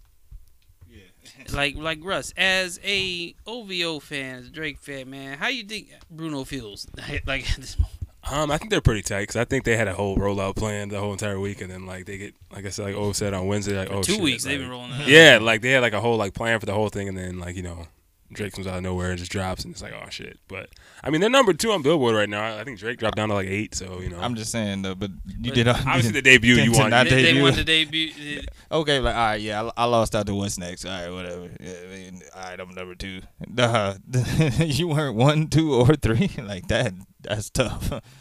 Yeah. 0.90 1.56
like, 1.56 1.78
like 1.78 2.00
Russ, 2.04 2.34
as 2.36 2.78
a 2.84 3.34
OVO 3.48 4.00
fan, 4.00 4.40
as 4.40 4.48
a 4.48 4.50
Drake 4.50 4.80
fan, 4.80 5.10
man, 5.10 5.38
how 5.38 5.48
you 5.48 5.64
think 5.64 5.94
Bruno 6.12 6.44
feels? 6.44 6.88
Like 7.26 7.50
at 7.50 7.62
this 7.62 7.80
moment? 7.80 8.03
Um, 8.32 8.52
I 8.52 8.58
think 8.58 8.72
they're 8.72 8.82
pretty 8.82 9.02
tight 9.02 9.22
because 9.24 9.36
I 9.36 9.44
think 9.46 9.66
they 9.66 9.76
had 9.76 9.88
a 9.88 9.94
whole 9.94 10.18
rollout 10.18 10.56
plan 10.56 10.90
the 10.90 11.00
whole 11.00 11.12
entire 11.12 11.40
week, 11.40 11.62
and 11.62 11.70
then 11.70 11.86
like 11.86 12.06
they 12.06 12.18
get, 12.18 12.36
like 12.52 12.66
I 12.66 12.70
said, 12.70 12.86
like 12.86 12.96
O 12.96 13.12
said 13.12 13.34
on 13.34 13.48
Wednesday, 13.48 13.78
like 13.78 13.92
oh 13.92 14.02
two 14.02 14.14
shit, 14.14 14.22
weeks 14.24 14.44
they've 14.46 14.60
been 14.60 14.70
rolling. 14.70 14.92
That. 14.92 15.08
Yeah, 15.08 15.40
like 15.42 15.62
they 15.62 15.72
had 15.72 15.82
like 15.82 15.94
a 15.94 16.00
whole 16.02 16.18
like 16.18 16.34
plan 16.34 16.60
for 16.60 16.66
the 16.66 16.74
whole 16.74 16.90
thing, 16.90 17.10
and 17.10 17.18
then 17.18 17.38
like 17.40 17.56
you 17.58 17.64
know 17.64 17.88
Drake 18.32 18.54
comes 18.54 18.66
out 18.66 18.78
of 18.78 18.84
nowhere 18.84 19.10
and 19.10 19.20
just 19.20 19.32
drops, 19.32 19.66
and 19.66 19.74
it's 19.74 19.82
like 19.82 19.94
oh 19.94 20.10
shit. 20.10 20.40
But 20.48 20.70
I 21.04 21.10
mean 21.10 21.20
they're 21.20 21.30
number 21.30 21.54
two 21.54 21.72
on 21.74 21.82
Billboard 21.82 22.16
right 22.16 22.30
now. 22.30 22.58
I 22.58 22.64
think 22.64 22.80
Drake 22.80 22.98
dropped 22.98 23.18
down 23.18 23.28
to 23.28 23.36
like 23.36 23.48
eight, 23.48 23.76
so 23.76 24.00
you 24.00 24.10
know. 24.10 24.20
I'm 24.20 24.36
just 24.36 24.52
saying 24.52 24.84
though, 24.84 24.96
but 24.96 25.12
you 25.28 25.52
But 25.52 25.56
did 25.56 25.68
obviously 25.68 26.12
the 26.14 26.22
debut 26.22 26.56
you 26.56 26.72
to 26.72 26.80
want. 26.80 26.92
not 26.92 27.10
They, 27.10 27.34
they 27.34 27.42
won 27.42 27.54
the 27.56 27.64
debut. 27.64 28.42
Okay, 28.72 29.00
like 29.00 29.16
all 29.16 29.22
right, 29.22 29.42
yeah, 29.42 29.70
I, 29.78 29.84
I 29.84 29.86
lost 29.86 30.16
out 30.16 30.26
to 30.28 30.34
what's 30.34 30.58
next. 30.58 30.86
All 30.86 30.92
right, 30.92 31.12
whatever. 31.12 31.50
Yeah, 31.60 31.74
I 31.84 31.96
mean, 31.96 32.22
all 32.36 32.42
right, 32.42 32.60
I'm 32.60 32.74
number 32.74 32.96
two. 32.96 33.22
Uh, 33.56 33.96
you 34.60 34.88
weren't 34.88 35.16
one, 35.16 35.48
two, 35.48 35.76
or 35.76 35.96
three 35.96 36.32
like 36.42 36.70
that. 36.70 36.94
That's 37.24 37.50
tough. 37.50 38.02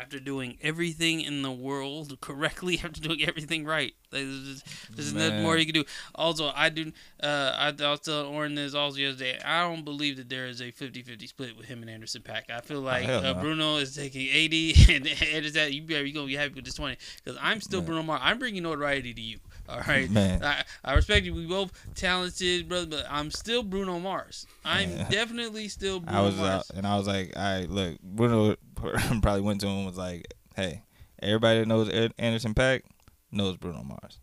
After 0.00 0.18
doing 0.18 0.56
everything 0.62 1.20
in 1.20 1.42
the 1.42 1.52
world 1.52 2.18
correctly, 2.20 2.80
after 2.84 3.00
doing 3.00 3.22
everything 3.22 3.64
right, 3.64 3.92
like, 4.10 4.22
there's, 4.22 4.44
just- 4.54 4.66
there's 4.96 5.12
nothing 5.12 5.42
more 5.42 5.56
you 5.58 5.66
can 5.66 5.74
do. 5.74 5.84
Also, 6.14 6.50
I 6.56 6.70
do. 6.70 6.90
Uh, 7.22 7.52
I, 7.54 7.68
I 7.68 7.90
was 7.90 8.00
telling 8.00 8.34
Oren 8.34 8.54
this 8.56 8.74
also 8.74 8.96
yesterday. 8.98 9.38
I 9.44 9.60
don't 9.68 9.84
believe 9.84 10.16
that 10.16 10.28
there 10.28 10.46
is 10.46 10.60
a 10.60 10.72
50-50 10.72 11.28
split 11.28 11.56
with 11.56 11.66
him 11.66 11.82
and 11.82 11.90
Anderson 11.90 12.22
Paak. 12.22 12.50
I 12.50 12.62
feel 12.62 12.80
like 12.80 13.04
hell 13.04 13.18
uh, 13.24 13.32
no. 13.34 13.40
Bruno 13.40 13.76
is 13.76 13.94
taking 13.94 14.26
80, 14.32 14.74
and 14.96 15.06
Ed 15.06 15.44
is 15.44 15.52
that 15.52 15.72
you 15.72 15.82
better 15.82 16.04
you 16.04 16.14
gonna 16.14 16.26
be 16.26 16.36
happy 16.36 16.54
with 16.54 16.64
this 16.64 16.74
20. 16.74 16.96
Because 17.22 17.38
I'm 17.40 17.60
still 17.60 17.80
Man. 17.80 17.86
Bruno 17.86 18.02
Mars. 18.02 18.22
I'm 18.24 18.38
bringing 18.40 18.62
notoriety 18.64 19.14
to 19.14 19.20
you. 19.20 19.38
All 19.68 19.80
right. 19.86 20.10
Man. 20.10 20.42
I, 20.44 20.62
I 20.84 20.94
respect 20.94 21.24
you. 21.26 21.34
We 21.34 21.46
both 21.46 21.72
talented, 21.94 22.68
brother, 22.68 22.86
but 22.86 23.06
I'm 23.08 23.30
still 23.30 23.62
Bruno 23.62 23.98
Mars. 23.98 24.46
I'm 24.64 24.90
Yeah. 24.90 25.08
definitely 25.08 25.68
still 25.68 26.00
Bruno 26.00 26.18
I 26.18 26.22
was 26.22 26.34
uh, 26.38 26.42
Mars. 26.42 26.52
out, 26.70 26.76
and 26.76 26.86
I 26.86 26.96
was 26.96 27.06
like, 27.06 27.32
all 27.36 27.42
right, 27.42 27.68
look, 27.70 28.00
Bruno 28.02 28.56
probably 29.22 29.40
went 29.40 29.60
to 29.62 29.66
him 29.68 29.76
and 29.78 29.86
was 29.86 29.96
like, 29.98 30.26
hey, 30.56 30.82
everybody 31.22 31.60
that 31.60 31.68
knows 31.68 31.88
Ed- 31.90 32.14
Anderson 32.18 32.54
Paak 32.54 32.82
knows 33.30 33.56
Bruno 33.56 33.82
Mars. 33.82 34.18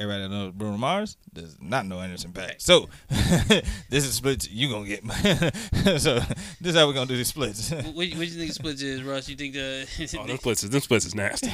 Everybody 0.00 0.22
that 0.22 0.28
knows 0.30 0.52
Bruno 0.52 0.78
Mars 0.78 1.18
does 1.34 1.58
not 1.60 1.84
know 1.84 2.00
Anderson 2.00 2.32
Paak. 2.32 2.54
So 2.56 2.88
this 3.90 4.06
is 4.06 4.14
splits 4.14 4.50
you 4.50 4.70
gonna 4.70 4.86
get. 4.86 5.04
so 6.00 6.20
this 6.58 6.72
is 6.72 6.74
how 6.74 6.86
we're 6.86 6.94
gonna 6.94 7.04
do 7.04 7.18
these 7.18 7.28
splits. 7.28 7.70
What, 7.70 7.84
what 7.84 7.94
do 7.96 8.06
you 8.06 8.16
think 8.16 8.48
the 8.48 8.54
split 8.54 8.80
is, 8.80 9.02
Russ? 9.02 9.28
You 9.28 9.36
think 9.36 9.52
the 9.52 9.86
oh, 10.18 10.26
them 10.26 10.36
splits, 10.38 10.64
is- 10.64 10.70
them 10.70 10.80
splits 10.80 11.04
is 11.04 11.14
nasty. 11.14 11.48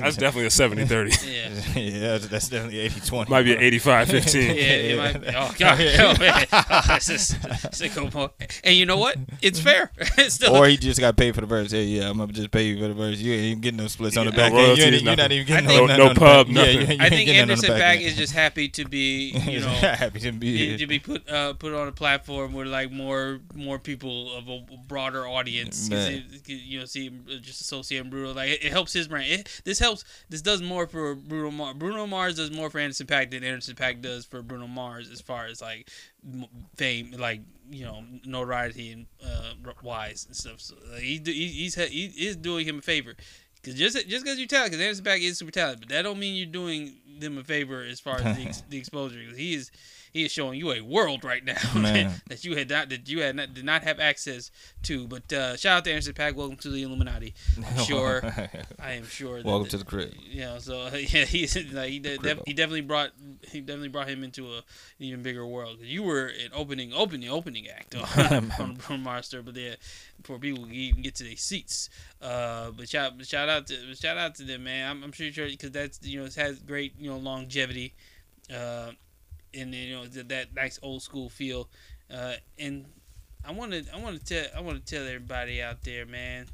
That's 0.00 0.16
definitely 0.16 0.46
a 0.46 0.48
70-30. 0.48 1.32
yeah. 1.32 1.80
yeah, 1.80 2.08
that's, 2.08 2.26
that's 2.26 2.48
definitely 2.48 2.88
80-20. 2.88 3.28
Might 3.28 3.42
be 3.44 3.54
an 3.54 3.60
85-15. 3.60 4.46
Yeah, 4.46 4.52
it 4.52 4.98
might 4.98 5.20
be. 5.20 5.28
Oh 5.28 5.54
god, 5.56 5.80
oh, 5.80 6.18
man. 6.18 6.46
Oh, 6.52 6.82
this 6.88 7.08
is, 7.08 7.36
it's 7.62 7.80
a 7.82 7.88
cool 7.88 8.10
point. 8.10 8.32
And 8.64 8.74
you 8.74 8.84
know 8.84 8.96
what? 8.98 9.16
It's 9.40 9.60
fair. 9.60 9.92
It's 10.18 10.34
still. 10.34 10.56
Or 10.56 10.66
he 10.66 10.76
just 10.76 10.98
got 10.98 11.16
paid 11.16 11.36
for 11.36 11.40
the 11.40 11.46
verse. 11.46 11.70
Hey, 11.70 11.84
yeah, 11.84 12.10
I'm 12.10 12.18
gonna 12.18 12.32
just 12.32 12.50
pay 12.50 12.64
you 12.64 12.80
for 12.80 12.88
the 12.88 12.94
verse. 12.94 13.18
You 13.18 13.32
ain't 13.32 13.42
even 13.44 13.60
getting 13.60 13.78
no 13.78 13.86
splits 13.86 14.16
on 14.16 14.26
the 14.26 14.32
back 14.32 14.52
no 14.52 14.58
end. 14.58 14.78
You 14.78 14.84
ain't, 14.84 14.92
royalties, 14.92 15.02
you're 15.02 15.16
not 15.16 15.32
even 15.32 15.46
getting 15.46 15.70
I 15.70 15.72
no, 15.72 15.86
think- 15.86 15.98
No 15.98 16.14
pub, 16.14 16.48
nothing. 16.48 16.54
Yeah, 16.56 16.64
you, 16.64 16.80
you 16.80 17.00
I 17.00 17.04
ain't 17.04 17.14
think 17.14 17.26
getting 17.26 17.26
nothing 17.26 17.40
on 17.40 17.46
the 17.46 17.52
Anderson 17.52 17.68
back 17.70 17.91
Pack 17.91 17.91
end. 18.00 18.06
is 18.08 18.16
just 18.16 18.32
happy 18.32 18.68
to 18.70 18.84
be, 18.84 19.30
you 19.46 19.60
know, 19.60 19.68
happy 19.68 20.20
to 20.20 20.32
be 20.32 20.76
to 20.78 20.86
be 20.86 20.98
put 20.98 21.28
uh, 21.28 21.52
put 21.54 21.72
on 21.74 21.88
a 21.88 21.92
platform 21.92 22.52
where 22.52 22.66
like 22.66 22.90
more 22.90 23.40
more 23.54 23.78
people 23.78 24.34
of 24.36 24.48
a 24.48 24.64
broader 24.88 25.26
audience, 25.26 25.88
it- 25.90 26.48
you 26.48 26.78
know, 26.80 26.84
see 26.84 27.10
just 27.40 27.60
associate 27.60 28.08
Bruno. 28.10 28.32
Like 28.32 28.50
it, 28.50 28.64
it 28.64 28.72
helps 28.72 28.92
his 28.92 29.08
brand. 29.08 29.26
It, 29.30 29.60
this 29.64 29.78
helps. 29.78 30.04
This 30.28 30.42
does 30.42 30.62
more 30.62 30.86
for 30.86 31.14
Bruno 31.14 31.50
Mars. 31.50 31.76
Bruno 31.76 32.06
Mars 32.06 32.36
does 32.36 32.50
more 32.50 32.70
for 32.70 32.78
Anderson 32.78 33.06
Paak 33.06 33.30
than 33.30 33.44
Anderson 33.44 33.74
Paak 33.76 34.00
does 34.00 34.24
for 34.24 34.42
Bruno 34.42 34.66
Mars 34.66 35.10
as 35.10 35.20
far 35.20 35.46
as 35.46 35.60
like 35.60 35.88
fame, 36.76 37.12
like 37.18 37.40
you 37.70 37.84
know, 37.84 38.04
notoriety 38.26 38.92
and 38.92 39.06
uh, 39.24 39.54
wise 39.82 40.26
and 40.26 40.36
stuff. 40.36 40.60
So 40.60 40.74
like, 40.92 41.00
he, 41.02 41.20
he 41.24 41.48
he's 41.48 41.74
he 41.74 42.06
is 42.06 42.36
doing 42.36 42.66
him 42.66 42.78
a 42.78 42.82
favor. 42.82 43.14
Cause 43.64 43.74
just 43.74 44.08
just 44.08 44.24
because 44.24 44.40
you 44.40 44.46
talented, 44.46 44.78
because 44.78 44.84
Anderson 44.84 45.04
Paak 45.04 45.20
is 45.22 45.38
super 45.38 45.52
talented, 45.52 45.80
but 45.80 45.88
that 45.90 46.02
don't 46.02 46.18
mean 46.18 46.34
you're 46.34 46.46
doing 46.46 46.94
them 47.20 47.38
a 47.38 47.44
favor 47.44 47.82
as 47.82 48.00
far 48.00 48.16
as 48.20 48.36
the, 48.36 48.42
ex- 48.44 48.62
the 48.68 48.76
exposure. 48.76 49.20
Cause 49.28 49.36
he 49.36 49.54
is 49.54 49.70
he 50.12 50.24
is 50.24 50.30
showing 50.32 50.58
you 50.58 50.72
a 50.72 50.80
world 50.82 51.24
right 51.24 51.44
now 51.44 51.56
Man. 51.74 52.12
that 52.28 52.44
you 52.44 52.54
had 52.56 52.68
not 52.68 52.90
that 52.90 53.08
you 53.08 53.20
had 53.22 53.36
not, 53.36 53.54
did 53.54 53.64
not 53.64 53.82
have 53.82 53.98
access 53.98 54.50
to. 54.84 55.06
But 55.08 55.32
uh, 55.32 55.56
shout 55.56 55.78
out 55.78 55.84
to 55.84 55.90
Anderson 55.90 56.12
Paak. 56.14 56.34
Welcome 56.34 56.56
to 56.58 56.68
the 56.68 56.82
Illuminati. 56.82 57.34
I'm 57.56 57.78
sure. 57.84 58.20
I 58.78 58.92
am 58.92 59.06
sure. 59.06 59.38
That 59.38 59.46
Welcome 59.46 59.68
to 59.70 59.78
the 59.78 59.84
crib. 59.84 60.12
you 60.20 60.40
know, 60.40 60.58
so 60.58 60.84
yeah, 60.94 61.24
he's 61.24 61.56
like 61.72 61.90
he, 61.90 61.98
de- 61.98 62.18
def- 62.18 62.42
he 62.46 62.52
definitely 62.52 62.82
brought 62.82 63.10
he 63.50 63.60
definitely 63.60 63.88
brought 63.88 64.08
him 64.08 64.22
into 64.22 64.52
a 64.52 64.62
even 64.98 65.22
bigger 65.22 65.46
world. 65.46 65.78
you 65.80 66.02
were 66.02 66.26
an 66.26 66.50
opening 66.54 66.92
opening 66.92 67.30
opening 67.30 67.68
act 67.68 67.94
on, 67.94 68.50
on, 68.60 68.78
on 68.90 69.02
Monster, 69.02 69.42
but 69.42 69.56
yeah, 69.56 69.74
before 70.20 70.38
people 70.38 70.70
even 70.70 71.02
get 71.02 71.14
to 71.16 71.24
their 71.24 71.36
seats. 71.36 71.88
Uh, 72.20 72.70
but 72.70 72.88
shout 72.88 73.14
shout 73.24 73.48
out 73.48 73.66
to 73.68 73.94
shout 73.94 74.18
out 74.18 74.34
to 74.36 74.44
them, 74.44 74.64
man. 74.64 74.90
I'm, 74.90 75.04
I'm 75.04 75.12
sure 75.12 75.30
because 75.46 75.70
that's 75.70 76.00
you 76.06 76.20
know 76.20 76.26
it 76.26 76.34
has 76.34 76.58
great 76.58 76.92
you 76.98 77.10
know 77.10 77.16
longevity, 77.16 77.94
uh, 78.54 78.90
and 79.54 79.72
then, 79.72 79.80
you 79.82 79.94
know 79.96 80.06
th- 80.06 80.28
that 80.28 80.54
nice 80.54 80.78
old 80.82 81.02
school 81.02 81.28
feel. 81.28 81.68
Uh, 82.12 82.34
and 82.58 82.84
I 83.44 83.52
want 83.52 83.72
to 83.72 83.84
I 83.92 83.98
want 83.98 84.18
to 84.18 84.24
tell 84.24 84.46
I 84.56 84.60
want 84.60 84.84
to 84.84 84.94
tell 84.94 85.06
everybody 85.06 85.62
out 85.62 85.82
there, 85.82 86.06
man, 86.06 86.46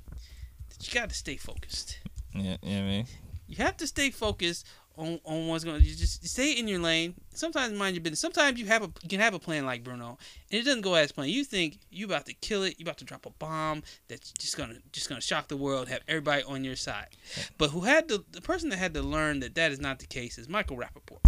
that 0.70 0.86
you 0.88 0.98
got 1.00 1.08
to 1.10 1.14
stay 1.14 1.36
focused 1.36 1.98
Yeah, 2.34 2.56
yeah, 2.62 2.82
man. 2.82 3.06
you 3.46 3.56
have 3.56 3.76
to 3.78 3.86
stay 3.86 4.10
focused 4.10 4.66
on, 4.98 5.20
on 5.24 5.46
what's 5.46 5.64
going. 5.64 5.80
To 5.80 5.86
you 5.86 5.94
just 5.94 6.26
stay 6.26 6.52
in 6.52 6.68
your 6.68 6.80
lane. 6.80 7.14
Sometimes 7.32 7.72
mind 7.72 7.94
your 7.94 8.02
business. 8.02 8.20
Sometimes 8.20 8.58
you 8.58 8.66
have 8.66 8.82
a 8.82 8.90
you 9.02 9.08
can 9.08 9.20
have 9.20 9.32
a 9.32 9.38
plan 9.38 9.64
like 9.64 9.84
Bruno, 9.84 10.18
and 10.50 10.60
it 10.60 10.64
doesn't 10.64 10.82
go 10.82 10.94
as 10.94 11.12
planned. 11.12 11.30
You 11.30 11.44
think 11.44 11.78
you 11.90 12.06
about 12.06 12.26
to 12.26 12.34
kill 12.34 12.64
it. 12.64 12.74
You 12.78 12.84
about 12.84 12.98
to 12.98 13.04
drop 13.04 13.24
a 13.24 13.30
bomb 13.30 13.82
that's 14.08 14.32
just 14.32 14.56
gonna 14.56 14.76
just 14.92 15.08
gonna 15.08 15.20
shock 15.20 15.48
the 15.48 15.56
world. 15.56 15.88
Have 15.88 16.02
everybody 16.08 16.42
on 16.42 16.64
your 16.64 16.76
side. 16.76 17.16
But 17.56 17.70
who 17.70 17.82
had 17.82 18.08
to 18.08 18.24
the 18.32 18.40
person 18.40 18.68
that 18.70 18.78
had 18.78 18.94
to 18.94 19.02
learn 19.02 19.40
that 19.40 19.54
that 19.54 19.72
is 19.72 19.80
not 19.80 20.00
the 20.00 20.06
case 20.06 20.36
is 20.36 20.48
Michael 20.48 20.76
Rapaport. 20.76 21.20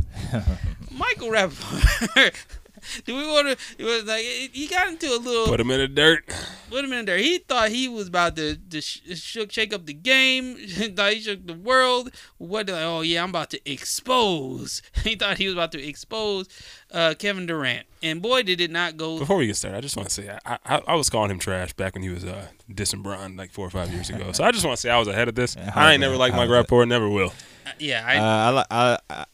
Michael 0.91 1.29
Rapaport. 1.29 2.35
Do 3.05 3.17
we 3.17 3.27
want 3.27 3.49
to? 3.49 3.57
It 3.79 3.85
was 3.85 4.05
like 4.05 4.23
he 4.25 4.67
got 4.69 4.89
into 4.89 5.07
a 5.07 5.19
little. 5.19 5.47
Put 5.47 5.61
him 5.61 5.71
in 5.71 5.81
the 5.81 5.89
dirt. 5.89 6.25
Put 6.71 6.85
him 6.85 6.93
in 6.93 7.05
there. 7.07 7.19
He 7.19 7.39
thought 7.39 7.71
he 7.71 7.89
was 7.89 8.09
about 8.09 8.37
to, 8.37 8.57
to 8.57 8.81
sh- 8.81 9.01
shook, 9.15 9.51
shake 9.51 9.73
up 9.75 9.87
the 9.87 9.93
game. 9.95 10.57
Thought 10.97 11.13
he 11.15 11.21
shook 11.21 11.47
the 11.47 11.55
world. 11.55 12.11
What? 12.39 12.69
Like, 12.69 12.83
oh 12.83 13.01
yeah, 13.01 13.23
I'm 13.23 13.31
about 13.31 13.51
to 13.51 13.71
expose. 13.71 14.83
He 15.03 15.17
thought 15.17 15.39
he 15.39 15.47
was 15.47 15.55
about 15.55 15.73
to 15.73 15.83
expose 15.83 16.47
uh, 16.93 17.15
Kevin 17.19 17.47
Durant, 17.47 17.87
and 18.03 18.21
boy, 18.21 18.43
did 18.43 18.61
it 18.61 18.71
not 18.71 18.97
go. 18.97 19.19
Before 19.19 19.37
we 19.37 19.47
get 19.47 19.57
started, 19.57 19.79
I 19.79 19.81
just 19.81 19.97
want 19.97 20.09
to 20.09 20.15
say 20.15 20.37
I, 20.45 20.59
I 20.65 20.83
I 20.89 20.95
was 20.95 21.09
calling 21.11 21.31
him 21.31 21.39
trash 21.39 21.73
back 21.73 21.95
when 21.95 22.03
he 22.03 22.11
was 22.11 22.25
uh 22.25 22.47
dissing 22.71 23.03
Bron 23.03 23.37
like 23.37 23.51
four 23.51 23.67
or 23.67 23.71
five 23.71 23.91
years 23.93 24.11
ago. 24.11 24.33
So 24.33 24.45
I 24.45 24.53
just 24.53 24.65
want 24.65 24.77
to 24.77 24.81
say 24.81 24.91
I 24.91 24.99
was 24.99 25.09
ahead 25.09 25.29
of 25.29 25.35
this. 25.35 25.57
Yeah, 25.57 25.73
I 25.75 25.93
ain't 25.95 26.03
how 26.03 26.09
never 26.09 26.17
liked 26.17 26.35
how 26.35 26.41
Mike 26.41 26.49
bad. 26.51 26.55
Rapport, 26.55 26.87
never 26.87 27.09
will. 27.09 27.33
Uh, 27.67 27.71
yeah, 27.79 28.05
I, 28.07 28.15
I, 28.15 28.19
uh, 28.19 28.65
I, 28.71 28.77
I, 28.77 28.99
I, 29.21 29.25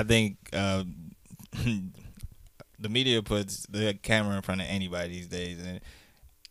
I 0.00 0.02
think 0.02 0.36
uh, 0.52 0.84
the 2.84 2.90
media 2.90 3.22
puts 3.22 3.66
the 3.70 3.94
camera 4.02 4.36
in 4.36 4.42
front 4.42 4.60
of 4.60 4.66
anybody 4.68 5.08
these 5.08 5.26
days, 5.26 5.58
and 5.58 5.80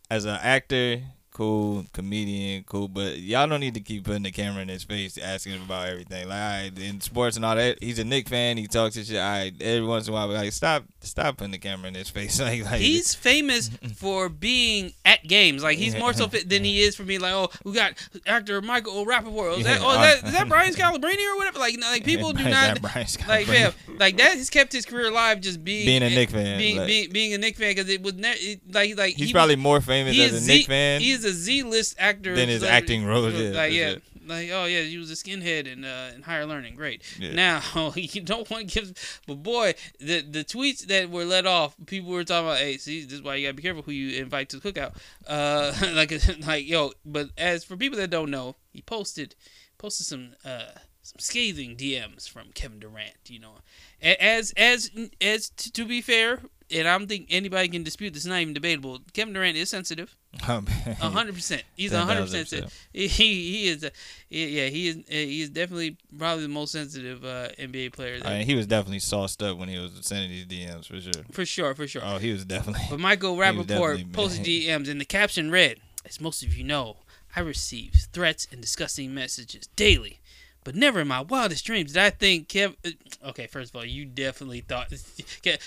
as 0.09 0.25
an 0.25 0.39
actor, 0.41 0.99
cool, 1.33 1.85
comedian, 1.93 2.63
cool, 2.63 2.87
but 2.87 3.17
y'all 3.17 3.47
don't 3.47 3.59
need 3.59 3.73
to 3.73 3.79
keep 3.79 4.05
putting 4.05 4.23
the 4.23 4.31
camera 4.31 4.61
in 4.61 4.67
his 4.69 4.83
face, 4.83 5.17
asking 5.17 5.53
him 5.53 5.63
about 5.63 5.87
everything. 5.87 6.27
Like, 6.29 6.37
right, 6.37 6.71
in 6.79 7.01
sports 7.01 7.35
and 7.35 7.43
all 7.43 7.55
that, 7.55 7.77
he's 7.81 7.99
a 7.99 8.03
Knick 8.03 8.29
fan. 8.29 8.57
He 8.57 8.67
talks 8.67 8.95
his 8.95 9.07
shit. 9.07 9.17
All 9.17 9.23
right, 9.23 9.53
every 9.59 9.85
once 9.87 10.07
in 10.07 10.13
a 10.13 10.15
while, 10.15 10.27
like, 10.27 10.53
stop, 10.53 10.83
stop 11.01 11.37
putting 11.37 11.51
the 11.51 11.57
camera 11.57 11.87
in 11.87 11.95
his 11.95 12.09
face. 12.09 12.39
like, 12.39 12.63
like 12.63 12.79
he's 12.79 13.15
famous 13.15 13.69
for 13.95 14.29
being 14.29 14.93
at 15.05 15.23
games. 15.23 15.63
Like 15.63 15.77
he's 15.77 15.95
more 15.95 16.13
so 16.13 16.27
fit 16.27 16.49
than 16.49 16.63
he 16.63 16.81
is 16.81 16.95
for 16.95 17.03
being 17.03 17.21
like, 17.21 17.33
oh, 17.33 17.49
we 17.63 17.73
got 17.73 17.93
actor 18.25 18.61
Michael 18.61 19.05
Rapaport. 19.05 19.57
Is 19.59 19.65
that, 19.65 19.79
oh, 19.81 19.91
is 19.91 20.21
that, 20.21 20.27
uh, 20.27 20.31
that 20.31 20.47
Brian 20.49 20.73
Scalabrine 20.73 21.17
or 21.33 21.37
whatever? 21.37 21.59
Like, 21.59 21.75
no, 21.77 21.87
like 21.87 22.05
people 22.05 22.33
do 22.33 22.43
not 22.43 22.81
like, 23.27 23.47
man, 23.47 23.73
like 23.97 24.17
that 24.17 24.37
has 24.37 24.49
kept 24.49 24.71
his 24.71 24.85
career 24.85 25.07
alive. 25.07 25.41
Just 25.41 25.63
being 25.63 25.85
Being 25.85 26.03
a 26.03 26.09
Knick 26.09 26.29
fan, 26.29 26.57
being 26.57 26.77
like- 26.77 26.87
being, 26.87 27.11
being 27.11 27.33
a 27.33 27.37
Knick 27.37 27.55
fan 27.55 27.71
because 27.71 27.89
it 27.89 28.01
was 28.01 28.13
ne- 28.13 28.31
it, 28.33 28.61
like 28.71 28.97
like 28.97 29.15
He's 29.15 29.27
he 29.27 29.33
probably 29.33 29.55
was, 29.55 29.63
more 29.63 29.81
famous 29.81 30.17
as 30.17 30.33
a 30.33 30.37
Z, 30.39 30.53
Knick 30.57 30.67
fan. 30.67 31.01
A 31.23 31.31
Z 31.31 31.63
list 31.63 31.95
actor 31.99 32.35
than 32.35 32.49
his 32.49 32.63
acting 32.63 33.05
roles, 33.05 33.33
yeah, 33.33 33.49
Like 33.49 33.73
yeah, 33.73 33.95
like 34.27 34.49
oh 34.51 34.65
yeah, 34.65 34.81
he 34.81 34.97
was 34.97 35.11
a 35.11 35.15
skinhead 35.15 35.67
in 35.67 35.83
uh, 35.83 36.11
in 36.15 36.21
higher 36.21 36.45
learning. 36.45 36.75
Great. 36.75 37.03
Yeah. 37.19 37.33
Now 37.33 37.61
you 37.95 38.21
don't 38.21 38.49
want 38.49 38.69
to 38.69 38.79
give, 38.79 39.21
but 39.27 39.43
boy, 39.43 39.75
the 39.99 40.21
the 40.21 40.43
tweets 40.43 40.85
that 40.87 41.09
were 41.09 41.25
let 41.25 41.45
off, 41.45 41.75
people 41.85 42.11
were 42.11 42.23
talking 42.23 42.47
about. 42.47 42.59
Hey, 42.59 42.77
see, 42.77 43.03
this 43.03 43.13
is 43.13 43.21
why 43.21 43.35
you 43.35 43.47
gotta 43.47 43.55
be 43.55 43.63
careful 43.63 43.83
who 43.83 43.91
you 43.91 44.21
invite 44.21 44.49
to 44.49 44.59
the 44.59 44.71
cookout. 44.71 44.95
Uh, 45.27 45.73
like 45.95 46.11
like 46.45 46.67
yo, 46.67 46.91
but 47.05 47.29
as 47.37 47.63
for 47.63 47.75
people 47.77 47.97
that 47.97 48.09
don't 48.09 48.31
know, 48.31 48.55
he 48.71 48.81
posted 48.81 49.35
posted 49.77 50.05
some 50.05 50.35
uh 50.45 50.71
some 51.01 51.19
scathing 51.19 51.75
DMs 51.75 52.29
from 52.29 52.51
Kevin 52.53 52.79
Durant. 52.79 53.29
You 53.29 53.39
know, 53.39 53.55
as 54.01 54.53
as 54.55 54.89
as 55.21 55.49
to 55.49 55.85
be 55.85 56.01
fair, 56.01 56.41
and 56.71 56.87
I 56.87 56.97
don't 56.97 57.07
think 57.07 57.27
anybody 57.29 57.67
can 57.67 57.83
dispute 57.83 58.13
this. 58.13 58.23
It's 58.23 58.29
not 58.29 58.39
even 58.39 58.53
debatable. 58.53 58.99
Kevin 59.13 59.33
Durant 59.33 59.57
is 59.57 59.69
sensitive. 59.69 60.15
A 60.41 61.09
hundred 61.09 61.35
percent. 61.35 61.63
He's 61.75 61.93
a 61.93 62.01
hundred 62.01 62.29
percent. 62.29 62.71
He 62.91 63.07
he 63.07 63.67
is. 63.67 63.83
A, 63.83 63.91
yeah, 64.29 64.67
he 64.67 64.87
is. 64.87 64.97
He 65.07 65.41
is 65.41 65.49
definitely 65.49 65.97
probably 66.17 66.43
the 66.43 66.49
most 66.49 66.71
sensitive 66.71 67.23
uh, 67.23 67.49
NBA 67.59 67.93
player. 67.93 68.19
That, 68.19 68.27
I 68.27 68.37
mean, 68.39 68.47
he 68.47 68.55
was 68.55 68.65
definitely 68.65 68.99
sauced 68.99 69.43
up 69.43 69.57
when 69.57 69.69
he 69.69 69.77
was 69.77 69.91
sending 70.01 70.29
these 70.29 70.45
DMs 70.45 70.87
for 70.87 70.99
sure. 70.99 71.23
for 71.31 71.45
sure, 71.45 71.75
for 71.75 71.87
sure. 71.87 72.01
Oh, 72.03 72.17
he 72.17 72.31
was 72.31 72.45
definitely. 72.45 72.85
But 72.89 72.99
Michael 72.99 73.37
Rapaport 73.37 74.11
posted. 74.11 74.45
DMs, 74.45 74.89
and 74.89 74.99
the 74.99 75.05
caption 75.05 75.51
read, 75.51 75.77
"As 76.05 76.19
most 76.19 76.43
of 76.43 76.55
you 76.55 76.63
know, 76.63 76.97
I 77.35 77.41
receive 77.41 77.93
threats 78.11 78.47
and 78.51 78.59
disgusting 78.59 79.13
messages 79.13 79.67
daily." 79.75 80.19
But 80.63 80.75
never 80.75 81.01
in 81.01 81.07
my 81.07 81.21
wildest 81.21 81.65
dreams 81.65 81.93
did 81.93 82.01
I 82.01 82.09
think 82.09 82.47
Kev. 82.47 82.75
uh, 82.85 82.91
Okay, 83.29 83.47
first 83.47 83.71
of 83.71 83.75
all, 83.77 83.85
you 83.85 84.05
definitely 84.05 84.61
thought. 84.61 84.91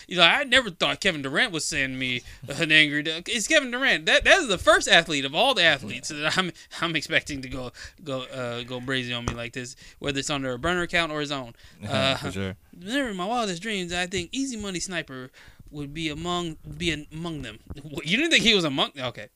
You 0.08 0.16
know, 0.16 0.22
I 0.22 0.44
never 0.44 0.70
thought 0.70 1.00
Kevin 1.00 1.20
Durant 1.22 1.52
was 1.52 1.64
sending 1.64 1.98
me 1.98 2.22
an 2.48 2.72
angry. 2.72 3.02
Duck. 3.02 3.28
It's 3.28 3.46
Kevin 3.46 3.70
Durant. 3.70 4.06
That 4.06 4.24
that 4.24 4.38
is 4.38 4.48
the 4.48 4.58
first 4.58 4.88
athlete 4.88 5.24
of 5.24 5.34
all 5.34 5.52
the 5.54 5.62
athletes 5.62 6.08
that 6.08 6.36
I'm 6.38 6.50
I'm 6.80 6.96
expecting 6.96 7.42
to 7.42 7.48
go 7.48 7.72
go 8.02 8.22
uh, 8.22 8.62
go 8.62 8.80
brazy 8.80 9.16
on 9.16 9.24
me 9.26 9.34
like 9.34 9.52
this, 9.52 9.76
whether 9.98 10.18
it's 10.18 10.30
under 10.30 10.52
a 10.52 10.58
burner 10.58 10.82
account 10.82 11.12
or 11.12 11.20
his 11.20 11.30
own. 11.32 11.54
Uh, 11.86 12.16
for 12.16 12.32
sure. 12.32 12.56
never 12.78 13.08
in 13.10 13.16
my 13.16 13.26
wildest 13.26 13.62
dreams 13.62 13.92
I 13.92 14.06
think 14.06 14.30
Easy 14.32 14.56
Money 14.56 14.80
Sniper 14.80 15.30
would 15.70 15.92
be 15.92 16.08
among 16.08 16.56
be 16.78 17.06
among 17.12 17.42
them. 17.42 17.58
You 18.04 18.16
didn't 18.16 18.30
think 18.30 18.44
he 18.44 18.54
was 18.54 18.64
among? 18.64 18.92
Okay, 18.98 19.28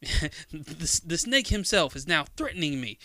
the, 0.50 1.00
the 1.04 1.18
snake 1.18 1.48
himself 1.48 1.94
is 1.96 2.06
now 2.06 2.24
threatening 2.36 2.80
me, 2.80 2.98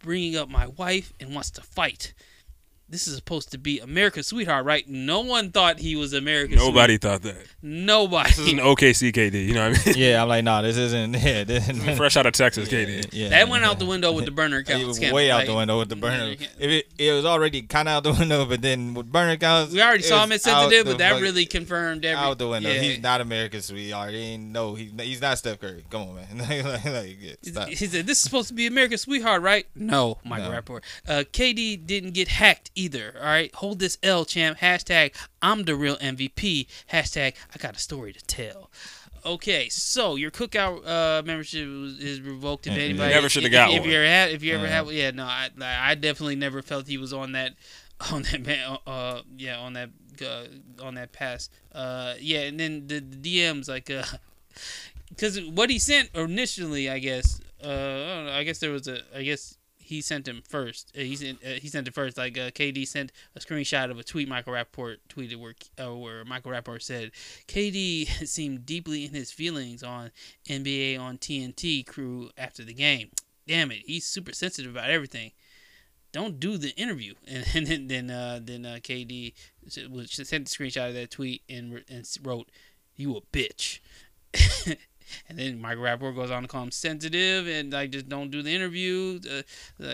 bringing 0.00 0.36
up 0.36 0.48
my 0.48 0.66
wife 0.66 1.12
and 1.20 1.34
wants 1.34 1.50
to 1.52 1.62
fight. 1.62 2.12
This 2.90 3.06
is 3.06 3.14
supposed 3.14 3.52
to 3.52 3.58
be 3.58 3.78
America's 3.78 4.26
sweetheart, 4.26 4.64
right? 4.64 4.86
No 4.88 5.20
one 5.20 5.52
thought 5.52 5.78
he 5.78 5.94
was 5.94 6.12
America's. 6.12 6.56
Nobody 6.56 6.98
thought 6.98 7.22
that. 7.22 7.36
Nobody. 7.62 8.28
This 8.30 8.38
is 8.40 8.52
an 8.52 8.58
OKC 8.58 9.12
KD. 9.12 9.46
You 9.46 9.54
know 9.54 9.70
what 9.70 9.80
I 9.80 9.90
mean? 9.90 9.94
Yeah, 9.96 10.20
I'm 10.22 10.28
like, 10.28 10.42
nah, 10.42 10.60
this 10.62 10.76
isn't. 10.76 11.14
Yeah, 11.20 11.44
this 11.44 11.68
isn't. 11.68 11.96
Fresh 11.96 12.16
out 12.16 12.26
of 12.26 12.32
Texas 12.32 12.68
KD. 12.68 13.10
Yeah, 13.12 13.28
that 13.28 13.48
went 13.48 13.64
out 13.64 13.78
the 13.78 13.86
window 13.86 14.10
with 14.10 14.24
the 14.24 14.30
burner 14.32 14.56
account. 14.58 14.82
It 14.82 14.86
was 14.86 14.96
scandal. 14.96 15.14
way 15.16 15.30
out 15.30 15.38
Like, 15.38 15.46
the 15.46 15.54
window 15.54 15.78
with 15.78 15.88
the 15.88 15.96
burner. 15.96 16.34
yeah, 16.38 16.46
If 16.58 16.70
it, 16.70 16.86
it 16.98 17.12
was 17.12 17.24
already 17.24 17.62
kind 17.62 17.88
of 17.88 17.92
out 17.94 18.02
the 18.02 18.12
window, 18.18 18.44
but 18.44 18.60
then 18.62 18.94
with 18.94 19.12
burner 19.12 19.32
accounts, 19.32 19.72
We 19.72 19.80
already 19.82 20.02
saw 20.02 20.24
him 20.24 20.32
as 20.32 20.44
out 20.46 20.62
sensitive, 20.70 20.86
but 20.86 20.98
that 20.98 21.20
really 21.20 21.46
confirmed 21.46 22.04
everything. 22.04 22.28
out 22.30 22.38
the 22.38 22.48
window. 22.48 22.70
Yeah. 22.70 22.80
He's 22.80 23.00
not 23.00 23.20
America's 23.20 23.66
sweetheart. 23.66 24.10
He 24.14 24.18
ain't 24.18 24.50
no. 24.50 24.74
He's 24.74 24.90
he's 25.00 25.20
not 25.20 25.38
Steph 25.38 25.60
Curry. 25.60 25.84
Come 25.90 26.02
on, 26.08 26.14
man. 26.16 26.38
like, 26.38 26.84
like, 26.84 27.16
yeah, 27.20 27.34
stop. 27.42 27.68
He 27.68 27.76
said, 27.76 28.06
"This 28.06 28.18
is 28.18 28.24
supposed 28.24 28.48
to 28.48 28.54
be 28.54 28.66
America's 28.66 29.02
sweetheart, 29.02 29.42
right?" 29.42 29.66
No, 29.76 30.18
Michael 30.24 30.46
No. 30.48 30.52
Rapport. 30.52 30.82
Uh, 31.06 31.22
KD 31.32 31.86
didn't 31.86 32.12
get 32.12 32.26
hacked 32.28 32.70
either. 32.80 33.14
All 33.18 33.24
right, 33.26 33.54
hold 33.56 33.78
this 33.78 33.98
L, 34.02 34.24
champ. 34.24 34.58
Hashtag 34.58 35.14
I'm 35.42 35.64
the 35.64 35.74
real 35.76 35.96
MVP. 35.96 36.66
Hashtag 36.92 37.34
I 37.54 37.58
got 37.58 37.76
a 37.76 37.78
story 37.78 38.12
to 38.12 38.24
tell. 38.24 38.70
Okay, 39.24 39.68
so 39.68 40.16
your 40.16 40.30
cookout 40.30 40.86
uh, 40.86 41.22
membership 41.22 41.66
is 42.00 42.20
revoked. 42.22 42.66
If 42.66 42.72
Yeah, 42.72 42.78
you 42.78 42.84
anybody 42.90 43.12
never 43.14 43.28
shoulda 43.28 43.48
if- 43.48 43.52
got 43.52 43.70
if, 43.70 43.80
one. 43.80 43.88
you 43.90 43.96
ever 43.96 44.06
had, 44.06 44.30
if 44.30 44.42
you 44.42 44.54
ever 44.54 44.66
Uh. 44.66 44.70
had, 44.70 44.86
yeah, 44.88 45.10
no, 45.10 45.24
I, 45.24 45.50
I 45.60 45.94
definitely 45.94 46.36
never 46.36 46.62
felt 46.62 46.86
he 46.86 46.96
was 46.96 47.12
on 47.12 47.32
that, 47.32 47.52
on 48.12 48.22
that, 48.22 48.46
man, 48.46 48.78
uh, 48.86 49.20
yeah, 49.36 49.58
on 49.58 49.74
that, 49.74 49.90
uh, 50.24 50.44
on 50.82 50.94
that 50.94 51.12
pass. 51.12 51.50
Uh, 51.72 52.14
yeah, 52.18 52.40
and 52.40 52.58
then 52.58 52.86
the, 52.86 53.00
the 53.00 53.16
DMs 53.40 53.68
like, 53.68 53.90
uh, 53.90 54.04
because 55.10 55.38
what 55.42 55.68
he 55.68 55.78
sent 55.78 56.08
initially, 56.14 56.88
I 56.88 56.98
guess, 56.98 57.40
uh, 57.62 57.66
I 57.68 57.70
don't 58.16 58.24
know. 58.26 58.32
I 58.32 58.42
guess 58.44 58.58
there 58.58 58.70
was 58.70 58.88
a, 58.88 59.00
I 59.14 59.22
guess 59.22 59.58
he 59.90 60.00
sent 60.00 60.28
him 60.28 60.40
first. 60.48 60.92
Uh, 60.96 61.00
he 61.00 61.16
sent, 61.16 61.44
uh, 61.44 61.60
he 61.60 61.68
sent 61.68 61.88
it 61.88 61.94
first. 61.94 62.16
Like 62.16 62.38
uh, 62.38 62.50
KD 62.50 62.86
sent 62.86 63.10
a 63.34 63.40
screenshot 63.40 63.90
of 63.90 63.98
a 63.98 64.04
tweet 64.04 64.28
Michael 64.28 64.52
Rapport 64.52 64.96
tweeted 65.08 65.36
where, 65.36 65.54
uh, 65.84 65.94
where 65.96 66.24
Michael 66.24 66.52
Rapport 66.52 66.78
said, 66.78 67.10
KD 67.48 68.06
seemed 68.28 68.64
deeply 68.64 69.04
in 69.04 69.12
his 69.12 69.32
feelings 69.32 69.82
on 69.82 70.12
NBA 70.48 70.98
on 70.98 71.18
TNT 71.18 71.84
crew 71.84 72.30
after 72.38 72.62
the 72.64 72.72
game. 72.72 73.10
Damn 73.48 73.72
it, 73.72 73.82
he's 73.84 74.06
super 74.06 74.32
sensitive 74.32 74.70
about 74.70 74.90
everything. 74.90 75.32
Don't 76.12 76.38
do 76.38 76.56
the 76.56 76.70
interview. 76.76 77.14
And, 77.26 77.44
and 77.54 77.66
then 77.66 77.86
then 77.88 78.10
uh, 78.10 78.40
then 78.42 78.64
uh, 78.64 78.78
KD 78.80 79.34
was- 79.90 80.12
sent 80.12 80.48
the 80.48 80.50
screenshot 80.50 80.88
of 80.88 80.94
that 80.94 81.10
tweet 81.10 81.42
and, 81.48 81.82
and 81.88 82.06
wrote, 82.22 82.48
"You 82.94 83.16
a 83.16 83.20
bitch." 83.20 83.80
And 85.28 85.38
then 85.38 85.60
Michael 85.60 85.84
Rapport 85.84 86.12
goes 86.12 86.30
on 86.30 86.42
to 86.42 86.48
call 86.48 86.62
him 86.62 86.70
sensitive 86.70 87.46
and 87.46 87.72
like 87.72 87.90
just 87.90 88.08
don't 88.08 88.30
do 88.30 88.42
the 88.42 88.54
interview. 88.54 89.20
Uh, 89.80 89.92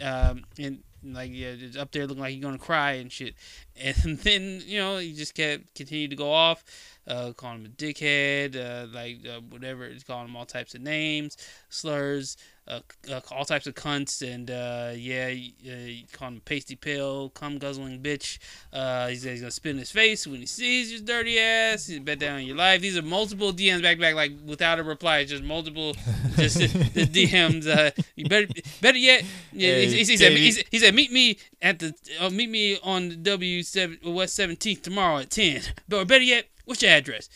um, 0.04 0.44
and 0.58 0.82
like 1.02 1.30
yeah, 1.32 1.54
just 1.54 1.78
up 1.78 1.90
there 1.92 2.06
looking 2.06 2.22
like 2.22 2.32
he's 2.32 2.42
gonna 2.42 2.58
cry 2.58 2.92
and 2.92 3.10
shit. 3.10 3.34
And 3.82 4.18
then 4.18 4.62
you 4.66 4.78
know 4.78 4.98
he 4.98 5.14
just 5.14 5.34
kept 5.34 5.74
continued 5.74 6.10
to 6.10 6.16
go 6.16 6.30
off, 6.30 6.62
uh, 7.06 7.32
calling 7.32 7.60
him 7.60 7.66
a 7.66 7.68
dickhead, 7.68 8.56
uh, 8.56 8.86
like 8.92 9.18
uh, 9.26 9.40
whatever. 9.40 9.88
He's 9.88 10.04
calling 10.04 10.28
him 10.28 10.36
all 10.36 10.46
types 10.46 10.74
of 10.74 10.80
names, 10.80 11.36
slurs, 11.68 12.36
uh, 12.70 12.80
uh, 13.10 13.20
all 13.32 13.44
types 13.44 13.66
of 13.66 13.74
cunts, 13.74 14.22
and 14.22 14.50
uh, 14.50 14.92
yeah, 14.94 15.34
uh, 15.66 16.06
calling 16.16 16.34
him 16.34 16.38
a 16.38 16.48
pasty 16.48 16.76
pill, 16.76 17.30
cum 17.30 17.58
guzzling 17.58 18.00
bitch. 18.00 18.38
Uh, 18.72 19.08
he 19.08 19.16
said 19.16 19.32
he's 19.32 19.40
gonna 19.40 19.50
spit 19.50 19.72
in 19.72 19.78
his 19.78 19.90
face 19.90 20.26
when 20.26 20.40
he 20.40 20.46
sees 20.46 20.92
your 20.92 21.00
dirty 21.00 21.38
ass. 21.38 21.86
He's 21.86 21.98
bet 21.98 22.20
down 22.20 22.36
on 22.36 22.44
your 22.44 22.56
life. 22.56 22.80
These 22.80 22.96
are 22.96 23.02
multiple 23.02 23.52
DMs 23.52 23.82
back 23.82 23.96
to 23.96 24.00
back, 24.00 24.14
like 24.14 24.32
without 24.46 24.78
a 24.78 24.84
reply. 24.84 25.18
It's 25.18 25.30
just 25.30 25.42
multiple, 25.42 25.94
just 26.36 26.58
the, 26.58 26.66
the 26.66 27.06
DMs. 27.26 27.66
Uh, 27.66 27.90
you 28.14 28.26
better, 28.26 28.46
better 28.80 28.98
yet, 28.98 29.24
yeah, 29.52 29.72
Hey, 29.72 29.86
he, 29.86 29.96
he, 30.04 30.16
said, 30.16 30.32
he, 30.32 30.52
said, 30.52 30.64
he 30.70 30.78
said, 30.78 30.94
meet 30.94 31.10
me 31.10 31.38
at 31.60 31.78
the, 31.80 31.94
uh, 32.20 32.30
meet 32.30 32.50
me 32.50 32.78
on 32.84 33.08
the 33.08 33.16
W 33.16 33.62
seven 33.62 33.98
West 34.04 34.34
Seventeenth 34.34 34.82
tomorrow 34.82 35.18
at 35.18 35.30
ten. 35.30 35.62
But 35.88 36.06
better 36.06 36.24
yet, 36.24 36.46
what's 36.70 36.82
your 36.82 36.92
address? 36.92 37.28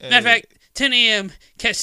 Matter 0.00 0.16
of 0.18 0.24
fact, 0.24 0.46
10 0.74 0.92
a.m. 0.92 1.32
Catch 1.58 1.76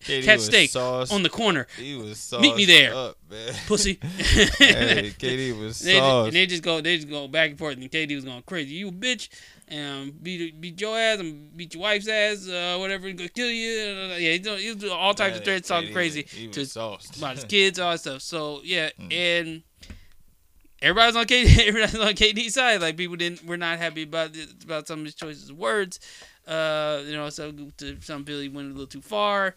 KD 0.00 0.24
catch 0.24 0.40
steak 0.40 0.70
sauced- 0.70 1.12
on 1.12 1.22
the 1.22 1.28
corner, 1.28 1.66
He 1.76 1.96
was 1.96 2.32
Meet 2.40 2.54
me 2.56 2.64
there. 2.66 2.94
Up, 2.94 3.16
man. 3.28 3.52
pussy. 3.66 3.98
hey, 4.02 5.12
KD 5.18 5.58
was 5.58 5.80
they, 5.80 5.94
just, 5.94 6.26
and 6.26 6.32
they 6.36 6.46
just 6.46 6.62
go, 6.62 6.80
they 6.80 6.96
just 6.96 7.08
go 7.10 7.26
back 7.28 7.50
and 7.50 7.58
forth, 7.58 7.76
and 7.76 7.90
KD 7.90 8.14
was 8.14 8.24
going 8.24 8.42
crazy. 8.42 8.74
You 8.74 8.88
a 8.88 8.92
bitch, 8.92 9.28
and 9.66 10.10
um, 10.10 10.14
beat 10.22 10.60
beat 10.60 10.80
your 10.80 10.96
ass, 10.96 11.18
and 11.18 11.54
beat 11.56 11.74
your 11.74 11.82
wife's 11.82 12.08
ass, 12.08 12.48
uh, 12.48 12.76
whatever, 12.78 13.10
gonna 13.12 13.28
kill 13.28 13.50
you. 13.50 13.70
Yeah, 14.18 14.32
he's 14.38 14.76
doing 14.76 14.92
all 14.92 15.14
types 15.14 15.38
of 15.38 15.44
threats, 15.44 15.68
talking 15.68 15.90
KD 15.90 15.92
crazy 15.94 16.22
was- 16.22 16.32
He 16.32 16.48
to 16.48 16.60
was 16.60 16.72
sauced. 16.72 17.16
about 17.18 17.34
his 17.36 17.44
kids, 17.56 17.78
all 17.78 17.90
that 17.92 17.98
stuff. 17.98 18.22
So 18.22 18.60
yeah, 18.64 18.90
Mm. 19.00 19.12
and 19.12 19.62
everybody's 20.82 21.16
on 21.16 21.26
KD, 21.26 21.58
everybody's 21.66 21.98
on 22.00 22.14
KD's 22.14 22.54
side. 22.54 22.80
Like 22.80 22.96
people 22.96 23.16
didn't, 23.16 23.44
were 23.44 23.56
not 23.56 23.78
happy 23.78 24.02
about 24.04 24.30
about 24.64 24.86
some 24.86 25.00
of 25.00 25.04
his 25.04 25.14
choices 25.14 25.50
of 25.50 25.58
words. 25.58 26.00
Uh, 26.46 27.02
you 27.04 27.12
know, 27.12 27.28
so 27.30 27.52
to 27.78 27.98
some 28.00 28.24
he 28.26 28.48
went 28.48 28.68
a 28.68 28.72
little 28.72 28.86
too 28.86 29.02
far, 29.02 29.54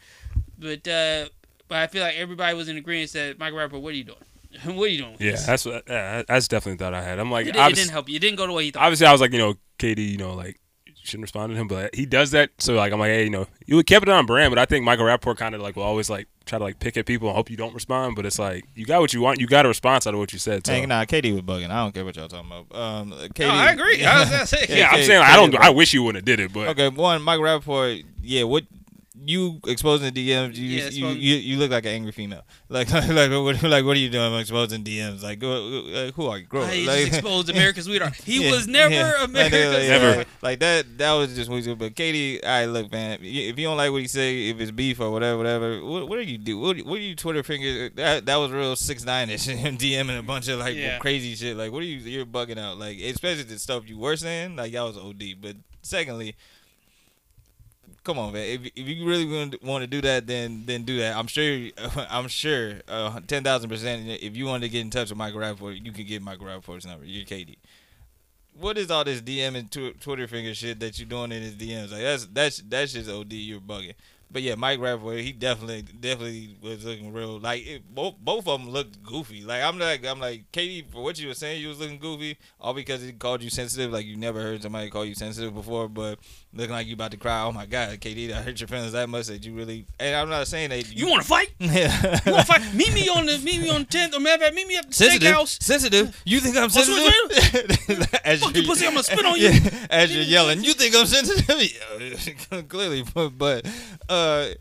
but 0.58 0.88
uh, 0.88 1.26
but 1.68 1.78
I 1.78 1.88
feel 1.88 2.04
like 2.04 2.16
everybody 2.18 2.56
was 2.56 2.68
in 2.68 2.78
agreement 2.78 3.14
that 3.14 3.40
Michael 3.40 3.60
Rapper, 3.60 3.80
what 3.80 3.94
are 3.94 3.98
you 3.98 4.04
doing? 4.04 4.18
what 4.78 4.86
are 4.86 4.88
you 4.88 4.98
doing? 4.98 5.14
with 5.14 5.22
Yeah, 5.22 5.32
this? 5.32 5.46
that's 5.46 5.66
what. 5.66 5.84
Yeah, 5.88 6.24
that's 6.28 6.48
definitely 6.50 6.78
the 6.78 6.84
thought 6.84 6.94
I 6.94 7.02
had. 7.02 7.20
I'm 7.20 7.32
like, 7.32 7.46
it, 7.48 7.56
it 7.56 7.76
didn't 7.76 7.92
help 7.92 8.10
you. 8.10 8.18
It 8.18 8.20
didn't 8.20 8.38
go 8.38 8.48
the 8.48 8.54
way 8.54 8.66
he 8.66 8.72
thought. 8.72 8.84
obviously, 8.84 9.08
I 9.08 9.12
was 9.14 9.22
like, 9.22 9.32
you 9.32 9.40
know, 9.40 9.56
KD, 9.80 10.06
you 10.12 10.18
know, 10.18 10.34
like 10.34 10.60
shouldn't 11.04 11.24
respond 11.24 11.52
to 11.52 11.56
him, 11.60 11.68
but 11.68 11.94
he 11.96 12.06
does 12.06 12.32
that. 12.32 12.50
So 12.60 12.74
like, 12.76 12.92
I'm 12.94 13.00
like, 13.00 13.10
hey, 13.10 13.24
you 13.24 13.30
know, 13.30 13.48
you 13.66 13.82
kept 13.84 14.04
it 14.08 14.10
on 14.10 14.26
brand, 14.26 14.52
but 14.52 14.60
I 14.60 14.66
think 14.66 14.86
Michael 14.86 15.06
Rapport 15.06 15.36
kind 15.36 15.56
of 15.56 15.62
like 15.62 15.76
will 15.76 15.84
always 15.84 16.10
like 16.10 16.28
try 16.46 16.58
to 16.58 16.64
like 16.64 16.80
pick 16.80 16.98
at 16.98 17.06
people 17.06 17.28
and 17.30 17.36
hope 17.36 17.50
you 17.50 17.58
don't 17.58 17.74
respond. 17.74 18.16
But 18.16 18.26
it's 18.26 18.40
like 18.40 18.66
you 18.76 18.86
got 18.86 19.02
what 19.02 19.14
you 19.14 19.22
want, 19.22 19.40
you 19.40 19.48
got 19.48 19.66
a 19.66 19.70
response 19.70 20.08
out 20.08 20.14
of 20.14 20.20
what 20.20 20.34
you 20.34 20.40
said. 20.40 20.66
So. 20.66 20.74
Hey, 20.74 20.86
nah, 20.86 21.04
KD 21.06 21.34
was 21.34 21.42
bugging. 21.42 21.70
I 21.70 21.84
don't 21.84 21.94
care 21.94 22.06
what 22.06 22.16
y'all 22.16 22.28
talking 22.28 22.52
about. 22.52 22.80
Um, 22.80 23.12
KD, 23.12 23.40
No, 23.48 23.50
I 23.50 23.72
agree. 23.72 24.04
I 24.06 24.20
was 24.22 24.30
gonna 24.30 24.46
say, 24.48 24.66
yeah, 24.70 24.90
I'm 24.92 25.00
KD- 25.00 25.06
saying 25.06 25.20
like, 25.20 25.30
I 25.30 25.36
don't. 25.36 25.52
was- 25.52 25.60
I 25.62 25.70
wish 25.70 25.94
you 25.94 26.04
wouldn't 26.04 26.28
have 26.28 26.38
did 26.38 26.40
it, 26.44 26.54
but 26.54 26.68
Okay, 26.70 26.90
one, 26.90 27.22
Michael 27.22 27.44
Rapport, 27.44 27.98
yeah, 28.22 28.44
what 28.44 28.66
you 29.26 29.60
exposing 29.68 30.14
the 30.14 30.30
DMs? 30.30 30.56
You, 30.56 30.66
Yeah, 30.66 30.90
you, 30.90 31.08
you 31.10 31.36
you 31.36 31.58
look 31.58 31.72
like 31.72 31.86
an 31.86 31.92
angry 31.92 32.12
female. 32.12 32.44
Like 32.70 32.90
like 32.92 33.10
what, 33.32 33.62
like 33.64 33.84
what 33.86 33.98
are 33.98 34.00
you 34.00 34.10
doing? 34.10 34.34
exposing 34.40 34.82
DMs. 34.84 35.22
Like, 35.22 35.42
who, 35.42 35.50
like, 35.92 36.14
who 36.14 36.28
are 36.28 36.38
you? 36.38 36.46
Grow. 36.46 36.62
up. 36.62 36.70
he 36.70 36.88
like, 36.88 37.00
just 37.00 37.14
exposed 37.16 37.50
America's 37.56 37.84
sweetheart. 37.86 38.16
He 38.16 38.46
Yeah, 38.46 38.52
was 38.52 38.66
never 38.68 38.94
yeah. 38.94 39.12
Like, 39.20 39.30
America's 39.30 39.74
like, 39.74 39.88
Never. 39.90 40.18
Like, 40.20 40.28
like 40.42 40.60
that. 40.62 40.98
That 40.98 41.14
was 41.14 41.36
just 41.36 41.50
weird. 41.50 41.78
But 41.78 41.96
KD, 41.96 42.40
all 42.44 42.50
right, 42.50 42.66
look, 42.66 42.92
man. 42.92 43.20
If 43.22 43.60
you 43.60 43.66
don't 43.68 43.76
like 43.78 43.92
what 43.92 44.02
he 44.02 44.08
say, 44.08 44.48
if 44.50 44.60
it's 44.62 44.72
beef 44.72 45.00
or 45.02 45.12
whatever, 45.12 45.38
whatever, 45.38 45.84
what, 45.84 46.08
what 46.08 46.16
do 46.16 46.24
you 46.24 46.38
do? 46.38 46.58
What, 46.60 46.78
what 46.86 46.96
are 46.98 47.02
you 47.02 47.16
Twitter 47.16 47.44
finger? 47.44 47.90
That 47.96 48.26
that 48.26 48.38
was 48.38 48.52
real 48.52 48.76
six 48.78 49.04
nine 49.04 49.30
ish. 49.30 49.46
Him 49.48 49.78
DMing 49.78 50.18
a 50.18 50.24
bunch 50.24 50.48
of 50.48 50.60
like 50.60 50.76
Yeah. 50.78 50.98
crazy 51.00 51.36
shit. 51.36 51.58
Like, 51.58 51.72
what 51.74 51.82
are 51.82 51.86
you? 51.86 51.98
You're 51.98 52.26
bugging 52.26 52.58
out. 52.58 52.78
Like, 52.78 53.00
especially 53.00 53.44
the 53.44 53.60
stuff 53.60 53.90
you 53.90 53.98
were 54.00 54.16
saying. 54.16 54.56
Like, 54.56 54.72
that 54.72 54.82
was 54.84 54.98
OD. 54.98 55.24
But 55.42 55.58
secondly. 55.82 56.36
Come 58.04 58.18
on, 58.18 58.34
man. 58.34 58.48
If, 58.48 58.72
if 58.76 58.88
you 58.88 59.08
really 59.08 59.26
want 59.62 59.84
to 59.84 59.88
do 59.88 60.02
that, 60.02 60.26
then 60.26 60.64
then 60.66 60.84
do 60.84 60.98
that. 61.00 61.16
I'm 61.16 61.28
sure. 61.28 61.70
I'm 62.10 62.28
sure. 62.28 62.82
Uh, 62.88 63.20
Ten 63.28 63.44
thousand 63.44 63.70
percent. 63.70 64.08
If 64.08 64.36
you 64.36 64.46
wanted 64.46 64.68
to 64.68 64.70
get 64.70 64.82
in 64.82 64.90
touch 64.90 65.10
with 65.10 65.18
Michael 65.18 65.40
Rapaport, 65.40 65.86
you 65.86 65.92
can 65.92 66.06
get 66.06 66.22
Michael 66.22 66.48
Rapaport's 66.48 66.86
number. 66.86 67.06
You're 67.06 67.26
KD 67.26 67.58
what 68.60 68.78
is 68.78 68.92
all 68.92 69.04
this 69.04 69.22
DM 69.22 69.56
and 69.56 69.72
tw- 69.72 70.00
Twitter 70.00 70.28
finger 70.28 70.54
shit 70.54 70.80
that 70.80 71.00
you're 71.00 71.08
doing 71.08 71.32
in 71.32 71.42
his 71.42 71.56
DMs? 71.56 71.92
Like 71.92 72.02
that's 72.02 72.26
that's 72.28 72.58
that's 72.68 72.94
just 72.94 73.10
OD. 73.10 73.34
You're 73.34 73.60
bugging. 73.60 73.96
But 74.34 74.44
yeah, 74.44 74.56
Mike 74.56 74.80
Rapaport, 74.80 75.22
he 75.22 75.34
definitely 75.34 75.82
definitely 75.82 76.56
was 76.62 76.86
looking 76.86 77.12
real. 77.12 77.38
Like 77.40 77.66
it, 77.68 77.94
both 77.94 78.16
both 78.20 78.48
of 78.48 78.62
them 78.62 78.70
looked 78.70 79.04
goofy. 79.04 79.44
Like 79.44 79.62
I'm 79.62 79.78
like 79.78 80.06
I'm 80.06 80.20
like 80.20 80.50
KD 80.54 80.90
for 80.92 81.04
what 81.04 81.20
you 81.20 81.28
were 81.28 81.34
saying, 81.34 81.62
you 81.62 81.68
was 81.68 81.80
looking 81.80 82.00
goofy, 82.00 82.38
all 82.60 82.74
because 82.74 83.02
he 83.02 83.12
called 83.12 83.44
you 83.44 83.50
sensitive. 83.50 83.92
Like 83.92 84.06
you 84.06 84.16
never 84.16 84.42
heard 84.42 84.62
somebody 84.62 84.90
call 84.90 85.04
you 85.06 85.16
sensitive 85.16 85.54
before, 85.54 85.90
but 85.90 86.18
looking 86.54 86.72
like 86.72 86.88
you 86.88 86.94
about 86.94 87.12
to 87.12 87.18
cry. 87.18 87.44
Oh 87.44 87.52
my 87.52 87.66
god, 87.66 87.90
KD, 88.00 88.32
I 88.32 88.42
hurt 88.42 88.60
your 88.60 88.68
feelings 88.70 88.94
that 88.94 89.10
much 89.10 89.28
that 89.28 89.44
you 89.46 89.54
really. 89.54 89.86
And 90.00 90.16
I'm 90.16 90.30
not 90.30 90.48
saying 90.48 90.70
that 90.70 90.96
You 90.96 91.10
want 91.10 91.24
to 91.24 91.28
fight? 91.28 91.50
yeah. 91.60 92.20
You 92.26 92.32
want 92.32 92.46
to 92.48 92.54
fight? 92.54 92.74
Meet 92.74 92.94
me 92.94 93.10
on 93.10 93.26
the 93.26 93.38
meet 93.40 93.60
me 93.62 93.70
on 93.70 93.84
tenth 93.86 94.16
or 94.16 94.20
matter 94.22 94.44
fact, 94.44 94.56
meet 94.56 94.68
me 94.68 94.78
at 94.78 94.88
the 94.88 94.94
sensitive. 94.94 95.28
steakhouse. 95.36 95.62
Sensitive. 95.62 96.22
You 96.26 96.40
think 96.40 96.56
I'm 96.56 96.64
What's 96.70 96.86
sensitive? 96.86 98.20
As 98.24 98.40
Fuck 98.42 98.56
you, 98.56 98.62
you- 98.62 98.68
pussy! 98.68 98.86
I'm 98.86 98.94
gonna 98.94 99.04
spit 99.04 99.26
on 99.26 99.36
you. 99.40 99.50
Yeah, 99.50 99.88
as 99.90 100.14
you're 100.16 100.24
yelling, 100.24 100.64
you 100.64 100.74
think 100.74 100.96
I'm 100.96 101.06
sensitive? 101.06 102.70
Clearly, 102.70 103.04
but, 103.14 103.30
but 103.38 103.66
uh, 104.22 104.54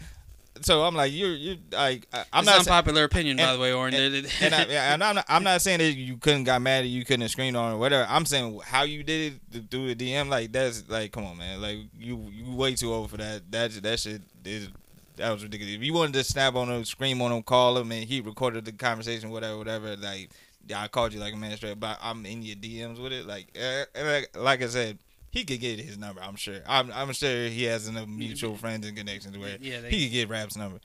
so 0.62 0.82
I'm 0.82 0.94
like, 0.94 1.12
you're 1.12 1.34
you 1.34 1.58
like 1.72 2.06
I'm 2.12 2.20
It's 2.20 2.32
not 2.32 2.44
saying, 2.46 2.58
unpopular 2.58 3.04
opinion, 3.04 3.36
by 3.36 3.52
the 3.52 3.58
way, 3.58 3.72
Oren. 3.72 3.94
and, 3.94 4.26
and, 4.40 4.54
I, 4.54 4.62
and 4.92 5.02
I'm, 5.02 5.14
not, 5.14 5.24
I'm 5.28 5.42
not 5.42 5.62
saying 5.62 5.78
that 5.78 5.92
you 5.92 6.16
couldn't 6.16 6.44
got 6.44 6.60
mad 6.60 6.84
or 6.84 6.88
you 6.88 7.04
couldn't 7.04 7.22
have 7.22 7.30
screamed 7.30 7.56
on 7.56 7.72
or 7.72 7.78
whatever. 7.78 8.06
I'm 8.08 8.26
saying 8.26 8.60
how 8.64 8.82
you 8.82 9.02
did 9.02 9.40
it 9.52 9.70
through 9.70 9.94
the 9.94 10.12
DM, 10.12 10.28
like 10.28 10.52
that's 10.52 10.88
like, 10.88 11.12
come 11.12 11.24
on, 11.24 11.38
man, 11.38 11.60
like 11.60 11.78
you 11.98 12.30
you 12.30 12.54
way 12.54 12.74
too 12.74 12.92
old 12.92 13.10
for 13.10 13.16
that. 13.18 13.50
That 13.50 13.70
that 13.82 14.00
shit 14.00 14.22
is. 14.44 14.68
That 15.16 15.32
was 15.32 15.42
ridiculous. 15.42 15.74
If 15.74 15.82
you 15.82 15.92
wanted 15.92 16.14
to 16.14 16.24
snap 16.24 16.54
on 16.54 16.70
him, 16.70 16.82
scream 16.86 17.20
on 17.20 17.30
him, 17.30 17.42
call 17.42 17.76
him, 17.76 17.92
and 17.92 18.04
he 18.04 18.22
recorded 18.22 18.64
the 18.64 18.72
conversation, 18.72 19.28
whatever, 19.28 19.58
whatever, 19.58 19.94
like, 19.96 20.30
yeah, 20.66 20.80
I 20.80 20.88
called 20.88 21.12
you 21.12 21.20
like 21.20 21.34
a 21.34 21.36
man 21.36 21.54
straight, 21.58 21.78
but 21.78 21.98
I'm 22.00 22.24
in 22.24 22.40
your 22.42 22.56
DMs 22.56 22.98
with 22.98 23.12
it. 23.12 23.26
Like, 23.26 23.48
and 23.54 23.86
like, 23.94 24.34
like 24.34 24.62
I 24.62 24.68
said, 24.68 24.98
he 25.30 25.44
could 25.44 25.60
get 25.60 25.78
his 25.80 25.96
number. 25.98 26.20
I'm 26.22 26.36
sure. 26.36 26.58
I'm, 26.68 26.90
I'm 26.92 27.12
sure 27.12 27.46
he 27.48 27.64
has 27.64 27.86
enough 27.88 28.08
mutual 28.08 28.56
friends 28.56 28.86
and 28.86 28.96
connections 28.96 29.36
where 29.38 29.56
Yeah, 29.60 29.80
they- 29.82 29.90
he 29.90 30.06
could 30.06 30.12
get 30.12 30.28
Rap's 30.28 30.56
number. 30.56 30.80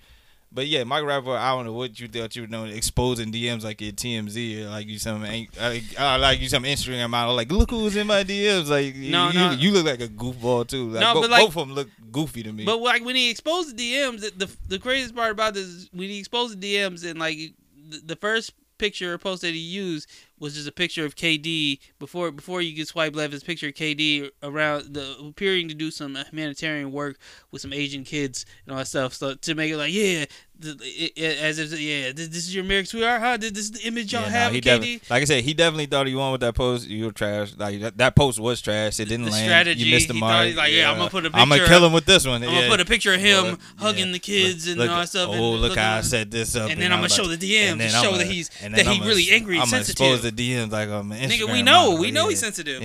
But 0.52 0.68
yeah, 0.68 0.86
Mike 0.86 1.04
Rapaport, 1.04 1.38
I 1.38 1.50
don't 1.54 1.66
know 1.66 1.74
what 1.74 2.00
you 2.00 2.08
thought 2.08 2.34
you 2.36 2.44
were 2.44 2.48
doing, 2.48 2.72
exposing 2.72 3.30
DMs 3.32 3.64
like 3.66 3.82
your 3.82 3.92
TMZ 3.92 4.64
or 4.64 4.70
like 4.70 4.88
you 4.88 5.00
some 5.00 5.22
like, 5.22 5.50
uh, 5.60 6.18
like 6.20 6.40
you 6.40 6.48
some 6.48 6.64
Instagram 6.64 7.10
model. 7.10 7.36
Like, 7.36 7.52
look 7.52 7.72
who's 7.72 7.98
in 7.98 8.08
my 8.08 8.24
DMs. 8.24 8.70
Like, 8.70 8.96
No, 8.96 9.30
you, 9.30 9.40
no. 9.40 9.52
you 9.52 9.72
look 9.72 9.86
like 9.86 10.00
a 10.00 10.08
goofball 10.08 10.66
too. 10.68 10.92
Like, 10.92 11.02
No, 11.02 11.16
bo- 11.16 11.22
but, 11.22 11.30
like- 11.32 11.42
both 11.48 11.58
of 11.58 11.68
them 11.68 11.76
look 11.76 11.90
goofy 12.12 12.42
to 12.44 12.54
me. 12.54 12.64
But 12.64 12.80
like 12.80 13.04
when 13.04 13.18
he 13.18 13.30
exposed 13.30 13.76
the 13.76 13.84
DMs, 13.94 14.22
the 14.22 14.46
the, 14.46 14.56
the 14.70 14.80
craziest 14.80 15.14
part 15.16 15.32
about 15.32 15.56
this 15.56 15.66
is 15.66 15.90
when 15.92 16.08
he 16.08 16.20
exposed 16.20 16.58
the 16.62 16.76
DMs 16.76 17.04
and 17.04 17.20
like 17.20 17.38
the, 17.90 18.00
the 18.06 18.16
first 18.16 18.54
picture 18.78 19.14
or 19.14 19.18
post 19.18 19.42
that 19.42 19.54
he 19.54 19.60
used 19.60 20.08
was 20.40 20.56
just 20.56 20.68
a 20.68 20.72
picture 20.72 21.06
of 21.06 21.16
KD 21.16 21.80
before 22.00 22.32
before 22.32 22.62
you 22.62 22.76
could 22.76 22.88
swipe 22.88 23.16
left. 23.16 23.34
His 23.34 23.44
picture 23.44 23.68
of 23.68 23.74
KD 23.74 24.30
around 24.44 24.94
the 24.94 25.18
appearing 25.20 25.68
to 25.70 25.74
do 25.74 25.92
some 25.92 26.16
humanitarian 26.16 26.92
work 26.92 27.18
with 27.52 27.62
some 27.62 27.74
Asian 27.74 28.04
kids 28.04 28.46
and 28.66 28.74
all 28.74 28.80
that 28.80 28.88
stuff. 28.88 29.14
So 29.14 29.36
to 29.36 29.56
make 29.56 29.72
it 29.72 29.78
like 29.78 29.94
yeah, 29.94 30.26
it, 30.62 31.14
it- 31.16 31.38
as 31.40 31.60
if 31.60 31.80
yeah, 31.80 32.12
this, 32.14 32.28
this 32.30 32.48
is 32.48 32.56
your 32.56 32.64
American 32.64 32.88
sweetheart. 32.88 33.22
Huh? 33.22 33.38
This 33.38 33.52
is 33.58 33.72
the 33.72 33.82
image 33.88 34.14
y'all 34.14 34.24
Yeah, 34.24 34.30
have 34.30 34.52
he 34.54 34.62
KD. 34.62 35.10
like 35.10 35.22
I 35.22 35.26
said, 35.26 35.44
he 35.44 35.54
definitely 35.54 35.86
thought 35.88 36.08
he 36.08 36.16
won 36.16 36.32
with 36.32 36.42
that 36.42 36.56
post. 36.56 36.88
You 36.88 37.06
were 37.06 37.12
trash. 37.12 37.54
Like 37.58 37.80
that, 37.82 37.98
that 37.98 38.16
post 38.16 38.40
was 38.40 38.62
trash. 38.62 39.00
It 39.00 39.06
didn't 39.10 39.26
The 39.26 39.32
land. 39.32 39.46
strategy, 39.46 39.84
you 39.84 39.94
missed 39.96 40.08
the 40.08 40.14
he 40.16 40.20
mark. 40.20 40.48
he's 40.48 40.56
like, 40.56 40.72
yeah, 40.74 40.92
I'm 40.92 40.98
gonna 40.98 41.10
put 41.10 41.26
a 41.26 41.30
picture. 41.30 41.42
I'm 41.42 41.50
gonna 41.50 41.66
kill 41.68 41.86
him 41.86 41.94
with 41.94 42.06
this 42.06 42.26
one. 42.26 42.44
I'm 42.44 42.50
yeah. 42.50 42.56
gonna 42.62 42.70
put 42.72 42.80
a 42.82 42.86
picture 42.86 43.14
of 43.14 43.20
him 43.20 43.58
hugging 43.78 44.08
yeah. 44.08 44.12
the 44.14 44.20
kids 44.20 44.68
and 44.68 44.78
Look- 44.78 44.90
all 44.90 44.98
that 45.00 45.10
stuff. 45.10 45.30
Oh, 45.32 45.54
and 45.54 45.62
look 45.62 45.78
how 45.78 45.98
I 45.98 46.02
set 46.02 46.32
this 46.32 46.56
up. 46.56 46.70
and 46.72 46.80
then 46.82 46.92
I'm 46.92 47.00
gonna 47.00 47.10
show 47.10 47.28
the 47.28 47.38
DMs 47.38 47.78
to 47.80 47.90
show 47.90 48.18
that 48.18 48.28
he's 48.28 48.50
and 48.62 48.74
that 48.76 48.86
he 48.88 49.00
really 49.02 49.30
angry 49.32 49.58
and 49.60 49.68
sensitive. 49.68 50.14
expose 50.16 50.22
the 50.24 50.32
DMs 50.32 50.72
like 50.72 50.90
I'm 50.90 51.12
an 51.12 51.30
Nigga, 51.30 51.52
we 51.52 51.62
know, 51.62 51.98
we 52.00 52.12
know 52.12 52.30
he's 52.30 52.40
sensitive. 52.40 52.82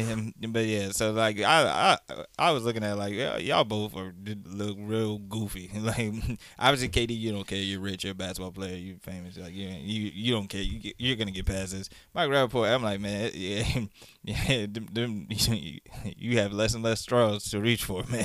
But 0.48 0.64
yeah, 0.66 0.90
so 0.90 1.12
like 1.12 1.40
I 1.40 1.98
I 2.08 2.24
I 2.38 2.50
was 2.52 2.64
looking 2.64 2.82
at 2.84 2.96
like 2.98 3.14
y'all 3.40 3.64
both 3.64 3.94
are 3.96 4.14
look 4.46 4.76
real 4.80 5.18
goofy. 5.18 5.70
like 5.80 6.12
obviously, 6.58 6.88
KD, 6.88 7.16
you 7.18 7.32
don't 7.32 7.46
care. 7.46 7.58
You're 7.62 7.80
rich. 7.80 8.04
You're 8.04 8.12
a 8.12 8.14
basketball 8.14 8.52
player. 8.52 8.76
You're 8.76 8.96
famous. 8.98 9.36
Like 9.36 9.52
you 9.52 9.68
you 9.68 10.10
you 10.14 10.32
don't 10.32 10.48
care. 10.48 10.62
You 10.62 10.78
get, 10.78 10.94
you're 10.98 11.16
gonna 11.16 11.30
get 11.30 11.46
past 11.46 11.72
this. 11.72 11.88
Mike 12.14 12.28
Rapaport, 12.30 12.74
I'm 12.74 12.82
like 12.82 13.00
man, 13.00 13.30
yeah, 13.34 13.64
yeah. 14.24 14.66
Them, 14.66 14.86
them, 14.92 15.26
you 16.16 16.38
have 16.38 16.52
less 16.52 16.74
and 16.74 16.84
less 16.84 17.00
straws 17.00 17.50
to 17.50 17.60
reach 17.60 17.84
for, 17.84 18.04
man. 18.10 18.24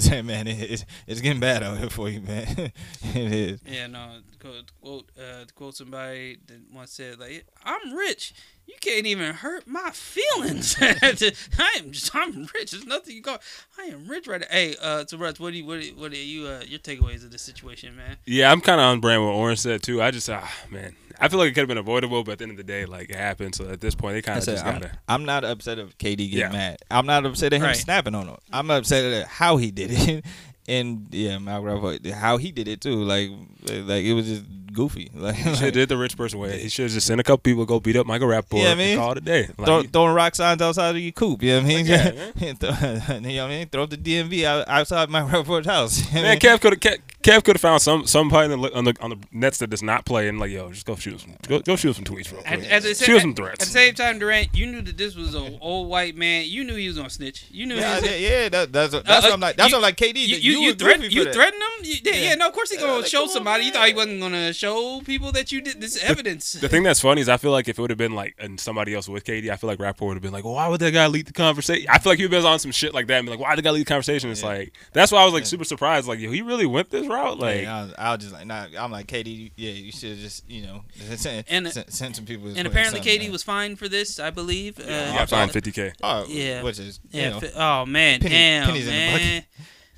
Say, 0.00 0.22
man, 0.22 0.46
it, 0.46 0.70
it's 0.70 0.84
it's 1.06 1.20
getting 1.20 1.40
bad 1.40 1.62
out 1.62 1.78
here 1.78 1.90
for 1.90 2.08
you, 2.08 2.20
man. 2.20 2.72
it 3.14 3.32
is. 3.32 3.60
Yeah, 3.66 3.86
no. 3.88 4.18
Quote, 4.38 4.72
quote, 4.80 5.10
uh, 5.18 5.44
quote 5.54 5.76
somebody 5.76 6.38
that 6.46 6.60
once 6.72 6.92
said, 6.92 7.18
like, 7.18 7.46
I'm 7.64 7.92
rich. 7.94 8.32
You 8.66 8.74
can't 8.82 9.06
even 9.06 9.34
hurt 9.34 9.66
my 9.66 9.90
feelings. 9.92 10.76
I 10.80 10.96
am 11.02 11.90
just, 11.90 12.14
I'm 12.14 12.48
rich. 12.54 12.72
There's 12.72 12.86
nothing 12.86 13.16
you 13.16 13.22
call. 13.22 13.38
I 13.78 13.84
am 13.84 14.06
rich 14.06 14.26
right 14.26 14.42
now. 14.42 14.46
Hey, 14.50 14.76
uh, 14.80 15.06
so 15.06 15.16
Russ, 15.16 15.40
what 15.40 15.52
do 15.52 15.58
you, 15.58 15.64
what 15.64 15.80
do 15.80 15.86
you, 15.86 15.92
what 15.94 16.12
are 16.12 16.16
you, 16.16 16.46
uh, 16.46 16.62
your 16.66 16.78
takeaways 16.78 17.24
of 17.24 17.30
this 17.30 17.40
situation, 17.40 17.96
man? 17.96 18.18
Yeah, 18.26 18.52
I'm 18.52 18.60
kind 18.60 18.78
of 18.78 18.84
on 18.84 19.00
brand 19.00 19.22
with 19.22 19.34
Orange 19.34 19.60
said 19.60 19.82
too. 19.82 20.02
I 20.02 20.10
just 20.10 20.28
ah 20.28 20.52
man, 20.70 20.94
I 21.20 21.28
feel 21.28 21.38
like 21.38 21.48
it 21.48 21.52
could 21.52 21.60
have 21.62 21.68
been 21.68 21.78
avoidable, 21.78 22.22
but 22.24 22.32
at 22.32 22.38
the 22.38 22.44
end 22.44 22.52
of 22.52 22.56
the 22.58 22.64
day, 22.64 22.84
like 22.86 23.10
it 23.10 23.16
happened. 23.16 23.54
So 23.54 23.68
at 23.68 23.80
this 23.80 23.94
point, 23.94 24.14
they 24.14 24.22
kind 24.22 24.38
of 24.38 24.44
said, 24.44 24.52
just 24.54 24.64
I'm, 24.66 24.74
gotta. 24.80 24.98
I'm 25.08 25.24
not 25.24 25.44
upset 25.44 25.78
of 25.78 25.96
KD 25.98 26.16
getting 26.16 26.38
Yeah. 26.38 26.48
mad. 26.52 26.78
I'm 26.90 27.06
not 27.06 27.26
upset 27.26 27.52
at 27.52 27.56
him 27.60 27.62
Right. 27.66 27.76
snapping 27.76 28.14
on 28.14 28.28
him. 28.28 28.36
I'm 28.52 28.70
upset 28.70 29.04
at 29.04 29.26
how 29.26 29.56
he 29.56 29.70
did 29.70 29.90
it. 29.92 30.24
and 30.68 31.06
yeah, 31.10 31.38
Mal 31.38 31.62
Ruffalo, 31.62 32.10
how 32.12 32.36
he 32.36 32.52
did 32.52 32.68
it 32.68 32.80
too. 32.80 33.02
Like, 33.02 33.30
like 33.68 34.04
it 34.04 34.14
was 34.14 34.26
just 34.26 34.44
goofy. 34.72 35.10
Like, 35.18 35.34
He 35.36 35.42
should 35.42 35.52
have 35.54 35.62
like 35.62 35.72
did 35.74 35.88
the 35.88 35.96
rich 35.96 36.16
person 36.16 36.38
way. 36.38 36.58
He 36.60 36.68
should 36.68 36.84
have 36.84 36.92
just 36.92 37.06
sent 37.06 37.20
a 37.20 37.24
couple 37.24 37.38
people 37.38 37.64
to 37.64 37.68
go 37.68 37.80
beat 37.80 37.96
up 37.96 38.06
Michael 38.06 38.28
Rapaport. 38.28 38.62
Yeah, 38.62 38.70
I 38.70 38.74
mean, 38.74 38.88
and 38.92 39.00
call 39.00 39.12
it 39.12 39.18
a 39.18 39.20
day. 39.20 39.48
Like, 39.58 39.66
throw, 39.66 39.82
throwing 39.82 40.14
rock 40.14 40.34
signs 40.34 40.62
outside 40.62 40.90
of 40.90 40.98
your 41.02 41.12
coop. 41.12 41.42
You 41.42 41.54
know 41.54 41.62
what 41.62 41.64
I 41.64 41.68
mean? 41.68 41.86
Yeah, 41.86 42.12
you 42.36 42.52
know 42.52 43.42
what 43.44 43.46
I 43.46 43.48
mean? 43.48 43.68
Throw 43.68 43.86
the 43.86 43.96
DMV 43.96 44.44
out, 44.44 44.68
outside 44.68 45.10
my 45.10 45.22
Rapaport's 45.22 45.66
house. 45.66 45.98
You 46.08 46.16
know 46.16 46.22
Man, 46.22 46.30
mean? 46.32 46.38
Kev 46.38 46.60
could 46.60 46.82
have 46.84 46.98
Kev 47.22 47.44
could 47.44 47.56
have 47.56 47.60
found 47.60 47.82
some 47.82 48.06
somebody 48.06 48.52
on 48.52 48.60
the, 48.60 48.74
on 48.74 48.84
the 48.84 48.94
on 49.00 49.10
the 49.10 49.18
nets 49.32 49.58
that 49.58 49.68
does 49.70 49.82
not 49.82 50.04
play 50.06 50.28
and 50.28 50.38
like 50.38 50.50
yo, 50.50 50.70
just 50.70 50.86
go 50.86 50.94
shoot 50.94 51.20
some 51.20 51.34
go, 51.46 51.58
go 51.60 51.74
shoot 51.76 51.94
some 51.94 52.04
tweets 52.04 52.30
real 52.32 52.40
At, 52.46 52.58
quick. 52.60 52.72
at 52.72 52.82
the 52.82 52.88
shoot 52.90 53.20
same, 53.20 53.34
some 53.34 53.46
at 53.46 53.58
the 53.58 53.66
same 53.66 53.94
time, 53.94 54.18
Durant, 54.20 54.54
you 54.54 54.66
knew 54.66 54.80
that 54.82 54.96
this 54.96 55.16
was 55.16 55.34
an 55.34 55.58
old 55.60 55.88
white 55.88 56.16
man. 56.16 56.44
You 56.46 56.62
knew 56.64 56.76
he 56.76 56.86
was 56.86 56.96
gonna 56.96 57.10
snitch. 57.10 57.46
You 57.50 57.66
knew 57.66 57.74
Yeah, 57.74 57.96
he 57.96 58.00
was. 58.02 58.10
yeah, 58.10 58.16
yeah, 58.42 58.48
that, 58.50 58.72
that's 58.72 58.92
that's 58.92 59.08
Uh, 59.08 59.20
what 59.22 59.32
I'm 59.32 59.40
like. 59.40 59.56
That's 59.56 59.70
you- 59.70 59.76
what 59.76 59.78
I'm 59.78 59.82
like. 59.82 59.96
KD, 59.96 60.16
You, 60.16 60.36
you, 60.36 60.52
you, 60.52 60.58
you, 60.68 60.74
threat, 60.74 61.00
you 61.00 61.24
threatened 61.32 61.54
him? 61.54 61.57
You, 61.57 61.57
yeah, 61.82 61.96
Yeah. 62.04 62.12
yeah, 62.14 62.34
no, 62.34 62.48
of 62.48 62.52
course 62.54 62.70
he's 62.70 62.80
gonna 62.80 62.98
like, 62.98 63.06
show 63.06 63.18
come 63.20 63.28
on, 63.28 63.34
somebody. 63.34 63.64
You 63.64 63.72
thought 63.72 63.88
he 63.88 63.94
wasn't 63.94 64.20
gonna 64.20 64.52
show 64.52 65.00
people 65.04 65.32
that 65.32 65.50
you 65.52 65.60
did 65.60 65.80
this 65.80 66.02
evidence. 66.02 66.52
The 66.52 66.68
thing 66.68 66.82
that's 66.82 67.00
funny 67.00 67.20
is 67.20 67.28
I 67.28 67.36
feel 67.36 67.50
like 67.50 67.68
if 67.68 67.78
it 67.78 67.80
would 67.80 67.90
have 67.90 67.98
been 67.98 68.14
like 68.14 68.34
and 68.38 68.58
somebody 68.60 68.94
else 68.94 69.08
with 69.08 69.24
KD, 69.24 69.50
I 69.50 69.56
feel 69.56 69.68
like 69.68 69.78
Rapaport 69.78 70.06
would 70.08 70.14
have 70.16 70.22
been 70.22 70.32
like, 70.32 70.44
well, 70.44 70.54
why 70.54 70.68
would 70.68 70.80
that 70.80 70.92
guy 70.92 71.06
lead 71.06 71.26
the 71.26 71.32
conversation? 71.32 71.86
I 71.90 71.98
feel 71.98 72.12
like 72.12 72.18
he 72.18 72.24
would 72.24 72.32
have 72.32 72.42
been 72.42 72.50
on 72.52 72.58
some 72.58 72.72
shit 72.72 72.94
like 72.94 73.06
that 73.08 73.18
and 73.18 73.26
be 73.26 73.30
like, 73.30 73.40
why 73.40 73.50
did 73.54 73.58
the 73.64 73.68
guy 73.68 73.70
lead 73.72 73.82
the 73.82 73.84
conversation? 73.88 74.30
It's 74.30 74.42
Yeah. 74.42 74.48
like 74.48 74.72
that's 74.92 75.12
why 75.12 75.22
I 75.22 75.24
was 75.24 75.34
like 75.34 75.46
super 75.46 75.64
surprised. 75.64 76.06
Like, 76.08 76.18
yo, 76.18 76.30
he 76.30 76.42
really 76.42 76.66
went 76.66 76.90
this 76.90 77.06
route. 77.06 77.38
Like, 77.38 77.62
yeah, 77.62 77.76
I 77.78 77.82
was, 77.84 77.94
I 77.98 78.10
was 78.14 78.20
just 78.20 78.32
like, 78.32 78.46
nah. 78.46 78.66
I'm 78.78 78.90
like, 78.92 79.06
KD, 79.06 79.52
yeah, 79.56 79.70
you 79.72 79.92
should 79.92 80.10
have 80.10 80.18
just, 80.18 80.48
you 80.50 80.62
know, 80.66 80.84
send, 81.16 81.44
And- 81.48 81.72
send, 81.72 81.92
send 81.92 82.16
some 82.16 82.24
people. 82.24 82.48
and 82.56 82.66
apparently, 82.66 83.00
KD 83.00 83.30
was 83.30 83.42
fined 83.42 83.78
for 83.78 83.88
this, 83.88 84.18
I 84.18 84.30
believe. 84.30 84.78
Uh, 84.78 84.82
he 85.12 85.18
got 85.18 85.28
fined 85.28 85.50
50k. 85.52 85.92
oh, 86.02 86.24
Yeah. 86.28 86.62
which 86.62 86.78
is, 86.78 87.00
you 87.10 87.20
Yeah. 87.22 87.30
know, 87.30 87.40
fi- 87.40 87.52
oh 87.56 87.86
man, 87.86 88.20
penny- 88.20 88.34
damn, 88.34 88.66
pennies 88.66 88.86
in 88.86 88.92
the 88.92 88.98
man. 89.18 89.42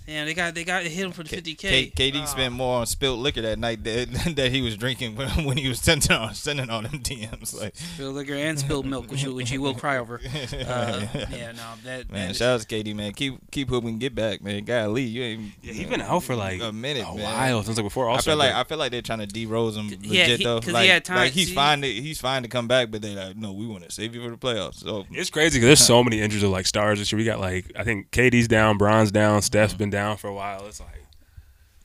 Bucket. 0.00 0.06
Damn, 0.14 0.26
they 0.26 0.34
got 0.34 0.54
they 0.54 0.64
got 0.64 0.82
hit 0.82 1.04
him 1.06 1.12
for 1.12 1.22
the 1.22 1.28
fifty 1.28 1.54
K- 1.54 1.86
k. 1.94 2.10
KD 2.12 2.26
spent 2.26 2.54
more 2.54 2.80
on 2.80 2.86
spilled 2.86 3.20
liquor 3.20 3.42
that 3.42 3.58
night 3.58 3.84
that, 3.84 4.08
that 4.36 4.50
he 4.52 4.60
was 4.62 4.76
drinking 4.76 5.16
when, 5.16 5.28
when 5.44 5.56
he 5.56 5.68
was 5.68 5.78
sending 5.80 6.10
on 6.12 6.34
sending 6.34 6.70
on 6.70 6.84
them 6.84 7.00
DMs. 7.00 7.58
Like, 7.58 7.76
spilled 7.76 8.14
liquor 8.14 8.34
and 8.34 8.58
spilled 8.58 8.86
milk, 8.86 9.10
which 9.10 9.22
you, 9.22 9.34
which 9.34 9.50
you 9.50 9.60
will 9.60 9.74
cry 9.74 9.98
over. 9.98 10.20
Uh, 10.70 11.06
yeah, 11.30 11.52
no, 11.52 11.62
that 11.84 12.10
man, 12.10 12.26
that 12.26 12.30
is- 12.30 12.36
shout 12.38 12.54
out 12.54 12.60
to 12.60 12.66
KD, 12.66 12.94
man. 12.94 13.12
Keep 13.12 13.50
keep 13.50 13.68
hooping, 13.68 13.98
get 13.98 14.14
back, 14.14 14.42
man. 14.42 14.64
Golly, 14.64 15.02
you 15.02 15.22
ain't. 15.22 15.52
Yeah, 15.62 15.72
he 15.72 15.84
been 15.84 16.00
out 16.00 16.22
for 16.22 16.34
like 16.34 16.60
a 16.60 16.72
minute, 16.72 17.04
a 17.06 17.14
man. 17.14 17.22
while 17.24 17.62
since 17.62 17.76
like 17.76 17.84
before. 17.86 18.08
I 18.10 18.20
feel 18.20 18.36
like 18.36 18.52
I 18.54 18.64
feel 18.64 18.78
like 18.78 18.90
they're 18.92 19.02
trying 19.02 19.18
to 19.20 19.26
de-rose 19.26 19.76
him 19.76 19.88
legit 19.88 20.04
Yeah, 20.04 20.26
he- 20.26 20.44
though. 20.44 20.58
'cause 20.60 20.66
he 20.66 20.72
Like, 20.72 20.88
had 20.88 21.04
time- 21.04 21.16
like 21.16 21.32
he's 21.32 21.48
see- 21.48 21.54
fine. 21.54 21.82
To, 21.82 21.88
he's 21.88 22.20
fine 22.20 22.42
to 22.42 22.48
come 22.48 22.68
back, 22.68 22.90
but 22.90 23.02
they 23.02 23.14
like, 23.14 23.36
no, 23.36 23.52
we 23.52 23.66
want 23.66 23.84
to 23.84 23.90
save 23.92 24.14
you 24.14 24.22
for 24.22 24.30
the 24.30 24.36
playoffs. 24.36 24.76
So 24.80 25.06
It's 25.10 25.30
crazy 25.30 25.58
because 25.58 25.66
there's 25.68 25.80
so 25.86 26.02
many 26.04 26.20
injuries 26.20 26.42
of 26.42 26.50
like 26.50 26.66
stars 26.66 26.98
this 26.98 27.10
year. 27.12 27.18
We 27.18 27.24
got 27.24 27.40
like 27.40 27.70
I 27.76 27.84
think 27.84 28.10
KD's 28.10 28.48
down, 28.48 28.78
Bron's 28.78 29.10
down, 29.10 29.42
Steph's 29.42 29.74
been 29.74 29.89
down 29.90 30.16
for 30.16 30.28
a 30.28 30.34
while. 30.34 30.66
It's 30.66 30.80
like 30.80 30.88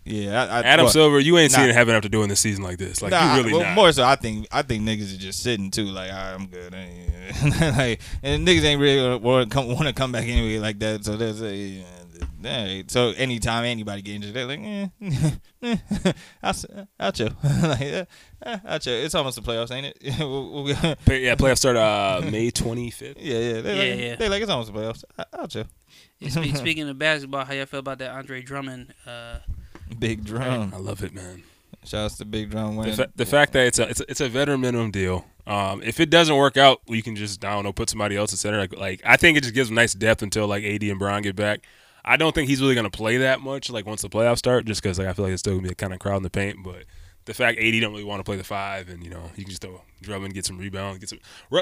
yeah, 0.07 0.43
I, 0.43 0.59
I, 0.59 0.61
Adam 0.61 0.83
well, 0.85 0.93
Silver, 0.93 1.19
you 1.19 1.35
ain't 1.39 1.51
nah. 1.51 1.57
seen 1.59 1.69
it 1.69 1.73
happen 1.73 1.95
after 1.95 2.07
doing 2.09 2.29
this 2.29 2.39
season 2.39 2.63
like 2.63 2.77
this. 2.77 3.01
Like 3.01 3.09
Nah, 3.09 3.37
you 3.37 3.41
really 3.41 3.53
well, 3.53 3.63
not. 3.63 3.73
more 3.75 3.91
so, 3.91 4.03
I 4.03 4.15
think 4.15 4.45
I 4.51 4.61
think 4.61 4.83
niggas 4.83 5.15
are 5.15 5.19
just 5.19 5.41
sitting 5.41 5.71
too. 5.71 5.85
Like 5.85 6.11
"All 6.11 6.15
right, 6.17 6.33
I'm 6.33 6.45
good. 6.45 6.75
I 6.75 6.77
ain't- 6.77 7.59
like, 7.77 8.01
and 8.21 8.47
niggas 8.47 8.63
ain't 8.63 8.79
really 8.79 9.17
want 9.17 9.49
to 9.49 9.53
come 9.53 9.67
want 9.67 9.87
to 9.87 9.93
come 9.93 10.11
back 10.11 10.25
anyway 10.25 10.59
like 10.59 10.77
that. 10.79 11.03
So 11.05 11.17
there's 11.17 11.41
a. 11.41 11.55
Yeah, 11.55 12.59
alright. 12.59 12.91
so 12.91 13.09
anytime 13.17 13.65
anybody 13.65 14.03
get 14.03 14.15
injured, 14.15 14.33
they're 14.35 14.45
like, 14.45 14.59
eh, 14.59 14.87
eh, 15.63 15.77
I'll, 16.43 16.49
s- 16.51 16.65
I'll 16.99 17.11
chill. 17.11 17.31
like, 17.63 17.81
eh, 17.81 18.05
I'll 18.63 18.77
chill. 18.77 18.93
It's 19.03 19.15
almost 19.15 19.37
the 19.37 19.41
playoffs, 19.41 19.71
ain't 19.71 19.87
it? 19.87 20.19
We'll- 20.19 20.51
we'll- 20.65 20.67
yeah, 20.67 21.33
playoffs 21.35 21.57
start 21.57 21.75
uh, 21.77 22.21
May 22.29 22.51
25th. 22.51 23.15
yeah, 23.19 23.37
yeah. 23.39 23.61
They 23.61 23.75
Yeah, 23.89 23.95
like, 23.95 24.03
yeah. 24.03 24.15
They 24.17 24.29
like 24.29 24.41
it's 24.43 24.51
almost 24.51 24.71
the 24.71 24.79
playoffs. 24.79 25.03
I, 25.17 25.25
I'll 25.33 25.47
chill. 25.47 25.65
Spe- 26.21 26.55
speaking 26.55 26.87
of 26.89 26.97
basketball, 26.97 27.45
how 27.45 27.53
y'all 27.53 27.65
feel 27.65 27.79
about 27.79 27.99
that 27.99 28.11
Andre 28.11 28.41
Drummond? 28.41 28.93
Uh, 29.05 29.39
Big 29.99 30.23
drum. 30.23 30.73
I 30.73 30.77
love 30.77 31.03
it, 31.03 31.13
man. 31.13 31.43
Shouts 31.83 32.17
to 32.17 32.25
Big 32.25 32.49
Drum 32.49 32.77
The, 32.77 32.93
fa- 32.93 33.11
the 33.15 33.25
fact 33.25 33.53
that 33.53 33.67
it's 33.67 33.77
a, 33.79 33.87
it's 33.87 33.99
a 34.01 34.05
it's 34.09 34.21
a 34.21 34.27
veteran 34.27 34.61
minimum 34.61 34.89
deal. 34.91 35.25
Um, 35.45 35.83
if 35.83 35.99
it 35.99 36.09
doesn't 36.09 36.35
work 36.35 36.57
out, 36.57 36.81
we 36.87 37.01
can 37.03 37.15
just 37.15 37.45
I 37.45 37.53
don't 37.53 37.63
know 37.63 37.73
put 37.73 37.89
somebody 37.89 38.17
else 38.17 38.31
in 38.31 38.37
center. 38.37 38.57
Like, 38.57 38.75
like 38.75 39.01
I 39.05 39.17
think 39.17 39.37
it 39.37 39.41
just 39.41 39.53
gives 39.53 39.69
them 39.69 39.75
nice 39.75 39.93
depth 39.93 40.23
until 40.23 40.47
like 40.47 40.63
AD 40.63 40.81
and 40.83 40.97
Bron 40.97 41.21
get 41.21 41.35
back. 41.35 41.61
I 42.03 42.17
don't 42.17 42.33
think 42.33 42.49
he's 42.49 42.61
really 42.61 42.75
gonna 42.75 42.89
play 42.89 43.17
that 43.17 43.41
much 43.41 43.69
like 43.69 43.85
once 43.85 44.01
the 44.01 44.09
playoffs 44.09 44.39
start, 44.39 44.65
just 44.65 44.81
because 44.81 44.97
like 44.97 45.07
I 45.07 45.13
feel 45.13 45.25
like 45.25 45.33
it's 45.33 45.41
still 45.41 45.53
gonna 45.53 45.67
be 45.67 45.71
a 45.71 45.75
kind 45.75 45.93
of 45.93 45.99
crowd 45.99 46.17
in 46.17 46.23
the 46.23 46.29
paint. 46.31 46.63
But 46.63 46.85
the 47.25 47.33
fact 47.35 47.59
AD 47.59 47.81
don't 47.81 47.91
really 47.91 48.03
want 48.03 48.19
to 48.19 48.23
play 48.23 48.37
the 48.37 48.43
five, 48.43 48.89
and 48.89 49.03
you 49.03 49.11
know 49.11 49.21
you 49.35 49.43
can 49.43 49.51
just 49.51 49.61
throw 49.61 49.81
Drummond 50.01 50.33
get 50.33 50.45
some 50.45 50.57
rebounds, 50.57 50.99
get 50.99 51.09
some. 51.09 51.19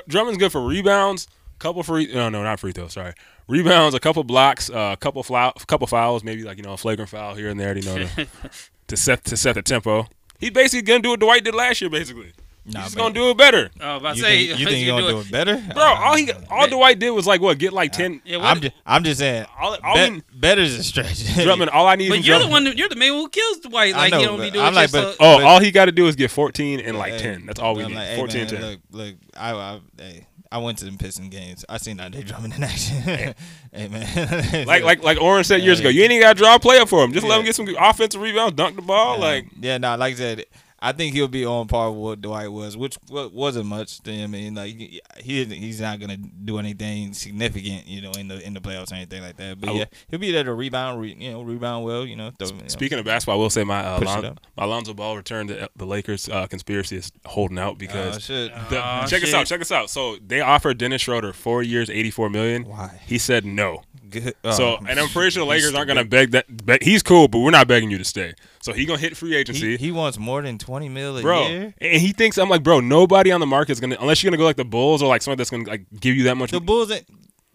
Drummond's 0.07 0.37
good 0.37 0.51
for 0.53 0.65
rebounds. 0.65 1.27
Couple 1.63 1.81
free 1.81 2.13
no 2.13 2.27
no 2.27 2.43
not 2.43 2.59
free 2.59 2.73
throw 2.73 2.89
sorry 2.89 3.13
rebounds 3.47 3.95
a 3.95 3.99
couple 4.01 4.21
blocks 4.25 4.69
uh, 4.69 4.89
a 4.93 4.97
couple 4.97 5.23
foul 5.23 5.53
couple 5.65 5.87
fouls 5.87 6.21
maybe 6.21 6.43
like 6.43 6.57
you 6.57 6.63
know 6.63 6.73
a 6.73 6.77
flagrant 6.77 7.09
foul 7.09 7.35
here 7.35 7.47
and 7.49 7.57
there 7.57 7.73
you 7.77 7.83
know 7.85 8.05
to, 8.05 8.27
to 8.87 8.97
set 8.97 9.23
to 9.23 9.37
set 9.37 9.55
the 9.55 9.61
tempo. 9.61 10.05
He's 10.39 10.51
basically 10.51 10.81
gonna 10.81 10.99
do 11.01 11.11
what 11.11 11.21
Dwight 11.21 11.45
did 11.45 11.55
last 11.55 11.79
year. 11.79 11.89
Basically, 11.89 12.33
Nah, 12.65 12.81
he's 12.83 12.95
man. 12.95 13.03
gonna 13.05 13.13
do 13.13 13.29
it 13.29 13.37
better, 13.37 13.69
oh, 13.81 13.95
about 13.97 14.11
to 14.11 14.17
You 14.17 14.23
say 14.23 14.47
think, 14.47 14.59
you 14.59 14.65
think 14.65 14.77
you 14.79 14.85
you're 14.87 15.01
gonna 15.01 15.11
do 15.13 15.19
it. 15.19 15.25
it 15.27 15.31
better, 15.31 15.63
bro. 15.73 15.83
All 15.83 16.15
he 16.17 16.31
all 16.49 16.67
Dwight 16.67 16.99
did 16.99 17.11
was 17.11 17.25
like 17.27 17.39
what 17.41 17.57
get 17.57 17.71
like 17.73 17.91
ten. 17.93 18.21
Yeah, 18.25 18.37
what, 18.37 18.45
I'm 18.45 18.59
just, 18.61 18.73
I'm 18.85 19.03
just 19.05 19.19
saying. 19.19 19.45
All, 19.57 19.77
all 19.83 19.95
bet, 19.95 20.11
we- 20.11 20.21
better's 20.33 20.73
a 20.75 20.83
stretch. 20.83 21.33
Drummond, 21.43 21.69
all 21.71 21.87
I 21.87 21.95
need. 21.95 22.09
but 22.09 22.17
from 22.17 22.25
you're 22.25 22.39
the 22.39 22.45
Drummond- 22.47 22.65
one. 22.67 22.77
You're 22.77 22.89
the 22.89 22.95
man 22.97 23.09
who 23.13 23.29
kills 23.29 23.59
Dwight. 23.59 23.93
I 23.95 23.97
Like 23.97 24.11
know, 24.11 24.19
he 24.19 24.25
don't 24.25 24.39
be 24.41 24.51
doing 24.51 24.65
I'm 24.65 24.73
like, 24.75 24.91
but- 24.91 25.15
Oh, 25.21 25.37
But- 25.37 25.43
all 25.43 25.59
he 25.61 25.71
got 25.71 25.85
to 25.85 25.91
do 25.93 26.07
is 26.07 26.15
get 26.17 26.29
14 26.31 26.79
and 26.81 26.97
like 26.97 27.13
Hey, 27.13 27.19
10. 27.19 27.45
That's 27.45 27.59
all 27.59 27.75
we 27.75 27.83
I'm 27.83 27.89
need. 27.91 27.95
like, 27.97 28.07
hey, 28.09 28.15
14 28.17 28.37
man, 28.41 28.47
10. 28.49 28.61
Look, 28.61 28.79
look, 28.91 29.15
I, 29.37 29.51
I, 29.53 29.79
hey, 29.97 30.27
I 30.53 30.59
went 30.59 30.77
to 30.77 30.85
them 30.85 30.99
Piston 30.99 31.29
games. 31.29 31.65
I 31.67 31.77
seen 31.77 31.99
Andre 31.99 32.21
Drummond 32.29 32.53
in 32.53 32.63
action. 32.63 32.95
hey 33.73 33.87
man, 33.89 34.65
Like 34.67 34.83
like 34.83 35.01
like 35.01 35.19
Orange 35.19 35.47
said 35.47 35.61
years 35.61 35.79
ago, 35.79 35.89
you 35.89 36.03
ain't 36.03 36.11
even 36.11 36.21
got 36.21 36.37
to 36.37 36.43
draw 36.43 36.55
a 36.55 36.59
play 36.59 36.77
up 36.77 36.87
for 36.89 37.03
him. 37.03 37.11
Just 37.11 37.25
let 37.25 37.39
him 37.39 37.45
get 37.45 37.55
some 37.55 37.67
offensive 37.79 38.21
rebounds, 38.21 38.53
dunk 38.53 38.75
the 38.75 38.83
ball. 38.83 39.19
Like 39.19 39.47
yeah, 39.59 39.79
nah, 39.79 39.95
like 39.95 40.13
I 40.13 40.17
said, 40.17 40.45
I 40.83 40.91
think 40.91 41.15
he'll 41.15 41.29
be 41.29 41.45
on 41.45 41.67
par 41.67 41.89
with 41.91 41.99
what 41.99 42.21
Dwight 42.21 42.51
was, 42.51 42.75
which 42.75 42.97
wasn't 43.09 43.67
much. 43.67 44.01
To 44.01 44.11
him. 44.11 44.31
I 44.35 44.37
mean, 44.37 44.55
like 44.55 44.75
he, 44.75 45.01
he 45.17 45.45
he's 45.45 45.79
not 45.79 45.99
gonna 45.99 46.17
do 46.17 46.59
anything 46.59 47.13
significant, 47.13 47.87
you 47.87 48.01
know, 48.01 48.11
in 48.11 48.27
the 48.27 48.45
in 48.45 48.53
the 48.53 48.59
playoffs 48.59 48.91
or 48.91 48.95
anything 48.95 49.21
like 49.21 49.37
that. 49.37 49.61
But 49.61 49.69
I- 49.69 49.73
yeah, 49.73 49.85
he'll 50.09 50.19
be 50.19 50.31
there 50.31 50.43
to 50.43 50.53
rebound, 50.53 50.99
re, 50.99 51.15
you 51.17 51.31
know, 51.31 51.41
rebound 51.41 51.85
well, 51.85 52.05
you 52.05 52.15
know. 52.17 52.31
Throw, 52.37 52.49
you 52.49 52.53
know. 52.55 52.67
speaking 52.67 52.99
of 52.99 53.05
basketball, 53.05 53.35
I 53.35 53.39
will 53.41 53.49
say 53.49 53.63
my 53.63 53.79
uh, 53.85 54.01
Lon- 54.01 54.37
my 54.57 54.65
Alonzo 54.65 54.93
Ball 54.93 55.15
return 55.15 55.47
to 55.47 55.69
the 55.75 55.85
Lakers 55.85 56.27
uh, 56.27 56.47
conspiracy 56.47 56.97
is 56.97 57.11
holding 57.25 57.57
out 57.59 57.77
because 57.77 58.17
oh, 58.17 58.19
shit. 58.19 58.51
the- 58.69 58.79
Aw, 58.81 59.05
check 59.07 59.23
us 59.23 59.33
out, 59.33 59.45
check 59.45 59.61
us 59.61 59.71
out. 59.71 59.89
So 59.89 60.17
they 60.25 60.41
offered 60.41 60.77
Dennis 60.77 61.01
Schroeder 61.03 61.31
four 61.31 61.63
years, 61.63 61.89
84 61.89 62.29
million. 62.29 62.63
Why? 62.65 62.99
He 63.05 63.17
said 63.17 63.45
no. 63.45 63.83
Good. 64.09 64.35
So, 64.51 64.77
Oh, 64.81 64.85
and 64.87 64.99
I'm 64.99 65.07
pretty 65.09 65.31
sure 65.31 65.43
the 65.43 65.49
Lakers 65.49 65.73
aren't 65.73 65.87
gonna 65.87 66.03
beg 66.05 66.31
that. 66.31 66.45
Beg, 66.65 66.83
he's 66.83 67.01
cool, 67.01 67.27
but 67.27 67.39
we're 67.39 67.51
not 67.51 67.67
begging 67.67 67.89
you 67.89 67.97
to 67.97 68.03
stay. 68.03 68.33
So 68.63 68.71
he 68.71 68.85
gonna 68.85 68.97
hit 68.97 69.17
free 69.17 69.35
agency. 69.35 69.71
He, 69.75 69.87
he 69.87 69.91
wants 69.91 70.17
more 70.17 70.41
than 70.41 70.57
twenty 70.57 70.87
mil 70.87 71.17
a 71.17 71.21
bro. 71.21 71.47
year. 71.49 71.73
And 71.81 72.01
he 72.01 72.13
thinks 72.13 72.37
I'm 72.37 72.47
like, 72.47 72.63
bro. 72.63 72.79
Nobody 72.79 73.29
on 73.29 73.41
the 73.41 73.45
market 73.45 73.73
is 73.73 73.81
gonna 73.81 73.97
unless 73.99 74.23
you're 74.23 74.29
gonna 74.31 74.37
go 74.37 74.45
like 74.45 74.55
the 74.55 74.63
Bulls 74.63 75.03
or 75.03 75.09
like 75.09 75.21
someone 75.21 75.37
that's 75.37 75.49
gonna 75.49 75.67
like 75.67 75.85
give 75.99 76.15
you 76.15 76.23
that 76.23 76.37
much. 76.37 76.51
The 76.51 76.61
Bulls, 76.61 76.87
the 76.87 77.03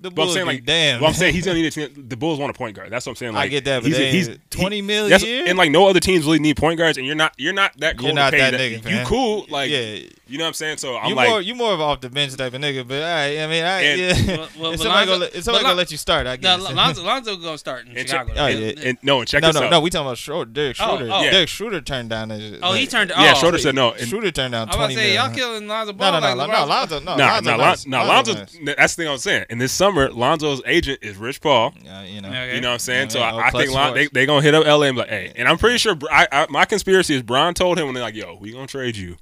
But 0.00 0.08
I'm 0.10 0.14
Bulls, 0.14 0.34
saying 0.34 0.46
like, 0.46 0.66
damn. 0.66 1.00
well, 1.00 1.08
I'm 1.08 1.14
saying 1.14 1.32
he's 1.32 1.46
gonna 1.46 1.58
need 1.60 1.66
a 1.66 1.70
team. 1.70 2.08
The 2.08 2.16
Bulls 2.18 2.38
want 2.38 2.50
a 2.50 2.52
point 2.52 2.76
guard. 2.76 2.90
That's 2.92 3.06
what 3.06 3.12
I'm 3.12 3.16
saying. 3.16 3.36
I 3.36 3.48
get 3.48 3.64
that, 3.64 3.82
but 3.82 3.86
he's, 3.88 3.96
they 3.96 4.10
he's 4.10 4.28
20 4.50 4.82
mil 4.82 5.06
a 5.06 5.18
year? 5.18 5.44
and 5.46 5.56
like 5.56 5.70
no 5.70 5.88
other 5.88 5.98
teams 6.00 6.26
really 6.26 6.40
need 6.40 6.58
point 6.58 6.76
guards, 6.76 6.98
and 6.98 7.06
you're 7.06 7.16
not 7.16 7.32
you're 7.38 7.54
not 7.54 7.72
that 7.78 7.96
cool. 7.96 8.08
You're 8.08 8.14
not 8.14 8.34
pay 8.34 8.38
that 8.50 8.52
nigga, 8.52 9.00
You 9.00 9.06
cool, 9.06 9.46
like 9.48 9.70
yeah, 9.70 10.00
you 10.28 10.38
know 10.38 10.44
what 10.44 10.48
I'm 10.48 10.54
saying. 10.54 10.76
So 10.78 10.96
I'm 10.96 11.08
you 11.10 11.14
like, 11.14 11.28
more 11.28 11.40
you 11.40 11.54
more 11.54 11.72
of 11.72 11.80
off 11.80 12.00
the 12.00 12.10
bench 12.10 12.36
type 12.36 12.54
of 12.54 12.60
nigga, 12.60 12.86
but 12.86 13.02
all 13.02 13.08
right, 13.08 13.38
I 13.40 13.46
mean, 13.46 13.64
I, 13.64 13.80
And- 13.82 14.00
yeah. 14.28 14.36
Well, 14.36 14.48
well, 14.58 14.72
if 14.72 14.80
somebody, 14.80 15.10
Lonzo- 15.10 15.12
gonna, 15.12 15.18
let- 15.34 15.44
somebody 15.44 15.62
gonna 15.62 15.68
Lon- 15.68 15.76
let 15.78 15.90
you 15.90 15.96
start, 15.96 16.26
I 16.26 16.36
No, 16.36 16.36
guess. 16.58 16.70
Lonzo, 16.72 17.02
Lonzo 17.04 17.36
gonna 17.36 17.58
start 17.58 17.86
in 17.86 17.96
And 17.96 18.08
Chicago. 18.08 18.28
check- 18.34 18.38
oh, 18.38 18.46
yeah. 18.46 18.72
and, 18.88 18.98
no, 19.02 19.18
and 19.20 19.28
check 19.28 19.42
no, 19.42 19.48
this 19.48 19.56
no, 19.60 19.66
out. 19.66 19.70
no. 19.70 19.80
We 19.80 19.90
talking 19.90 20.06
about 20.06 20.18
Schroeder, 20.18 20.50
Derek 20.50 20.76
Oh, 20.80 20.96
Schroeder. 20.96 21.12
oh. 21.12 21.22
Yeah. 21.22 21.30
Derek 21.30 21.48
Schroeder 21.48 21.80
turned 21.80 22.10
down. 22.10 22.30
His, 22.30 22.58
Oh, 22.62 22.72
he 22.72 22.80
like, 22.80 22.90
turned. 22.90 23.10
Yeah, 23.10 23.32
oh, 23.34 23.38
Schroeder 23.38 23.58
said 23.58 23.74
no. 23.74 23.92
And, 23.92 24.08
Schroeder 24.08 24.30
turned 24.30 24.52
down 24.52 24.68
I 24.68 24.76
was 24.76 24.76
gonna 24.76 24.94
say 24.94 25.14
y'all 25.14 25.34
killing 25.34 25.66
Lonzo 25.66 25.92
No, 25.92 25.98
Ball. 25.98 26.12
no, 26.12 26.20
no, 26.20 26.34
like 26.34 26.48
no, 26.50 26.58
no, 26.60 26.66
Lonzo, 26.66 27.00
no, 27.00 27.16
Nah, 27.16 27.26
Lonzo 27.34 27.50
nah, 27.50 27.56
nice. 27.56 27.86
Lon- 27.86 27.90
nah, 27.90 28.12
Lonzo 28.12 28.34
nice. 28.34 28.58
That's 28.76 28.94
the 28.94 29.02
thing 29.02 29.12
I'm 29.12 29.18
saying. 29.18 29.46
In 29.50 29.58
this 29.58 29.72
summer, 29.72 30.10
Lonzo's 30.10 30.60
agent 30.66 30.98
is 31.02 31.16
Rich 31.16 31.40
Paul. 31.40 31.72
Yeah, 31.82 32.02
you 32.02 32.20
know. 32.20 32.28
Okay. 32.28 32.54
You 32.54 32.60
know 32.60 32.68
what 32.68 32.72
I'm 32.74 32.78
saying? 32.80 33.10
So 33.10 33.20
I, 33.20 33.48
I 33.48 33.50
think 33.50 33.72
they 33.94 34.08
they 34.12 34.26
gonna 34.26 34.42
hit 34.42 34.54
up 34.54 34.66
LA 34.66 34.82
and 34.86 34.96
be 34.96 35.00
like, 35.00 35.08
hey. 35.10 35.32
And 35.36 35.48
I'm 35.48 35.58
pretty 35.58 35.78
sure. 35.78 35.94
Br- 35.94 36.06
I, 36.10 36.26
I, 36.30 36.46
my 36.50 36.64
conspiracy 36.64 37.14
is 37.14 37.22
Bron 37.22 37.54
told 37.54 37.78
him 37.78 37.86
when 37.86 37.94
they're 37.94 38.02
like, 38.04 38.14
yo, 38.14 38.36
we 38.40 38.52
gonna 38.52 38.66
trade 38.66 38.96
you. 38.96 39.16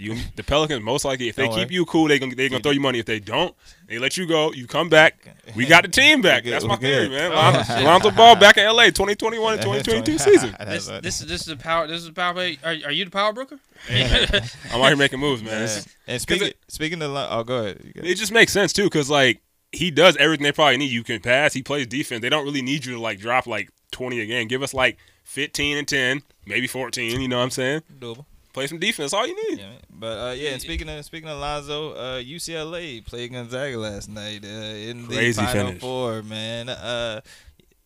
You, 0.00 0.16
the 0.34 0.42
Pelicans 0.42 0.82
most 0.82 1.04
likely, 1.04 1.28
if 1.28 1.36
they 1.36 1.44
Don't 1.44 1.54
keep 1.54 1.68
worry. 1.68 1.74
you 1.74 1.84
cool, 1.84 2.08
they 2.08 2.18
gonna 2.18 2.34
they 2.34 2.48
gonna 2.48 2.62
throw 2.62 2.72
you 2.72 2.80
money. 2.80 2.98
If 2.98 3.06
they 3.06 3.20
don't, 3.20 3.54
they 3.86 3.98
let 3.98 4.16
you 4.16 4.26
go. 4.26 4.52
You 4.52 4.66
come 4.66 4.88
back. 4.88 5.18
We 5.54 5.66
got 5.66 5.82
the 5.82 5.88
team 5.90 6.22
back. 6.22 6.44
That's 6.44 6.64
my 6.64 6.74
we're 6.74 6.80
theory, 6.80 7.08
man. 7.10 7.30
Lonzo. 7.34 7.80
Lonzo 7.82 8.10
Ball 8.10 8.36
back 8.36 8.56
in 8.56 8.64
LA, 8.64 8.84
2021 8.86 9.52
and 9.54 9.62
2022 9.62 10.18
season. 10.18 10.56
This 10.66 10.86
this 10.86 11.20
is 11.20 11.26
this 11.26 11.40
is 11.42 11.46
the 11.46 11.56
power. 11.56 11.86
This 11.86 11.98
is 11.98 12.06
the 12.06 12.12
power. 12.12 12.32
play. 12.32 12.58
Are, 12.64 12.70
are 12.86 12.92
you 12.92 13.04
the 13.04 13.10
power 13.10 13.32
broker? 13.32 13.58
I'm 13.90 14.80
out 14.80 14.86
here 14.88 14.96
making 14.96 15.20
moves, 15.20 15.42
man. 15.42 15.68
Yeah. 15.68 15.80
And 16.06 16.20
speaking 16.22 16.48
it- 16.48 16.58
speaking 16.68 17.02
of, 17.02 17.10
oh, 17.14 17.44
go 17.44 17.58
ahead. 17.58 17.80
You 17.84 17.92
it 18.02 18.14
just 18.14 18.32
makes 18.32 18.52
sense 18.52 18.72
too, 18.72 18.84
because 18.84 19.10
like 19.10 19.42
he 19.72 19.90
does 19.90 20.16
everything 20.16 20.44
they 20.44 20.52
probably 20.52 20.78
need. 20.78 20.90
You 20.90 21.04
can 21.04 21.20
pass. 21.20 21.52
He 21.52 21.62
plays 21.62 21.86
defense. 21.86 22.22
They 22.22 22.28
don't 22.30 22.44
really 22.44 22.62
need 22.62 22.84
you 22.84 22.94
to 22.94 23.00
like 23.00 23.18
drop 23.20 23.46
like 23.46 23.70
20 23.92 24.20
again. 24.20 24.48
Give 24.48 24.62
us 24.62 24.72
like 24.74 24.98
15 25.24 25.76
and 25.76 25.86
10, 25.86 26.22
maybe 26.46 26.66
14. 26.66 27.20
You 27.20 27.28
know 27.28 27.36
what 27.38 27.44
I'm 27.44 27.50
saying? 27.50 27.82
Doable. 27.98 28.24
Play 28.52 28.66
some 28.66 28.80
defense. 28.80 29.12
All 29.12 29.26
you 29.26 29.50
need. 29.50 29.60
Yeah, 29.60 29.72
but 30.00 30.18
uh, 30.18 30.32
yeah, 30.32 30.50
and 30.50 30.60
speaking 30.60 30.88
of 30.88 31.04
speaking 31.04 31.28
of 31.28 31.38
Lonzo, 31.38 31.92
uh, 31.92 32.20
UCLA 32.20 33.04
played 33.04 33.32
Gonzaga 33.32 33.78
last 33.78 34.08
night 34.08 34.44
uh, 34.44 34.48
in 34.48 35.06
Crazy 35.06 35.40
the 35.40 35.46
Final 35.46 35.66
finish. 35.66 35.80
Four. 35.80 36.22
Man, 36.22 36.68
uh, 36.70 37.20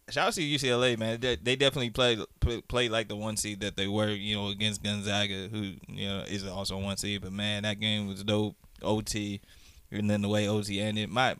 shout 0.09 0.29
out 0.29 0.33
to 0.35 0.41
UCLA, 0.41 0.97
man. 0.97 1.21
They, 1.21 1.37
they 1.37 1.57
definitely 1.57 1.91
played 1.91 2.21
play, 2.41 2.61
played 2.63 2.91
like 2.93 3.09
the 3.09 3.17
one 3.17 3.37
seed 3.37 3.61
that 3.61 3.77
they 3.77 3.89
were, 3.89 4.09
you 4.09 4.37
know, 4.37 4.49
against 4.49 4.83
Gonzaga, 4.83 5.49
who 5.49 5.73
you 5.89 6.09
know 6.09 6.21
is 6.29 6.47
also 6.47 6.79
one 6.79 6.97
seed. 6.97 7.23
But 7.23 7.33
man, 7.33 7.65
that 7.65 7.81
game 7.81 8.07
was 8.07 8.23
dope. 8.23 8.57
OT, 8.83 9.41
and 9.91 10.09
then 10.11 10.23
the 10.23 10.29
way 10.29 10.49
OT 10.49 10.81
ended, 10.81 11.11
my. 11.11 11.37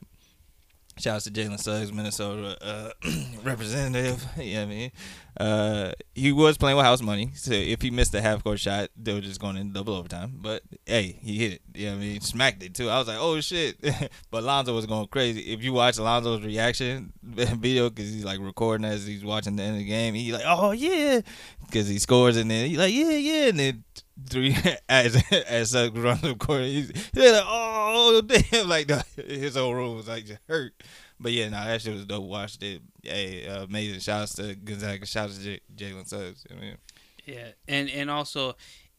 Shout 0.97 1.17
out 1.17 1.21
to 1.23 1.31
Jalen 1.31 1.59
Suggs, 1.59 1.91
Minnesota 1.91 2.57
uh, 2.61 2.91
representative. 3.43 4.25
You 4.37 4.55
know 4.55 4.63
I 4.63 4.65
mean? 4.65 4.91
Uh, 5.37 5.91
he 6.13 6.31
was 6.31 6.57
playing 6.57 6.77
with 6.77 6.85
house 6.85 7.01
money, 7.01 7.31
so 7.35 7.51
if 7.51 7.81
he 7.81 7.91
missed 7.91 8.13
a 8.13 8.21
half 8.21 8.43
court 8.43 8.59
shot, 8.59 8.89
they 8.95 9.13
were 9.13 9.19
just 9.19 9.41
going 9.41 9.57
in 9.57 9.73
double 9.73 9.93
overtime. 9.95 10.33
But 10.35 10.63
hey, 10.85 11.19
he 11.21 11.37
hit 11.37 11.53
it. 11.53 11.61
You 11.73 11.89
know 11.89 11.95
I 11.95 11.99
mean? 11.99 12.21
Smacked 12.21 12.63
it 12.63 12.73
too. 12.73 12.89
I 12.89 12.97
was 12.97 13.07
like, 13.07 13.17
oh 13.19 13.41
shit. 13.41 13.77
but 14.31 14.43
Lonzo 14.43 14.73
was 14.73 14.85
going 14.85 15.07
crazy. 15.07 15.41
If 15.41 15.63
you 15.63 15.73
watch 15.73 15.99
Lonzo's 15.99 16.45
reaction 16.45 17.11
video, 17.23 17.89
because 17.89 18.13
he's 18.13 18.23
like 18.23 18.39
recording 18.39 18.85
as 18.85 19.05
he's 19.05 19.25
watching 19.25 19.57
the 19.57 19.63
end 19.63 19.73
of 19.73 19.79
the 19.79 19.85
game, 19.85 20.13
he's 20.13 20.33
like, 20.33 20.45
oh 20.45 20.71
yeah, 20.71 21.19
because 21.65 21.89
he 21.89 21.99
scores 21.99 22.37
and 22.37 22.49
then 22.49 22.69
he's 22.69 22.77
like, 22.77 22.93
yeah, 22.93 23.09
yeah, 23.09 23.47
and 23.47 23.59
then 23.59 23.83
three 24.29 24.55
as 24.89 25.21
as 25.31 25.71
Suggs 25.71 25.99
runs 25.99 26.21
the 26.21 26.35
court, 26.35 26.63
he's, 26.63 26.89
he's 27.13 27.31
like, 27.31 27.43
oh 27.45 28.21
damn, 28.21 28.67
like 28.69 28.87
the, 28.87 29.03
his 29.27 29.55
whole 29.55 29.73
room 29.73 29.95
was 29.97 30.07
like 30.07 30.25
just 30.25 30.39
hurt. 30.47 30.73
But 31.19 31.31
yeah, 31.31 31.49
no, 31.49 31.63
that 31.63 31.81
shit 31.81 31.93
was 31.93 32.05
dope. 32.05 32.25
Watched 32.25 32.61
it. 32.63 32.81
Hey, 33.01 33.47
uh, 33.47 33.63
amazing. 33.63 33.99
Shouts 34.01 34.33
to 34.35 34.53
Gonzaga. 34.55 35.05
Shouts 35.05 35.37
to 35.37 35.43
J- 35.43 35.61
Jalen 35.75 36.07
Suggs. 36.07 36.45
I 36.51 36.59
mean, 36.59 36.77
Yeah, 37.25 37.49
and 37.67 37.89
and 37.89 38.11
also 38.11 38.49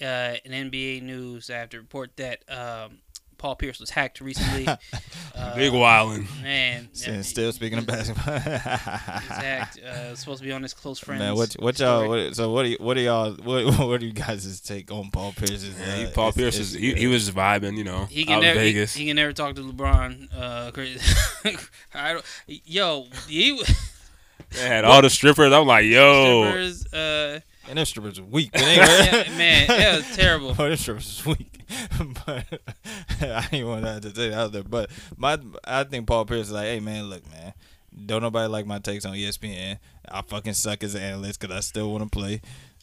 uh, 0.00 0.34
in 0.44 0.70
NBA 0.70 1.02
news, 1.02 1.50
I 1.50 1.56
have 1.56 1.70
to 1.70 1.78
report 1.78 2.16
that 2.16 2.42
um, 2.50 2.98
Paul 3.38 3.54
Pierce 3.56 3.78
was 3.80 3.90
hacked 3.90 4.20
recently. 4.20 4.66
uh, 5.34 5.54
Big 5.54 5.72
wildin'. 5.72 6.26
man. 6.42 6.88
and 7.04 7.16
yeah, 7.16 7.22
still 7.22 7.52
speaking 7.52 7.78
of 7.78 7.84
he 7.84 7.90
was 7.96 8.08
basketball. 8.10 8.38
hacked. 9.36 9.78
Uh, 9.78 10.14
supposed 10.16 10.40
to 10.40 10.46
be 10.46 10.52
on 10.52 10.62
his 10.62 10.74
close 10.74 10.98
friends. 10.98 11.20
Man, 11.20 11.34
what 11.34 11.52
what 11.58 11.78
y'all? 11.78 12.08
What, 12.08 12.34
so 12.34 12.50
what? 12.52 12.64
Are, 12.66 12.68
y- 12.68 12.76
what 12.80 12.96
are 12.96 13.00
y'all? 13.00 13.32
What 13.34 13.64
what 13.78 14.02
are 14.02 14.04
you 14.04 14.12
guys' 14.12 14.60
take 14.60 14.90
on 14.90 15.10
Paul 15.10 15.32
Pierce's? 15.36 15.78
Yeah, 15.78 16.06
uh, 16.08 16.10
Paul 16.12 16.28
it's- 16.28 16.36
Pierce 16.36 16.54
it's- 16.56 16.68
is 16.68 16.74
he, 16.74 16.94
he 16.94 17.06
was 17.06 17.30
vibing, 17.30 17.76
you 17.76 17.84
know, 17.84 18.06
He 18.06 18.22
out 18.22 18.26
can 18.26 18.34
in 18.38 18.40
never. 18.42 18.60
He, 18.60 18.66
Vegas. 18.72 18.94
he 18.94 19.06
can 19.06 19.16
never 19.16 19.32
talk 19.32 19.54
to 19.56 19.62
LeBron. 19.62 20.28
Uh, 20.36 20.70
crazy. 20.72 21.00
I 21.94 22.12
don't. 22.14 22.24
Yo, 22.46 23.06
he 23.28 23.62
they 24.52 24.66
had 24.66 24.84
all 24.84 25.02
the 25.02 25.10
strippers. 25.10 25.52
I'm 25.52 25.66
like, 25.66 25.84
yo, 25.86 26.44
strippers. 26.50 26.86
Uh, 26.92 27.40
And 27.68 27.78
them 27.78 27.84
strippers 27.84 28.18
are 28.18 28.24
weak. 28.24 28.50
But 28.52 28.60
yeah, 28.66 29.24
man, 29.36 29.66
that 29.68 29.96
was 29.96 30.16
terrible. 30.16 30.50
Oh, 30.58 30.68
them 30.68 30.76
strippers 30.76 31.18
is 31.18 31.26
weak. 31.26 31.60
but 32.26 32.44
I 33.20 33.46
didn't 33.50 33.66
want 33.66 33.82
that 33.82 34.02
to 34.02 34.14
say 34.14 34.28
that 34.30 34.38
out 34.38 34.52
there. 34.52 34.62
But 34.62 34.90
my, 35.16 35.38
I 35.64 35.84
think 35.84 36.06
Paul 36.06 36.24
Pierce 36.24 36.46
is 36.46 36.52
like, 36.52 36.66
hey 36.66 36.80
man, 36.80 37.04
look 37.04 37.28
man, 37.30 37.54
don't 38.06 38.22
nobody 38.22 38.48
like 38.48 38.66
my 38.66 38.78
takes 38.78 39.04
on 39.04 39.14
ESPN. 39.14 39.78
I 40.08 40.22
fucking 40.22 40.54
suck 40.54 40.84
as 40.84 40.94
an 40.94 41.02
analyst 41.02 41.40
because 41.40 41.54
I 41.56 41.60
still 41.60 41.90
want 41.90 42.04
to 42.04 42.10
play. 42.10 42.40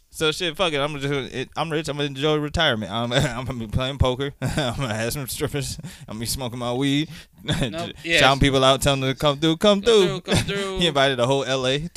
So 0.09 0.31
shit, 0.31 0.55
fuck 0.55 0.71
it. 0.73 0.77
I'm 0.77 0.99
just, 0.99 1.33
it, 1.33 1.49
I'm 1.55 1.71
rich. 1.71 1.87
I'm 1.87 1.97
gonna 1.97 2.05
enjoy 2.07 2.35
retirement. 2.35 2.91
I'm, 2.91 3.11
I'm 3.11 3.45
gonna 3.45 3.57
be 3.57 3.65
playing 3.65 3.97
poker. 3.97 4.31
I'm 4.41 4.75
gonna 4.75 4.93
have 4.93 5.11
some 5.13 5.27
strippers. 5.27 5.79
I'm 6.07 6.15
gonna 6.15 6.19
be 6.19 6.25
smoking 6.27 6.59
my 6.59 6.71
weed, 6.71 7.09
Nope, 7.43 7.93
yeah. 8.03 8.19
shouting 8.19 8.39
people 8.39 8.63
out, 8.63 8.81
telling 8.83 9.01
them 9.01 9.11
to 9.13 9.17
come 9.19 9.39
through, 9.39 9.57
come, 9.57 9.81
Come 9.81 9.85
through. 9.91 10.19
through, 10.19 10.21
come 10.21 10.45
through. 10.45 10.79
he 10.79 10.85
invited 10.87 11.17
the 11.17 11.25
whole 11.25 11.39
LA. 11.39 11.77
he 11.79 11.89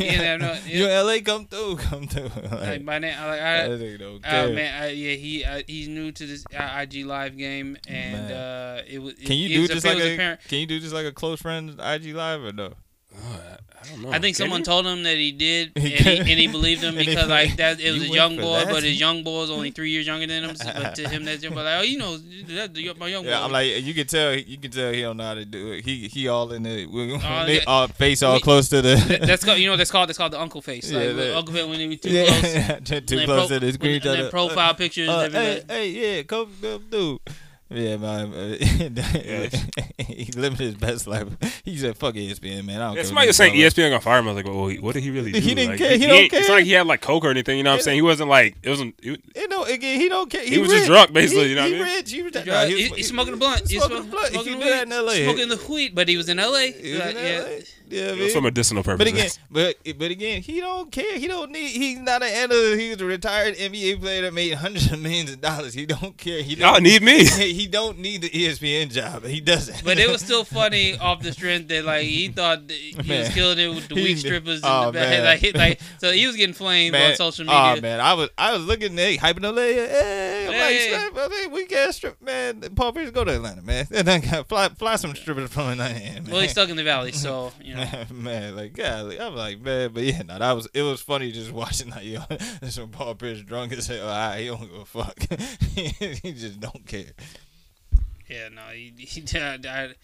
didn't- 0.00 0.12
he 0.12 0.18
didn't 0.18 0.40
have 0.42 0.64
no- 0.66 0.70
you 0.70 0.84
in 0.86 1.06
LA? 1.06 1.20
Come 1.20 1.46
through, 1.46 1.76
come 1.88 2.06
through. 2.08 2.30
Like 2.50 2.60
Like, 2.60 2.84
by 2.84 2.98
now, 2.98 3.26
like 3.28 3.40
I, 3.40 3.68
that 3.68 3.80
nigga 3.80 3.98
don't 3.98 4.26
Uh, 4.26 4.48
man, 4.52 4.82
uh, 4.82 4.86
yeah, 4.86 5.14
he 5.14 5.44
uh, 5.44 5.62
he's 5.66 5.88
new 5.88 6.10
to 6.12 6.26
this 6.26 6.44
uh, 6.58 6.78
IG 6.82 7.04
live 7.06 7.36
game, 7.36 7.76
and 7.88 8.12
Man. 8.28 8.32
uh, 8.32 8.82
it 8.88 8.98
was. 9.00 9.14
Can 9.14 9.36
you 9.36 9.46
it, 9.46 9.66
do 9.66 9.74
just 9.74 9.84
like 9.86 9.94
was 9.96 10.04
a? 10.04 10.14
apparent- 10.14 10.40
Can 10.48 10.58
you 10.58 10.66
do 10.66 10.80
just 10.80 10.92
like 10.94 11.06
a 11.06 11.12
close 11.12 11.40
friend 11.40 11.70
IG 11.80 12.14
live 12.14 12.42
or 12.42 12.52
no? 12.52 12.74
Oh, 13.14 13.56
I- 13.82 13.92
I 13.92 13.96
know. 13.96 14.12
I 14.12 14.18
think 14.18 14.36
someone 14.36 14.62
told 14.62 14.86
him 14.86 15.02
that 15.04 15.16
he 15.16 15.32
did, 15.32 15.72
and 15.74 15.84
He 15.86 16.18
and 16.18 16.28
he 16.28 16.46
believed 16.58 16.82
him 16.82 16.94
because 16.94 17.28
like 17.28 17.56
that 17.56 17.80
it 17.80 17.92
was 17.92 18.06
You 18.06 18.12
a 18.12 18.14
young 18.14 18.36
boy, 18.36 18.64
but 18.66 18.82
his 18.82 19.00
young 19.00 19.24
boy 19.24 19.44
is 19.44 19.50
only 19.50 19.70
three 19.70 19.90
years 19.90 20.06
younger 20.06 20.26
than 20.26 20.44
him. 20.44 20.54
so- 20.56 20.70
But 20.74 20.94
to 20.96 21.08
him, 21.08 21.24
that's 21.24 21.42
but 21.42 21.54
like, 21.56 21.78
oh, 21.78 21.82
you 21.82 21.98
know, 21.98 22.16
that, 22.16 22.96
my 22.98 23.08
young 23.08 23.22
boy. 23.24 23.30
Yeah, 23.30 23.44
I'm 23.44 23.50
like 23.52 23.82
you 23.82 23.94
can 23.94 24.06
tell. 24.06 24.34
You 24.34 24.58
can 24.58 24.70
tell 24.70 24.92
he 24.92 25.00
don't 25.02 25.16
know 25.16 25.24
how 25.24 25.34
to 25.34 25.44
do 25.44 25.72
it. 25.72 25.84
He 25.84 26.08
he 26.08 26.28
all 26.28 26.52
in 26.52 26.62
the 26.64 26.86
Oh, 26.92 27.44
they 27.46 27.56
yeah. 27.56 27.64
all 27.66 27.88
face 27.88 28.22
all 28.22 28.34
We- 28.34 28.40
close 28.40 28.68
to 28.68 28.82
the. 28.82 29.18
That's 29.26 29.44
called 29.44 29.58
you 29.58 29.68
know 29.68 29.76
that's 29.76 29.90
called 29.90 30.08
that's 30.08 30.18
called 30.18 30.32
the 30.32 30.40
uncle 30.40 30.60
face. 30.62 30.90
Like 30.92 31.02
Yeah, 31.02 31.12
that- 31.14 31.36
uncle 31.36 31.54
face 31.54 31.66
when 31.70 31.80
he 31.80 31.88
was 31.88 32.00
too 32.00 32.10
close. 32.10 32.54
yeah, 32.54 32.78
too 32.80 33.00
too 33.00 33.24
close 33.24 33.48
pro- 33.48 33.58
to 33.58 33.60
the 33.66 33.72
screen. 33.72 34.00
when- 34.02 34.12
and 34.14 34.22
then 34.24 34.30
profile 34.30 34.74
pictures. 34.74 35.08
Uh, 35.08 35.28
hey, 35.30 35.62
hey, 35.68 35.88
yeah, 36.16 36.22
come, 36.24 36.52
come 36.60 36.84
through. 36.90 37.20
Yeah, 37.72 37.98
man. 37.98 38.34
uh, 38.34 38.56
he 40.06 40.32
living 40.32 40.58
his 40.58 40.74
best 40.74 41.06
life. 41.06 41.28
He 41.64 41.76
said, 41.76 41.96
"Fuck 41.96 42.14
ESPN, 42.16 42.64
man. 42.64 42.80
I 42.80 42.86
don't 42.86 42.90
Yeah, 42.90 42.94
care." 42.96 43.04
somebody 43.04 43.26
was 43.28 43.36
saying 43.36 43.54
ESPN 43.54 43.90
gonna 43.90 44.00
fire 44.00 44.18
him. 44.18 44.26
I 44.26 44.32
was 44.32 44.36
like, 44.44 44.52
well, 44.52 44.70
what 44.82 44.94
did 44.94 45.04
he 45.04 45.10
really 45.10 45.30
do? 45.30 45.38
He 45.40 45.54
didn't 45.54 45.70
Like, 45.70 45.78
care. 45.78 45.96
He 45.96 46.04
don't 46.06 46.16
ain't- 46.16 46.32
It's 46.32 46.48
not 46.48 46.54
like 46.56 46.64
he 46.64 46.72
had 46.72 46.86
like 46.88 47.00
coke 47.00 47.24
or 47.24 47.30
anything. 47.30 47.58
You 47.58 47.62
know 47.62 47.70
what 47.70 47.76
I'm 47.76 47.82
saying? 47.82 47.96
He 47.96 48.02
wasn't 48.02 48.28
like 48.28 48.56
it 48.62 48.70
wasn't. 48.70 48.96
It, 49.02 49.22
You 49.36 49.48
know, 49.48 49.62
again, 49.64 50.00
he 50.00 50.08
don't 50.08 50.28
care. 50.28 50.42
He, 50.42 50.50
He 50.50 50.58
was 50.58 50.70
rich. 50.70 50.78
just 50.78 50.88
drunk, 50.88 51.12
basically, 51.12 51.44
He, 51.44 51.50
you 51.50 51.54
know 51.56 51.62
what 51.62 51.70
he 51.70 51.76
I 51.76 51.84
mean? 51.84 51.94
rich. 51.96 52.10
He 52.12 52.22
was, 52.22 52.36
He, 52.36 52.44
nah, 52.50 52.64
he, 52.64 52.74
was- 52.74 52.96
he's 52.96 53.08
smoking 53.08 53.34
a 53.34 53.36
blunt. 53.36 53.60
He's 53.70 53.78
smoking 53.82 53.96
a 53.98 54.00
smoking, 54.00 54.10
blunt. 54.10 54.26
He 54.26 54.32
smoking 54.34 54.52
can 54.52 54.60
the 54.60 54.66
that 54.66 54.82
in 54.98 55.06
LA. 55.06 55.12
Smoking 55.32 55.48
the 55.48 55.66
weed, 55.72 55.94
but 55.94 56.08
he 56.08 56.16
was 56.16 56.28
in 56.28 56.38
L.A. 56.40 56.72
He 56.72 56.90
was 56.92 57.00
Like, 57.00 57.14
in 57.16 57.24
yeah. 57.24 57.40
LA. 57.40 57.48
Yeah, 57.90 58.02
it 58.02 58.14
man. 58.16 58.24
was 58.24 58.32
for 58.32 58.40
medicinal 58.40 58.82
purposes. 58.82 59.38
But 59.50 59.60
again, 59.60 59.74
but 59.84 59.98
but 59.98 60.10
again, 60.10 60.42
he 60.42 60.60
don't 60.60 60.90
care. 60.92 61.18
He 61.18 61.26
don't 61.28 61.50
need. 61.50 61.68
He's 61.70 61.98
not 61.98 62.22
an 62.22 62.28
analyst. 62.32 62.80
He's 62.80 63.00
a 63.00 63.04
retired 63.04 63.56
NBA 63.56 64.00
player 64.00 64.22
that 64.22 64.34
made 64.34 64.54
hundreds 64.54 64.90
of 64.92 65.00
millions 65.00 65.32
of 65.32 65.40
dollars. 65.40 65.74
He 65.74 65.86
don't 65.86 66.16
care. 66.16 66.42
He 66.42 66.54
Y'all 66.54 66.74
don't 66.74 66.82
need 66.82 67.02
me. 67.02 67.24
He 67.60 67.66
don't 67.66 67.98
need 67.98 68.22
the 68.22 68.30
ESPN 68.30 68.90
job. 68.90 69.24
He 69.24 69.40
doesn't. 69.40 69.84
But 69.84 69.98
it 69.98 70.08
was 70.08 70.20
still 70.24 70.44
funny 70.44 70.96
off 70.98 71.22
the 71.22 71.32
strength 71.32 71.68
that 71.68 71.84
like 71.84 72.04
he 72.04 72.28
thought 72.28 72.68
that 72.68 72.74
he 72.74 72.94
was 72.96 73.06
Man. 73.06 73.32
killing 73.32 73.58
it 73.58 73.68
with 73.74 73.88
the 73.88 73.94
He 73.96 74.02
weak 74.02 74.16
kn- 74.16 74.18
strippers 74.18 74.58
in 74.60 74.64
oh, 74.68 74.86
the 74.86 74.92
back. 74.92 75.24
Like, 75.24 75.40
he- 75.40 75.52
like 75.52 75.80
so 75.98 76.12
he 76.12 76.26
was 76.26 76.36
getting 76.36 76.54
flamed 76.54 76.92
man, 76.92 77.10
on 77.10 77.16
social 77.16 77.44
oh, 77.50 77.52
media. 77.52 77.78
Oh 77.78 77.80
man, 77.82 78.00
I 78.00 78.14
was 78.14 78.30
I 78.38 78.52
was 78.56 78.64
looking 78.64 78.98
at 78.98 79.18
hyping 79.18 79.44
up 79.44 79.56
like, 79.56 79.64
hey, 79.74 80.46
I'm 80.46 80.52
Hey. 80.52 80.92
like, 80.92 81.00
strip, 81.10 81.24
I 81.24 81.28
mean, 81.28 81.50
we 81.52 81.66
got 81.66 81.94
strip, 81.94 82.22
man. 82.22 82.60
Paul 82.74 82.92
Pierce, 82.92 83.10
go 83.10 83.24
to 83.24 83.34
Atlanta, 83.34 83.62
man. 83.62 83.86
And 83.90 84.06
then 84.06 84.20
got- 84.20 84.48
fly 84.48 84.68
fly 84.70 84.96
some 84.96 85.14
strippers 85.14 85.50
from 85.50 85.70
Atlanta, 85.70 85.98
man. 85.98 86.24
well, 86.30 86.40
he's 86.40 86.52
stuck 86.52 86.68
in 86.68 86.76
the 86.76 86.84
valley, 86.84 87.12
so 87.12 87.52
you 87.62 87.74
know. 87.74 87.79
man, 88.12 88.56
like 88.56 88.72
golly, 88.74 89.20
I'm 89.20 89.34
like 89.34 89.60
man, 89.60 89.92
but 89.92 90.02
yeah, 90.02 90.22
no, 90.22 90.38
that 90.38 90.52
was 90.52 90.68
it 90.74 90.82
was 90.82 91.00
funny 91.00 91.32
just 91.32 91.52
watching 91.52 91.90
like 91.90 92.04
yo, 92.04 92.20
this 92.60 92.78
one 92.78 92.88
Paul 92.88 93.14
Pierce 93.14 93.42
drunk 93.42 93.72
as 93.72 93.86
hell. 93.86 94.08
Ah, 94.08 94.34
he 94.34 94.46
don't 94.46 94.60
give 94.60 94.74
a 94.80 94.84
fuck. 94.84 95.18
he 95.74 96.32
just 96.32 96.60
don't 96.60 96.86
care. 96.86 97.12
Yeah, 98.28 98.48
no, 98.48 98.62
he, 98.72 98.92
he 98.96 99.24
I, 99.38 99.94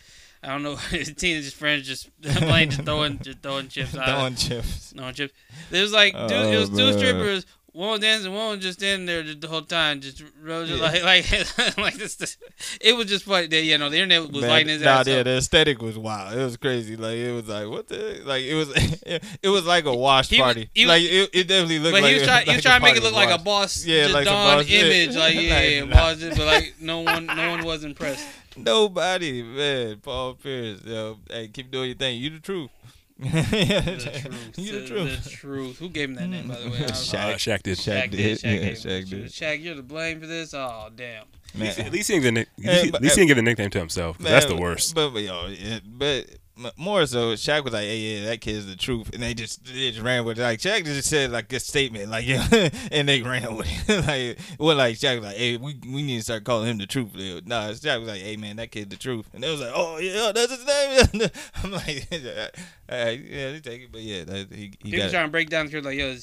I 0.43 0.49
don't 0.49 0.63
know. 0.63 0.77
His 0.77 1.13
teenage 1.15 1.53
friends 1.55 1.87
just 1.87 2.11
playing, 2.23 2.71
just 2.71 2.83
throwing, 2.83 3.19
just 3.21 3.39
throwing 3.41 3.69
chips. 3.69 3.93
Throwing 3.93 4.35
chips. 4.35 4.93
throwing 4.97 5.15
chips. 5.15 5.35
It 5.71 5.81
was 5.81 5.93
like, 5.93 6.13
dude, 6.13 6.31
it 6.33 6.57
Oh, 6.57 6.61
was 6.61 6.71
two 6.71 6.77
man. 6.77 6.99
strippers. 6.99 7.47
One 7.77 7.91
was 7.91 8.01
dancing, 8.01 8.33
one 8.33 8.57
was 8.57 8.61
just 8.61 8.83
in 8.83 9.05
there 9.05 9.23
the 9.23 9.47
whole 9.49 9.61
time, 9.61 10.01
just, 10.01 10.17
just 10.17 10.81
like, 10.81 11.03
like, 11.05 11.77
like 11.79 11.95
this. 11.97 12.39
It 12.81 12.97
was 12.97 13.05
just 13.05 13.27
funny. 13.27 13.49
That, 13.49 13.61
you 13.65 13.77
know, 13.77 13.91
the 13.91 13.99
internet 13.99 14.33
was 14.33 14.41
Man, 14.41 14.49
lighting 14.51 14.69
his 14.69 14.81
nah, 14.81 15.01
ass 15.01 15.07
yeah, 15.07 15.17
up. 15.17 15.25
the 15.25 15.37
aesthetic 15.37 15.83
was 15.83 15.99
wild. 15.99 16.33
It 16.39 16.43
was 16.43 16.57
crazy. 16.57 16.97
Like 16.97 17.17
it 17.19 17.33
was 17.33 17.47
like 17.49 17.69
what 17.69 17.87
the 17.89 18.23
like 18.25 18.45
it 18.45 18.55
was 18.55 18.71
it 19.43 19.49
was 19.51 19.67
like 19.67 19.85
a 19.85 19.95
wash 19.95 20.31
He 20.31 20.39
party. 20.39 20.71
he 20.75 20.87
like 20.87 21.03
it, 21.03 21.29
it 21.35 21.49
definitely 21.49 21.81
looked 21.81 21.97
But 21.97 22.03
like 22.05 22.13
he 22.13 22.19
was 22.21 22.23
trying, 22.27 22.45
he 22.45 22.49
like 22.49 22.57
was 22.57 22.65
trying 22.65 22.81
to 22.81 22.85
make 22.87 22.97
it 22.97 23.03
look 23.03 23.13
like 23.15 23.39
a 23.41 23.43
boss, 23.43 23.85
Yeah, 23.85 24.05
just 24.05 24.15
like 24.15 24.25
Don 24.25 24.57
boss 24.59 24.67
shit. 24.67 24.87
image, 24.87 25.17
like 25.17 25.35
yeah, 25.35 25.41
Like, 25.55 25.71
yeah, 25.71 25.85
nah. 25.85 25.95
boss 25.97 26.19
but 26.39 26.47
like 26.47 26.75
no 26.81 27.01
one, 27.01 27.27
no 27.27 27.51
one 27.51 27.63
was 27.63 27.85
impressed. 27.85 28.27
Nobody, 28.57 29.43
man. 29.43 29.99
Paul 29.99 30.33
Pierce, 30.33 30.81
yo, 30.83 31.19
hey, 31.31 31.49
keep 31.49 31.71
doing 31.71 31.91
your 31.91 31.99
thing. 31.99 32.19
You 32.19 32.31
the 32.31 32.39
truth. 32.41 32.71
The 33.19 33.31
truth, 33.31 34.53
the 34.55 34.63
the, 34.63 34.87
truth. 34.87 35.25
the 35.25 35.31
truth. 35.31 35.79
Who 35.79 35.89
gave 35.89 36.11
him 36.11 36.17
that 36.17 36.27
name, 36.29 36.49
by 36.49 36.57
the 36.61 36.69
way? 36.71 36.77
I 36.77 36.79
don't 36.81 36.89
know. 36.89 36.95
Shaq. 36.95 37.15
Uh, 37.33 37.35
Shaq 37.37 37.63
did. 37.63 37.79
Shaq 37.79 38.03
Shaq 38.05 38.11
did. 38.11 38.17
did. 38.17 38.39
Shaq 38.39 38.43
Yeah, 38.63 38.71
Shaq 38.73 39.09
did. 39.11 39.25
Shaq, 39.27 39.63
you're 39.63 39.75
to 39.75 39.83
blame 39.83 40.21
for 40.21 40.27
this. 40.27 40.53
Oh 40.53 40.89
damn. 40.95 41.25
At 41.55 41.61
least, 41.61 41.79
Man, 41.79 41.87
at 41.87 41.93
least 41.93 42.09
he 42.11 42.19
didn't 42.21 42.23
give 42.25 42.35
the 42.35 42.41
nick- 42.41 42.49
Hey, 42.83 42.87
at 42.89 42.93
but- 42.93 43.01
least 43.03 43.15
he 43.15 43.21
didn't 43.23 43.29
give 43.29 43.37
the 43.37 43.43
nickname 43.43 43.71
to 43.71 43.79
himself. 43.79 44.21
Man, 44.21 44.31
that's 44.33 44.47
the 44.47 44.57
worst. 44.57 44.95
But, 44.95 45.11
but 45.11 45.23
yo, 45.23 45.47
it, 45.49 45.83
but 45.87 46.27
m- 46.29 46.37
more 46.77 47.05
so, 47.07 47.35
Shaq 47.35 47.65
was 47.65 47.73
like, 47.73 47.85
"Hey, 47.85 47.99
yeah, 47.99 48.27
that 48.27 48.41
kid's 48.41 48.67
the 48.67 48.77
truth," 48.77 49.11
and 49.13 49.23
they 49.23 49.35
just 49.35 49.65
they 49.65 49.91
just 49.91 50.03
ran 50.03 50.25
with 50.25 50.39
it. 50.39 50.43
Like 50.43 50.59
Shaq 50.59 50.85
just 50.85 51.09
said 51.09 51.31
like 51.31 51.49
this 51.49 51.67
statement, 51.67 52.11
like 52.11 52.27
yeah, 52.27 52.47
and 52.91 53.09
they 53.09 53.23
ran 53.23 53.57
with 53.57 53.69
it. 53.89 54.07
like 54.07 54.59
well, 54.59 54.77
like 54.77 54.97
Shaq 54.97 55.17
was 55.17 55.27
like, 55.27 55.37
"Hey, 55.37 55.57
we 55.57 55.79
we 55.87 56.03
need 56.03 56.19
to 56.19 56.23
start 56.25 56.45
calling 56.45 56.69
him 56.69 56.79
the 56.79 56.87
truth." 56.87 57.15
Nah, 57.15 57.69
Shaq 57.71 58.01
was 58.01 58.09
like, 58.09 58.23
"Hey, 58.23 58.37
man, 58.37 58.57
that 58.57 58.71
kid's 58.71 58.89
the 58.89 58.97
truth," 58.97 59.29
and 59.35 59.43
they 59.43 59.51
was 59.51 59.61
like, 59.61 59.73
"Oh 59.75 59.99
yeah, 59.99 60.33
that's 60.33 60.57
his 60.57 60.67
name." 60.67 61.31
I'm 61.63 61.73
like, 61.73 62.07
"Yeah, 62.11 62.49
they 62.89 63.61
take 63.63 63.83
it," 63.83 63.93
but 63.93 64.01
yeah, 64.01 64.25
that, 64.25 64.49
he 64.51 64.73
he 64.83 64.93
People 64.93 65.11
trying 65.11 65.27
to 65.27 65.33
break 65.33 65.51
down 65.51 65.67
because 65.67 65.85
like 65.85 65.99
yo, 65.99 66.17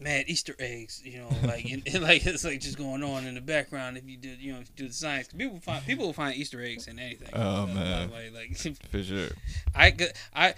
mad 0.00 0.24
Easter 0.28 0.54
eggs, 0.58 1.02
you 1.04 1.18
know, 1.18 1.28
like 1.42 1.64
and, 1.64 1.82
and, 1.92 2.02
like 2.04 2.24
it's 2.24 2.44
like 2.44 2.60
just 2.60 2.78
going 2.78 3.02
on 3.02 3.26
in 3.26 3.34
the 3.34 3.40
background 3.40 3.96
if 3.96 4.08
you 4.08 4.16
do 4.16 4.28
you 4.28 4.52
know 4.52 4.60
if 4.60 4.68
you 4.68 4.74
do 4.84 4.88
the 4.88 4.94
science. 4.94 5.28
People 5.36 5.58
find 5.60 5.84
people 5.84 6.06
will 6.06 6.12
find 6.12 6.36
Easter 6.36 6.62
eggs 6.62 6.86
in 6.86 6.98
anything. 6.98 7.28
Oh, 7.32 7.62
Uh, 7.62 7.66
man. 7.66 8.10
like, 8.10 8.32
like 8.34 8.76
for 8.90 9.02
sure. 9.02 9.28
I, 9.74 9.94
I 10.34 10.54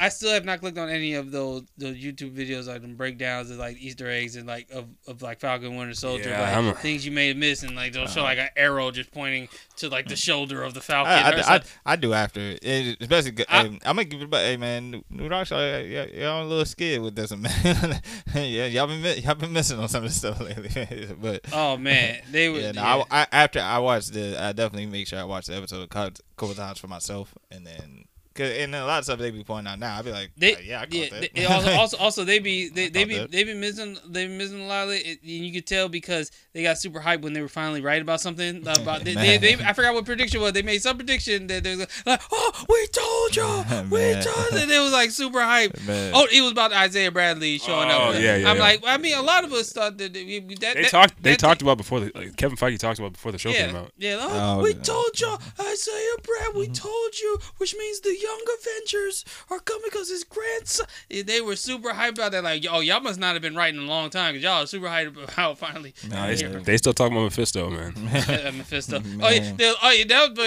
I 0.00 0.08
still 0.08 0.32
have 0.32 0.44
not 0.44 0.60
clicked 0.60 0.78
on 0.78 0.88
any 0.88 1.14
of 1.14 1.30
those 1.30 1.62
those 1.78 1.96
YouTube 1.96 2.34
videos 2.36 2.66
like 2.66 2.82
them 2.82 2.96
breakdowns 2.96 3.50
of 3.50 3.58
like 3.58 3.76
Easter 3.78 4.08
eggs 4.10 4.36
and 4.36 4.46
like 4.46 4.68
of, 4.70 4.86
of 5.06 5.22
like 5.22 5.40
Falcon 5.40 5.76
Winter 5.76 5.94
Soldier 5.94 6.30
Yeah, 6.30 6.40
like 6.42 6.56
I'm 6.56 6.66
a- 6.68 6.74
things 6.74 7.04
you 7.06 7.12
may 7.12 7.28
have 7.28 7.36
missed 7.36 7.62
and 7.62 7.76
like 7.76 7.92
they'll 7.92 8.06
show 8.06 8.22
like 8.22 8.38
an 8.38 8.48
arrow 8.56 8.90
just 8.90 9.10
pointing 9.12 9.48
to 9.76 9.88
like 9.88 10.08
the 10.08 10.16
shoulder 10.16 10.62
of 10.62 10.74
the 10.74 10.80
Falcon. 10.80 11.12
I, 11.12 11.30
or 11.30 11.34
I, 11.36 11.54
I. 11.56 11.60
I 11.86 11.96
do 11.96 12.12
after 12.12 12.40
it, 12.40 12.64
It- 12.64 12.96
especially. 13.00 13.30
good- 13.32 13.46
I- 13.48 13.62
hey, 13.62 13.66
I'm 13.84 13.96
gonna 13.96 14.04
give 14.04 14.22
it 14.22 14.30
back. 14.30 14.40
Hey 14.40 14.56
man, 14.56 15.02
New 15.10 15.28
Rockstar, 15.28 15.88
yeah, 15.88 16.04
y'all 16.06 16.44
a 16.44 16.46
little 16.46 16.64
scared 16.64 17.02
with 17.02 17.14
this 17.14 17.30
one, 17.30 17.42
man. 17.42 18.00
yeah, 18.34 18.66
y'all 18.80 18.88
been 18.88 19.22
y'all 19.22 19.34
been 19.34 19.52
missing 19.52 19.78
on 19.78 19.88
some 19.88 20.04
of 20.04 20.10
this 20.10 20.16
stuff 20.16 20.40
lately, 20.40 21.08
but. 21.20 21.42
oh 21.52 21.76
man, 21.76 22.20
they 22.30 22.48
were 22.48 22.60
Yeah, 22.60 22.72
no, 22.72 22.82
yeah. 22.82 23.04
I, 23.10 23.22
I, 23.22 23.26
after 23.32 23.60
I 23.60 23.78
watched 23.78 24.12
the, 24.12 24.42
I 24.42 24.52
definitely 24.52 24.86
make 24.86 25.06
sure 25.06 25.18
I 25.18 25.24
watch 25.24 25.46
the 25.46 25.56
episode 25.56 25.82
a 25.82 25.86
couple, 25.88 26.24
couple 26.36 26.54
times 26.54 26.78
for 26.78 26.88
myself, 26.88 27.34
and 27.50 27.66
then, 27.66 28.04
cause, 28.34 28.50
and 28.50 28.74
a 28.74 28.84
lot 28.86 28.98
of 28.98 29.04
stuff 29.04 29.18
they 29.18 29.30
be 29.30 29.44
pointing 29.44 29.70
out 29.72 29.78
now, 29.78 29.98
I'd 29.98 30.04
be 30.04 30.12
like, 30.12 30.30
They, 30.36 30.54
uh, 30.54 30.58
yeah, 30.62 30.80
I 30.80 30.84
caught 30.86 30.94
yeah, 30.94 31.08
that. 31.20 31.34
they- 31.34 31.44
also, 31.46 31.70
also, 31.72 31.96
also, 31.98 32.24
they 32.24 32.38
be, 32.38 32.68
they, 32.74 32.88
they 32.88 33.04
be, 33.04 33.16
that. 33.18 33.30
they 33.30 33.44
be 33.44 33.54
missing, 33.54 33.96
they 34.08 34.26
be 34.26 34.36
missing 34.36 34.60
a 34.60 34.66
lot 34.66 34.84
of 34.88 34.94
it. 34.94 35.06
it. 35.06 35.22
And 35.22 35.30
you 35.30 35.52
could 35.52 35.66
tell 35.66 35.88
because 35.88 36.30
they 36.52 36.62
got 36.62 36.78
super 36.78 37.00
hyped 37.00 37.22
when 37.22 37.32
they 37.32 37.40
were 37.40 37.48
finally 37.48 37.80
right 37.80 38.00
about 38.00 38.20
something. 38.20 38.58
About 38.66 39.00
they, 39.04 39.14
they, 39.14 39.36
they, 39.38 39.54
I 39.64 39.72
forgot 39.72 39.94
what 39.94 40.04
prediction 40.04 40.40
was. 40.40 40.52
They 40.52 40.62
made 40.62 40.82
some 40.82 40.96
prediction 40.96 41.46
that 41.48 41.62
they 41.64 41.76
was 41.76 41.86
like, 42.06 42.20
"Oh, 42.32 42.64
we 42.68 42.86
told 42.88 43.36
you, 43.36 43.88
we 43.90 44.12
told," 44.22 44.52
you. 44.52 44.58
and 44.58 44.70
it 44.70 44.80
was 44.80 44.92
like 44.92 45.10
super 45.10 45.40
hype. 45.40 45.78
Man. 45.86 46.12
Oh, 46.14 46.26
it 46.30 46.40
was 46.40 46.52
about 46.52 46.72
Isaiah 46.72 47.10
Bradley 47.10 47.58
showing 47.58 47.88
Oh, 47.90 48.10
up. 48.10 48.14
yeah, 48.14 48.36
yeah, 48.36 48.50
I'm 48.50 48.56
yeah. 48.56 48.62
like, 48.62 48.82
I 48.86 48.96
mean, 48.98 49.16
a 49.16 49.22
lot 49.22 49.44
of 49.44 49.52
us 49.52 49.72
thought 49.72 49.98
that 49.98 50.12
that, 50.12 50.24
that 50.60 50.74
They 50.74 50.82
that- 50.82 50.90
talked. 50.90 51.22
They 51.22 51.30
that- 51.32 51.38
talked 51.40 51.62
about 51.62 51.76
before 51.78 52.00
the 52.00 52.12
like, 52.14 52.36
Kevin 52.36 52.56
Feige 52.56 52.78
talked 52.78 52.98
about 52.98 53.12
before 53.12 53.32
the 53.32 53.38
show 53.38 53.50
yeah, 53.50 53.66
came 53.66 53.76
out. 53.76 53.92
Yeah, 53.96 54.16
oh, 54.20 54.28
Oh, 54.58 54.62
we 54.62 54.70
yeah. 54.70 54.74
Mm-hmm. 54.76 54.82
told 54.82 55.20
you, 55.20 55.36
Isaiah 55.60 56.16
Brad, 56.22 56.54
we 56.54 56.68
told 56.68 57.18
you, 57.18 57.38
which 57.58 57.74
means 57.76 58.00
the 58.00 58.16
young 58.20 58.40
Avengers 58.60 59.24
are 59.50 59.58
coming 59.60 59.82
because 59.90 60.08
his 60.10 60.24
grandson. 60.24 60.86
They 61.08 61.40
were 61.40 61.56
super 61.56 61.90
hyped 61.90 62.14
about 62.14 62.32
that. 62.32 62.44
Like, 62.44 62.64
oh, 62.70 62.80
y'all 62.80 63.00
must 63.00 63.18
not 63.18 63.32
have 63.34 63.42
been 63.42 63.54
writing 63.56 63.80
in 63.80 63.86
a 63.86 63.88
long 63.90 64.10
time 64.10 64.34
because 64.34 64.44
y'all 64.44 64.62
are 64.62 64.66
super 64.66 64.86
hyped 64.86 65.08
about 65.08 65.30
how 65.30 65.54
finally. 65.54 65.94
They, 66.08 66.34
they 66.64 66.76
still 66.76 66.92
talking 66.92 67.16
about 67.16 67.24
Mephisto, 67.24 67.70
man. 67.70 67.94
Mephisto. 68.58 68.98
Oh 68.98 69.00
Man. 69.00 69.32
yeah, 69.32 69.52
they- 69.56 69.74
oh 69.82 69.90
yeah, 69.90 70.04
that 70.04 70.30
was 70.30 70.38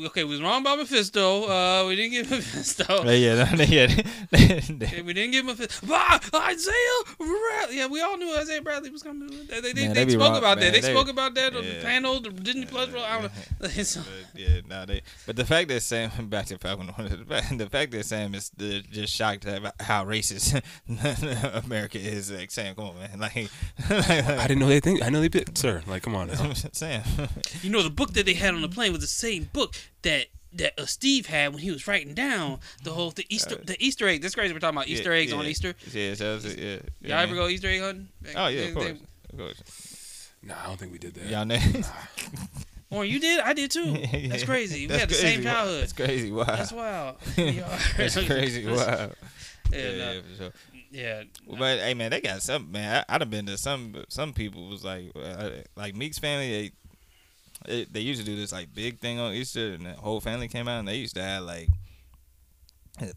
uh, 0.00 0.06
okay. 0.06 0.24
We 0.24 0.30
was 0.30 0.42
wrong 0.42 0.60
about 0.62 0.78
Mephisto. 0.78 1.44
Uh, 1.48 1.86
we 1.86 1.96
didn't 1.96 2.12
get 2.12 2.30
Mephisto. 2.30 3.04
Yeah, 3.06 3.54
yeah, 3.64 3.86
Yeah, 4.32 5.02
We 5.02 5.12
didn't 5.12 5.30
get 5.32 5.44
Mephisto. 5.44 5.86
Ah, 5.90 6.20
Isaiah 6.50 6.74
Bradley. 7.18 7.76
Yeah, 7.78 7.86
we 7.86 8.00
all 8.02 8.16
knew 8.16 8.34
Isaiah 8.36 8.62
Bradley 8.62 8.90
was 8.90 9.02
coming. 9.02 9.28
They, 9.48 9.60
they, 9.60 9.72
they, 9.72 9.86
Man, 9.86 9.94
they 9.94 10.04
they 10.04 10.12
spoke 10.12 10.22
wrong, 10.28 10.36
about 10.38 10.58
man. 10.58 10.66
that. 10.66 10.72
They, 10.74 10.80
They- 10.80 10.92
spoke 10.92 11.08
about 11.08 11.34
that 11.34 11.56
on 11.56 11.62
the 11.64 11.74
yeah. 11.74 11.82
panel, 11.82 12.20
the 12.20 12.30
Disney 12.30 12.66
Plus. 12.66 12.88
I 12.94 13.20
don't 13.20 13.22
know. 13.24 14.02
Yeah, 14.34 14.60
nah, 14.68 14.84
they. 14.84 15.02
But 15.26 15.36
the 15.36 15.44
fact 15.44 15.68
that 15.68 15.80
Sam 15.82 16.10
back 16.28 16.46
to 16.46 16.58
Falcon, 16.58 16.85
the 16.86 17.24
fact, 17.28 17.58
the 17.58 17.68
fact 17.68 17.92
that 17.92 18.04
Sam 18.06 18.34
is 18.34 18.50
uh, 18.60 18.80
just 18.90 19.12
shocked 19.14 19.46
at 19.46 19.62
how 19.80 20.04
racist 20.04 20.60
America 21.64 21.98
is. 21.98 22.30
Like 22.30 22.50
Sam, 22.50 22.74
come 22.74 22.86
on, 22.86 22.98
man. 22.98 23.18
Like, 23.20 23.50
I 23.88 24.46
didn't 24.46 24.58
know 24.60 24.68
they 24.68 24.80
think. 24.80 25.02
I 25.02 25.08
know 25.10 25.20
they 25.20 25.28
did, 25.28 25.56
sir. 25.56 25.82
Like, 25.86 26.02
come 26.02 26.14
on 26.14 26.28
now. 26.28 26.52
Sam. 26.72 27.02
You 27.62 27.70
know, 27.70 27.82
the 27.82 27.90
book 27.90 28.12
that 28.14 28.26
they 28.26 28.34
had 28.34 28.54
on 28.54 28.62
the 28.62 28.68
plane 28.68 28.92
was 28.92 29.00
the 29.02 29.06
same 29.06 29.48
book 29.52 29.74
that 30.02 30.26
that 30.52 30.78
uh, 30.80 30.86
Steve 30.86 31.26
had 31.26 31.52
when 31.52 31.62
he 31.62 31.70
was 31.70 31.86
writing 31.86 32.14
down 32.14 32.60
the 32.82 32.92
whole 32.92 33.10
the 33.10 33.26
Easter 33.28 33.56
the 33.56 33.76
Easter 33.78 34.08
egg. 34.08 34.22
That's 34.22 34.34
crazy. 34.34 34.52
We're 34.54 34.60
talking 34.60 34.76
about 34.76 34.88
Easter 34.88 35.14
Yeah, 35.14 35.20
eggs 35.22 35.32
on. 35.32 35.44
Easter. 35.46 35.74
Yeah, 35.92 36.14
so 36.14 36.38
that's 36.38 36.54
it, 36.54 36.58
yeah. 36.58 36.74
Y'all 36.74 36.80
yeah, 37.00 37.20
ever 37.20 37.34
go 37.34 37.48
Easter 37.48 37.68
egg 37.68 37.80
hunting? 37.82 38.08
Oh 38.36 38.46
yeah, 38.48 38.60
They- 38.60 38.68
of 38.68 38.74
they- 38.76 38.90
of 38.90 39.38
course. 39.38 40.30
Nah, 40.42 40.54
I 40.62 40.66
don't 40.68 40.78
think 40.78 40.92
we 40.92 40.98
did 40.98 41.14
that. 41.14 41.26
Y'all 41.26 41.44
know. 41.44 41.58
Or 42.90 43.04
you 43.04 43.18
did? 43.18 43.40
I 43.40 43.52
did 43.52 43.70
too. 43.70 43.92
That's 44.28 44.44
crazy. 44.44 44.82
We 44.82 44.86
That's 44.86 45.00
had 45.00 45.08
the 45.10 45.14
same 45.14 45.42
childhood. 45.42 45.82
That's 45.82 45.92
crazy. 45.92 46.30
Wow. 46.32 46.44
That's 46.44 46.72
wild. 46.72 47.16
Yeah. 47.36 47.78
That's 47.96 48.14
crazy. 48.26 48.64
Wow. 48.66 48.74
Yeah, 48.74 49.10
Yeah, 49.72 49.90
no. 49.96 50.12
yeah, 50.12 50.20
for 50.20 50.36
sure. 50.36 50.52
yeah. 50.92 51.22
But 51.58 51.78
hey, 51.80 51.94
man, 51.94 52.10
they 52.10 52.20
got 52.20 52.42
some 52.42 52.70
man. 52.70 53.04
I, 53.08 53.14
I'd 53.14 53.20
have 53.22 53.30
been 53.30 53.46
to 53.46 53.58
some 53.58 54.04
some 54.08 54.32
people 54.32 54.68
was 54.68 54.84
like 54.84 55.10
uh, 55.16 55.50
like 55.74 55.96
Meek's 55.96 56.18
family. 56.18 56.70
They, 57.66 57.72
they 57.72 57.84
they 57.84 58.00
used 58.00 58.20
to 58.20 58.26
do 58.26 58.36
this 58.36 58.52
like 58.52 58.72
big 58.74 59.00
thing 59.00 59.18
on 59.18 59.32
Easter, 59.32 59.72
and 59.74 59.86
the 59.86 59.92
whole 59.94 60.20
family 60.20 60.46
came 60.46 60.68
out, 60.68 60.78
and 60.78 60.86
they 60.88 60.96
used 60.96 61.16
to 61.16 61.22
have 61.22 61.42
like. 61.42 61.68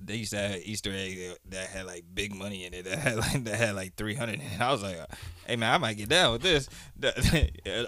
They 0.03 0.15
used 0.15 0.31
to 0.31 0.38
have 0.39 0.60
Easter 0.64 0.91
egg 0.93 1.38
that 1.49 1.68
had 1.69 1.85
like 1.85 2.03
big 2.14 2.35
money 2.35 2.65
in 2.65 2.73
it. 2.73 2.84
That 2.85 2.99
had 2.99 3.15
like 3.23 3.43
that 3.45 3.56
had 3.56 3.76
like 3.76 3.95
three 3.95 4.15
hundred. 4.15 4.41
And 4.41 4.61
I 4.61 4.72
was 4.72 4.84
like, 4.84 4.97
"Hey 5.47 5.56
man, 5.56 5.73
I 5.73 5.77
might 5.77 5.95
get 5.97 6.10
down 6.10 6.34
with 6.34 6.41
this." 6.41 6.68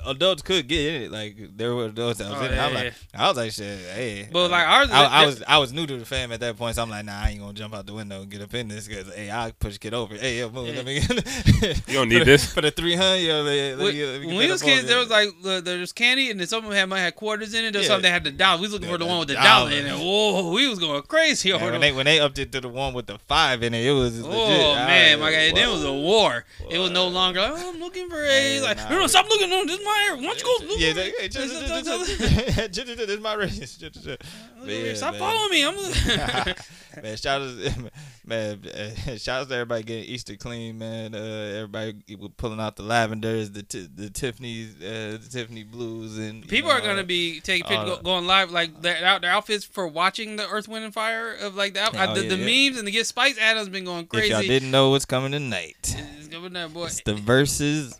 Adults 0.05 0.41
could 0.41 0.67
get 0.67 0.93
in 0.95 1.01
it. 1.03 1.11
Like 1.11 1.35
there 1.57 1.73
were 1.75 1.85
adults 1.85 2.19
that 2.19 2.29
was 2.29 2.39
Oh, 2.41 2.45
in 2.45 2.53
it. 2.53 2.57
I'm 2.57 2.73
yeah, 2.73 2.79
like, 2.83 2.93
I 3.13 3.27
was 3.27 3.37
like, 3.37 3.51
"Shit, 3.51 3.79
hey." 3.93 4.29
But, 4.31 4.51
like, 4.51 4.67
ours- 4.67 4.89
I, 4.91 5.05
I 5.05 5.09
that- 5.21 5.25
was 5.25 5.43
I 5.47 5.57
was 5.57 5.73
new 5.73 5.85
to 5.85 5.97
the 5.97 6.05
fam 6.05 6.31
at 6.31 6.39
that 6.39 6.57
point, 6.57 6.75
so 6.75 6.83
I'm 6.83 6.89
like, 6.89 7.05
"Nah, 7.05 7.19
I 7.23 7.29
ain't 7.31 7.39
gonna 7.39 7.53
jump 7.53 7.73
out 7.73 7.85
the 7.85 7.93
window 7.93 8.21
and 8.21 8.29
get 8.31 8.41
up 8.41 8.53
in 8.53 8.67
this 8.67 8.87
because 8.87 9.13
hey, 9.13 9.29
I 9.31 9.51
push 9.59 9.77
kid 9.77 9.93
over. 9.93 10.15
Hey, 10.15 10.39
yo, 10.39 10.49
move. 10.49 10.67
Yeah. 10.67 10.75
Let 10.75 10.85
me 10.85 10.95
You 11.87 11.93
don't 11.93 12.09
need 12.09 12.19
for 12.19 12.25
the, 12.25 12.31
this. 12.31 12.53
for 12.53 12.61
the 12.61 12.71
three 12.71 12.95
hundred. 12.95 13.17
Yo, 13.19 13.41
let, 13.41 13.77
let, 13.77 13.77
When, 13.79 13.93
me- 13.95 14.05
let 14.05 14.19
when 14.19 14.29
get 14.29 14.37
we 14.37 14.51
was 14.51 14.61
kids, 14.63 14.87
there 14.87 14.97
was 14.99 15.09
like 15.09 15.29
there 15.41 15.79
was 15.79 15.91
candy, 15.93 16.31
and 16.31 16.39
then 16.39 16.47
some 16.47 16.59
of 16.63 16.69
them 16.69 16.73
had 16.77 16.87
might 16.89 16.99
have 17.01 17.15
quarters 17.15 17.53
in 17.53 17.65
it. 17.65 17.71
There 17.73 17.79
was 17.79 17.87
Yeah. 17.87 17.95
some 17.95 18.01
that 18.03 18.09
had 18.11 18.23
the 18.23 18.31
dollar. 18.31 18.57
We 18.57 18.63
was 18.63 18.73
looking 18.73 18.87
Yeah, 18.87 18.93
for 18.93 18.97
the 18.99 19.05
the 19.05 19.09
one 19.09 19.19
with 19.19 19.27
the 19.29 19.33
dollar. 19.35 19.69
dollar 19.69 19.71
in 19.71 19.85
it. 19.87 19.97
Whoa, 19.97 20.51
we 20.51 20.67
was 20.69 20.79
going 20.79 21.01
crazy 21.03 21.51
over 21.51 21.65
Man, 21.71 21.80
when 21.81 21.89
they 21.89 21.95
when 21.97 22.05
they 22.05 22.19
upped 22.19 22.37
it 22.39 22.51
to 22.51 22.61
the 22.61 22.69
one 22.69 22.93
with 22.93 23.07
the 23.07 23.17
five 23.27 23.63
in 23.63 23.73
it, 23.73 23.85
it 23.85 23.91
was 23.91 24.21
Oh 24.23 24.27
legit. 24.29 24.75
Man, 24.75 25.19
my 25.19 25.25
like, 25.25 25.33
God, 25.55 25.57
it 25.61 25.67
was 25.67 25.83
a 25.83 25.91
whoa. 25.91 25.99
war. 26.01 26.45
It 26.69 26.77
was 26.77 26.91
no 26.91 27.07
longer 27.07 27.41
like, 27.41 27.51
oh, 27.55 27.69
I'm 27.73 27.79
looking 27.79 28.09
for 28.09 28.23
a 28.23 28.59
like 28.61 28.77
no, 28.89 28.99
no, 28.99 29.07
stop 29.07 29.27
looking 29.29 29.51
on 29.51 29.65
this 29.67 29.79
is 29.79 29.85
my 29.85 30.05
area. 30.09 30.21
Why 30.21 30.27
don't 30.27 30.39
you 30.39 30.43
go 30.59 30.65
look 30.67 30.79
Yeah, 30.79 30.89
for 30.89 30.95
they- 30.95 31.11
hey, 31.19 31.27
this 31.27 33.09
is 33.09 33.19
my 33.19 33.33
race. 33.33 33.77
Yeah, 34.65 34.93
Stop 34.93 35.13
man. 35.13 35.19
following 35.19 35.49
me. 35.51 35.65
I'm 35.65 35.75
man, 37.03 37.17
shout 37.17 37.41
out, 37.41 37.55
man, 38.25 38.59
uh, 38.67 39.17
shout 39.17 39.41
out 39.41 39.47
to 39.49 39.53
everybody 39.55 39.83
getting 39.83 40.03
Easter 40.05 40.35
clean, 40.35 40.77
man. 40.77 41.15
Uh, 41.15 41.53
everybody 41.55 41.93
pulling 42.37 42.59
out 42.59 42.75
the 42.75 42.83
lavenders, 42.83 43.51
the 43.53 43.63
t- 43.63 43.87
the 43.93 44.09
Tiffany's, 44.09 44.75
uh, 44.81 45.17
the 45.21 45.27
Tiffany 45.31 45.63
blues, 45.63 46.17
and 46.17 46.47
People 46.47 46.69
know, 46.69 46.75
are 46.77 46.81
gonna 46.81 47.01
uh, 47.01 47.05
be 47.05 47.39
taking 47.39 47.65
uh, 47.65 47.69
pictures, 47.69 47.97
go, 47.97 48.03
going 48.03 48.27
live 48.27 48.51
like 48.51 48.81
their, 48.81 49.03
out- 49.05 49.21
their 49.21 49.31
outfits 49.31 49.63
for 49.65 49.87
watching 49.87 50.35
the 50.35 50.47
Earth, 50.47 50.67
Wind, 50.67 50.85
and 50.85 50.93
Fire 50.93 51.33
of 51.33 51.55
like 51.55 51.73
the 51.73 51.81
out- 51.81 51.95
Oh, 51.95 52.13
the, 52.15 52.23
yeah, 52.23 52.29
the 52.29 52.37
yeah. 52.37 52.67
memes 52.69 52.77
and 52.77 52.87
the 52.87 52.91
get 52.91 53.07
Spice 53.07 53.37
Adams 53.39 53.69
been 53.69 53.85
going 53.85 54.07
If 54.13 54.27
y'all 54.29 54.37
crazy. 54.39 54.47
didn't 54.47 54.71
know 54.71 54.89
what's 54.89 55.05
coming 55.05 55.31
tonight, 55.31 55.95
It's 56.17 56.27
going 56.27 56.53
there, 56.53 56.67
boy. 56.67 56.85
it's 56.85 57.01
the 57.01 57.13
Verzuz 57.13 57.93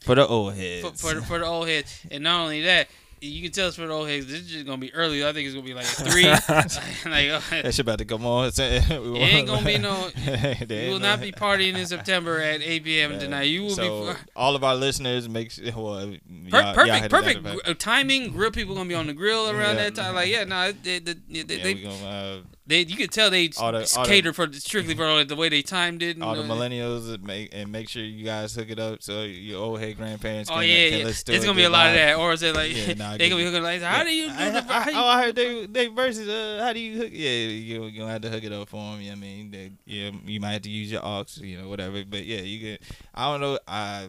for 0.00 0.14
the 0.14 0.26
old 0.26 0.54
heads. 0.54 0.82
for, 1.00 1.14
for, 1.14 1.20
for 1.22 1.38
the 1.38 1.46
old 1.46 1.66
heads. 1.68 2.00
And 2.10 2.24
not 2.24 2.40
only 2.42 2.62
that, 2.62 2.88
you 3.24 3.42
can 3.42 3.52
tell 3.52 3.68
us 3.68 3.76
for 3.76 3.86
the 3.86 3.92
old 3.92 4.08
heads. 4.08 4.26
This 4.26 4.40
is 4.40 4.50
just 4.50 4.66
gonna 4.66 4.78
be 4.78 4.92
early. 4.94 5.24
I 5.26 5.32
think 5.32 5.46
it's 5.46 5.54
gonna 5.54 5.66
be 5.66 5.74
like 5.74 5.84
three. 5.86 6.24
like, 7.10 7.30
uh, 7.30 7.40
that 7.62 7.74
shit 7.74 7.80
about 7.80 7.98
to 7.98 8.04
come 8.04 8.26
on. 8.26 8.44
It 8.54 8.90
ain't 8.90 9.46
gonna 9.46 9.64
be 9.64 9.78
no- 9.78 10.10
you 10.16 10.90
will 10.90 10.98
not 10.98 11.20
be 11.20 11.32
partying 11.32 11.74
in 11.76 11.86
September 11.86 12.40
at 12.40 12.60
8 12.62 12.84
p.m. 12.84 13.12
Yeah. 13.12 13.18
tonight. 13.18 13.42
You 13.44 13.62
will 13.62 13.70
so, 13.70 14.12
be. 14.12 14.18
all 14.36 14.54
of 14.56 14.64
our 14.64 14.74
listeners 14.74 15.28
make 15.28 15.50
sure. 15.50 15.64
Well, 15.74 16.14
Per- 16.50 16.74
perfect, 16.74 17.10
perfect 17.10 17.80
timing. 17.80 18.32
Grill 18.32 18.50
people 18.50 18.74
gonna 18.74 18.88
be 18.88 18.94
on 18.94 19.06
the 19.06 19.12
grill 19.14 19.48
around 19.48 19.76
Yeah. 19.76 19.90
that 19.90 19.94
time. 19.94 20.14
Like, 20.14 20.28
yeah, 20.28 20.44
no, 20.44 20.72
they, 20.72 20.98
they, 20.98 21.12
they, 21.14 21.18
Yeah, 21.28 21.42
they, 21.46 21.74
we 21.74 21.82
gonna, 21.82 22.04
uh, 22.06 22.40
they, 22.66 22.80
you 22.80 22.96
could 22.96 23.10
tell 23.12 23.30
they 23.30 23.50
All 23.58 23.72
the- 23.72 23.80
s- 23.82 23.96
all 23.96 24.04
the- 24.04 24.08
catered 24.10 24.34
for 24.34 24.50
strictly 24.52 24.94
for 24.94 25.22
the 25.24 25.36
way 25.36 25.48
they 25.50 25.60
timed 25.62 26.02
it. 26.02 26.16
And, 26.16 26.24
all 26.24 26.34
the 26.34 26.42
uh, 26.42 26.46
millennials 26.46 27.12
and 27.12 27.22
make 27.22 27.50
and 27.52 27.70
make 27.70 27.88
sure 27.90 28.02
you 28.02 28.24
guys 28.24 28.54
hook 28.54 28.70
it 28.70 28.78
up 28.78 29.02
so 29.02 29.22
your 29.22 29.60
old 29.62 29.80
head 29.80 29.96
grandparents. 29.98 30.50
Oh 30.50 30.54
can, 30.54 30.64
yeah, 30.64 30.88
can 30.90 30.98
yeah. 31.00 31.04
listen 31.04 31.26
to 31.26 31.32
It's 31.34 31.44
gonna 31.44 31.56
be 31.56 31.62
a 31.62 31.66
get 31.66 31.72
lot 31.72 31.86
of 31.88 31.94
that, 31.94 32.16
or 32.16 32.32
is 32.32 32.42
it 32.42 32.54
like 32.54 32.74
Yeah, 32.74 32.94
nah, 32.94 33.16
they 33.18 33.28
gonna 33.28 33.40
be 33.42 33.44
get 33.44 33.52
hooking 33.52 33.62
like, 33.62 33.82
how 33.82 34.02
do 34.02 34.10
you 34.14 34.28
do 34.28 34.34
I, 34.34 34.50
the? 34.50 34.58
I, 34.58 34.80
how 34.80 34.90
you- 34.90 34.96
oh, 34.96 35.04
I 35.06 35.22
heard 35.24 35.36
they 35.36 35.66
they 35.66 35.86
versus. 35.88 36.28
Uh, 36.28 36.62
how 36.64 36.72
do 36.72 36.80
you 36.80 36.96
hook? 36.96 37.10
Yeah, 37.12 37.30
you 37.30 37.84
you 37.84 37.98
gonna 37.98 38.12
have 38.12 38.22
to 38.22 38.30
hook 38.30 38.44
it 38.44 38.52
up 38.52 38.68
for 38.68 38.76
them. 38.92 39.00
Yeah, 39.02 39.12
I 39.12 39.16
mean, 39.16 39.50
they, 39.50 39.72
yeah, 39.84 40.10
you 40.24 40.40
might 40.40 40.52
have 40.52 40.62
to 40.62 40.70
use 40.70 40.90
your 40.90 41.04
aux, 41.04 41.24
you 41.36 41.58
know, 41.60 41.68
whatever. 41.68 42.02
But 42.04 42.24
yeah, 42.24 42.40
you 42.40 42.78
can. 42.78 42.86
I 43.14 43.30
don't 43.30 43.40
know. 43.42 43.58
I 43.68 44.08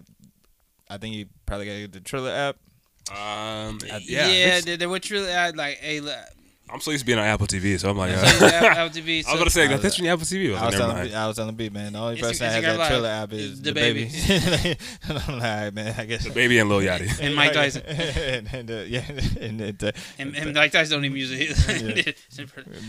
I 0.90 0.98
think 0.98 1.16
you 1.16 1.26
probably 1.46 1.66
gotta 1.66 1.80
get 1.82 1.92
the 1.92 2.00
Triller 2.00 2.32
app. 2.32 2.56
Um, 3.12 3.80
yeah, 3.86 3.96
I- 3.96 3.98
yeah, 4.00 4.24
I 4.24 4.28
think 4.30 4.54
so. 4.64 4.66
they, 4.72 4.76
they 4.78 4.88
were 4.88 5.00
truly 5.00 5.32
I, 5.34 5.50
like, 5.52 5.78
hey, 5.78 6.00
look, 6.00 6.16
I'm 6.68 6.80
so 6.80 6.90
used 6.92 7.04
to 7.04 7.06
being 7.06 7.20
on 7.20 7.26
Apple 7.26 7.46
TV, 7.48 7.80
so 7.80 7.90
I'm 7.92 7.98
like, 7.98 8.16
So 8.16 8.22
uh, 8.22 8.24
you 8.24 8.54
have 8.54 8.64
Apple 8.64 8.90
TV, 9.02 9.24
I 9.28 9.32
was 9.32 9.40
gonna 9.40 9.50
say, 9.52 9.62
I 9.62 9.66
like, 9.66 9.72
was- 9.74 9.82
that's 9.84 10.00
your 10.00 10.12
Apple 10.14 10.26
TV. 10.26 10.50
I 10.50 10.52
was, 10.52 10.60
I 10.62 10.66
was 10.66 10.74
like, 10.74 10.74
never 10.74 10.78
telling 10.82 10.96
mind. 10.98 11.10
B- 11.10 11.16
I 11.16 11.28
was 11.28 11.36
telling 11.38 11.56
B 11.56 11.70
man, 11.70 11.94
the 11.94 12.00
only 12.00 12.16
Insta- 12.18 12.22
person 12.22 12.48
that 12.48 12.54
has 12.54 12.64
Instagram 12.64 12.68
that 12.68 12.78
Live 12.80 12.88
Triller 12.90 13.10
app 13.10 13.34
is 13.34 13.40
is 13.42 13.62
the 13.62 13.72
the 13.72 13.74
baby. 13.74 14.06
baby. 14.06 14.78
and 15.08 15.10
I'm 15.10 15.16
like, 15.16 15.30
all 15.30 15.40
right, 15.40 15.74
man, 15.74 15.96
I 15.98 16.06
guess 16.06 16.28
DaBaby 16.28 16.60
and 16.62 16.70
Lil 16.70 16.80
Yachty. 16.80 17.20
And 17.22 17.36
Mike 17.36 17.54
Tyson. 17.54 17.84
and, 17.86 18.50
and, 18.52 18.72
uh, 18.72 18.74
yeah, 18.88 19.04
and, 19.40 19.62
it, 19.62 19.84
uh, 19.84 19.92
and, 20.18 20.36
and 20.36 20.54
Mike 20.56 20.72
Tyson 20.72 20.98
don't 20.98 21.06
even 21.06 21.18
use 21.18 21.32
it. 21.32 22.18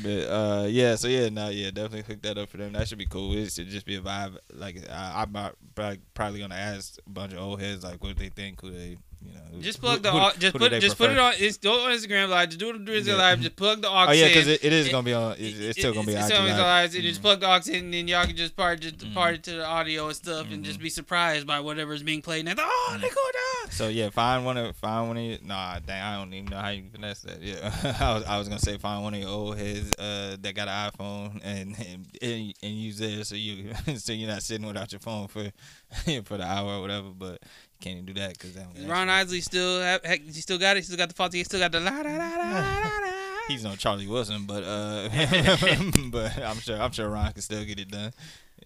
But 0.02 0.08
uh, 0.32 0.66
yeah, 0.68 0.94
so 0.96 1.08
yeah, 1.08 1.28
no, 1.28 1.48
yeah, 1.50 1.70
definitely 1.70 2.02
hook 2.02 2.22
that 2.22 2.38
up 2.38 2.48
for 2.48 2.56
them. 2.56 2.72
That 2.72 2.88
should 2.88 2.98
be 2.98 3.06
cool. 3.06 3.36
It 3.36 3.52
should 3.52 3.68
just 3.68 3.86
be 3.86 3.96
a 3.96 4.00
vibe. 4.00 4.38
Like 4.54 4.88
I, 4.90 5.22
I'm 5.22 5.32
probably, 5.74 6.00
probably 6.14 6.40
gonna 6.40 6.54
ask 6.54 6.96
a 7.06 7.10
bunch 7.10 7.32
of 7.32 7.38
old 7.40 7.60
heads 7.60 7.84
like 7.84 8.02
what 8.02 8.16
they 8.16 8.28
think, 8.30 8.60
who 8.62 8.70
they, 8.70 8.96
you 9.26 9.34
know, 9.58 9.62
just 9.62 9.80
plug 9.80 10.02
the 10.02 10.10
who- 10.12 10.38
just 10.38 10.56
put 10.56 10.72
just 10.80 10.98
put 10.98 11.10
it 11.10 11.18
on. 11.18 11.32
It's 11.38 11.56
do 11.56 11.70
it 11.72 11.80
on 11.80 11.90
Instagram 11.92 12.28
live. 12.28 12.48
Just 12.50 12.60
do 12.60 12.68
it 12.70 12.74
on 12.76 12.84
Instagram 12.86 13.06
Yeah. 13.06 13.14
live. 13.14 13.40
Just 13.40 13.56
plug 13.56 13.82
the 13.82 13.88
aux 13.88 14.06
Oh 14.08 14.12
yeah, 14.12 14.28
because 14.28 14.48
it, 14.48 14.64
it 14.64 14.72
is 14.72 14.88
gonna 14.88 15.02
be 15.02 15.14
on. 15.14 15.32
It's, 15.38 15.58
it's 15.58 15.78
still 15.78 15.94
gonna 15.94 16.06
be 16.06 16.12
it's 16.12 16.26
still 16.26 16.38
gonna 16.38 16.52
be 16.54 16.60
live. 16.60 16.94
And 16.94 17.02
just 17.04 17.22
plug 17.22 17.40
the 17.40 17.48
aux 17.48 17.60
in, 17.68 17.84
and 17.86 17.94
then 17.94 18.08
y'all 18.08 18.26
can 18.26 18.36
just 18.36 18.54
part 18.56 18.80
just 18.80 18.98
Mhm. 18.98 19.14
party 19.14 19.38
to 19.38 19.50
the 19.52 19.66
audio 19.66 20.06
and 20.08 20.16
stuff, 20.16 20.46
and 20.50 20.64
just 20.64 20.78
be 20.80 20.90
surprised 20.90 21.46
by 21.46 21.60
whatever's 21.60 22.02
being 22.02 22.22
played. 22.22 22.46
And 22.46 22.58
they're, 22.58 22.66
oh, 22.68 22.98
they 23.00 23.08
down. 23.08 23.70
So 23.70 23.88
yeah, 23.88 24.10
find 24.10 24.44
one 24.44 24.56
of 24.56 24.76
find 24.76 25.08
one 25.08 25.16
of 25.16 25.22
your, 25.24 25.38
nah, 25.42 25.78
dang, 25.80 26.02
I 26.02 26.16
don't 26.18 26.32
even 26.32 26.50
know 26.50 26.58
how 26.58 26.68
you 26.68 26.84
finesse 26.92 27.22
that. 27.22 27.42
Yeah, 27.42 27.96
I 28.00 28.14
was 28.14 28.24
I 28.24 28.38
was 28.38 28.48
gonna 28.48 28.60
say 28.60 28.76
find 28.78 29.02
one 29.02 29.14
of 29.14 29.20
your 29.20 29.28
old 29.30 29.58
heads 29.58 29.90
uh, 29.98 30.36
that 30.40 30.54
got 30.54 30.68
an 30.68 30.90
iPhone 30.90 31.40
and 31.42 31.74
and, 31.78 32.06
and, 32.22 32.54
and 32.62 32.72
use 32.74 33.00
it 33.00 33.26
so 33.26 33.34
you 33.34 33.72
so 33.96 34.12
you're 34.12 34.28
not 34.28 34.42
sitting 34.42 34.66
without 34.66 34.92
your 34.92 35.00
phone 35.00 35.28
for 35.28 35.50
for 36.24 36.36
the 36.36 36.44
hour 36.44 36.74
or 36.74 36.80
whatever. 36.82 37.08
But 37.08 37.42
can't 37.80 37.94
even 37.94 38.06
do 38.06 38.14
that 38.14 38.32
because 38.32 38.56
Ron 38.86 39.08
Isley 39.08 39.40
still 39.40 39.80
have, 39.80 40.04
heck, 40.04 40.22
he 40.22 40.40
still 40.40 40.58
got 40.58 40.76
it. 40.76 40.80
He 40.80 40.84
still 40.84 40.96
got 40.96 41.08
the 41.08 41.14
faulty. 41.14 41.38
He 41.38 41.44
still 41.44 41.60
got 41.60 41.72
the 41.72 41.80
la 41.80 41.90
la 41.90 42.10
la 42.10 42.36
la. 42.36 43.02
He's 43.48 43.62
no 43.62 43.76
Charlie 43.76 44.08
Wilson, 44.08 44.44
but 44.44 44.64
uh, 44.64 45.08
but 46.10 46.36
I'm 46.42 46.58
sure 46.58 46.80
I'm 46.80 46.90
sure 46.90 47.08
Ron 47.08 47.32
can 47.32 47.42
still 47.42 47.64
get 47.64 47.78
it 47.78 47.90
done. 47.90 48.12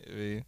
I 0.09 0.43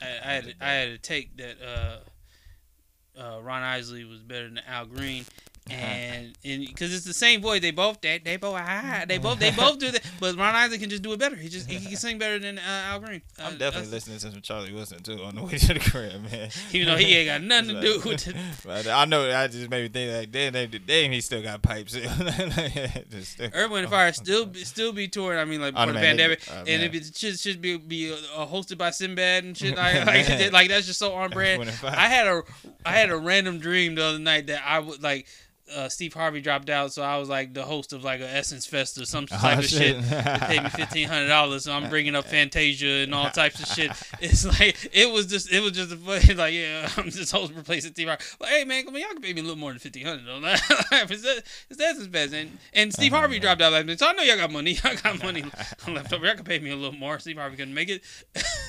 I, 0.00 0.06
I 0.06 0.32
had 0.32 0.54
I 0.60 0.70
had 0.70 0.88
to 0.90 0.98
take 0.98 1.36
that 1.36 1.56
uh, 1.62 3.20
uh, 3.20 3.42
Ron 3.42 3.62
Isley 3.62 4.04
was 4.04 4.20
better 4.20 4.48
than 4.48 4.60
Al 4.66 4.86
Green, 4.86 5.24
and 5.70 6.34
because 6.66 6.94
it's 6.94 7.06
the 7.06 7.14
same 7.14 7.40
voice, 7.40 7.62
they 7.62 7.70
both 7.70 8.00
they, 8.02 8.18
they 8.18 8.36
both 8.36 8.54
ah, 8.58 9.04
they 9.08 9.16
both 9.16 9.38
they 9.38 9.50
both 9.50 9.78
do 9.78 9.90
that, 9.90 10.02
but 10.20 10.36
Ron 10.36 10.54
Isley 10.54 10.76
can 10.78 10.90
just 10.90 11.02
do 11.02 11.12
it 11.12 11.18
better. 11.18 11.36
He 11.36 11.48
just 11.48 11.70
he, 11.70 11.80
can 11.80 11.96
sing 11.96 12.18
better 12.18 12.38
than 12.38 12.58
uh, 12.58 12.62
Al 12.90 13.00
Green. 13.00 13.22
Uh, 13.38 13.44
I'm 13.44 13.52
definitely 13.58 13.88
that's- 13.88 13.90
listening 13.92 14.18
to 14.18 14.30
some 14.32 14.40
Charlie 14.42 14.72
Wilson 14.72 15.02
too 15.02 15.22
on 15.22 15.36
the 15.36 15.42
way 15.42 15.56
to 15.56 15.74
the 15.74 15.80
crib, 15.80 16.22
man. 16.30 16.50
Even 16.72 16.88
though 16.88 16.96
he 16.96 17.14
ain't 17.16 17.28
got 17.28 17.42
nothing 17.42 17.76
to 17.76 17.80
do 17.80 18.00
with 18.08 18.28
it. 18.28 18.88
I 18.88 19.04
know 19.06 19.30
I 19.30 19.46
just 19.46 19.70
made 19.70 19.82
me 19.82 19.88
think 19.88 20.12
like, 20.14 20.30
damn, 20.30 20.52
damn, 20.52 20.70
damn 20.86 21.12
he 21.12 21.20
still 21.22 21.42
got 21.42 21.62
pipes. 21.62 21.92
Just- 21.94 23.40
Earth, 23.40 23.70
Wind, 23.70 23.84
and 23.84 23.90
Fire 23.90 24.12
still 24.12 24.46
be, 24.46 24.64
still 24.64 24.92
be 24.92 25.08
touring. 25.08 25.38
I 25.38 25.44
mean, 25.46 25.60
like 25.60 25.74
Oh, 25.76 25.86
before 25.86 25.86
the 25.86 25.92
man, 25.94 26.16
they- 26.16 26.36
pandemic, 26.36 26.40
oh, 26.50 26.54
and 26.58 26.66
man. 26.66 26.80
if 26.82 26.94
it 26.94 27.16
should 27.16 27.38
should 27.40 27.60
be 27.62 27.78
be 27.78 28.12
uh, 28.12 28.46
hosted 28.46 28.76
by 28.78 28.90
Sinbad 28.90 29.44
and 29.44 29.56
shit 29.56 29.76
like 29.76 30.04
like, 30.04 30.52
like 30.52 30.68
that's 30.68 30.86
just 30.86 30.98
so 30.98 31.14
on 31.14 31.30
brand. 31.30 31.58
Wind 31.60 31.70
and 31.70 31.78
Fire. 31.78 31.94
I 31.96 32.08
had 32.08 32.26
a 32.26 32.42
I 32.84 32.92
had 32.92 33.10
a 33.10 33.16
random 33.16 33.58
dream 33.60 33.94
the 33.94 34.04
other 34.04 34.18
night 34.18 34.48
that 34.48 34.62
I 34.66 34.78
would 34.80 35.02
like. 35.02 35.26
Uh, 35.74 35.88
Steve 35.88 36.12
Harvey 36.12 36.42
dropped 36.42 36.68
out, 36.68 36.92
so 36.92 37.02
I 37.02 37.16
was 37.16 37.30
like 37.30 37.54
the 37.54 37.62
host 37.62 37.94
of 37.94 38.04
like 38.04 38.20
a 38.20 38.28
Essence 38.28 38.66
Fest 38.66 38.98
or 39.00 39.06
some 39.06 39.24
Oh, 39.32 39.36
type 39.38 39.58
of 39.60 39.64
shit. 39.64 39.96
shit. 39.96 40.04
They 40.04 40.38
paid 40.46 40.62
me 40.62 40.68
fifteen 40.68 41.08
hundred 41.08 41.28
dollars, 41.28 41.64
so 41.64 41.72
I'm 41.72 41.88
bringing 41.88 42.14
up 42.14 42.26
Fantasia 42.26 42.86
and 43.04 43.14
all 43.14 43.30
types 43.30 43.60
of 43.62 43.68
shit. 43.68 43.90
It's 44.20 44.44
like 44.44 44.90
it 44.92 45.10
was 45.10 45.24
just 45.26 45.50
it 45.50 45.60
was 45.60 45.72
just 45.72 45.90
a 45.90 45.96
funny 45.96 46.34
like 46.34 46.52
yeah 46.52 46.90
I'm 46.98 47.08
just 47.10 47.32
host 47.32 47.54
replacing 47.56 47.92
Steve 47.92 48.08
Harvey. 48.08 48.22
Well, 48.38 48.50
hey 48.50 48.64
man, 48.64 48.84
come 48.84 48.94
on, 48.94 49.00
y'all 49.00 49.10
can 49.14 49.22
pay 49.22 49.32
me 49.32 49.40
a 49.40 49.44
little 49.44 49.56
more 49.58 49.70
than 49.70 49.78
fifteen 49.78 50.04
hundred 50.04 50.24
it's 50.28 51.22
that- 51.22 51.42
it's 51.70 51.80
Essence 51.80 52.08
Fest 52.08 52.34
and 52.34 52.58
and 52.74 52.92
Steve 52.92 53.12
Uh-huh. 53.14 53.20
Harvey 53.20 53.38
dropped 53.38 53.62
out 53.62 53.72
last 53.72 53.86
minute, 53.86 53.98
so 54.00 54.06
I 54.06 54.12
know 54.12 54.22
y'all 54.22 54.36
got 54.36 54.52
money. 54.52 54.72
Y'all 54.84 54.96
got 55.02 55.22
money 55.22 55.44
left 55.88 56.12
over. 56.12 56.26
Y'all 56.26 56.34
can 56.34 56.44
pay 56.44 56.58
me 56.58 56.70
a 56.72 56.76
little 56.76 56.92
more. 56.98 57.18
Steve 57.18 57.38
Harvey 57.38 57.56
couldn't 57.56 57.72
make 57.74 57.88
it, 57.88 58.02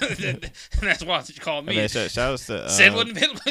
and 0.01 0.49
that's 0.81 1.03
why 1.03 1.21
she 1.23 1.33
called 1.33 1.65
me. 1.65 1.75
Man, 1.75 1.89
shout, 1.89 2.09
shout 2.09 2.31
outs 2.33 2.45
to 2.47 2.63
uh, 2.63 2.69
Said 2.69 2.93
wasn't 2.93 3.17
available. 3.17 3.41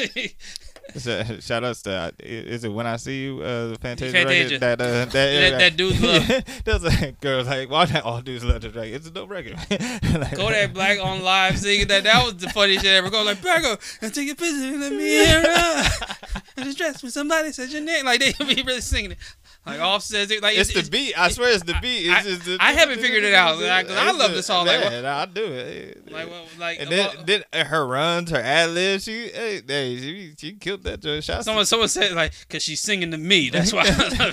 shout, 1.41 1.63
outs 1.63 1.81
to 1.83 1.91
uh, 1.91 2.11
is 2.19 2.63
it 2.63 2.69
when 2.69 2.85
I 2.87 2.95
see 2.97 3.23
you 3.23 3.41
uh, 3.41 3.67
the 3.69 3.77
Fantasia, 3.81 4.11
Fantasia. 4.13 4.43
record 4.55 4.61
that 4.61 4.81
uh, 4.81 5.05
that, 5.05 5.11
That- 5.11 5.59
that 5.59 5.77
dudes 5.77 6.01
love. 6.01 6.27
There's 6.65 6.83
a 7.01 7.11
girl 7.13 7.43
like 7.43 7.69
why 7.69 7.85
not 7.85 8.03
all 8.03 8.21
dudes 8.21 8.43
love 8.43 8.61
this 8.61 8.73
record? 8.73 8.93
It's 8.93 9.07
a 9.07 9.11
dope 9.11 9.29
record. 9.29 9.57
like, 9.69 10.35
Kodak 10.35 10.73
Black 10.73 10.99
on 10.99 11.21
live 11.23 11.57
singing 11.59 11.87
that. 11.87 12.03
That 12.03 12.23
was 12.23 12.37
the 12.37 12.49
funniest 12.49 12.83
shit 12.85 12.93
ever. 12.93 13.09
Go 13.09 13.23
like, 13.23 13.41
back 13.41 13.63
up 13.63 13.79
and 14.01 14.13
take 14.13 14.31
a 14.31 14.35
picture 14.35 14.55
me 14.91 15.03
hear 15.03 15.43
it. 15.45 16.17
I'm 16.57 16.63
just 16.63 16.77
dressed 16.77 17.03
when 17.03 17.11
somebody 17.11 17.51
says 17.51 17.73
your 17.73 17.81
name. 17.81 18.05
Like, 18.05 18.19
they 18.19 18.31
be 18.33 18.61
really 18.63 18.81
singing 18.81 19.11
it. 19.11 19.17
Like, 19.65 19.79
offsets 19.79 20.31
it. 20.31 20.43
Like, 20.43 20.57
It's 20.57 20.71
the 20.73 20.87
beat. 20.89 21.17
I 21.19 21.29
swear 21.29 21.51
it's 21.53 21.63
the 21.63 21.75
beat. 21.81 22.05
It's 22.05 22.13
I- 22.13 22.21
just 22.21 22.45
the, 22.45 22.57
I 22.59 22.73
haven't 22.73 22.99
figured 22.99 23.23
it 23.23 23.33
out, 23.33 23.57
like, 23.59 23.87
'cause 23.87 23.97
I 23.97 24.11
love 24.11 24.33
the- 24.35 24.43
song, 24.43 24.67
like, 24.67 24.79
Man, 24.79 25.05
I 25.05 25.25
do 25.25 25.43
it. 25.43 26.11
Like, 26.11 26.29
well, 26.29 26.45
like, 26.59 26.79
and 26.79 26.89
then, 26.89 27.09
well, 27.15 27.23
then 27.25 27.65
her 27.65 27.87
runs, 27.87 28.29
her 28.29 28.37
ad 28.37 28.69
libs, 28.69 29.05
she, 29.05 29.29
hey, 29.29 29.61
hey, 29.67 29.97
she, 29.97 30.33
she 30.37 30.53
killed 30.53 30.83
that 30.83 30.99
joint. 31.01 31.23
Shout 31.23 31.43
someone, 31.45 31.65
someone 31.65 31.89
said, 31.89 32.11
like, 32.13 32.33
because 32.41 32.61
she's 32.61 32.79
singing 32.79 33.09
to 33.11 33.17
me. 33.17 33.49
That's 33.49 33.73
why 33.73 33.85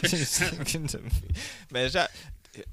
She's 0.06 0.28
singing 0.28 0.86
to 0.88 0.98
me. 0.98 1.10
Man, 1.70 1.88
shout, 1.88 2.10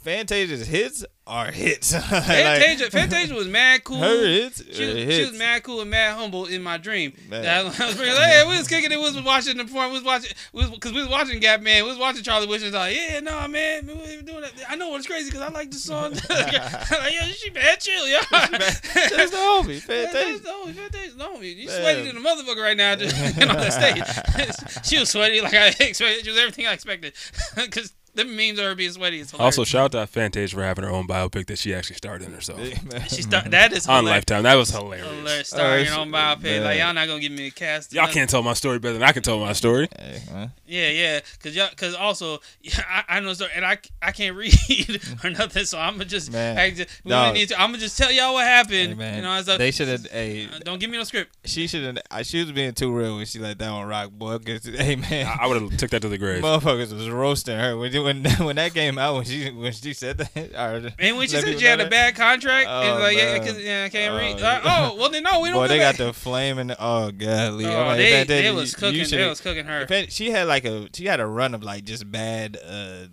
Fantasia's 0.02 0.68
hits 0.68 1.06
are 1.26 1.52
hits. 1.52 1.94
Like, 2.10 2.62
Fantasia, 2.62 2.90
Fantasia 2.92 3.34
was 3.34 3.48
mad 3.48 3.84
cool. 3.84 4.00
her 4.00 4.26
hits 4.26 4.64
She 4.72 4.86
was, 4.86 4.96
are 4.96 5.12
she 5.12 5.22
was 5.22 5.38
mad 5.38 5.64
cool 5.64 5.82
and 5.82 5.90
mad 5.90 6.16
humble 6.16 6.46
in 6.46 6.62
my 6.62 6.78
dream. 6.78 7.14
Man. 7.30 7.44
That 7.44 7.66
I 7.80 7.86
was 7.86 7.96
bringing, 7.96 8.16
like, 8.16 8.30
hey, 8.30 8.46
we 8.48 8.58
was 8.58 8.68
kicking 8.68 8.92
it. 8.92 8.98
We 8.98 9.04
was 9.04 9.22
watching 9.22 9.58
the 9.58 9.64
perform. 9.64 9.90
We 9.90 9.94
was 9.94 10.04
watching, 10.04 10.32
we 10.54 10.62
was 10.62 10.72
because 10.72 10.92
we 10.92 11.02
was 11.02 11.10
watching 11.10 11.40
Gap 11.40 11.64
Band. 11.64 11.86
We 11.86 11.92
was 11.92 12.00
watching 12.00 12.24
Charlie 12.24 12.48
Wish. 12.48 12.64
and 12.64 12.74
Like, 12.74 12.96
yeah, 12.96 13.20
no, 13.20 13.48
man, 13.48 13.88
we 13.88 13.94
ain't 13.94 14.26
doing 14.26 14.42
that. 14.42 14.54
I 14.68 14.76
know 14.76 14.96
it's 14.96 15.08
crazy 15.08 15.30
because 15.30 15.42
I 15.42 15.50
like 15.50 15.72
the 15.72 15.78
song. 15.78 16.12
like, 16.30 16.52
yeah, 16.52 17.26
she 17.28 17.50
bad 17.52 17.80
chill, 17.80 18.08
yeah. 18.08 18.22
That's 18.32 18.80
the 18.82 19.38
homie. 19.38 19.86
That's 19.86 20.42
the 20.42 20.50
homie, 20.50 20.74
Fantasia, 20.74 21.16
the 21.16 21.24
homie. 21.24 21.56
You 21.56 21.70
sweaty 21.70 22.04
than 22.04 22.18
a 22.18 22.20
motherfucker 22.20 22.62
right 22.62 22.78
now 22.78 22.96
just 22.96 23.16
on 23.42 23.48
that 23.48 23.74
stage. 23.74 24.86
she 24.86 25.00
was 25.00 25.10
sweaty 25.10 25.42
like 25.42 25.54
I 25.54 25.68
expected. 25.68 26.24
She 26.24 26.30
was 26.32 26.40
everything 26.40 26.68
I 26.68 26.74
expected. 26.74 27.14
Because 27.56 27.94
them 28.15 28.36
memes 28.36 28.60
of 28.60 28.65
her 28.65 28.76
being 28.76 28.91
sweaty 28.91 29.19
is 29.19 29.31
hilarious. 29.31 29.57
Also, 29.57 29.64
shout 29.64 29.95
out 29.95 29.99
to 29.99 30.07
Fantasia 30.07 30.56
for 30.56 30.64
having 30.64 30.84
her 30.86 30.90
own 30.91 31.07
biopic 31.07 31.48
that 31.48 31.57
she 31.57 31.73
actually 31.73 31.95
starred 31.98 32.22
in 32.22 32.34
herself. 32.34 32.60
she 33.10 33.22
start, 33.22 33.52
that 33.52 33.72
is 33.73 33.88
On. 33.88 34.06
Lifetime. 34.06 34.44
That 34.44 34.56
was 34.56 34.69
hilarious. 34.69 35.07
Hilarious. 35.07 35.48
Starring 35.49 35.86
your 35.86 35.95
own 35.99 36.07
shit, 36.07 36.15
biopic. 36.15 36.41
man. 36.44 36.64
Like, 36.64 36.80
y'all 36.80 36.94
not 36.94 37.07
going 37.07 37.22
to 37.22 37.27
give 37.27 37.38
me 37.38 37.48
a 37.48 37.52
cast. 37.52 37.94
Y'all 37.94 38.07
can't 38.07 38.30
tell 38.30 38.44
my 38.44 38.53
story 38.53 38.80
better 38.80 38.94
than 38.94 39.03
I 39.03 39.11
can 39.11 39.23
tell 39.23 39.40
my 39.40 39.53
story. 39.53 39.88
Hey. 39.98 40.49
Yeah, 40.65 40.90
yeah, 40.90 41.19
cause 41.41 41.56
y'all, 41.56 41.69
cause 41.76 41.95
also, 41.95 42.40
yeah, 42.61 42.84
I, 43.10 43.18
I 43.18 43.19
know, 43.22 43.34
so, 43.34 43.48
and 43.56 43.65
I, 43.65 43.80
I 44.02 44.11
can't 44.11 44.36
read 44.69 45.02
or 45.23 45.30
nothing, 45.31 45.65
so 45.65 45.80
I'm 45.80 45.94
gonna 45.94 46.06
just, 46.06 46.31
Man, 46.31 46.57
I 46.60 46.69
just 46.69 46.90
we 47.03 47.10
dog. 47.10 47.34
need 47.34 47.49
to, 47.49 47.60
I'm 47.60 47.69
gonna 47.69 47.80
just 47.80 47.98
tell 47.98 48.11
y'all 48.11 48.34
what 48.36 48.45
happened. 48.45 48.90
Hey, 48.90 48.94
man. 48.94 49.15
You 49.15 49.22
know, 49.23 49.31
as 49.31 49.48
a, 49.49 49.57
they 49.57 49.72
should 49.72 49.88
have. 49.88 50.06
Hey, 50.11 50.45
uh, 50.45 50.60
don't 50.64 50.80
give 50.80 50.90
me 50.91 50.98
no 50.98 51.03
script. 51.06 51.36
she 51.45 51.65
should 51.65 51.98
have. 52.11 52.26
She 52.26 52.40
was 52.41 52.52
being 52.52 52.73
too 52.73 52.95
real 52.95 53.15
when 53.15 53.26
she 53.26 53.40
let 53.40 53.57
that 53.57 53.72
one 53.72 53.88
rock, 53.88 54.11
boy. 54.11 54.38
'cause, 54.38 54.64
hey, 54.65 54.95
man. 54.95 55.26
I, 55.26 55.44
I 55.45 55.48
would 55.48 55.60
have 55.61 55.77
took 55.77 55.90
that 55.90 56.02
to 56.03 56.10
the 56.10 56.18
grave. 56.19 56.44
Motherfuckers 56.44 56.94
was 56.94 57.10
roasting 57.10 57.57
her 57.57 57.76
when 57.77 57.91
when 58.04 58.24
when 58.26 58.56
that 58.58 58.74
came 58.74 58.98
out 58.98 59.16
when 59.16 59.26
she 59.26 59.50
when 59.52 59.72
she 59.72 59.94
said 59.94 60.18
that. 60.18 60.36
or- 60.56 60.92
And 61.00 61.18
when 61.18 61.28
she 61.28 61.36
said 61.38 61.60
she 61.60 61.66
had 61.66 61.80
a 61.80 61.90
bad 61.90 62.16
contract, 62.16 62.68
Oh, 62.70 62.82
and 62.94 63.04
like, 63.04 63.18
yeah. 63.18 63.38
'cause, 63.40 63.60
yeah, 63.60 63.84
I 63.86 63.90
can't 63.90 64.14
Oh, 64.14 64.18
read. 64.18 64.40
Like, 64.42 64.62
oh, 64.66 64.96
well 64.98 65.10
then 65.10 65.24
no, 65.24 65.40
we 65.42 65.50
don't. 65.50 65.58
Boy, 65.58 65.68
do 65.68 65.74
they 65.74 65.80
that. 65.80 65.98
got 65.98 66.06
the 66.06 66.14
flame 66.14 66.58
and 66.60 66.76
oh 66.80 67.12
god, 67.12 67.54
Lee. 67.54 67.66
Oh, 67.66 67.86
like, 67.86 67.98
they, 67.98 68.12
Fantasia, 68.12 68.44
they 68.44 68.52
was 68.52 68.72
you 68.72 68.78
cooking. 68.78 69.08
They 69.10 69.28
was 69.30 69.42
cooking 69.42 69.66
her. 69.66 69.88
She 70.10 70.32
had 70.32 70.48
like 70.48 70.66
a 70.66 70.88
she 70.94 71.06
had 71.06 71.20
a 71.20 71.26
run 71.26 71.54
of 71.54 71.64
like 71.64 71.86
just 71.86 72.10
bad 72.12 72.58
uh 72.66 73.08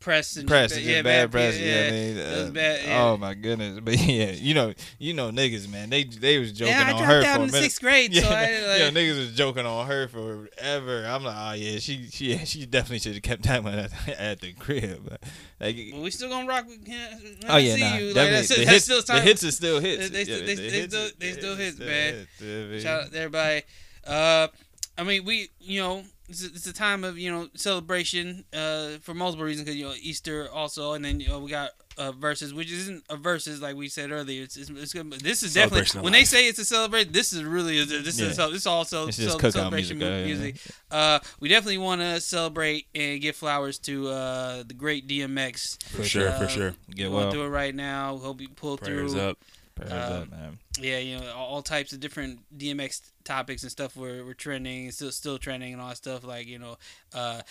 Press 0.00 0.36
and 0.36 0.48
press, 0.48 0.70
just, 0.70 0.80
just 0.80 0.90
yeah, 0.90 1.02
bad, 1.02 1.30
press. 1.30 1.58
Yeah, 1.58 1.66
Yeah, 1.82 1.86
I 1.86 1.90
mean, 1.90 2.16
it 2.16 2.30
was 2.40 2.48
uh, 2.48 2.52
bad, 2.52 2.86
yeah. 2.86 3.02
Oh 3.04 3.16
my 3.18 3.34
goodness, 3.34 3.80
but 3.84 3.98
yeah, 3.98 4.30
you 4.30 4.54
know, 4.54 4.72
you 4.98 5.12
know, 5.12 5.30
niggas, 5.30 5.68
man, 5.70 5.90
they 5.90 6.04
they 6.04 6.38
was 6.38 6.52
joking 6.52 6.72
yeah, 6.74 6.94
on 6.94 7.04
her 7.04 7.22
for 7.22 7.28
a 7.28 7.38
minute. 7.40 7.52
sixth 7.52 7.80
grade, 7.82 8.10
Yeah, 8.14 8.22
so 8.22 8.28
I 8.28 8.32
like, 8.32 8.78
yeah, 8.80 8.90
niggas 8.90 9.18
was 9.18 9.34
joking 9.34 9.66
on 9.66 9.86
her 9.86 10.08
forever. 10.08 11.04
I'm 11.06 11.22
like, 11.22 11.36
oh 11.36 11.52
yeah, 11.52 11.78
she 11.80 12.06
she 12.10 12.38
she 12.46 12.64
definitely 12.64 13.00
should 13.00 13.12
have 13.12 13.22
kept 13.22 13.42
that 13.42 13.62
one 13.62 13.74
at, 13.78 13.92
at 14.18 14.40
the 14.40 14.54
crib. 14.54 15.06
But, 15.06 15.22
like, 15.60 15.76
But 15.92 16.00
we 16.00 16.10
still 16.10 16.30
gonna 16.30 16.48
rock 16.48 16.66
with 16.66 16.78
yeah, 16.88 17.18
oh 17.50 17.58
yeah, 17.58 17.74
see 17.74 17.80
nah, 17.82 17.96
you. 17.96 18.06
Like, 18.06 18.14
that's, 18.30 18.48
the, 18.48 18.54
that's 18.64 18.70
hits, 18.70 18.84
still 18.86 19.02
the 19.02 19.20
hits 19.20 19.42
is 19.42 19.56
still 19.56 19.80
hits. 19.80 20.08
They- 20.08 20.24
they- 20.24 20.32
Yeah, 20.32 20.38
they- 20.46 20.54
the 20.54 20.62
they 20.62 20.70
hits 20.80 20.94
still- 20.94 21.10
they 21.18 21.32
still 21.32 21.56
hits, 21.56 21.78
man. 21.78 22.26
hits. 22.38 22.82
Shout 22.84 23.02
out 23.04 23.12
to 23.12 23.18
everybody. 23.18 23.62
Uh, 24.06 24.48
I 24.96 25.02
mean, 25.02 25.24
we, 25.26 25.50
you 25.60 25.80
know, 25.82 26.04
it's 26.30 26.42
a, 26.42 26.46
it's 26.46 26.66
a 26.66 26.72
time 26.72 27.04
of 27.04 27.18
you 27.18 27.30
know 27.30 27.48
celebration 27.54 28.44
uh, 28.52 28.98
for 29.02 29.14
multiple 29.14 29.44
reasons 29.44 29.64
because 29.66 29.76
you 29.78 29.86
know 29.86 29.94
Easter 30.00 30.48
also, 30.52 30.92
and 30.94 31.04
then 31.04 31.20
you 31.20 31.28
know 31.28 31.40
we 31.40 31.50
got 31.50 31.70
uh, 31.98 32.12
Verzuz, 32.12 32.52
which 32.54 32.70
isn't 32.72 33.04
a 33.10 33.16
verses 33.16 33.60
like 33.60 33.76
we 33.76 33.88
said 33.88 34.10
earlier. 34.10 34.42
It's, 34.44 34.56
it's, 34.56 34.70
it's 34.70 34.92
good. 34.92 35.10
This 35.12 35.42
is 35.42 35.54
definitely 35.54 35.84
Celebration 35.86 36.02
when 36.02 36.12
life. 36.12 36.20
they 36.20 36.24
say 36.24 36.48
it's 36.48 36.58
a 36.58 36.64
celebration. 36.64 37.12
This 37.12 37.32
is 37.32 37.42
really 37.44 37.84
this 37.84 38.18
Yeah. 38.18 38.26
is 38.28 38.36
this 38.36 38.52
is 38.54 38.66
also 38.66 39.08
It's 39.08 39.16
just 39.18 39.38
cel- 39.40 39.50
celebration 39.52 39.98
music, 39.98 40.14
mu- 40.14 40.22
uh, 40.22 40.26
music. 40.26 40.56
Uh, 40.90 41.18
we 41.40 41.48
definitely 41.48 41.78
want 41.78 42.00
to 42.00 42.20
celebrate 42.20 42.86
and 42.94 43.20
give 43.20 43.36
flowers 43.36 43.78
to 43.80 44.08
uh, 44.08 44.62
the 44.66 44.74
great 44.74 45.06
DMX. 45.08 45.82
For 45.88 46.04
sure, 46.04 46.28
Uh, 46.28 46.38
for 46.38 46.48
sure. 46.48 46.74
Get 46.94 47.04
Going 47.04 47.12
well. 47.14 47.30
through 47.30 47.44
it 47.44 47.48
right 47.48 47.74
now. 47.74 48.16
Hope 48.18 48.40
you 48.40 48.48
pull 48.48 48.78
Prayers 48.78 49.12
through 49.12 49.20
up. 49.22 49.38
Prayers 49.80 50.10
um, 50.10 50.22
up, 50.22 50.30
man. 50.30 50.58
yeah, 50.80 50.98
you 50.98 51.18
know, 51.18 51.32
all, 51.32 51.46
all 51.46 51.62
types 51.62 51.92
of 51.92 52.00
different 52.00 52.40
DMX 52.56 53.10
topics 53.24 53.62
and 53.62 53.70
stuff 53.70 53.96
were, 53.96 54.24
were 54.24 54.34
trending, 54.34 54.90
still 54.90 55.12
still 55.12 55.38
trending 55.38 55.72
and 55.72 55.82
all 55.82 55.88
that 55.88 55.96
stuff. 55.96 56.24
Like 56.24 56.46
you 56.46 56.58
know, 56.58 56.76
uh, 57.14 57.42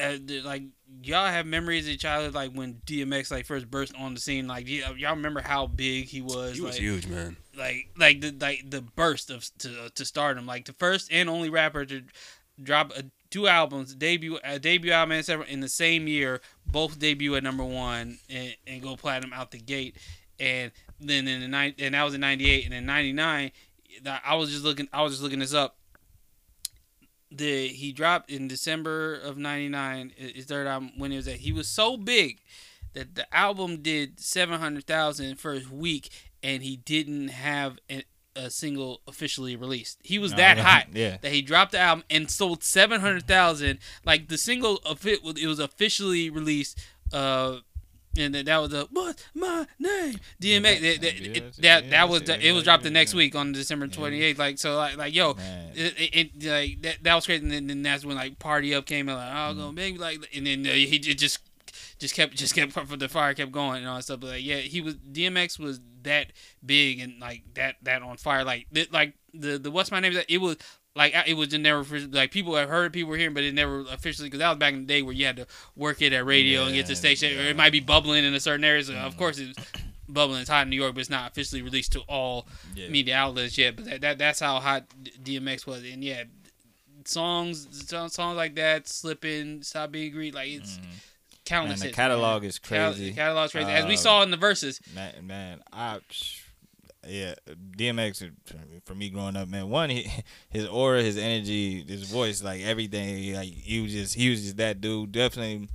uh, 0.00 0.16
like 0.44 0.62
y'all 1.02 1.26
have 1.26 1.46
memories 1.46 1.88
of 1.88 1.98
childhood, 1.98 2.34
like 2.34 2.52
when 2.52 2.80
DMX 2.86 3.30
like 3.30 3.46
first 3.46 3.70
burst 3.70 3.94
on 3.96 4.14
the 4.14 4.20
scene. 4.20 4.46
Like 4.46 4.66
y- 4.66 4.82
y'all 4.96 5.14
remember 5.14 5.40
how 5.40 5.66
big 5.66 6.06
he 6.06 6.22
was. 6.22 6.56
He 6.56 6.60
was 6.60 6.74
like, 6.74 6.80
huge, 6.80 7.06
man. 7.06 7.36
like 7.56 7.88
like 7.96 8.20
the 8.20 8.34
like 8.40 8.70
the 8.70 8.80
burst 8.82 9.30
of 9.30 9.48
to 9.58 9.90
to 9.94 10.04
stardom, 10.04 10.46
like 10.46 10.64
the 10.64 10.72
first 10.74 11.12
and 11.12 11.28
only 11.28 11.50
rapper 11.50 11.84
to 11.84 12.02
drop 12.62 12.92
a, 12.96 13.04
two 13.30 13.48
albums, 13.48 13.94
debut 13.94 14.38
a 14.44 14.58
debut 14.58 14.92
album 14.92 15.12
and 15.12 15.24
several 15.24 15.48
in 15.48 15.60
the 15.60 15.68
same 15.68 16.06
year, 16.06 16.40
both 16.66 16.98
debut 16.98 17.34
at 17.34 17.42
number 17.42 17.64
one 17.64 18.18
and, 18.30 18.54
and 18.66 18.82
go 18.82 18.96
platinum 18.96 19.32
out 19.32 19.50
the 19.50 19.58
gate, 19.58 19.96
and 20.38 20.72
then 21.08 21.26
in 21.28 21.40
the 21.40 21.48
nine 21.48 21.74
and 21.78 21.94
that 21.94 22.02
was 22.02 22.14
in 22.14 22.20
'98 22.20 22.64
and 22.66 22.74
in 22.74 22.86
'99, 22.86 23.50
I 24.24 24.34
was 24.34 24.50
just 24.50 24.64
looking 24.64 24.88
I 24.92 25.02
was 25.02 25.12
just 25.12 25.22
looking 25.22 25.38
this 25.40 25.54
up. 25.54 25.76
The 27.30 27.68
he 27.68 27.92
dropped 27.92 28.30
in 28.30 28.46
December 28.46 29.14
of 29.14 29.38
'99 29.38 30.12
his 30.16 30.44
third 30.44 30.66
album 30.66 30.92
when 30.98 31.12
it 31.12 31.16
was 31.16 31.24
that 31.26 31.36
he 31.38 31.50
was 31.52 31.66
so 31.66 31.96
big 31.96 32.40
that 32.92 33.14
the 33.14 33.34
album 33.34 33.78
did 33.80 34.20
700,000 34.20 35.36
first 35.40 35.70
week 35.70 36.10
and 36.42 36.62
he 36.62 36.76
didn't 36.76 37.28
have 37.28 37.78
a, 37.90 38.02
a 38.36 38.50
single 38.50 39.00
officially 39.06 39.56
released. 39.56 39.98
He 40.02 40.18
was 40.18 40.34
that 40.34 40.58
Oh, 40.58 40.62
hot 40.62 40.88
Yeah. 40.92 41.16
that 41.22 41.32
he 41.32 41.40
dropped 41.40 41.72
the 41.72 41.78
album 41.78 42.04
and 42.10 42.30
sold 42.30 42.62
700,000 42.62 43.78
like 44.04 44.28
the 44.28 44.36
single 44.36 44.76
of 44.84 45.06
it 45.06 45.20
it 45.24 45.46
was 45.46 45.58
officially 45.58 46.28
released 46.28 46.78
uh 47.14 47.60
and 48.18 48.34
that, 48.34 48.44
that 48.46 48.58
was 48.58 48.72
a 48.74 48.86
what's 48.90 49.24
my 49.34 49.66
name? 49.78 50.16
DMX 50.40 50.80
that 50.80 51.00
that, 51.00 51.20
Yeah, 51.20 51.32
it- 51.36 51.56
that, 51.62 51.90
that 51.90 52.08
was 52.08 52.22
yeah, 52.28 52.34
it. 52.36 52.52
was 52.52 52.64
dropped 52.64 52.82
the 52.82 52.90
next 52.90 53.12
yeah. 53.14 53.18
week 53.18 53.34
on 53.34 53.52
December 53.52 53.86
28th 53.88 54.38
like 54.38 54.58
so 54.58 54.76
like 54.76 54.96
like 54.96 55.14
yo 55.14 55.30
it, 55.74 55.94
it, 55.98 56.30
it 56.38 56.50
like 56.50 56.82
that, 56.82 56.96
that 57.02 57.14
was 57.14 57.26
crazy. 57.26 57.42
And 57.42 57.50
then, 57.52 57.66
then 57.66 57.82
that's 57.82 58.04
when 58.04 58.16
like 58.16 58.38
party 58.38 58.74
up 58.74 58.86
came 58.86 59.08
and 59.08 59.16
like 59.18 59.28
oh 59.32 59.54
Mm. 59.54 59.56
go 59.56 59.72
big 59.72 59.98
like 60.00 60.18
and 60.34 60.46
then 60.46 60.66
uh, 60.66 60.70
he 60.70 60.98
just 60.98 61.38
just 61.98 62.14
kept 62.14 62.34
just 62.34 62.54
kept 62.54 62.72
from 62.72 62.86
the 62.98 63.08
fire 63.08 63.32
kept 63.34 63.52
going 63.52 63.78
and 63.78 63.88
all 63.88 63.96
that 63.96 64.02
stuff 64.02 64.20
but 64.20 64.30
like 64.30 64.44
yeah 64.44 64.56
he 64.56 64.80
was 64.80 64.94
DMX 64.96 65.58
was 65.58 65.80
that 66.02 66.32
big 66.64 67.00
and 67.00 67.20
like 67.20 67.42
that 67.54 67.76
that 67.82 68.02
on 68.02 68.16
fire 68.16 68.44
like 68.44 68.66
th- 68.74 68.90
like 68.92 69.14
the 69.32 69.56
the 69.58 69.70
what's 69.70 69.90
my 69.90 70.00
name 70.00 70.12
it 70.28 70.38
was 70.40 70.56
like 70.94 71.14
it 71.26 71.34
was 71.34 71.48
just 71.48 71.60
never 71.62 71.84
like 72.10 72.30
people 72.30 72.54
have 72.56 72.68
heard 72.68 72.92
people 72.92 73.10
were 73.10 73.16
hearing 73.16 73.34
but 73.34 73.42
it 73.44 73.54
never 73.54 73.80
officially 73.90 74.28
because 74.28 74.40
that 74.40 74.48
was 74.50 74.58
back 74.58 74.74
in 74.74 74.80
the 74.80 74.86
day 74.86 75.00
where 75.02 75.14
you 75.14 75.24
had 75.24 75.36
to 75.36 75.46
work 75.76 76.02
it 76.02 76.12
at 76.12 76.24
radio 76.26 76.64
and 76.64 76.74
get 76.74 76.82
to 76.82 76.88
the 76.88 76.92
Yeah, 76.94 76.98
station 77.14 77.38
or. 77.38 77.42
Mm. 77.42 77.50
it 77.50 77.56
might 77.56 77.72
be 77.72 77.80
bubbling 77.80 78.24
in 78.24 78.34
a 78.34 78.40
certain 78.40 78.64
area 78.64 78.82
so 78.84 78.94
of 78.94 79.16
course 79.16 79.38
it's 79.38 79.58
bubbling 80.08 80.40
it's 80.40 80.50
hot 80.50 80.64
in 80.64 80.70
New 80.70 80.76
York 80.76 80.94
but 80.94 81.00
it's 81.00 81.08
not 81.10 81.30
officially 81.30 81.62
released 81.62 81.92
to 81.92 82.00
all 82.00 82.46
Yeah. 82.74 82.88
media 82.88 83.16
outlets 83.16 83.56
yet 83.56 83.76
but 83.76 83.86
that, 83.86 84.00
that 84.02 84.18
that's 84.18 84.40
how 84.40 84.60
hot 84.60 84.84
DMX 85.22 85.66
was 85.66 85.82
and 85.84 86.04
yeah 86.04 86.24
songs 87.04 87.66
songs 87.88 88.36
like 88.36 88.54
that 88.56 88.86
slipping 88.88 89.62
stop 89.62 89.90
being 89.92 90.12
greedy 90.12 90.32
like 90.32 90.50
it's 90.50 90.76
Man, 90.78 90.86
countless 91.44 91.80
the 91.80 91.86
hits, 91.86 91.96
catalog 91.96 92.42
man. 92.42 92.48
is 92.50 92.58
Cal- 92.58 92.92
crazy. 92.92 93.12
catalog 93.12 93.50
catalog's 93.50 93.52
crazy 93.52 93.70
as 93.70 93.86
we 93.86 93.94
Uh, 93.94 93.96
saw 93.96 94.22
in 94.22 94.30
the 94.30 94.36
Verzuz 94.36 94.80
man, 94.94 95.26
man, 95.26 95.60
I, 95.72 95.98
yeah, 97.06 97.34
DMX 97.76 98.30
for 98.84 98.94
me 98.94 99.10
growing 99.10 99.36
up, 99.36 99.48
man. 99.48 99.68
One, 99.68 99.90
he, 99.90 100.08
his 100.50 100.66
aura, 100.66 101.02
his 101.02 101.16
energy, 101.16 101.82
his 101.84 102.10
voice, 102.10 102.42
like 102.42 102.62
everything, 102.62 103.34
like 103.34 103.48
he 103.48 103.80
was 103.80 103.92
just, 103.92 104.14
he 104.14 104.30
was 104.30 104.42
just 104.42 104.56
that 104.58 104.80
dude. 104.80 105.12
Definitely, 105.12 105.68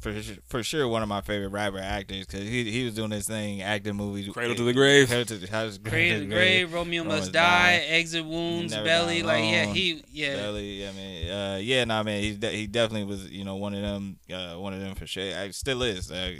for 0.00 0.12
for 0.46 0.62
sure, 0.62 0.86
one 0.86 1.02
of 1.02 1.08
my 1.08 1.20
favorite 1.22 1.48
rapper 1.48 1.78
actors 1.78 2.24
because 2.26 2.42
he 2.48 2.70
he 2.70 2.84
was 2.84 2.94
doing 2.94 3.10
this 3.10 3.26
thing, 3.26 3.62
acting 3.62 3.96
movies, 3.96 4.28
Cradle 4.32 4.54
to 4.54 4.62
the 4.62 4.72
Grave. 4.72 5.08
Cradle 5.08 5.24
to 5.24 5.36
the, 5.38 5.46
House- 5.50 5.78
Cradle 5.78 6.20
to 6.20 6.24
the 6.26 6.32
Grave, 6.34 6.72
Romeo 6.72 7.02
Romeo 7.02 7.04
Must 7.04 7.18
Must 7.20 7.32
Die, 7.32 7.78
Die, 7.78 7.84
Exit 7.86 8.24
Wounds, 8.24 8.74
Belly. 8.74 9.22
Like, 9.24 9.42
yeah, 9.44 9.64
he, 9.64 10.04
yeah. 10.12 10.36
Belly, 10.36 10.86
I 10.86 10.92
mean, 10.92 11.30
uh, 11.30 11.58
yeah, 11.60 11.84
nah, 11.84 12.02
man, 12.04 12.22
he 12.22 12.36
de- 12.36 12.52
he 12.56 12.66
definitely 12.68 13.04
was, 13.04 13.28
you 13.30 13.44
know, 13.44 13.56
one 13.56 13.74
of 13.74 13.82
them, 13.82 14.18
uh, 14.32 14.54
one 14.54 14.72
of 14.72 14.80
them 14.80 14.94
for 14.94 15.06
sure. 15.06 15.36
I 15.36 15.50
still 15.50 15.82
is, 15.82 16.12
uh, 16.12 16.32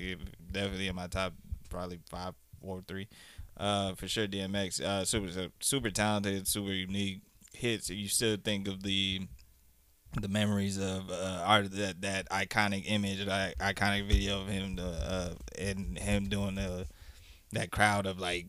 definitely 0.53 0.87
in 0.87 0.95
my 0.95 1.09
top, 1.09 1.33
probably 1.69 1.99
five 2.11 2.35
or 2.61 2.83
three, 2.87 3.09
uh, 3.59 3.95
for 3.95 4.09
sure. 4.09 4.27
DMX, 4.27 4.81
uh, 4.81 5.05
super, 5.05 5.49
super 5.61 5.91
talented, 5.91 6.47
super 6.49 6.73
unique 6.73 7.21
hits. 7.53 7.91
You 7.91 8.09
still 8.09 8.37
think 8.43 8.69
of 8.69 8.83
the, 8.83 9.23
the 10.21 10.29
memories 10.29 10.79
of 10.79 11.11
uh, 11.11 11.43
art 11.45 11.71
that 11.73 12.01
that 12.03 12.29
iconic 12.31 12.85
image, 12.87 13.25
that 13.25 13.59
iconic 13.59 14.07
video 14.09 14.41
of 14.43 14.49
him, 14.49 14.77
the, 14.77 14.85
uh, 14.87 15.35
and 15.59 15.99
him 15.99 16.29
doing 16.29 16.55
the. 16.57 16.87
That 17.53 17.71
crowd 17.71 18.05
of 18.05 18.19
like, 18.21 18.45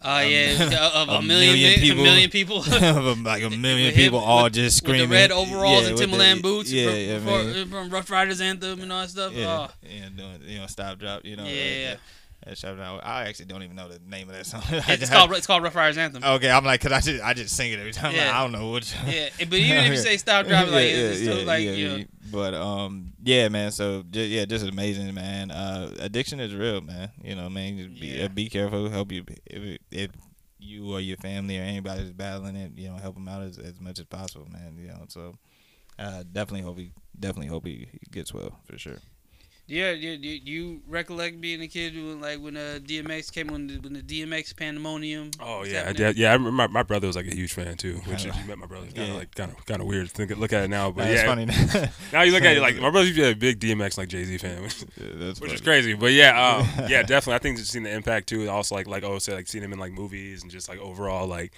Oh, 0.00 0.18
um, 0.24 0.30
yeah, 0.30 0.52
of 0.94 1.08
a, 1.08 1.12
a 1.14 1.22
million, 1.22 1.54
million 1.56 1.80
people. 1.80 2.00
A 2.02 2.04
million 2.04 2.30
people. 2.30 2.58
of 3.10 3.20
like 3.22 3.42
a 3.42 3.50
million 3.66 3.86
With 3.88 3.96
people 3.96 4.20
all 4.20 4.48
just 4.48 4.80
With 4.80 4.90
screaming 4.94 5.08
the 5.08 5.14
red 5.16 5.32
overalls 5.32 5.82
Yeah, 5.82 5.88
and 5.88 5.90
with 5.90 5.96
the- 5.98 6.06
Timberland 6.06 6.42
boots 6.42 6.70
Yeah, 6.70 7.18
from, 7.18 7.28
yeah, 7.28 7.52
man. 7.52 7.68
from 7.68 7.90
Ruff 7.90 8.08
Ryders 8.08 8.40
Anthem 8.40 8.80
and 8.80 8.92
all 8.92 9.00
that 9.00 9.10
stuff. 9.10 9.32
Yeah, 9.32 9.66
Oh, 9.68 9.74
yeah, 9.82 10.08
doing 10.16 10.40
you 10.46 10.58
know 10.60 10.66
stop 10.68 11.00
drop. 11.00 11.24
You 11.24 11.34
know, 11.34 11.44
Yeah. 11.46 11.94
uh, 11.94 11.96
that 12.44 12.58
shout 12.58 12.78
out. 12.78 13.00
I 13.04 13.24
actually 13.24 13.46
don't 13.46 13.62
even 13.62 13.76
know 13.76 13.88
the 13.88 14.00
name 14.06 14.28
of 14.28 14.36
that 14.36 14.46
song. 14.46 14.62
it's 14.70 15.10
called 15.10 15.32
it's 15.32 15.46
called 15.46 15.62
Ruff 15.62 15.74
Ryders 15.74 15.98
Anthem. 15.98 16.22
Okay, 16.22 16.50
I'm 16.50 16.64
like, 16.64 16.80
cause 16.80 16.92
I 16.92 17.00
just 17.00 17.22
I 17.22 17.34
just 17.34 17.56
sing 17.56 17.72
it 17.72 17.78
every 17.78 17.92
time. 17.92 18.14
Yeah. 18.14 18.26
Like, 18.26 18.34
I 18.34 18.42
don't 18.42 18.52
know 18.52 18.70
what. 18.70 18.96
Yeah, 19.06 19.28
but 19.38 19.54
even 19.54 19.76
if 19.78 19.90
you 19.90 19.96
say 19.96 20.16
stop 20.16 20.46
drop, 20.48 20.66
like 20.66 20.72
Yeah, 20.72 20.96
it's 20.96 21.20
yeah, 21.20 21.24
still 21.32 21.40
yeah, 21.40 21.46
like 21.46 21.62
you 21.62 21.88
know. 21.88 22.04
But 22.30 22.54
um, 22.54 23.12
yeah, 23.22 23.48
man. 23.48 23.70
So 23.70 24.02
just, 24.10 24.28
yeah, 24.28 24.44
just 24.44 24.66
amazing, 24.66 25.12
man. 25.14 25.50
Uh, 25.50 25.94
addiction 26.00 26.40
is 26.40 26.54
real, 26.54 26.80
man. 26.80 27.10
You 27.22 27.34
know, 27.36 27.48
man. 27.48 27.78
Just 27.78 28.00
be 28.00 28.06
Yeah. 28.08 28.24
uh, 28.24 28.28
be 28.28 28.48
careful. 28.48 28.88
Help 28.90 29.12
you 29.12 29.24
if 29.46 29.78
if 29.90 30.10
you 30.58 30.92
or 30.92 31.00
your 31.00 31.16
family 31.18 31.58
or 31.58 31.62
anybody 31.62 32.00
anybody's 32.00 32.12
battling 32.12 32.56
it. 32.56 32.72
You 32.76 32.88
know, 32.90 32.96
help 32.96 33.14
them 33.14 33.28
out 33.28 33.42
as, 33.42 33.58
as 33.58 33.80
much 33.80 33.98
as 33.98 34.06
possible, 34.06 34.48
man. 34.50 34.76
You 34.78 34.88
know, 34.88 35.04
so 35.08 35.36
uh, 35.98 36.24
definitely 36.30 36.62
hope 36.62 36.78
he 36.78 36.92
definitely 37.18 37.48
hope 37.48 37.66
he 37.66 37.88
gets 38.10 38.34
well 38.34 38.58
for 38.64 38.78
sure. 38.78 38.98
Yeah, 39.66 39.92
you, 39.92 40.10
you, 40.10 40.40
you 40.44 40.82
recollect 40.86 41.40
being 41.40 41.62
a 41.62 41.66
kid 41.68 41.94
when 41.94 42.20
like 42.20 42.38
when 42.38 42.54
uh, 42.54 42.80
DMX 42.84 43.32
came 43.32 43.46
when 43.46 43.66
the, 43.66 43.78
when 43.78 43.94
the 43.94 44.02
DMX 44.02 44.54
pandemonium. 44.54 45.30
Oh 45.40 45.64
yeah, 45.64 45.84
I 45.88 45.92
did- 45.94 46.18
yeah. 46.18 46.30
I 46.30 46.32
remember 46.34 46.52
my, 46.52 46.66
my 46.66 46.82
brother 46.82 47.06
was 47.06 47.16
like 47.16 47.26
a 47.28 47.34
huge 47.34 47.54
fan 47.54 47.74
too. 47.78 47.94
Which 48.06 48.26
if 48.26 48.36
you 48.38 48.44
met 48.46 48.58
my 48.58 48.66
brother, 48.66 48.86
kind 48.88 48.98
of 48.98 49.08
Yeah. 49.08 49.14
like 49.14 49.34
kind 49.34 49.50
of 49.50 49.64
kind 49.64 49.80
of 49.80 49.86
weird. 49.86 50.06
to 50.08 50.12
Think 50.14 50.36
look 50.38 50.52
at 50.52 50.64
it 50.64 50.68
now, 50.68 50.90
but 50.90 51.04
Nah, 51.04 51.10
yeah. 51.10 51.14
it's 51.14 51.72
funny. 51.72 51.90
Now 52.12 52.22
you 52.22 52.32
look 52.32 52.42
at 52.42 52.56
it 52.56 52.60
like 52.60 52.76
my 52.76 52.90
brother 52.90 53.06
used 53.06 53.16
to 53.18 53.22
be 53.22 53.30
a 53.30 53.34
big 53.34 53.58
DMX 53.58 53.96
like 53.96 54.08
Jay 54.08 54.24
Z 54.24 54.36
fan, 54.36 54.62
which, 54.64 54.84
Yeah, 55.00 55.06
that's 55.14 55.40
which 55.40 55.52
is 55.54 55.62
crazy. 55.62 55.94
But 55.94 56.12
yeah, 56.12 56.58
um, 56.58 56.68
yeah, 56.90 57.02
definitely. 57.02 57.34
I 57.34 57.38
think 57.38 57.56
just 57.56 57.70
seeing 57.72 57.84
the 57.84 57.90
impact 57.92 58.28
too. 58.28 58.42
and 58.42 58.50
Also 58.50 58.74
like 58.74 58.86
like 58.86 59.02
oh 59.02 59.18
say 59.18 59.32
like 59.32 59.46
seeing 59.46 59.64
him 59.64 59.72
in 59.72 59.78
like 59.78 59.92
movies 59.92 60.42
and 60.42 60.52
just 60.52 60.68
like 60.68 60.78
overall 60.78 61.26
like 61.26 61.52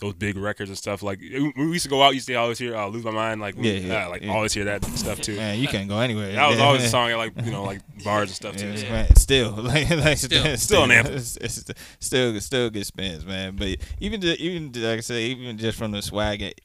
those 0.00 0.14
big 0.14 0.36
records 0.36 0.70
and 0.70 0.78
stuff. 0.78 1.02
Like 1.02 1.20
we 1.20 1.52
used 1.56 1.82
to 1.84 1.88
go 1.90 2.02
out, 2.02 2.10
you 2.10 2.14
used 2.16 2.28
to 2.28 2.34
always 2.34 2.58
hear 2.58 2.76
uh, 2.76 2.86
"Lose 2.86 3.04
My 3.04 3.10
Mind." 3.10 3.40
Like 3.40 3.56
we, 3.56 3.70
Yeah, 3.70 3.78
yeah, 3.80 4.06
uh, 4.06 4.10
like 4.10 4.22
yeah. 4.22 4.32
always 4.32 4.52
hear 4.52 4.64
that 4.64 4.84
stuff 4.84 5.20
too. 5.20 5.36
Man, 5.36 5.58
you 5.58 5.66
can't 5.68 5.88
go 5.88 5.98
anywhere. 5.98 6.32
That 6.32 6.48
was 6.48 6.60
always 6.60 6.84
a 6.84 6.88
song 6.96 7.10
at 7.10 7.16
like 7.16 7.32
you 7.44 7.50
know 7.50 7.64
like 7.64 7.80
bars 8.04 8.28
and 8.30 8.36
stuff 8.36 8.54
Yeah, 8.56 8.72
too. 8.72 8.78
so. 8.78 8.88
man, 8.90 9.16
still, 9.16 9.50
like, 9.62 9.90
like 9.90 10.18
Still. 10.18 10.56
Still 10.68 10.84
an 10.84 10.90
anthem. 10.92 11.14
It's, 11.16 11.36
it's 11.38 11.64
still, 12.00 12.40
still 12.40 12.70
good 12.70 12.86
spins, 12.86 13.24
man. 13.26 13.56
But 13.56 13.78
even, 14.00 14.20
ju- 14.20 14.36
even 14.38 14.72
like 14.72 14.98
I 14.98 15.00
say, 15.00 15.22
even 15.24 15.58
just 15.58 15.76
from 15.78 15.90
the 15.92 16.00
swag, 16.02 16.42
it- 16.42 16.60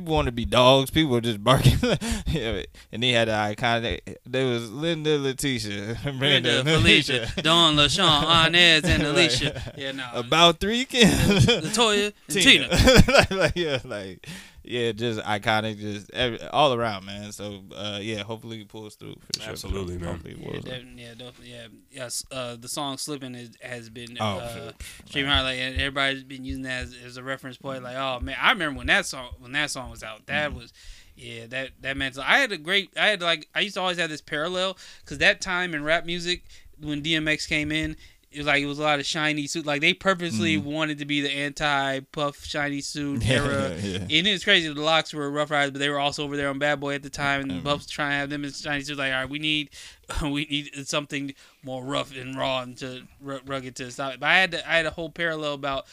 people 0.00 0.14
want 0.14 0.26
to 0.26 0.32
be 0.32 0.44
dogs. 0.44 0.90
People 0.90 1.12
were 1.12 1.20
just 1.20 1.42
barking. 1.42 1.78
Yeah, 2.28 2.62
and 2.92 3.02
he 3.02 3.12
had 3.12 3.28
the 3.28 3.32
iconic. 3.32 4.16
There 4.26 4.46
was 4.46 4.70
Linda, 4.70 5.18
Letitia, 5.18 5.96
Brenda, 6.02 6.18
Brenda, 6.18 6.64
Felicia, 6.64 7.32
Dawn, 7.40 7.74
LaShawn, 7.74 8.46
Inez, 8.48 8.84
and. 8.84 9.02
Alicia. 9.02 9.72
Yeah, 9.76 9.92
no. 9.92 10.06
About 10.12 10.60
three 10.60 10.84
kids. 10.84 11.46
Latoya 11.46 12.12
and 12.28 12.36
Tina. 12.36 12.68
like, 13.08 13.30
like, 13.30 13.56
yeah, 13.56 13.78
like 13.84 14.28
yeah, 14.70 14.92
just 14.92 15.20
iconic, 15.20 15.78
just 15.78 16.10
every, 16.12 16.40
all 16.48 16.72
around, 16.74 17.06
man. 17.06 17.32
So 17.32 17.62
uh, 17.74 17.98
yeah, 18.00 18.22
hopefully 18.22 18.58
he 18.58 18.64
pulls 18.64 18.94
through 18.96 19.16
for 19.32 19.40
sure. 19.40 19.50
Absolutely, 19.52 19.98
man. 19.98 20.10
Hopefully 20.10 20.34
he 20.34 20.42
Yeah, 20.44 20.50
pulls 20.50 20.64
definitely, 20.64 21.02
yeah, 21.02 21.10
definitely, 21.14 21.50
yeah. 21.52 21.66
Yes, 21.90 22.24
uh, 22.30 22.56
the 22.56 22.68
song 22.68 22.98
"Slipping" 22.98 23.34
is, 23.34 23.50
has 23.62 23.88
been 23.90 24.16
Oh, 24.20 24.38
uh, 24.38 24.72
streaming 25.06 25.30
hard. 25.30 25.44
Like 25.44 25.58
everybody's 25.58 26.24
been 26.24 26.44
using 26.44 26.62
that 26.62 26.84
as, 26.84 26.94
as 27.04 27.16
a 27.16 27.22
reference 27.22 27.56
point. 27.56 27.82
Like, 27.82 27.96
oh 27.96 28.20
man, 28.20 28.36
I 28.40 28.52
remember 28.52 28.78
when 28.78 28.86
that 28.88 29.06
song 29.06 29.30
when 29.38 29.52
that 29.52 29.70
song 29.70 29.90
was 29.90 30.02
out. 30.02 30.26
That 30.26 30.50
Mm-hmm. 30.50 30.58
was, 30.58 30.72
yeah, 31.16 31.46
that 31.48 31.70
that 31.80 31.96
meant. 31.96 32.18
I 32.18 32.38
had 32.38 32.52
a 32.52 32.58
great. 32.58 32.90
I 32.96 33.08
had 33.08 33.22
like 33.22 33.48
I 33.54 33.60
used 33.60 33.74
to 33.74 33.80
always 33.80 33.98
have 33.98 34.10
this 34.10 34.20
parallel 34.20 34.76
because 35.00 35.18
that 35.18 35.40
time 35.40 35.74
in 35.74 35.82
rap 35.82 36.04
music 36.06 36.44
when 36.80 37.02
DMX 37.02 37.48
came 37.48 37.72
in. 37.72 37.96
It 38.30 38.38
was 38.38 38.46
like 38.46 38.62
it 38.62 38.66
was 38.66 38.78
a 38.78 38.82
lot 38.82 38.98
of 39.00 39.06
shiny 39.06 39.46
suit. 39.46 39.64
Like 39.64 39.80
they 39.80 39.94
purposely 39.94 40.58
wanted 40.58 40.98
to 40.98 41.06
be 41.06 41.20
the 41.22 41.30
anti-puff 41.30 42.44
shiny 42.44 42.80
suit 42.80 43.20
Mm-hmm. 43.20 43.30
Yeah, 43.30 43.36
era. 43.42 43.76
yeah, 43.80 43.98
And 44.18 44.26
it's 44.26 44.44
crazy. 44.44 44.72
The 44.72 44.80
LOX 44.80 45.14
were 45.14 45.30
Ruff 45.30 45.50
Ryders, 45.50 45.70
but 45.72 45.78
they 45.78 45.88
were 45.88 45.98
also 45.98 46.24
over 46.24 46.36
there 46.36 46.50
on 46.50 46.58
Bad 46.58 46.78
Boy 46.80 46.94
at 46.94 47.02
the 47.02 47.10
time, 47.10 47.42
and 47.42 47.50
Mhm. 47.52 47.64
Buffs 47.64 47.86
trying 47.86 48.10
to 48.10 48.16
have 48.16 48.30
them 48.30 48.44
in 48.44 48.52
shiny 48.52 48.82
Chinese. 48.82 48.98
Like, 48.98 49.12
all 49.12 49.20
right, 49.20 49.30
we 49.30 49.38
need, 49.38 49.70
we 50.22 50.44
need 50.44 50.86
something 50.88 51.34
more 51.62 51.82
rough 51.82 52.14
and 52.14 52.36
raw 52.36 52.60
and 52.62 52.76
to 52.78 53.02
ru- 53.20 53.40
rugged 53.46 53.76
to 53.76 53.90
stop 53.90 54.14
it. 54.14 54.20
But 54.20 54.26
I 54.28 54.38
had 54.38 54.50
to, 54.52 54.68
I 54.70 54.76
had 54.76 54.86
a 54.86 54.90
whole 54.90 55.10
parallel 55.10 55.54
about 55.54 55.86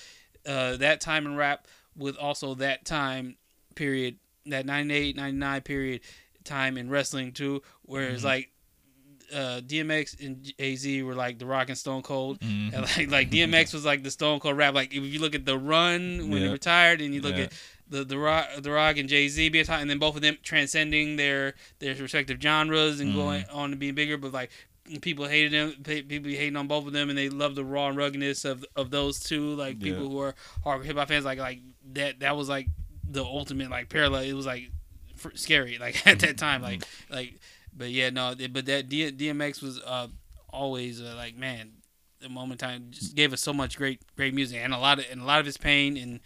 uh, 0.46 0.76
that 0.78 1.00
time 1.02 1.26
in 1.26 1.36
rap 1.36 1.68
with 1.96 2.18
also 2.18 2.54
that 2.56 2.84
time 2.86 3.38
period, 3.76 4.18
that 4.46 4.66
98, 4.66 5.16
99 5.16 5.62
period 5.62 6.02
time 6.44 6.78
in 6.78 6.90
wrestling 6.90 7.32
too, 7.32 7.62
where 7.84 8.04
it's 8.10 8.22
Mhm. 8.22 8.26
like 8.26 8.52
uh, 9.34 9.62
DMX 9.66 10.20
and 10.26 10.54
AZ 10.60 11.04
were 11.04 11.16
like 11.16 11.40
the 11.40 11.46
Rock 11.46 11.70
and 11.70 11.78
Stone 11.78 12.02
Cold, 12.04 12.40
Mhm. 12.40 12.74
and 12.74 12.82
like 12.84 13.10
like 13.10 13.30
DMX 13.32 13.74
was 13.74 13.86
like 13.86 14.04
the 14.04 14.12
Stone 14.12 14.40
Cold 14.40 14.58
rap. 14.58 14.74
Like 14.74 14.94
if 14.94 15.04
you 15.04 15.20
look 15.20 15.36
at 15.36 15.46
the 15.46 15.58
Run 15.58 16.30
when 16.30 16.42
he 16.42 16.48
retired, 16.48 17.02
and 17.02 17.14
you 17.14 17.22
look 17.22 17.36
Yeah. 17.38 17.44
at 17.44 17.54
the 17.90 18.04
the 18.04 18.18
Rock, 18.18 18.48
the 18.60 18.72
Rock 18.72 18.98
and 18.98 19.08
Jay 19.10 19.28
Z 19.28 19.50
being 19.50 19.66
and 19.70 19.90
then 19.90 20.00
both 20.00 20.16
of 20.16 20.22
them 20.22 20.38
transcending 20.44 21.16
their 21.16 21.56
their 21.80 21.96
respective 21.96 22.42
genres 22.42 23.00
and 23.00 23.12
Mhm. 23.14 23.16
going 23.16 23.46
on 23.52 23.72
to 23.72 23.76
being 23.76 23.96
bigger, 23.96 24.18
but 24.18 24.32
like. 24.34 24.52
People 25.02 25.26
hated 25.26 25.52
them. 25.52 25.72
People 26.08 26.30
hating 26.30 26.56
on 26.56 26.68
both 26.68 26.86
of 26.86 26.94
them, 26.94 27.10
and 27.10 27.18
they 27.18 27.28
love 27.28 27.56
the 27.56 27.66
raw 27.66 27.88
and 27.88 27.98
ruggedness 27.98 28.46
of 28.46 28.64
of 28.76 28.92
those 28.92 29.20
two. 29.20 29.56
Like 29.56 29.78
Yeah. 29.80 29.94
people 29.94 30.10
who 30.10 30.20
are 30.20 30.36
hardcore 30.64 30.86
hip 30.86 30.96
hop 30.96 31.08
fans, 31.08 31.26
like 31.26 31.40
like 31.40 31.62
that. 31.94 32.20
That 32.20 32.38
was 32.38 32.50
like 32.50 32.68
the 33.04 33.24
ultimate 33.24 33.72
like 33.72 33.90
parallel. 33.90 34.22
It 34.22 34.34
was 34.34 34.46
like 34.46 34.70
scary, 35.34 35.80
like 35.80 35.96
at 36.08 36.20
that 36.20 36.38
time, 36.38 36.62
like 36.62 36.84
like. 37.10 37.34
But 37.76 37.90
yeah, 37.90 38.10
no. 38.10 38.36
But 38.52 38.66
that 38.66 38.90
D- 38.90 39.12
DMX 39.12 39.62
was 39.62 39.80
uh 39.82 40.08
always 40.50 41.02
uh, 41.02 41.14
like 41.18 41.36
man, 41.36 41.72
the 42.22 42.30
moment 42.30 42.60
time 42.60 42.88
just 42.92 43.16
gave 43.16 43.34
us 43.34 43.42
so 43.42 43.54
much 43.54 43.78
great 43.78 44.02
great 44.16 44.34
music 44.34 44.60
and 44.62 44.74
a 44.74 44.78
lot 44.78 45.00
of 45.00 45.06
and 45.12 45.22
a 45.22 45.26
lot 45.26 45.40
of 45.40 45.46
his 45.46 45.58
pain 45.58 45.98
and 45.98 46.20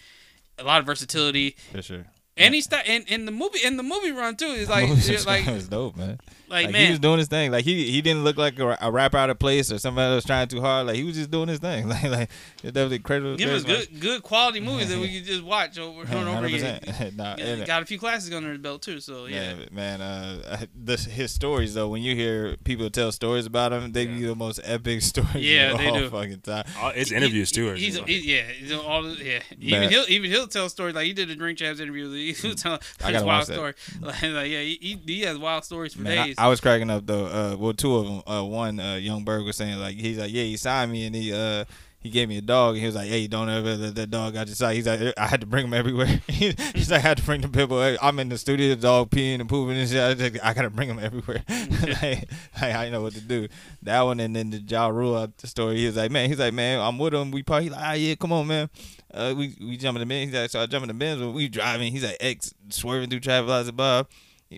a 0.58 0.64
lot 0.64 0.80
of 0.80 0.86
versatility. 0.86 1.56
For 1.72 1.82
sure. 1.82 2.06
And 2.38 2.54
he 2.56 2.62
st- 2.62 2.88
and, 2.88 3.06
and 3.10 3.28
the 3.28 3.32
movie 3.34 3.60
and 3.66 3.78
the 3.78 3.84
movie 3.84 4.12
run 4.12 4.36
too 4.36 4.46
is 4.46 4.70
like 4.70 4.90
like 5.26 5.70
dope, 5.70 5.98
man. 5.98 6.20
Like, 6.50 6.66
Like, 6.66 6.74
man. 6.74 6.86
he 6.86 6.90
was 6.92 7.00
doing 7.00 7.20
his 7.20 7.28
thing. 7.28 7.52
Like 7.52 7.64
he 7.66 7.90
he 7.92 8.02
didn't 8.02 8.24
look 8.24 8.38
like 8.38 8.58
a, 8.60 8.78
a 8.82 8.92
rapper 8.92 9.18
out 9.18 9.30
of 9.30 9.40
place 9.40 9.72
or 9.72 9.78
somebody 9.78 10.10
that 10.10 10.16
was 10.16 10.26
trying 10.26 10.48
too 10.48 10.62
hard. 10.62 10.88
Like 10.88 10.96
he 10.96 11.04
was 11.04 11.16
just 11.16 11.32
doing 11.32 11.48
his 11.50 11.60
thing. 11.60 11.88
Like 11.90 12.04
like 12.04 12.30
it 12.64 12.74
definitely 12.74 12.98
incredible. 12.98 13.36
Give 13.36 13.50
us 13.50 13.64
good, 13.64 14.00
good 14.00 14.24
quality 14.24 14.60
movies 14.60 14.90
that 14.90 15.00
we 15.00 15.14
could 15.20 15.26
just 15.26 15.44
watch 15.44 15.78
over 15.80 16.02
and 16.02 16.14
over 16.14 16.30
Hundred 16.32 16.54
again. 16.56 16.80
percent. 16.82 17.16
Nah, 17.18 17.36
Yeah, 17.38 17.66
got 17.66 17.82
a 17.82 17.86
few 17.86 17.98
classics 18.00 18.34
under 18.36 18.50
his 18.52 18.60
belt 18.60 18.82
too, 18.82 19.00
so 19.00 19.26
yeah. 19.26 19.54
Man, 19.54 19.68
man, 19.72 20.02
uh, 20.02 20.66
this, 20.76 21.06
his 21.06 21.32
stories 21.32 21.74
though. 21.74 21.88
When 21.90 22.02
you 22.02 22.16
hear 22.16 22.58
people 22.64 22.90
tell 22.90 23.12
stories 23.12 23.46
about 23.46 23.72
him, 23.74 23.92
they 23.92 24.06
give 24.06 24.16
you 24.18 24.28
the 24.28 24.36
most 24.36 24.60
epic 24.64 25.02
stories. 25.02 25.36
Yeah, 25.46 25.72
of 25.72 25.78
they 25.80 25.88
all 25.90 26.00
do. 26.00 26.10
fucking 26.10 26.42
time. 26.42 26.66
All- 26.80 26.92
It's 26.96 27.10
He- 27.10 27.16
interviews 27.16 27.50
he- 27.50 27.56
too. 27.56 27.70
are 27.70 27.76
He's, 27.76 27.88
just 27.96 28.00
like- 28.02 28.10
he- 28.10 28.36
yeah, 28.36 28.44
he's 28.44 28.72
all 28.74 29.04
the, 29.04 29.24
yeah. 29.24 29.40
Even 29.60 29.80
Man. 29.82 29.90
he'll 29.90 30.06
even 30.08 30.30
he'll 30.32 30.48
tell 30.48 30.70
stories 30.70 30.96
like 30.96 31.06
he 31.06 31.14
did 31.14 31.30
a 31.30 31.36
Drink 31.36 31.58
Champs 31.60 31.80
interview. 31.80 32.12
He 32.34 32.48
was 32.48 32.62
telling 32.62 32.80
I 33.04 33.12
his 33.12 33.24
wild 33.24 33.46
story. 33.46 33.74
Like, 34.02 34.22
like, 34.22 34.50
yeah, 34.52 34.62
he, 34.62 34.78
he 34.82 35.00
he 35.06 35.22
has 35.22 35.38
wild 35.38 35.66
stories 35.66 35.94
for 35.94 36.02
Man, 36.02 36.18
I, 36.18 36.26
days. 36.28 36.36
I 36.40 36.48
was 36.48 36.61
cracking 36.61 36.90
up 36.90 37.06
though. 37.06 37.26
Uh, 37.26 37.56
well, 37.57 37.74
two 37.74 37.95
of 37.95 38.06
them. 38.06 38.22
Uh, 38.26 38.44
one, 38.44 38.80
uh, 38.80 38.95
Young 38.95 39.24
Berg 39.24 39.45
was 39.45 39.57
saying 39.57 39.78
like 39.80 39.95
he's 39.95 40.18
like, 40.18 40.32
yeah, 40.32 40.44
he 40.44 40.56
signed 40.57 40.91
me 40.91 41.06
and 41.06 41.16
he 41.16 41.34
uh 41.34 41.66
he 42.02 42.10
gave 42.10 42.30
me 42.30 42.38
a 42.38 42.41
dog 42.41 42.76
and 42.76 42.80
he 42.80 42.86
was 42.86 42.95
like, 42.95 43.10
hey, 43.10 43.28
don't 43.28 43.49
ever 43.49 43.76
let 43.76 43.95
that 43.95 44.10
dog 44.10 44.38
out 44.38 44.48
your 44.48 44.56
sight. 44.56 44.76
He's 44.76 44.88
like, 44.88 45.14
I 45.18 45.28
had 45.28 45.41
to 45.41 45.48
bring 45.48 45.66
him 45.66 45.74
everywhere. 45.74 46.22
he's 46.30 46.90
like, 46.90 47.03
I 47.03 47.07
had 47.07 47.18
to 47.18 47.24
bring 47.24 47.41
the 47.41 47.49
people. 47.49 47.78
I'm 48.02 48.20
in 48.20 48.30
the 48.30 48.38
studio, 48.38 48.70
the 48.70 48.78
dog 48.78 49.10
peeing 49.10 49.41
and 49.41 49.49
pooping 49.49 49.76
and 49.78 49.90
shit. 49.90 50.02
I, 50.02 50.14
just, 50.14 50.45
I 50.45 50.53
gotta 50.53 50.70
bring 50.70 50.90
him 50.90 50.98
everywhere. 50.98 51.44
like, 51.49 52.30
like, 52.61 52.76
I 52.76 52.90
know 52.90 53.02
what 53.02 53.14
to 53.16 53.22
do. 53.22 53.49
That 53.84 54.02
one 54.03 54.22
and 54.22 54.34
then 54.34 54.49
the 54.49 54.60
Ja 54.60 54.88
Rule 54.88 55.28
story. 55.44 55.78
He 55.78 55.88
was 55.88 55.98
like, 55.98 56.10
man, 56.10 56.30
he's 56.30 56.40
like, 56.40 56.53
man, 56.53 56.80
I'm 56.80 56.98
with 56.98 57.14
him. 57.14 57.32
We. 57.32 57.44
He's 57.45 57.72
like, 57.72 57.82
ah, 57.82 57.94
yeah, 57.94 58.16
come 58.16 58.32
on, 58.32 58.48
man. 58.48 58.70
Uh, 59.14 59.34
we 59.36 59.57
we 59.60 59.76
jumping 59.76 59.99
the 59.99 60.06
Benz. 60.06 60.32
He's 60.32 60.40
like, 60.40 60.49
so 60.52 60.61
I 60.61 60.68
jump 60.68 60.84
in 60.84 60.88
the 60.88 60.94
Benz. 60.94 61.22
but 61.22 61.32
We 61.32 61.49
driving. 61.49 61.91
He's 61.91 62.06
like, 62.06 62.18
X 62.22 62.53
swerving 62.70 63.10
through 63.10 63.22
traffic 63.22 63.49
lights 63.49 63.68
above. 63.68 64.07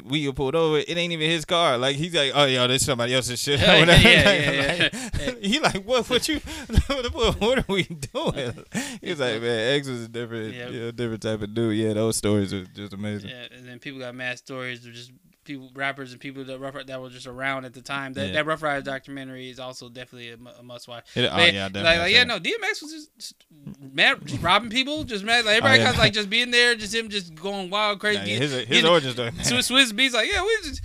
We 0.06 0.22
get 0.22 0.36
pulled 0.36 0.56
over. 0.56 0.78
It 0.78 0.98
ain't 0.98 1.12
even 1.12 1.30
his 1.30 1.44
car. 1.44 1.78
Like 1.78 1.98
he's 1.98 2.14
like, 2.16 2.32
oh 2.34 2.46
yo, 2.46 2.66
this 2.68 2.86
somebody 2.86 3.14
else's 3.14 3.42
shit. 3.42 3.60
Yeah, 3.60 3.80
Whatever. 3.80 4.08
yeah, 4.10 4.24
Like, 4.26 4.94
yeah, 4.94 5.26
like, 5.26 5.38
he 5.44 5.60
like, 5.60 5.84
what? 5.84 6.10
What 6.10 6.28
you? 6.30 6.40
what, 6.88 7.60
are 7.60 7.66
we 7.68 7.84
doing? 7.84 8.54
He's 9.02 9.20
like, 9.20 9.42
man, 9.42 9.76
X 9.76 9.88
was 9.90 10.04
a 10.04 10.08
different, 10.08 10.54
Yeah. 10.54 10.70
yeah, 10.70 10.92
different 10.92 11.22
type 11.22 11.42
of 11.42 11.54
dude. 11.54 11.76
Yeah, 11.78 11.94
those 11.94 12.16
stories 12.16 12.54
are 12.54 12.64
just 12.66 12.94
amazing. 12.94 13.32
Yeah, 13.32 13.48
and 13.56 13.68
then 13.68 13.80
people 13.80 14.00
got 14.00 14.16
mad 14.16 14.38
stories 14.38 14.86
of 14.86 14.94
just 14.94 15.12
people, 15.44 15.72
rappers 15.74 16.12
and 16.12 16.22
people 16.22 16.44
that 16.44 16.60
rough, 16.60 16.76
that 16.86 17.02
were 17.02 17.10
just 17.10 17.28
around 17.28 17.66
at 17.66 17.74
the 17.74 17.82
time. 17.82 18.14
That 18.14 18.28
Yeah. 18.28 18.34
that 18.34 18.46
Ruff 18.46 18.62
Ryders 18.62 18.84
documentary 18.84 19.50
is 19.50 19.60
also 19.60 19.90
definitely 19.90 20.30
a, 20.30 20.38
a 20.60 20.64
must 20.64 20.88
watch. 20.88 21.06
It- 21.16 21.26
oh, 21.26 21.36
But, 21.36 21.54
yeah, 21.54 21.64
like, 21.66 21.74
definitely. 21.74 22.00
like, 22.00 22.14
yeah, 22.14 22.24
no, 22.26 22.40
DMX 22.40 22.82
was 22.82 22.92
just, 22.92 23.16
just 23.18 23.46
mad, 23.94 24.20
just 24.26 24.42
robbing 24.42 24.70
people, 24.70 25.04
just 25.04 25.24
mad. 25.24 25.46
Like 25.46 25.58
everybody 25.58 25.74
Oh, 25.74 25.78
yeah. 25.78 25.84
kind 25.86 25.96
of 25.96 26.00
like 26.00 26.14
just 26.14 26.30
being 26.30 26.52
there, 26.52 26.76
just 26.76 26.94
him 26.94 27.10
just 27.10 27.34
going 27.36 27.70
wild, 27.70 28.00
crazy. 28.00 28.20
Nah, 28.20 28.26
his 28.26 28.52
his 28.52 28.66
getting- 28.66 28.86
origin 28.86 29.12
story. 29.12 29.32
Swizz 29.32 29.72
Swizz 29.72 29.92
Beatz 29.94 30.14
like, 30.14 30.30
yeah, 30.32 30.44
we 30.44 30.58
just 30.64 30.82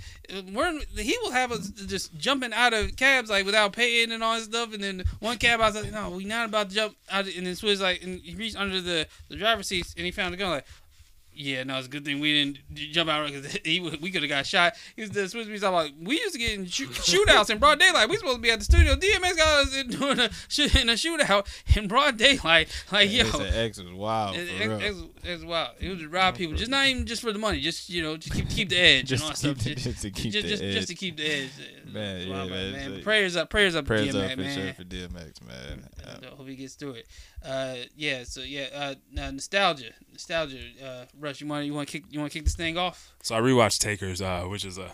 we're 0.51 0.77
he 0.97 1.17
will 1.21 1.31
have 1.31 1.53
us 1.53 1.69
just 1.69 2.13
jumping 2.17 2.51
out 2.51 2.73
of 2.73 2.95
cabs 2.97 3.29
like 3.29 3.45
without 3.45 3.71
paying 3.71 4.11
and 4.11 4.21
all 4.23 4.35
this 4.35 4.43
stuff, 4.45 4.73
and 4.73 4.83
then 4.83 5.03
one 5.19 5.37
cab 5.37 5.61
I 5.61 5.67
was 5.69 5.81
like, 5.81 5.91
no, 5.91 6.09
we 6.09 6.25
not 6.25 6.49
about 6.49 6.69
to 6.69 6.75
jump 6.75 6.97
out, 7.09 7.27
and 7.27 7.45
then 7.47 7.53
Swizz 7.53 7.79
like, 7.79 8.03
and 8.03 8.19
he 8.21 8.35
reached 8.35 8.57
under 8.57 8.81
the 8.81 9.07
the 9.29 9.37
driver's 9.37 9.67
seat 9.67 9.93
and 9.95 10.05
he 10.05 10.11
found 10.11 10.33
a 10.33 10.37
gun 10.37 10.49
like. 10.49 10.65
Yeah, 11.39 11.63
no, 11.63 11.77
it's 11.77 11.87
a 11.87 11.89
good 11.89 12.03
thing 12.03 12.19
we 12.19 12.33
didn't 12.33 12.59
jump 12.93 13.09
out 13.09 13.27
because 13.31 13.51
he 13.63 13.79
we 13.79 14.09
could 14.11 14.23
have 14.23 14.29
got 14.29 14.45
shot. 14.47 14.73
He's 14.95 15.11
the 15.11 15.21
Swizz 15.21 15.45
Beatz. 15.47 15.63
I'm 15.63 15.73
like, 15.73 15.93
we 16.01 16.15
used 16.19 16.33
to 16.33 16.39
get 16.39 16.53
in 16.53 16.65
shoot, 16.65 16.89
shootouts 16.89 17.49
in 17.51 17.59
broad 17.59 17.79
daylight. 17.79 18.09
We 18.09 18.17
supposed 18.17 18.37
to 18.37 18.41
be 18.41 18.49
at 18.51 18.59
the 18.59 18.65
studio. 18.65 18.95
DMX 18.95 19.37
got 19.37 19.65
us 19.67 19.75
in 19.75 19.87
doing 19.99 20.19
a 20.19 20.29
shoot 20.47 20.73
in 20.75 20.89
a 20.89 20.93
shootout 20.93 21.45
in 21.77 21.87
broad 21.87 22.17
daylight. 22.17 22.69
Like, 22.91 23.11
Yeah, 23.11 23.23
yo, 23.25 23.39
X 23.43 23.77
was 23.79 23.91
wild. 23.91 24.35
it, 24.37 24.59
real. 24.67 24.79
it's, 24.81 24.99
it's 25.23 25.43
wild. 25.43 25.71
It 25.79 25.89
was 25.89 25.99
to 25.99 26.09
rob 26.09 26.35
people, 26.35 26.55
just 26.55 26.71
not 26.71 26.87
even 26.87 27.05
just 27.05 27.21
for 27.21 27.31
the 27.33 27.39
money, 27.39 27.59
just 27.59 27.89
you 27.89 28.01
know, 28.01 28.17
just 28.17 28.33
keep 28.33 28.49
keep 28.49 28.69
the 28.69 28.77
edge 28.77 29.11
and 29.11 29.21
all 29.21 29.27
that 29.29 29.37
Just, 29.37 29.41
stuff. 29.41 29.63
keep, 29.63 29.77
just 29.77 30.01
to 30.01 30.09
keep 30.11 30.31
just, 30.33 30.43
the 30.45 30.49
just, 30.51 30.63
edge. 30.63 30.73
just 30.73 30.87
to 30.87 30.95
keep 30.95 31.17
the 31.17 31.25
edge. 31.25 31.49
Man, 31.91 32.17
It's 32.17 32.25
yeah, 32.27 32.35
wild, 32.35 32.49
man, 32.49 32.95
so- 32.97 33.03
prayers 33.03 33.35
up, 33.35 33.49
prayers 33.49 33.75
up, 33.75 33.85
Prayers 33.85 34.11
to 34.13 34.23
up 34.25 34.31
DMX, 34.31 34.35
for 34.35 34.59
man. 34.59 34.73
for 34.73 34.83
DMX, 34.83 35.47
man. 35.47 35.89
Uh, 36.05 36.35
hope 36.35 36.47
he 36.47 36.55
gets 36.55 36.75
through 36.75 36.91
it. 36.93 37.07
Uh, 37.45 37.75
yeah. 37.95 38.23
So 38.23 38.41
yeah, 38.41 38.67
uh, 38.73 38.95
now 39.11 39.29
nostalgia, 39.31 39.91
nostalgia. 40.17 40.57
Uh, 40.83 41.05
Rush, 41.19 41.41
you 41.41 41.47
want 41.47 41.65
you 41.65 41.73
want 41.73 41.87
to 41.87 41.99
kick 41.99 42.05
you 42.09 42.19
want 42.19 42.31
to 42.31 42.39
kick 42.39 42.45
this 42.45 42.55
thing 42.55 42.77
off? 42.77 43.13
So 43.21 43.35
I 43.35 43.39
rewatched 43.39 43.79
Takers, 43.79 44.21
uh, 44.21 44.43
which 44.43 44.65
is 44.65 44.77
a 44.77 44.91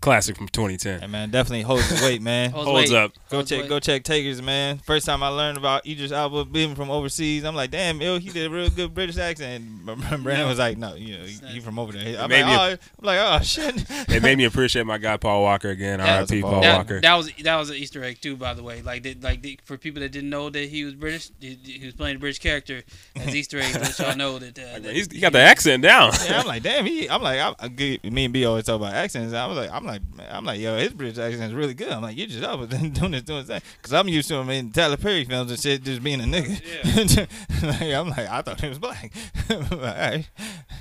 classic 0.00 0.36
from 0.36 0.48
2010. 0.48 1.00
Hey 1.00 1.06
man, 1.06 1.30
definitely 1.30 1.62
holds 1.62 1.88
the 1.88 2.04
weight, 2.06 2.22
man. 2.22 2.50
Holds 2.50 2.66
Holds 2.68 2.90
weight. 2.90 2.96
up. 2.98 3.12
Go 3.30 3.36
Holds 3.38 3.50
check, 3.50 3.60
weight. 3.62 3.68
go 3.68 3.80
check 3.80 4.02
Takers, 4.04 4.40
man. 4.42 4.78
First 4.78 5.06
time 5.06 5.22
I 5.22 5.28
learned 5.28 5.58
about 5.58 5.86
Idris 5.86 6.12
Elba 6.12 6.44
being 6.46 6.74
from 6.74 6.90
overseas, 6.90 7.44
I'm 7.44 7.54
like, 7.54 7.70
damn, 7.70 8.00
yo, 8.00 8.18
he 8.18 8.30
did 8.30 8.46
a 8.46 8.50
real 8.50 8.70
good 8.70 8.94
British 8.94 9.18
accent. 9.18 9.64
And 9.64 10.22
Brandon 10.24 10.46
was 10.48 10.58
like, 10.58 10.78
no, 10.78 10.94
you 10.94 11.16
know, 11.16 11.24
It's 11.24 11.42
not- 11.42 11.52
you 11.52 11.60
from 11.60 11.78
over 11.78 11.92
there. 11.92 12.20
I'm 12.20 12.30
like, 12.30 12.44
oh, 12.44 12.76
I'm 12.98 13.04
like, 13.04 13.18
oh 13.20 13.42
shit. 13.44 13.84
It 14.08 14.22
made 14.22 14.38
me 14.38 14.44
appreciate 14.44 14.86
my 14.86 14.98
guy 14.98 15.16
Paul 15.16 15.42
Walker 15.42 15.68
again. 15.70 15.98
Yeah, 15.98 16.16
R.I.P. 16.18 16.40
Paul 16.42 16.50
Paul 16.52 16.62
That, 16.62 16.76
Walker. 16.78 17.00
that 17.00 17.14
was 17.14 17.32
that 17.42 17.56
was 17.56 17.70
an 17.70 17.76
Easter 17.76 18.02
egg 18.02 18.20
too, 18.20 18.36
by 18.36 18.54
the 18.54 18.62
way. 18.62 18.80
Like, 18.82 19.02
they, 19.02 19.14
like 19.14 19.42
they, 19.42 19.58
for 19.64 19.76
people 19.76 20.00
that 20.00 20.10
didn't 20.12 20.30
know 20.30 20.48
that 20.50 20.68
he 20.68 20.84
was 20.84 20.94
British, 20.94 21.30
he, 21.40 21.58
he 21.62 21.84
was 21.86 21.94
playing 21.94 22.16
a 22.16 22.18
British 22.18 22.38
character 22.38 22.82
as 23.16 23.34
Easter 23.34 23.58
egg. 23.60 23.72
to 23.74 23.80
let 23.80 23.98
y'all 23.98 24.16
know 24.16 24.38
that, 24.38 24.58
uh, 24.58 24.78
that 24.80 24.94
He's, 24.94 25.10
he 25.12 25.20
got 25.20 25.32
the 25.32 25.40
accent 25.40 25.82
down. 25.82 26.12
Yeah, 26.24 26.40
I'm 26.40 26.46
like, 26.46 26.62
damn, 26.62 26.86
he. 26.86 27.08
I'm 27.08 27.22
like, 27.22 27.38
I, 27.40 27.54
I, 27.58 27.68
get- 27.68 28.04
me 28.04 28.24
and 28.24 28.32
B 28.34 28.44
always 28.44 28.64
talk 28.64 28.76
about 28.76 28.94
accents. 28.94 29.34
I 29.34 29.46
was 29.46 29.56
like, 29.56 29.70
I'm 29.70 29.84
like, 29.88 30.02
I'm 30.30 30.44
like, 30.44 30.60
yo, 30.60 30.76
his 30.78 30.92
British 30.92 31.18
accent 31.18 31.42
is 31.50 31.54
really 31.54 31.74
good. 31.74 31.90
I'm 31.90 32.02
like, 32.02 32.16
you 32.16 32.26
just 32.28 32.44
up 32.44 32.60
doing 32.70 32.92
this, 33.12 33.22
doing 33.22 33.44
that, 33.46 33.62
because 33.76 33.92
I'm 33.92 34.06
used 34.08 34.28
to 34.28 34.36
him 34.36 34.48
in 34.50 34.70
Tyler 34.70 34.96
Perry 34.96 35.24
films 35.24 35.50
and 35.50 35.58
shit, 35.60 35.82
just 35.82 36.02
being 36.02 36.20
a 36.20 36.24
nigga. 36.24 37.26
like, 37.62 37.82
I'm 37.94 38.08
like, 38.10 38.28
I 38.28 38.42
thought 38.42 38.60
he 38.60 38.68
was 38.68 38.78
black. 38.78 39.12
Like, 39.48 39.72
all 39.72 39.78
right. 39.78 40.28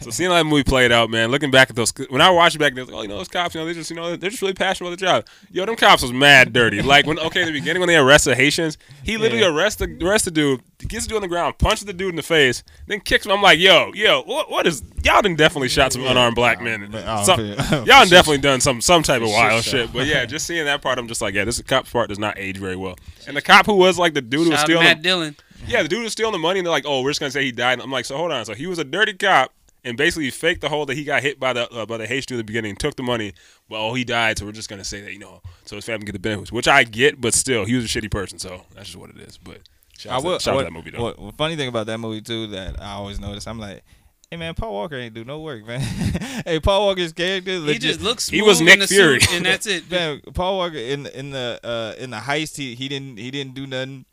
So 0.01 0.09
seeing 0.09 0.29
how 0.29 0.35
that 0.35 0.43
movie 0.43 0.63
played 0.65 0.91
out, 0.91 1.09
man, 1.09 1.31
looking 1.31 1.51
back 1.51 1.69
at 1.69 1.75
those, 1.77 1.93
when 2.09 2.19
I 2.21 2.29
watched 2.29 2.57
it 2.57 2.59
back, 2.59 2.75
they 2.75 2.81
was 2.81 2.89
like, 2.89 2.99
oh, 2.99 3.01
you 3.03 3.07
know, 3.07 3.17
those 3.17 3.29
cops, 3.29 3.55
you 3.55 3.61
know, 3.61 3.65
they 3.65 3.73
just, 3.73 3.89
you 3.89 3.95
know, 3.95 4.15
they're 4.17 4.29
just 4.29 4.41
really 4.41 4.53
passionate 4.53 4.89
about 4.89 4.99
the 4.99 5.05
job. 5.05 5.25
Yo, 5.49 5.65
them 5.65 5.77
cops 5.77 6.01
was 6.01 6.11
mad 6.11 6.51
dirty. 6.51 6.81
Like 6.81 7.05
when, 7.05 7.17
okay, 7.19 7.41
in 7.41 7.47
the 7.47 7.53
beginning 7.53 7.79
when 7.79 7.87
they 7.87 7.95
arrested 7.95 8.35
Haitians, 8.35 8.77
he 9.03 9.15
literally 9.17 9.43
Yeah. 9.43 9.55
arrests 9.55 9.79
the 9.79 9.97
arrests 10.05 10.25
the 10.25 10.31
dude, 10.31 10.61
gets 10.79 11.05
the 11.05 11.09
dude 11.09 11.15
on 11.17 11.21
the 11.21 11.27
ground, 11.29 11.57
punches 11.59 11.85
the 11.85 11.93
dude 11.93 12.09
in 12.09 12.15
the 12.17 12.23
face, 12.23 12.61
then 12.87 12.99
kicks 12.99 13.25
him. 13.25 13.31
I'm 13.31 13.41
like, 13.41 13.57
yo, 13.57 13.91
yo, 13.93 14.21
what, 14.23 14.51
what 14.51 14.67
is? 14.67 14.81
Y'all 15.07 15.21
done 15.21 15.35
definitely 15.35 15.69
shot 15.69 15.93
some 15.93 16.03
unarmed 16.05 16.35
black 16.35 16.61
men. 16.61 16.89
Oh, 16.93 17.23
Some- 17.23 17.39
y'all 17.45 17.85
done 17.85 18.07
definitely 18.09 18.39
done 18.39 18.61
some 18.61 18.81
some 18.81 19.03
type 19.03 19.21
of 19.21 19.29
wild 19.29 19.63
shit. 19.63 19.91
But 19.93 20.05
yeah, 20.05 20.25
just 20.25 20.45
seeing 20.45 20.65
that 20.65 20.81
part, 20.81 20.99
I'm 20.99 21.07
just 21.07 21.21
like, 21.21 21.33
yeah, 21.33 21.45
this 21.45 21.61
cop 21.61 21.89
part 21.89 22.09
does 22.09 22.19
not 22.19 22.37
age 22.37 22.57
very 22.57 22.75
well. 22.75 22.95
And 23.27 23.35
the 23.37 23.41
cop 23.41 23.65
who 23.65 23.73
was 23.75 23.97
like 23.97 24.13
the 24.13 24.21
dude 24.21 24.41
who 24.45 24.49
was 24.51 24.59
Shout 24.59 24.59
out 24.59 24.65
to 24.67 24.71
stealing. 24.73 24.83
Matt 24.83 25.01
Dillon. 25.01 25.35
Yeah, 25.67 25.81
the 25.83 25.87
dude 25.89 26.03
was 26.03 26.11
stealing 26.11 26.33
the 26.33 26.37
money, 26.39 26.59
and 26.59 26.65
they're 26.65 26.71
like, 26.71 26.85
"Oh, 26.85 27.01
we're 27.01 27.09
just 27.09 27.19
gonna 27.19 27.31
say 27.31 27.43
he 27.43 27.51
died." 27.51 27.73
And 27.73 27.81
I'm 27.81 27.91
like, 27.91 28.05
"So 28.05 28.15
hold 28.15 28.31
on." 28.31 28.45
So 28.45 28.53
he 28.53 28.67
was 28.67 28.77
a 28.79 28.83
dirty 28.83 29.13
cop, 29.13 29.51
and 29.83 29.97
basically 29.97 30.29
faked 30.29 30.61
the 30.61 30.69
whole 30.69 30.85
that 30.85 30.95
he 30.95 31.03
got 31.03 31.23
hit 31.23 31.39
by 31.39 31.51
the 31.53 31.69
uh, 31.71 31.85
by 31.85 31.97
the 31.97 32.05
Haitian 32.05 32.33
in 32.35 32.37
the 32.37 32.43
beginning, 32.43 32.75
took 32.75 32.95
the 32.95 33.03
money. 33.03 33.33
Well, 33.67 33.81
oh, 33.81 33.93
he 33.95 34.03
died, 34.03 34.37
so 34.37 34.45
we're 34.45 34.51
just 34.51 34.69
gonna 34.69 34.83
say 34.83 35.01
that 35.01 35.13
you 35.13 35.19
know, 35.19 35.41
so 35.65 35.75
his 35.75 35.83
family 35.85 35.99
can 35.99 36.05
get 36.07 36.11
the 36.13 36.19
benefits, 36.19 36.51
which 36.51 36.67
I 36.67 36.83
get, 36.83 37.19
but 37.19 37.33
still, 37.33 37.65
he 37.65 37.73
was 37.75 37.85
a 37.85 37.87
shitty 37.87 38.11
person, 38.11 38.37
so 38.39 38.61
that's 38.75 38.87
just 38.89 38.97
what 38.97 39.09
it 39.09 39.17
is. 39.17 39.37
But 39.37 39.61
shout 39.97 40.13
I 40.13 40.15
out, 40.17 40.23
will. 40.23 40.37
to, 40.37 40.43
shout 40.43 40.53
out 40.53 40.55
what, 40.57 40.61
to 40.61 40.65
that 40.65 40.73
movie 40.73 40.91
though. 40.91 41.01
what- 41.03 41.19
what 41.19 41.35
funny 41.37 41.55
thing 41.55 41.69
about 41.69 41.87
that 41.87 41.97
movie 41.97 42.21
too 42.21 42.47
that 42.47 42.79
I 42.81 42.91
always 42.93 43.19
notice, 43.19 43.47
I'm 43.47 43.59
like, 43.59 43.83
hey 44.31 44.37
man, 44.37 44.53
Paul 44.55 44.73
Walker 44.73 44.95
ain't 44.95 45.13
do 45.13 45.23
no 45.23 45.39
work, 45.39 45.65
man. 45.65 45.79
hey, 46.45 46.59
Paul 46.59 46.85
Walker's 46.87 47.13
character, 47.13 47.51
He 47.51 47.59
legit, 47.59 47.81
just 47.81 48.01
looks. 48.01 48.27
He 48.29 48.41
was 48.41 48.57
smooth 48.57 48.65
Nick 48.67 48.73
in 48.75 48.79
the 48.81 48.87
Fury. 48.87 49.19
suit, 49.21 49.33
and 49.33 49.45
that's 49.45 49.65
it. 49.67 49.89
man, 49.91 50.21
Paul 50.33 50.57
Walker 50.57 50.77
in 50.77 51.05
in 51.07 51.31
the 51.31 51.59
uh 51.63 51.93
in 52.01 52.09
the 52.11 52.17
heist, 52.17 52.57
he 52.57 52.75
he 52.75 52.87
didn't 52.87 53.17
he 53.17 53.31
didn't 53.31 53.53
do 53.53 53.65
nothing. 53.67 54.05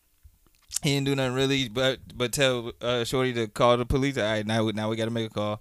He 0.83 0.95
didn't 0.95 1.07
do 1.07 1.15
nothing 1.15 1.35
really, 1.35 1.69
but 1.69 2.01
but 2.15 2.33
tell 2.33 2.73
uh, 2.81 3.05
Shorty 3.05 3.33
to 3.35 3.47
call 3.49 3.77
the 3.77 3.87
police. 3.87 4.19
All 4.19 4.25
right, 4.25 4.47
now 4.47 4.65
we- 4.65 4.73
now 4.73 4.89
we 4.89 4.97
got 4.97 5.05
to 5.07 5.11
make 5.11 5.31
a 5.31 5.35
call. 5.35 5.61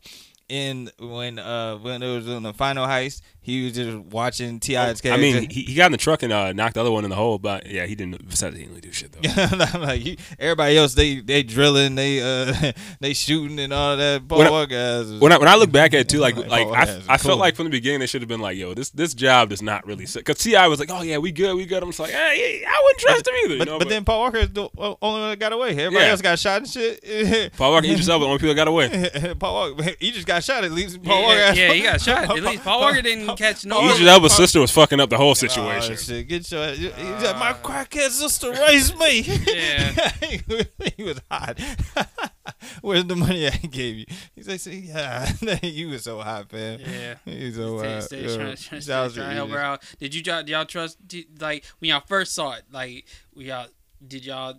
And 0.50 0.92
when 1.00 1.40
uh 1.40 1.78
when 1.78 2.04
it 2.04 2.14
was 2.14 2.28
in 2.28 2.44
the 2.44 2.54
final 2.54 2.86
heist, 2.86 3.22
he 3.44 3.66
was 3.66 3.74
just 3.74 3.98
watching 4.06 4.60
T.I.'s 4.60 5.00
character. 5.02 5.12
I 5.14 5.18
mean, 5.22 5.50
he, 5.50 5.62
he 5.64 5.76
got 5.76 5.88
in 5.88 5.92
the 5.92 5.98
truck 5.98 6.24
and 6.24 6.34
uh, 6.34 6.52
knocked 6.54 6.74
the 6.76 6.82
other 6.82 6.92
one 6.92 7.04
in 7.04 7.10
the 7.12 7.16
hole, 7.16 7.38
but 7.38 7.68
yeah, 7.68 7.86
he 7.86 7.94
didn't. 7.96 8.28
Besides, 8.28 8.56
he 8.56 8.64
didn't 8.64 8.72
really 8.76 8.82
do 8.82 8.92
shit 8.92 9.12
though. 9.12 9.80
Like 9.84 10.02
he, 10.02 10.18
everybody 10.40 10.78
else, 10.78 10.94
they 10.96 11.20
they 11.20 11.44
drilling, 11.44 11.96
they 11.96 12.22
uh 12.22 12.72
they 13.00 13.14
shooting 13.14 13.60
and 13.60 13.72
all 13.74 13.96
that. 13.98 14.28
Paul 14.28 14.38
When 14.40 14.48
I- 14.48 14.52
Walker 14.52 14.76
ass 14.76 15.06
was- 15.06 15.20
When 15.20 15.32
I, 15.32 15.38
when 15.38 15.48
I 15.48 15.56
look 15.56 15.72
back 15.72 15.94
at 15.94 16.00
it 16.02 16.10
too, 16.10 16.20
like 16.20 16.36
Like, 16.38 16.48
like 16.50 16.64
Paul 16.68 16.76
I, 16.76 16.80
Walker 16.80 16.92
is 16.92 17.10
I 17.10 17.18
felt 17.18 17.40
like 17.40 17.56
from 17.56 17.66
the 17.66 17.72
beginning 17.72 18.00
they 18.00 18.08
should 18.08 18.22
have 18.22 18.30
been 18.30 18.40
like, 18.42 18.58
yo, 18.58 18.74
this 18.74 18.90
this 18.92 19.14
job 19.14 19.50
does 19.50 19.62
not 19.62 19.86
really 19.86 20.06
because 20.14 20.38
T.I. 20.38 20.68
was 20.68 20.80
like, 20.80 20.90
oh 20.92 21.02
yeah, 21.02 21.18
we 21.18 21.32
good, 21.32 21.56
we 21.56 21.66
good. 21.66 21.84
I'm 21.84 21.90
just 21.90 22.00
like, 22.00 22.12
hey, 22.12 22.64
I 22.68 22.82
wouldn't 22.84 23.00
trust 23.00 23.28
him 23.28 23.34
either. 23.46 23.58
but, 23.60 23.68
you 23.68 23.74
know, 23.74 23.80
but 23.80 23.90
then 23.90 24.06
Paul 24.06 24.20
Walker 24.22 24.38
is 24.38 24.50
the 24.54 24.70
only 24.78 24.98
one 25.00 25.30
that 25.30 25.40
got 25.40 25.52
away. 25.54 25.70
Everybody 25.72 25.96
Yeah. 26.06 26.12
else 26.12 26.22
got 26.22 26.40
shot 26.40 26.58
and 26.62 26.68
shit. 26.70 27.54
Paul 27.58 27.72
Walker, 27.72 27.86
Idris 27.88 28.08
Elba, 28.10 28.24
the 28.24 28.28
only 28.28 28.38
people 28.40 28.56
that 28.56 28.56
got 28.56 28.68
away. 28.68 29.36
Paul 29.40 29.72
Walker, 29.76 29.92
he 30.00 30.12
just 30.12 30.28
got 30.28 30.44
shot. 30.44 30.64
At 30.64 30.72
least 30.72 31.02
Paul 31.04 31.22
yeah, 31.22 31.48
Walker. 31.48 31.60
yeah, 31.60 31.74
he 31.74 31.82
got 31.82 32.02
shot. 32.02 32.24
At 32.38 32.44
least 32.44 32.64
Paul 32.64 32.82
Walker 32.82 33.02
didn't 33.02 33.33
catch 33.38 33.66
no. 33.66 33.84
Idris 33.90 34.08
Elba's 34.08 34.34
sister 34.34 34.60
was 34.60 34.72
fucking 34.72 35.00
up 35.00 35.10
the 35.10 35.18
whole 35.18 35.36
situation. 35.36 35.94
Oh, 35.94 35.96
shit. 35.96 36.28
Get 36.28 36.52
your, 36.52 36.68
he's 36.70 36.92
like, 37.24 37.38
my 37.40 37.54
crackhead 37.54 38.10
sister 38.10 38.52
raised 38.52 38.98
me. 38.98 39.22
Yeah. 39.54 40.12
he 40.96 41.04
was 41.04 41.20
hot. 41.30 41.60
Where's 42.82 43.06
the 43.06 43.16
money 43.16 43.48
I 43.48 43.52
gave 43.52 43.98
you? 43.98 44.06
He's 44.36 44.48
like, 44.48 44.60
see, 44.60 44.80
yeah, 44.80 45.32
you 45.62 45.90
was 45.90 46.04
so 46.04 46.20
hot, 46.20 46.52
man. 46.52 46.80
Yeah. 46.80 47.16
He's 47.26 47.56
so 47.56 47.78
hot. 47.78 48.04
stay, 48.04 48.22
Yeah. 48.22 48.36
trying, 48.36 48.56
trying, 48.56 48.82
trying 48.82 49.10
to 49.10 49.16
to 49.16 49.26
help 49.26 49.50
her 49.52 49.60
out. 49.60 49.84
Did 50.00 50.14
you 50.16 50.22
y'all, 50.26 50.48
y'all 50.50 50.66
trust 50.66 51.06
did- 51.08 51.42
like 51.42 51.66
when 51.80 51.90
y'all 51.90 52.04
first 52.08 52.34
saw 52.34 52.54
it? 52.54 52.64
Like 52.72 53.06
we 53.34 53.46
y'all 53.46 53.68
did 54.08 54.26
y'all 54.26 54.56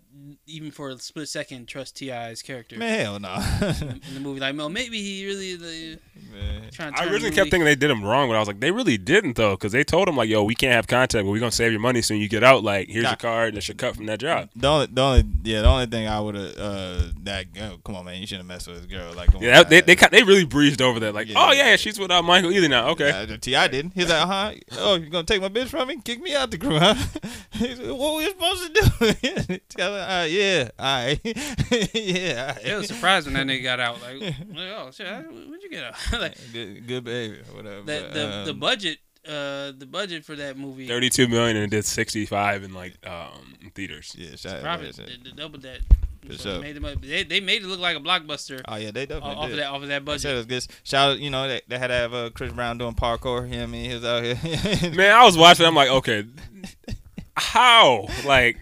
even 0.47 0.71
for 0.71 0.89
a 0.91 0.99
split 0.99 1.29
second 1.29 1.67
trust 1.69 1.97
T.I.'s 1.97 2.41
character 2.43 2.79
Man, 2.79 2.99
hell 3.01 3.21
no. 3.21 3.35
in 3.81 4.15
the 4.15 4.21
movie? 4.21 4.41
Like, 4.41 4.57
well, 4.57 4.69
maybe 4.69 5.03
he 5.03 5.27
really 5.27 5.57
like, 5.57 6.01
man. 6.33 6.63
trying 6.73 6.93
to. 6.95 6.99
I 7.01 7.05
turn 7.05 7.13
originally 7.13 7.35
kept 7.35 7.51
thinking 7.51 7.65
they 7.65 7.75
did 7.75 7.91
him 7.91 8.03
wrong, 8.05 8.29
but 8.29 8.37
I 8.37 8.39
was 8.39 8.49
like, 8.49 8.61
they 8.61 8.71
really 8.71 8.97
didn't 8.97 9.37
though, 9.37 9.53
because 9.55 9.73
they 9.73 9.85
told 9.85 10.09
him 10.09 10.17
like, 10.17 10.29
yo, 10.29 10.43
we 10.45 10.55
can't 10.55 10.73
have 10.73 10.87
contact, 10.87 11.25
but 11.25 11.31
we're 11.31 11.41
gonna 11.41 11.51
save 11.53 11.73
your 11.73 11.81
money 11.81 12.01
soon 12.03 12.21
you 12.21 12.29
get 12.29 12.43
out. 12.43 12.63
Like, 12.65 12.89
here's 12.89 13.03
Nah. 13.05 13.11
your 13.11 13.17
card, 13.17 13.55
that's 13.55 13.69
your 13.69 13.75
cut 13.77 13.97
from 13.97 14.07
that 14.07 14.21
job. 14.21 14.49
The 14.57 14.67
only, 14.69 14.87
the 14.87 15.01
only, 15.03 15.25
yeah, 15.43 15.61
the 15.63 15.69
only 15.69 15.87
thing 15.87 16.07
I 16.09 16.21
would 16.21 16.35
have, 16.37 16.57
uh, 16.59 17.03
that 17.25 17.53
girl, 17.53 17.79
come 17.85 17.97
on, 17.97 18.05
man, 18.07 18.21
you 18.21 18.27
shouldn't 18.27 18.49
have 18.49 18.55
messed 18.57 18.67
with 18.67 18.77
this 18.79 18.87
girl. 18.87 19.13
Like, 19.15 19.31
Yeah, 19.41 19.63
that, 19.63 19.69
they 19.69 19.81
they 19.83 19.95
they 19.95 20.23
really 20.23 20.45
breezed 20.45 20.81
over 20.81 21.01
that. 21.01 21.15
Like, 21.15 21.29
Yeah. 21.29 21.35
oh 21.39 21.53
yeah, 21.53 21.77
she's 21.77 21.99
with 21.99 22.11
uh, 22.11 22.23
Michael 22.23 22.51
Ealy 22.53 22.69
now. 22.69 22.89
Okay, 22.91 23.11
Uh, 23.11 23.27
T.I. 23.27 23.51
didn't. 23.69 23.93
He's 23.95 24.09
like, 24.09 24.23
uh 24.23 24.27
huh. 24.27 24.53
Oh, 24.79 24.95
you 24.95 25.11
gonna 25.11 25.25
take 25.25 25.43
my 25.43 25.49
bitch 25.49 25.69
from 25.69 25.89
me? 25.89 26.01
Kick 26.03 26.23
me 26.23 26.35
out 26.35 26.51
the 26.51 26.59
crew, 26.59 26.79
huh? 26.79 26.95
What 27.95 28.15
were 28.15 28.23
you 28.23 28.29
supposed 28.31 28.75
to 28.75 28.83
do? 29.21 29.31
Tell 29.69 29.93
her, 29.95 30.01
uh, 30.23 30.25
yeah, 30.25 30.69
all 30.79 31.05
right, 31.07 31.21
yeah. 31.95 32.55
all 32.57 32.63
It 32.63 32.65
was 32.65 32.65
right. 32.65 32.85
surprised 32.85 33.27
when 33.27 33.35
that 33.35 33.47
nigga 33.47 33.63
got 33.63 33.81
out. 33.81 34.01
Like, 34.03 34.21
like, 34.21 34.73
oh 34.77 34.91
shit, 34.93 35.07
how- 35.07 35.23
where'd 35.23 35.63
you 35.63 35.71
get 35.71 35.85
out? 35.85 35.95
like 36.21 36.37
Good, 36.53 36.87
good 36.87 37.05
baby, 37.05 37.39
whatever. 37.53 37.83
the 37.83 37.83
but, 37.85 38.13
the, 38.15 38.43
the 38.47 38.51
um, 38.53 38.61
budget, 38.61 38.99
uh, 39.27 39.73
the 39.77 39.87
budget 39.91 40.25
for 40.25 40.37
that 40.37 40.57
movie. 40.59 40.87
thirty-two 40.87 41.29
million 41.29 41.57
and 41.57 41.65
it 41.67 41.71
did 41.77 41.85
sixty-five 41.85 42.63
in 42.65 42.75
like 42.75 42.95
um 43.07 43.55
theaters. 43.75 44.15
Yeah, 44.17 44.37
shout 44.37 44.63
Profit, 44.63 44.99
out. 45.01 45.07
they, 45.07 45.17
they 45.31 45.37
doubled 45.37 45.63
that. 45.63 45.79
For 46.27 46.39
So 46.39 46.53
sure. 46.55 46.61
Made 46.63 46.77
them, 46.81 47.01
they, 47.03 47.23
they 47.25 47.41
made 47.41 47.63
it 47.63 47.67
look 47.67 47.81
like 47.81 47.99
a 47.99 48.01
blockbuster 48.01 48.63
Oh 48.67 48.77
yeah, 48.77 48.91
they 48.93 49.05
definitely 49.05 49.35
off 49.37 49.45
did. 49.45 49.53
of 49.53 49.57
that 49.59 49.67
off 49.69 49.83
of 49.83 49.89
that 49.89 50.03
I 50.09 50.17
said 50.17 50.31
it 50.31 50.35
budget. 50.35 50.37
was 50.37 50.47
good. 50.47 50.77
Shout 50.83 51.11
out, 51.13 51.19
you 51.19 51.29
know, 51.29 51.47
they, 51.49 51.61
they 51.69 51.79
had 51.79 51.89
to 51.89 51.93
have 51.95 52.15
uh, 52.15 52.31
Chris 52.31 52.51
Brown 52.51 52.79
doing 52.79 52.95
parkour. 52.95 53.47
You 53.51 53.57
know 53.59 53.63
I 53.65 53.67
mean? 53.67 53.91
He 53.91 53.95
was 53.95 54.05
out 54.07 54.23
here. 54.25 54.91
Man, 54.95 55.15
I 55.15 55.23
was 55.25 55.37
watching. 55.37 55.67
I'm 55.67 55.75
like, 55.75 55.91
okay, 55.91 56.25
how? 57.37 58.07
Like, 58.25 58.57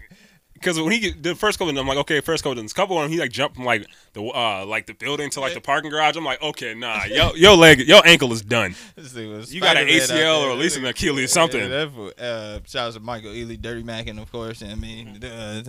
because 0.63 0.81
when 0.81 0.93
he 0.93 1.11
the 1.11 1.35
first 1.35 1.59
couple, 1.59 1.77
I'm 1.77 1.87
like, 1.87 1.97
okay, 1.99 2.21
first 2.21 2.43
couple, 2.43 2.55
then 2.55 2.65
this 2.65 2.73
couple 2.73 2.95
one, 2.95 3.09
he 3.09 3.19
like 3.19 3.31
jumped 3.31 3.57
from 3.57 3.65
like 3.65 3.85
the 4.13 4.23
uh 4.23 4.65
like 4.65 4.85
the 4.85 4.93
building 4.93 5.29
to 5.31 5.39
like 5.39 5.53
the 5.53 5.61
parking 5.61 5.89
garage. 5.91 6.15
I'm 6.15 6.23
like, 6.25 6.41
okay, 6.41 6.73
nah, 6.73 7.03
yo, 7.05 7.33
your 7.35 7.55
leg, 7.55 7.79
your 7.87 8.05
ankle 8.05 8.31
is 8.33 8.41
done. 8.41 8.75
This 8.95 9.11
thing 9.11 9.31
was 9.31 9.53
You 9.53 9.59
got 9.59 9.75
an 9.77 9.87
ACL 9.87 10.43
or 10.47 10.51
at 10.51 10.57
least 10.57 10.77
an 10.77 10.85
Achilles, 10.85 11.29
nigga- 11.31 11.33
something. 11.33 11.59
Yeah, 11.61 11.67
that 11.67 11.91
fool- 11.91 12.11
uh, 12.19 12.59
shout 12.67 12.87
out 12.89 12.93
to 12.93 12.99
Michael 12.99 13.31
Ealy, 13.31 13.59
Dirty 13.59 13.83
Mackin, 13.83 14.19
of 14.19 14.31
course. 14.31 14.61
I 14.63 14.75
mean, 14.75 15.19
uh, 15.23 15.63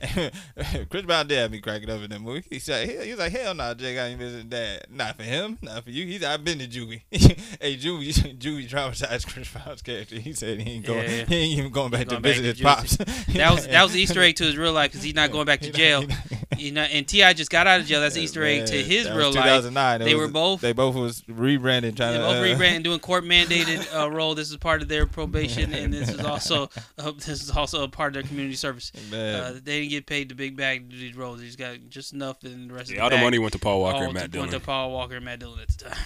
Chris 0.90 1.02
Brown 1.04 1.26
did 1.28 1.38
have 1.38 1.50
me 1.50 1.60
cracking 1.60 1.90
up 1.90 2.02
in 2.02 2.10
that 2.10 2.20
movie. 2.20 2.44
He 2.48 2.58
said, 2.58 2.88
he, 2.88 2.96
he 3.04 3.10
was 3.10 3.18
like, 3.20 3.32
hell 3.32 3.54
no, 3.54 3.74
Jake, 3.74 3.98
I 3.98 4.06
ain't 4.06 4.18
visiting 4.18 4.48
dad. 4.48 4.86
Not 4.90 5.16
for 5.16 5.22
him, 5.22 5.58
not 5.62 5.84
for 5.84 5.90
you. 5.90 6.06
He's 6.06 6.24
I've 6.24 6.44
been 6.44 6.58
to 6.58 6.66
Juvie. 6.66 7.02
hey, 7.10 7.76
Juvie, 7.76 8.38
Juvie 8.38 8.68
traumatized 8.68 9.32
Chris 9.32 9.50
Brown's 9.50 9.82
character. 9.82 10.16
He 10.16 10.32
said 10.32 10.60
he 10.60 10.72
ain't 10.76 10.86
going, 10.86 11.04
Yeah, 11.08 11.16
yeah. 11.16 11.24
he 11.26 11.36
ain't 11.36 11.58
even 11.58 11.70
going 11.72 11.90
back 11.90 12.08
going 12.08 12.22
to 12.22 12.28
back 12.28 12.36
visit 12.36 12.42
to 12.42 12.48
his 12.48 12.60
Juvie. 12.60 12.64
pops. 12.64 13.26
That 13.34 13.52
was 13.54 13.66
that 13.66 13.82
was 13.82 13.92
the 13.92 14.00
Easter 14.00 14.20
egg 14.20 14.36
to 14.36 14.44
his 14.44 14.56
real 14.56 14.72
life 14.72 14.90
because 14.92 15.04
he's 15.04 15.14
not 15.14 15.30
going 15.30 15.46
back 15.46 15.60
to 15.60 15.66
He 15.66 15.72
not- 15.72 15.76
jail. 15.78 16.00
he 16.02 16.06
not- 16.06 16.60
You 16.60 16.72
know, 16.72 16.82
and 16.82 17.06
T.I. 17.08 17.32
just 17.32 17.50
got 17.50 17.66
out 17.66 17.80
of 17.82 17.88
jail. 17.88 18.00
That's 18.00 18.14
the 18.14 18.22
Easter 18.22 18.42
egg 18.44 18.66
to 18.66 18.82
his 18.82 19.04
that 19.06 19.16
real 19.16 19.28
was 19.28 19.36
life. 19.36 19.44
2009. 19.44 20.02
It 20.02 20.04
They 20.06 20.14
was- 20.14 20.26
were 20.26 20.32
both- 20.32 20.60
They 20.60 20.72
both 20.72 20.94
was 20.94 21.22
rebranding, 21.22 21.94
trying 21.96 22.12
They 22.14 22.18
to 22.18 22.24
both 22.24 22.36
uh, 22.36 22.42
rebranding, 22.64 22.82
doing 22.82 22.98
court 23.00 23.24
mandated 23.24 23.86
uh, 23.94 24.10
role. 24.10 24.34
This 24.34 24.50
is 24.50 24.56
part 24.56 24.82
of 24.82 24.88
their 24.88 25.06
probation, 25.06 25.72
and 25.74 25.92
this 25.92 26.08
is 26.08 26.20
also 26.24 26.70
uh, 26.98 27.12
this 27.12 27.28
is 27.42 27.50
also 27.50 27.82
a 27.84 27.88
part 27.88 28.08
of 28.08 28.14
their 28.14 28.22
community 28.28 28.56
service. 28.56 28.92
Uh, 29.12 29.52
they 29.62 29.80
didn't 29.80 29.90
get 29.90 30.06
paid 30.06 30.28
the 30.28 30.34
big 30.34 30.56
bag 30.56 30.88
to 30.90 30.96
do 30.96 31.00
these 31.00 31.16
roles. 31.16 31.40
They 31.40 31.46
just 31.46 31.58
got 31.58 31.76
just 31.88 32.12
enough, 32.12 32.42
and 32.44 32.70
the 32.70 32.74
rest 32.74 32.90
of 32.90 32.96
Yeah, 32.96 33.00
the 33.00 33.04
all 33.04 33.10
the 33.10 33.18
money 33.24 33.38
went 33.38 33.52
to 33.52 33.58
Paul 33.58 33.80
Walker 33.80 33.96
all 33.96 34.04
and 34.04 34.14
Matt 34.14 34.32
to- 34.32 34.38
went 34.38 34.50
to 34.52 34.60
Paul 34.60 34.92
Walker 34.92 35.16
and 35.16 35.24
Matt 35.24 35.40
Dillon 35.40 35.60
at 35.60 35.68
the 35.68 35.84
time. 35.86 35.98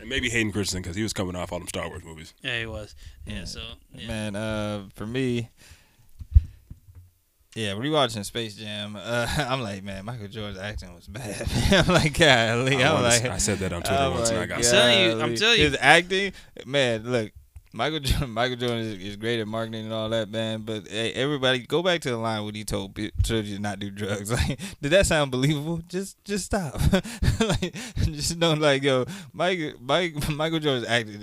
and 0.00 0.08
maybe 0.08 0.28
Hayden 0.28 0.52
Christensen 0.52 0.82
because 0.82 0.96
he 0.96 1.02
was 1.02 1.12
coming 1.12 1.36
off 1.36 1.52
all 1.52 1.58
them 1.58 1.68
Star 1.68 1.88
Wars 1.88 2.04
movies. 2.04 2.34
Yeah, 2.42 2.58
he 2.60 2.66
was. 2.66 2.94
Yeah, 3.26 3.44
so 3.44 3.60
yeah. 3.94 4.06
Man, 4.08 4.36
uh, 4.36 4.84
for 4.94 5.06
me, 5.06 5.48
yeah, 7.54 7.72
rewatching 7.72 8.24
Space 8.24 8.56
Jam, 8.56 8.96
uh, 8.96 9.26
I'm 9.38 9.60
like, 9.60 9.84
man, 9.84 10.04
Michael 10.04 10.28
Jordan's 10.28 10.58
acting 10.58 10.94
was 10.94 11.06
bad. 11.06 11.46
I'm 11.70 11.94
like, 11.94 12.18
golly, 12.18 12.82
I, 12.82 12.88
I'm 12.88 13.02
wanted 13.02 13.22
like, 13.22 13.32
I 13.32 13.38
said 13.38 13.58
that 13.58 13.72
on 13.72 13.82
Twitter 13.82 14.02
I'm 14.02 14.12
once, 14.12 14.30
and 14.30 14.38
I 14.38 14.46
got. 14.46 14.58
I'm 14.58 14.62
telling 14.62 15.00
you, 15.00 15.22
I'm 15.22 15.34
telling 15.36 15.58
you. 15.58 15.64
his 15.66 15.76
acting, 15.80 16.32
man, 16.66 17.04
look. 17.10 17.32
Michael 17.74 17.98
Jordan, 17.98 18.30
Michael 18.34 18.56
Jordan 18.56 18.78
is, 18.78 19.02
is 19.02 19.16
great 19.16 19.40
at 19.40 19.48
marketing 19.48 19.84
and 19.84 19.92
all 19.92 20.08
that, 20.08 20.30
man. 20.30 20.62
But 20.62 20.86
hey, 20.88 21.12
everybody, 21.12 21.58
go 21.58 21.82
back 21.82 22.00
to 22.02 22.10
the 22.10 22.16
line 22.16 22.44
when 22.44 22.54
he 22.54 22.62
told 22.64 22.96
children 23.24 23.56
to 23.56 23.58
not 23.58 23.80
do 23.80 23.90
drugs. 23.90 24.32
Like, 24.44 24.58
did 24.82 24.90
that 24.90 25.06
sound 25.06 25.30
believable? 25.30 25.80
Just, 25.86 26.22
just 26.24 26.46
stop. 26.46 26.74
like, 27.40 27.74
just 28.02 28.38
don't 28.38 28.60
like, 28.60 28.82
yo, 28.82 29.04
Mike, 29.32 29.76
Mike, 29.80 30.28
Michael 30.30 30.58
Jordan's 30.58 30.86
acting 30.86 31.22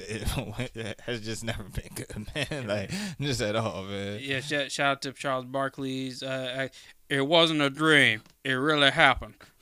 has 1.06 1.22
just 1.22 1.44
never 1.44 1.64
been 1.64 1.90
good, 1.94 2.28
man. 2.34 2.68
Like, 2.68 2.91
just 3.19 3.41
at 3.41 3.56
all, 3.56 3.84
man. 3.84 4.19
Yeah, 4.22 4.40
shout, 4.40 4.72
shout 4.72 4.88
out 4.88 5.02
to 5.02 5.11
Charles 5.11 5.45
Barkley's. 5.45 6.23
Uh, 6.23 6.69
it 7.10 7.28
wasn't 7.28 7.61
a 7.61 7.69
dream. 7.69 8.22
It 8.44 8.54
really 8.54 8.90
happened. 8.90 9.36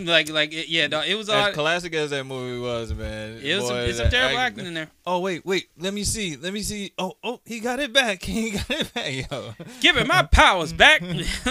like, 0.00 0.30
like, 0.30 0.54
it, 0.54 0.68
yeah, 0.68 0.86
no, 0.86 1.02
it 1.02 1.14
was 1.14 1.28
all. 1.28 1.48
As 1.48 1.54
classic 1.54 1.92
as 1.94 2.08
that 2.08 2.24
movie 2.24 2.58
was, 2.58 2.94
man. 2.94 3.38
It 3.42 3.56
was 3.56 3.66
some, 3.66 3.76
boy, 3.76 3.80
it's 3.82 3.98
some 3.98 4.08
terrible 4.08 4.38
act- 4.38 4.52
acting 4.52 4.66
in 4.68 4.72
there. 4.74 4.88
Oh 5.06 5.18
wait, 5.20 5.44
wait. 5.44 5.68
Let 5.78 5.92
me 5.92 6.04
see. 6.04 6.36
Let 6.36 6.54
me 6.54 6.62
see. 6.62 6.92
Oh, 6.96 7.12
oh, 7.22 7.40
he 7.44 7.60
got 7.60 7.80
it 7.80 7.92
back. 7.92 8.22
He 8.28 8.52
got 8.52 8.70
it 8.70 8.94
back, 8.94 9.30
yo. 9.30 9.52
Give 9.82 9.98
it 9.98 10.06
my 10.06 10.22
powers 10.22 10.72
back. 10.72 11.02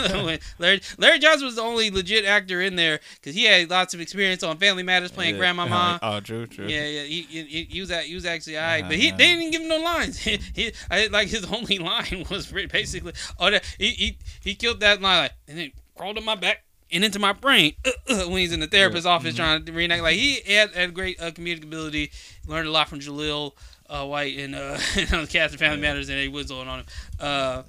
Larry, 0.57 0.81
Larry 0.97 1.19
Johnson 1.19 1.45
was 1.45 1.55
the 1.57 1.61
only 1.61 1.91
legit 1.91 2.25
actor 2.25 2.61
in 2.61 2.75
there 2.75 2.99
because 3.15 3.35
he 3.35 3.43
had 3.43 3.69
lots 3.69 3.93
of 3.93 4.01
experience 4.01 4.41
on 4.41 4.57
Family 4.57 4.81
Matters 4.83 5.11
playing 5.11 5.35
Yeah. 5.35 5.39
Grandmama. 5.39 5.99
Oh, 6.01 6.19
true, 6.21 6.47
true. 6.47 6.65
Yeah, 6.65 6.85
yeah, 6.87 7.03
he, 7.03 7.21
he, 7.21 7.63
he 7.69 7.79
was 7.81 7.91
he 8.05 8.15
was 8.15 8.25
actually 8.25 8.57
alright, 8.57 8.85
but 8.87 8.95
he 8.97 9.09
Uh-huh. 9.09 9.17
they 9.17 9.35
didn't 9.35 9.51
give 9.51 9.61
him 9.61 9.67
no 9.67 9.77
lines. 9.77 10.17
he, 10.17 10.39
he 10.55 10.71
I, 10.89 11.07
like 11.07 11.27
his 11.27 11.45
only 11.45 11.77
line 11.77 12.25
was 12.31 12.51
basically, 12.51 13.13
oh, 13.39 13.51
that, 13.51 13.63
he, 13.77 13.89
he 13.91 14.17
he 14.43 14.55
killed 14.55 14.79
that 14.79 15.01
line 15.01 15.23
like, 15.23 15.31
and 15.47 15.57
then 15.59 15.71
crawled 15.97 16.17
on 16.17 16.25
my 16.25 16.35
back 16.35 16.63
and 16.91 17.03
into 17.03 17.19
my 17.19 17.33
brain 17.33 17.73
uh, 17.85 17.91
uh, 18.13 18.15
when 18.29 18.37
he's 18.39 18.53
in 18.53 18.59
the 18.59 18.67
therapist's 18.67 19.05
office 19.05 19.33
Mm-hmm. 19.33 19.43
trying 19.43 19.65
to 19.65 19.71
reenact. 19.73 20.03
Like 20.03 20.15
he 20.15 20.39
had, 20.53 20.73
had 20.73 20.93
great 20.93 21.21
uh, 21.21 21.31
comedic 21.31 21.63
ability, 21.63 22.11
learned 22.47 22.67
a 22.67 22.71
lot 22.71 22.87
from 22.89 22.99
Jaleel 22.99 23.51
uh, 23.89 24.05
White 24.05 24.37
and 24.37 24.55
uh, 24.55 24.77
on 25.13 25.21
the 25.21 25.27
cast 25.29 25.53
of 25.53 25.59
Family 25.59 25.79
Matters 25.81 26.09
and 26.09 26.17
Eddie 26.17 26.27
Woodson 26.29 26.67
on 26.67 26.79
him. 26.79 26.85
Uh, 27.19 27.63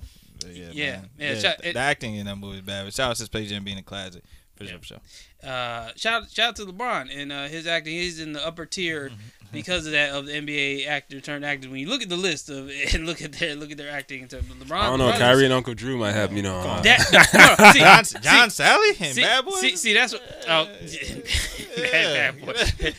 yeah, 0.53 0.69
Yeah, 0.73 0.91
man. 0.93 1.09
yeah, 1.19 1.35
shout- 1.39 1.59
the, 1.59 1.71
it- 1.71 1.73
the 1.73 1.81
acting 1.81 2.15
in 2.15 2.27
that 2.27 2.37
movie 2.37 2.59
is 2.59 2.63
bad. 2.63 2.85
But 2.85 2.95
shout 2.95 3.11
out 3.11 3.17
to 3.17 3.25
Space 3.25 3.49
Jam 3.49 3.65
being 3.65 3.79
a 3.79 3.83
classic. 3.83 4.23
For 4.57 4.65
Yeah. 4.65 4.73
sure. 4.83 4.99
Uh, 5.45 5.91
shout 5.97 6.31
shout 6.31 6.49
out 6.51 6.57
to 6.57 6.67
LeBron 6.67 7.09
and 7.15 7.33
uh, 7.33 7.47
his 7.49 7.67
acting. 7.67 7.95
He's 7.95 8.21
in 8.21 8.33
the 8.33 8.45
upper 8.47 8.67
tier 8.67 9.11
because 9.51 9.87
of 9.87 9.93
that 9.93 10.11
of 10.11 10.27
the 10.27 10.33
NBA 10.33 10.87
actor 10.87 11.21
turned 11.21 11.45
actor. 11.45 11.71
When 11.71 11.81
you 11.81 11.89
look 11.89 12.03
at 12.03 12.09
the 12.11 12.17
list 12.17 12.51
of 12.51 12.71
and 12.95 13.07
look 13.07 13.23
at 13.23 13.33
their 13.33 13.55
look 13.57 13.71
at 13.71 13.77
their 13.79 13.91
acting 13.91 14.23
in 14.23 14.29
terms 14.29 14.51
of 14.51 14.57
LeBron. 14.59 14.73
I 14.81 14.87
don't 14.91 14.99
know. 14.99 15.11
LeBron 15.13 15.19
Kyrie 15.19 15.45
and 15.45 15.55
Uncle 15.55 15.75
Drew 15.75 15.97
might 15.97 16.13
have 16.13 16.33
you 16.33 16.43
know. 16.43 16.59
uh, 16.59 16.83
That, 16.83 17.01
no, 17.13 17.65
no, 17.65 17.73
see, 17.73 17.79
John, 18.21 18.51
see- 18.51 18.63
Sally 18.63 18.89
and 19.01 19.15
see, 19.15 19.23
Bad 19.23 19.45
Boy. 19.45 19.51
See, 19.53 19.77
see, 19.77 19.95
that's 19.95 20.13
what. 20.13 20.23
Oh, 20.49 20.69
Yeah. 21.79 22.33
bad 22.33 22.45
boy. 22.45 22.55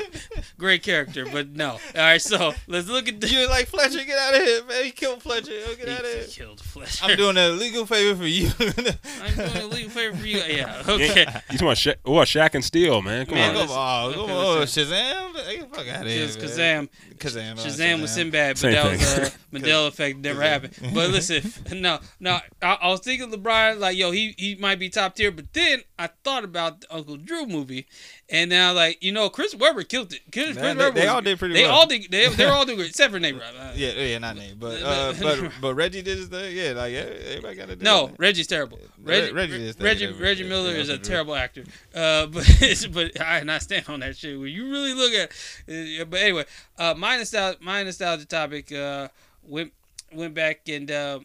Great 0.58 0.84
character, 0.84 1.26
but 1.32 1.50
no. 1.50 1.72
All 1.72 1.80
right, 1.96 2.22
so 2.22 2.54
let's 2.68 2.88
look 2.88 3.08
at 3.10 3.20
the. 3.20 3.28
you 3.28 3.48
like 3.50 3.68
Fletcher? 3.68 4.04
Get 4.06 4.18
out 4.18 4.36
of 4.36 4.42
here, 4.42 4.64
man. 4.66 4.84
He 4.86 4.92
killed 4.92 5.22
Fletcher. 5.22 5.52
Yo, 5.52 5.76
get 5.76 5.90
out 5.90 6.00
of 6.00 6.06
He 6.06 6.12
here. 6.20 6.24
killed 6.28 6.62
Fletcher. 6.62 7.06
I'm 7.06 7.18
doing 7.18 7.36
a 7.38 7.50
legal 7.50 7.86
favor 7.86 8.18
for 8.22 8.28
you. 8.28 8.50
I'm 9.22 9.36
doing 9.36 9.64
a 9.64 9.68
legal 9.68 9.90
favor 9.90 10.16
for 10.18 10.26
you. 10.26 10.38
Yeah, 10.40 10.82
okay. 10.88 11.20
You 11.52 11.58
talking 11.58 11.62
about 11.62 11.78
Sha- 11.78 11.94
what? 12.04 12.28
Shaq 12.30 12.54
and 12.54 12.64
Steel, 12.64 13.02
man. 13.02 13.26
Come 13.26 13.36
Man, 13.36 13.50
on. 13.50 13.56
Come 13.56 13.62
listen, 13.62 13.78
on, 13.78 14.06
okay, 14.06 14.16
come 14.16 14.30
on. 14.32 14.58
Shazam! 14.68 15.34
Get 15.34 15.72
the 15.72 15.76
fuck 15.78 15.88
out 15.88 16.02
of 16.06 16.08
here, 16.12 16.26
Just 16.28 16.40
man. 16.58 16.88
Kazam. 16.88 17.18
Kazam, 17.18 17.52
uh, 17.54 17.56
Shazam 17.56 18.02
was 18.02 18.12
Sinbad, 18.12 18.50
but 18.54 18.58
Same 18.60 18.72
that 18.74 18.92
was 18.92 19.14
thing. 19.14 19.26
uh, 19.26 19.30
Mandela 19.54 19.88
effect. 19.88 20.20
Never 20.20 20.42
happened. 20.42 20.74
But 20.94 21.10
listen, 21.10 21.52
no, 21.82 22.00
no. 22.20 22.40
I, 22.62 22.74
I 22.82 22.88
was 22.90 23.00
thinking 23.00 23.32
LeBron, 23.32 23.80
like, 23.80 23.98
yo, 23.98 24.12
he 24.12 24.36
he 24.38 24.56
might 24.56 24.78
be 24.80 24.90
top 24.90 25.16
tier. 25.16 25.32
But 25.32 25.54
then 25.54 25.82
I 25.98 26.10
thought 26.24 26.44
about 26.44 26.82
the 26.82 26.94
Uncle 26.94 27.18
Drew 27.18 27.46
movie, 27.48 27.88
and 28.32 28.50
now 28.50 28.74
like, 28.74 29.04
you 29.04 29.12
know, 29.12 29.30
Chris 29.30 29.56
Webber 29.56 29.84
killed 29.84 30.14
it. 30.14 30.22
Chris, 30.32 30.56
Man, 30.56 30.56
Chris 30.56 30.62
they- 30.76 30.84
Webber 30.84 30.92
they 30.96 31.02
was- 31.02 31.10
all 31.10 31.22
did 31.22 31.40
pretty 31.40 31.54
well. 31.56 31.62
They 31.64 31.68
well. 31.70 31.78
all 31.80 31.86
did. 31.88 32.12
They 32.12 32.28
they're 32.30 32.52
all 32.54 32.66
doing 32.66 32.78
great, 32.78 32.90
except 32.90 33.12
for 33.14 33.20
Nate. 33.20 33.36
Uh, 33.36 33.72
Yeah, 33.76 33.92
yeah, 33.92 34.18
not 34.20 34.36
name, 34.38 34.58
but 34.60 34.82
uh, 34.84 35.14
but 35.22 35.52
but 35.62 35.76
Reggie 35.76 36.02
did 36.02 36.18
his 36.18 36.28
thing. 36.28 36.56
Yeah, 36.56 36.72
like 36.74 36.94
everybody 36.94 37.56
got 37.56 37.68
to 37.70 37.76
do. 37.76 37.84
No. 37.84 38.12
Reggie's 38.18 38.48
terrible. 38.48 38.80
Re- 39.02 39.32
Reggie, 39.32 39.34
Reggie 39.34 39.54
Reggie, 39.68 39.84
Reggie. 40.08 40.14
Reggie 40.22 40.44
Yeah, 40.44 40.50
Miller 40.50 40.72
is 40.72 40.90
a 40.90 40.98
terrible 40.98 41.36
actor. 41.36 41.64
Uh, 41.94 42.26
but 42.28 42.46
but 42.92 43.22
I 43.22 43.40
and 43.40 43.52
I 43.52 43.58
stand 43.60 43.86
on 43.90 44.00
that 44.02 44.18
shit. 44.18 44.40
When 44.40 44.50
you 44.50 44.70
really 44.72 44.94
look 44.94 45.14
at, 45.14 45.32
uh, 46.02 46.06
but 46.06 46.20
anyway, 46.22 46.46
uh, 46.78 46.94
my 46.98 47.18
nostalgia, 47.18 47.58
my 47.62 47.84
nostalgia 47.84 48.26
topic. 48.26 48.72
Uh, 48.72 49.08
went 49.44 49.74
went 50.14 50.34
back 50.34 50.68
and 50.70 50.92
uh, 50.92 51.20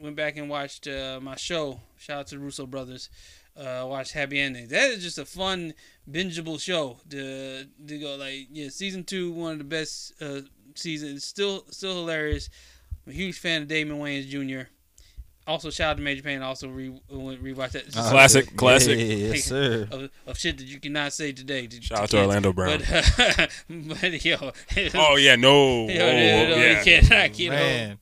went 0.00 0.16
back 0.16 0.36
and 0.36 0.50
watched 0.50 0.86
uh, 0.86 1.18
my 1.22 1.36
show. 1.36 1.80
Shout 1.98 2.18
out 2.20 2.26
to 2.28 2.34
the 2.36 2.40
Russo 2.40 2.66
brothers. 2.66 3.08
Uh, 3.56 3.84
watched 3.86 4.12
Happy 4.12 4.38
Endings. 4.40 4.70
That 4.70 4.90
is 4.90 5.02
just 5.02 5.18
a 5.18 5.24
fun, 5.24 5.74
bingeable 6.10 6.60
show. 6.60 6.98
To 7.10 7.64
to 7.86 7.98
go 7.98 8.16
like 8.16 8.48
yeah, 8.50 8.68
season 8.68 9.04
two, 9.04 9.32
one 9.32 9.52
of 9.52 9.58
the 9.58 9.64
best 9.64 10.14
uh, 10.20 10.40
seasons. 10.74 11.24
Still 11.24 11.64
still 11.70 11.94
hilarious. 11.94 12.48
I'm 13.06 13.12
a 13.12 13.16
huge 13.16 13.38
fan 13.38 13.62
of 13.62 13.68
Damon 13.68 13.98
Wayans 13.98 14.28
Jr. 14.28 14.68
Also, 15.46 15.70
shout 15.70 15.90
out 15.90 15.96
to 15.96 16.02
Major 16.02 16.22
Payne. 16.22 16.42
Also, 16.42 16.68
re 16.68 16.90
went 17.10 17.42
rewatch 17.42 17.72
that. 17.72 17.96
Uh, 17.96 18.10
Classic, 18.10 18.46
yeah, 18.46 18.56
classic. 18.56 18.98
Yeah, 18.98 19.04
yeah, 19.04 19.32
yes, 19.32 19.44
sir. 19.44 19.88
of, 19.90 20.10
of 20.26 20.38
shit 20.38 20.58
that 20.58 20.64
you 20.64 20.78
cannot 20.78 21.12
say 21.12 21.32
today. 21.32 21.66
To, 21.66 21.82
Shout 21.82 22.00
out 22.02 22.10
to 22.10 22.20
Orlando 22.20 22.52
Brown. 22.52 22.78
But, 22.78 23.50
but 23.68 24.24
yo, 24.24 24.52
oh 24.94 25.16
yeah, 25.16 25.36
no. 25.36 25.88
yo, 25.88 26.06
oh, 26.06 26.12
no, 26.12 26.56
yeah. 26.56 26.78
you 26.78 26.84
cannot, 26.84 27.38
you 27.38 27.50
know. 27.50 27.56
Man, 27.56 27.98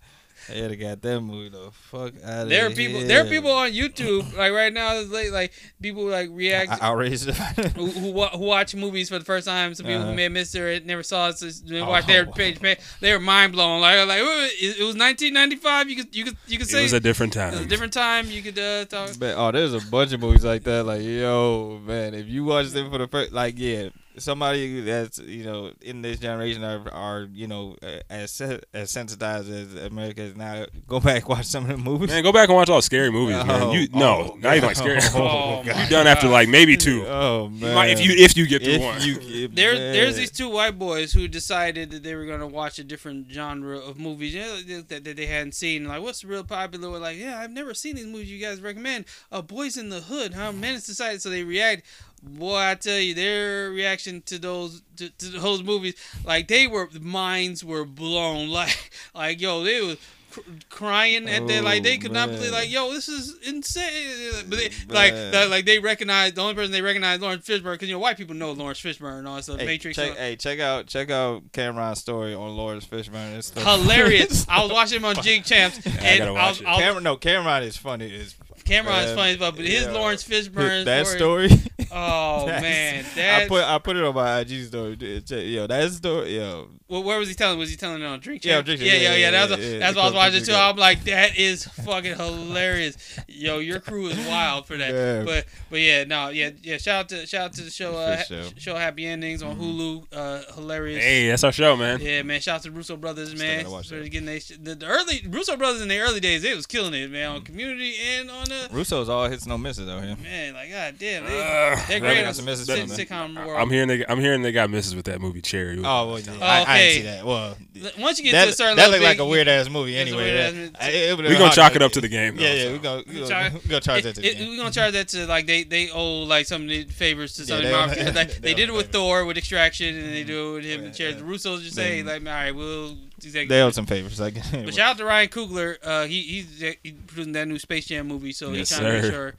they 0.49 0.61
had 0.61 0.70
to 0.70 0.77
got 0.77 1.03
that 1.03 1.20
movie 1.20 1.49
the 1.51 1.70
fuck 1.73 2.12
out 2.25 2.43
of 2.45 2.49
There 2.49 2.66
are 2.66 2.70
people. 2.70 3.01
There 3.01 3.25
are 3.25 3.29
people 3.29 3.51
on 3.51 3.70
YouTube 3.73 4.37
like 4.37 4.53
right 4.53 4.73
now. 4.73 5.01
Like 5.03 5.31
like 5.31 5.53
people 5.81 6.05
like 6.05 6.29
react. 6.33 6.70
I- 6.73 6.79
outraged. 6.89 7.29
who, 7.31 7.87
who, 7.87 8.12
wa- 8.12 8.31
who 8.31 8.45
watch 8.45 8.75
movies 8.75 9.09
for 9.09 9.19
the 9.19 9.25
first 9.25 9.47
time? 9.47 9.75
Some 9.75 9.87
people 9.87 10.01
Uh-huh. 10.03 10.11
who 10.11 10.16
may 10.16 10.25
have 10.25 10.33
missed 10.33 10.55
it 10.55 10.87
never 10.87 11.03
saw 11.03 11.29
it. 11.29 11.39
So 11.39 11.47
they 11.66 11.81
Oh, 11.81 11.89
watch 11.89 12.07
their 12.07 12.25
wow. 12.27 12.33
page, 12.33 12.61
page. 12.61 12.79
They 13.01 13.12
were 13.12 13.20
mind 13.20 13.53
blown. 13.53 13.81
Like 13.81 13.99
like 14.07 14.23
wait, 14.23 14.27
wait, 14.39 14.53
it, 14.61 14.79
it 14.81 14.85
was 14.85 14.97
1995. 14.97 15.91
You 15.91 15.97
could 15.97 16.16
you 16.16 16.25
could 16.25 16.37
you 16.47 16.59
could 16.59 16.73
It 16.73 16.83
was 16.83 16.93
a 16.93 17.01
different 17.01 17.37
it 17.37 17.39
was 17.45 17.55
a 17.55 17.59
time. 17.59 17.69
different 17.69 17.93
time. 17.93 18.31
You 18.31 18.43
could 18.43 18.59
uh, 18.59 18.85
talk. 18.87 19.11
But 19.19 19.35
oh, 19.37 19.51
there's 19.53 19.75
a 19.75 19.81
bunch 19.91 20.12
of 20.12 20.20
movies 20.20 20.45
like 20.45 20.65
that. 20.65 20.85
Like 20.85 21.03
yo, 21.03 21.81
man, 21.85 22.15
if 22.15 22.27
you 22.27 22.45
watch 22.45 22.69
them 22.70 22.91
for 22.91 22.99
the 22.99 23.09
first, 23.09 23.33
like 23.33 23.55
yeah, 23.59 23.89
somebody 24.19 24.81
that's 24.81 25.19
you 25.19 25.45
know 25.45 25.73
in 25.82 26.03
this 26.03 26.19
generation 26.19 26.65
are, 26.65 26.89
are 26.93 27.28
you 27.32 27.47
know 27.47 27.77
uh, 27.82 27.99
as 28.11 28.40
as 28.74 28.90
sensitized 28.90 29.51
as 29.51 29.74
America 29.85 30.23
is 30.23 30.36
now. 30.36 30.66
Go 30.86 31.01
back 31.09 31.28
watch 31.28 31.47
some 31.47 31.65
of 31.65 31.70
the 31.70 31.77
movies. 31.77 32.09
Man, 32.11 32.23
go 32.23 32.32
back 32.32 32.49
and 32.49 32.57
watch 32.57 32.69
all 32.69 32.82
scary 32.82 33.11
movies, 33.11 33.36
man. 33.36 33.62
Oh, 33.62 33.73
You 33.73 33.89
no, 33.93 34.32
oh, 34.32 34.36
not 34.40 34.57
even 34.57 34.69
like 34.69 34.77
scary. 34.85 34.99
Oh, 35.15 35.62
you 35.65 35.73
my 35.73 35.89
done 35.89 36.07
after 36.07 36.27
God. 36.27 36.32
like 36.32 36.49
maybe 36.49 36.77
two. 36.77 37.05
Oh 37.07 37.45
You 37.53 37.61
man, 37.66 37.74
might- 37.74 37.90
if 37.90 38.01
you 38.01 38.12
if 38.12 38.36
you 38.36 38.47
get 38.47 38.62
through 38.62 38.73
if 38.74 38.81
one. 38.82 39.01
you 39.03 39.19
if- 39.20 39.55
There, 39.55 39.74
man. 39.74 39.93
there's 39.93 40.16
these 40.16 40.31
two 40.31 40.49
white 40.51 40.78
boys 40.78 41.12
who 41.12 41.28
decided 41.28 41.90
that 41.90 42.03
they 42.03 42.15
were 42.15 42.27
gonna 42.27 42.47
watch 42.47 42.78
a 42.78 42.85
different 42.85 43.31
genre 43.31 43.78
of 43.78 43.99
movies 43.99 44.35
you 44.35 44.40
know, 44.40 44.61
that, 44.89 45.05
that 45.05 45.16
they 45.16 45.27
hadn't 45.27 45.55
seen. 45.55 45.86
Like, 45.86 46.03
what's 46.03 46.24
real 46.24 46.45
popular? 46.45 46.90
We're 46.90 46.99
like, 46.99 47.16
yeah, 47.19 47.39
I've 47.40 47.51
never 47.51 47.74
seen 47.74 47.97
these 47.97 48.07
movies 48.07 48.31
you 48.31 48.39
guys 48.39 48.61
recommend. 48.61 49.05
Uh, 49.32 49.43
Boyz 49.43 49.77
n 49.78 49.89
the 49.89 50.01
Hood, 50.01 50.35
huh? 50.35 50.53
Menace 50.53 50.85
Society. 50.85 51.19
So 51.19 51.31
they 51.31 51.43
react. 51.45 51.85
Boy, 52.23 52.57
I 52.57 52.74
tell 52.74 52.99
you, 52.99 53.15
their 53.15 53.70
reaction 53.70 54.23
to 54.23 54.39
those 54.39 54.82
to, 54.97 55.09
to 55.11 55.27
those 55.27 55.62
movies, 55.62 55.95
like 56.24 56.49
they 56.49 56.66
were 56.66 56.89
minds 57.01 57.65
were 57.65 57.85
blown. 57.85 58.49
Like, 58.59 58.90
like 59.15 59.40
yo, 59.40 59.62
they 59.62 59.81
was 59.81 59.99
cr- 60.31 60.40
crying 60.69 61.28
at 61.28 61.47
that. 61.47 61.62
Like 61.65 61.82
they 61.82 61.97
could 61.99 62.12
not 62.12 62.28
believe. 62.28 62.51
Oh. 62.51 62.55
Like, 62.57 62.70
yo, 62.70 62.93
this 62.93 63.09
is 63.09 63.36
insane. 63.47 64.45
But 64.49 64.59
they, 64.59 64.70
like, 64.89 65.12
Man. 65.12 65.51
like, 65.51 65.65
they 65.65 65.78
recognize 65.78 66.32
the 66.32 66.40
only 66.40 66.55
person 66.55 66.73
they 66.73 66.82
recognize 66.82 67.20
Laurence 67.20 67.47
Fishburne 67.47 67.73
because 67.74 67.89
you 67.89 67.95
know 67.95 68.01
white 68.01 68.16
people 68.16 68.35
know 68.35 68.53
Laurence 68.53 68.81
Fishburne 68.81 69.19
and 69.19 69.28
all 69.28 69.36
that 69.36 69.45
stuff. 69.45 69.61
Hey, 69.61 69.66
Matrix. 69.66 69.97
check, 69.97 70.12
uh, 70.12 70.15
hey, 70.16 70.36
check 70.36 70.61
out 70.61 70.86
check 70.86 71.11
out 71.11 71.53
Cam'ron's 71.53 72.01
story 72.01 72.35
on 72.35 72.57
Laurence 72.57 72.86
Fishburne. 72.86 73.36
It's 73.36 73.51
the- 73.51 73.61
hilarious. 73.61 74.47
I 74.49 74.62
was 74.62 74.73
watching 74.73 74.99
him 74.99 75.05
on 75.05 75.16
Jig 75.23 75.45
Champs, 75.45 75.85
and 75.86 76.24
I. 76.24 76.27
I 76.27 76.49
was, 76.49 76.61
Cam'ron, 76.61 77.03
no, 77.03 77.16
Cam'ron 77.16 77.62
is 77.62 77.77
funny. 77.77 78.07
Is 78.12 78.35
Cam'ron 78.65 79.05
is 79.05 79.11
uh, 79.12 79.16
funny, 79.16 79.36
but 79.36 79.57
but 79.57 79.65
his 79.65 79.85
yeah. 79.85 79.93
Laurence 79.93 80.24
Fishburne 80.24 80.85
that 80.85 81.07
story. 81.07 81.49
story. 81.49 81.70
Oh 81.90 82.47
That's- 82.47 83.16
man, 83.16 83.43
I 83.44 83.48
put 83.48 83.65
I 83.65 83.78
put 83.78 83.97
it 83.97 84.05
on 84.05 84.15
my 84.15 84.40
IG 84.40 84.65
story. 84.66 84.97
dude. 84.97 85.27
Check- 85.27 85.44
Yo, 85.47 85.66
that 85.66 85.90
story, 85.93 86.36
yo, 86.36 86.69
Well, 86.89 87.02
where 87.02 87.19
was 87.19 87.28
he 87.28 87.35
telling? 87.35 87.59
Was 87.59 87.70
he 87.70 87.77
telling 87.77 88.02
it 88.02 88.05
on 88.06 88.20
Drink 88.20 88.44
Yeah, 88.44 88.60
Drink 88.62 88.81
yeah, 88.81 88.93
yeah, 88.94 89.01
Yeah, 89.01 89.09
yeah. 89.10 89.16
yeah, 89.16 89.31
That's, 89.31 89.51
yeah, 89.51 89.56
what, 89.56 89.65
yeah. 89.66 89.78
that's 89.78 89.94
The 89.94 89.98
what 90.01 90.02
I 90.02 90.06
was 90.06 90.15
watching 90.15 90.44
too. 90.44 90.52
I'm 90.55 90.77
like, 90.77 91.05
that 91.05 91.39
is 91.39 91.65
fucking 91.66 92.16
hilarious. 92.16 93.19
Yo, 93.28 93.59
your 93.59 93.81
crew 93.81 94.06
is 94.09 94.19
wild 94.27 94.66
for 94.66 94.77
that. 94.77 94.93
Yeah. 94.93 95.24
But 95.24 95.47
but 95.70 95.81
yeah, 95.81 96.05
no, 96.05 96.28
yeah, 96.31 96.51
yeah. 96.62 96.77
Shout 96.78 97.01
out 97.01 97.09
to 97.10 97.27
shout 97.27 97.44
out 97.47 97.52
to 97.55 97.62
the 97.62 97.70
show. 97.70 97.97
Uh, 97.97 98.16
For 98.19 98.24
sure. 98.24 98.43
ha- 98.43 98.51
show 98.59 98.74
Happy 98.77 99.06
Endings 99.06 99.43
on 99.43 99.56
Hulu. 99.59 100.06
Uh, 100.12 100.52
hilarious. 100.55 101.02
Hey, 101.02 101.28
that's 101.28 101.44
our 101.44 101.52
show, 101.52 101.77
man. 101.77 102.01
Yeah, 102.01 102.23
man. 102.23 102.40
Shout 102.40 102.56
out 102.56 102.62
to 102.62 102.70
Russo 102.70 102.97
brothers, 102.97 103.35
man. 103.35 103.62
gotta 103.62 103.70
watch 103.70 103.89
For 103.89 103.97
that. 103.97 104.09
getting 104.10 104.27
they, 104.27 104.39
the, 104.39 104.74
the 104.74 104.86
early 104.86 105.23
Russo 105.28 105.56
brothers 105.56 105.82
in 105.82 105.89
the 105.89 105.98
early 105.98 106.20
days, 106.20 106.44
it 106.44 106.55
was 106.56 106.66
killing 106.66 106.94
it, 106.94 107.10
man. 107.10 107.31
Mm. 107.31 107.35
On 107.36 107.43
Community 107.43 107.94
and 108.19 108.31
on 108.31 108.44
the 108.48 108.69
Russo's 108.73 109.09
all 109.09 109.28
hits 109.28 109.47
no 109.47 109.59
misses 109.59 109.89
out 109.89 110.02
here. 110.05 110.16
man, 110.23 110.55
like 110.55 110.70
god 110.70 110.94
damn, 110.98 111.24
they, 111.27 111.40
Uh, 111.40 111.78
they're 111.87 112.01
great 112.01 112.23
got 112.25 112.35
some 112.37 112.45
misses 112.45 112.67
sit- 112.67 113.09
sitcom 113.09 113.37
world. 113.47 113.61
I'm 113.61 113.71
hearing 113.71 113.89
they 113.89 114.05
I'm 114.09 114.19
hearing 114.21 114.43
they 114.43 114.53
got 114.53 114.71
misses 114.71 114.95
with 114.97 115.05
that 115.07 115.21
movie 115.21 115.41
Cherry. 115.41 115.79
Oh, 115.79 115.83
well, 116.09 116.19
yeah. 116.19 116.33
Oh, 116.41 116.43
I, 116.45 116.65
I 116.67 116.79
didn't 116.79 116.95
see 116.95 117.03
that. 117.03 117.25
Well, 117.27 117.57
Once 117.99 118.19
you 118.19 118.25
get 118.25 118.33
that, 118.33 118.45
to 118.47 118.51
a 118.51 118.53
certain 118.55 118.77
that 118.77 118.91
level, 118.91 119.07
looked 119.07 119.19
like 119.19 119.19
a 119.19 119.27
weird 119.27 119.49
ass 119.49 119.69
movie 119.71 119.97
anyway. 119.97 120.17
weird-ass 120.25 120.53
That- 120.53 120.59
movie. 120.59 120.77
I- 120.81 120.89
it 120.91 121.17
would've 121.17 121.19
we 121.19 121.23
been 121.23 121.33
gonna 121.35 121.45
hard 121.47 121.55
chalk 121.55 121.77
it 121.77 121.83
up 121.83 121.93
to 121.93 122.01
the 122.01 122.09
game. 122.09 122.37
Though, 122.37 122.43
Yeah, 122.43 122.53
yeah, 122.55 122.63
so. 122.65 122.73
we 122.73 122.79
gonna, 122.79 123.03
we 123.07 123.15
Charge- 123.29 123.29
gonna, 123.29 123.51
we 123.65 123.69
gonna 123.71 123.81
charge 123.81 124.03
that 124.03 124.15
to 124.17 124.21
the 124.21 124.27
It, 124.29 124.31
it, 124.35 124.39
game. 124.39 124.49
we're 124.51 124.57
gonna 124.57 124.71
charge 124.71 124.93
that 124.95 125.09
to 125.09 125.27
like 125.27 125.47
they 125.47 125.63
they 125.65 125.91
owe 125.91 126.23
like 126.25 126.47
some 126.47 126.63
of 126.63 126.69
the 126.69 126.85
favors 126.85 127.35
to 127.35 127.43
Yeah, 127.43 127.47
some 127.47 127.57
of 127.59 127.63
they 127.63 127.69
the 127.71 127.75
owe- 127.77 127.87
Marvel. 127.87 128.05
Like, 128.15 128.33
they 128.35 128.39
they 128.41 128.55
did 128.55 128.69
it 128.69 128.73
with. 128.73 128.89
Thor 128.93 129.27
with 129.27 129.37
Extraction, 129.37 129.95
and 129.97 130.15
they 130.15 130.25
do 130.25 130.51
it 130.51 130.53
with 130.55 130.65
him 130.65 130.85
and 130.85 130.95
Cherry. 130.95 131.11
yeah. 131.13 131.19
The 131.19 131.25
Russos 131.25 131.61
just 131.63 131.77
say 131.77 132.03
like, 132.03 132.23
all 132.23 132.29
right, 132.29 132.53
we'll. 132.53 132.97
Exactly. 133.19 133.47
They 133.47 133.61
owe 133.63 133.71
some 133.71 133.85
favors. 133.85 134.19
Like, 134.21 134.35
But 134.53 134.73
shout 134.75 134.91
out 134.93 134.99
to 134.99 135.05
Ryan 135.05 135.29
Coogler. 135.29 135.77
Uh, 135.83 136.05
he 136.07 136.23
he's, 136.23 136.61
he's 136.83 136.93
producing 137.09 137.33
that 137.33 137.49
new 137.49 137.59
Space 137.59 137.87
Jam 137.87 138.07
movie, 138.07 138.31
so 138.33 138.51
Yes, 138.53 138.71
he's 138.71 138.79
trying 138.79 138.93
to 138.93 139.03
make 139.03 139.11
sure 139.13 139.35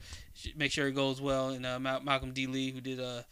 make 0.56 0.72
sure 0.72 0.86
it 0.88 0.92
goes 0.92 1.20
well. 1.20 1.48
And 1.50 1.64
uh, 1.66 1.78
Mal- 1.78 2.00
Malcolm 2.00 2.32
D. 2.32 2.46
Lee, 2.46 2.70
who 2.70 2.80
did 2.80 3.00
uh 3.00 3.22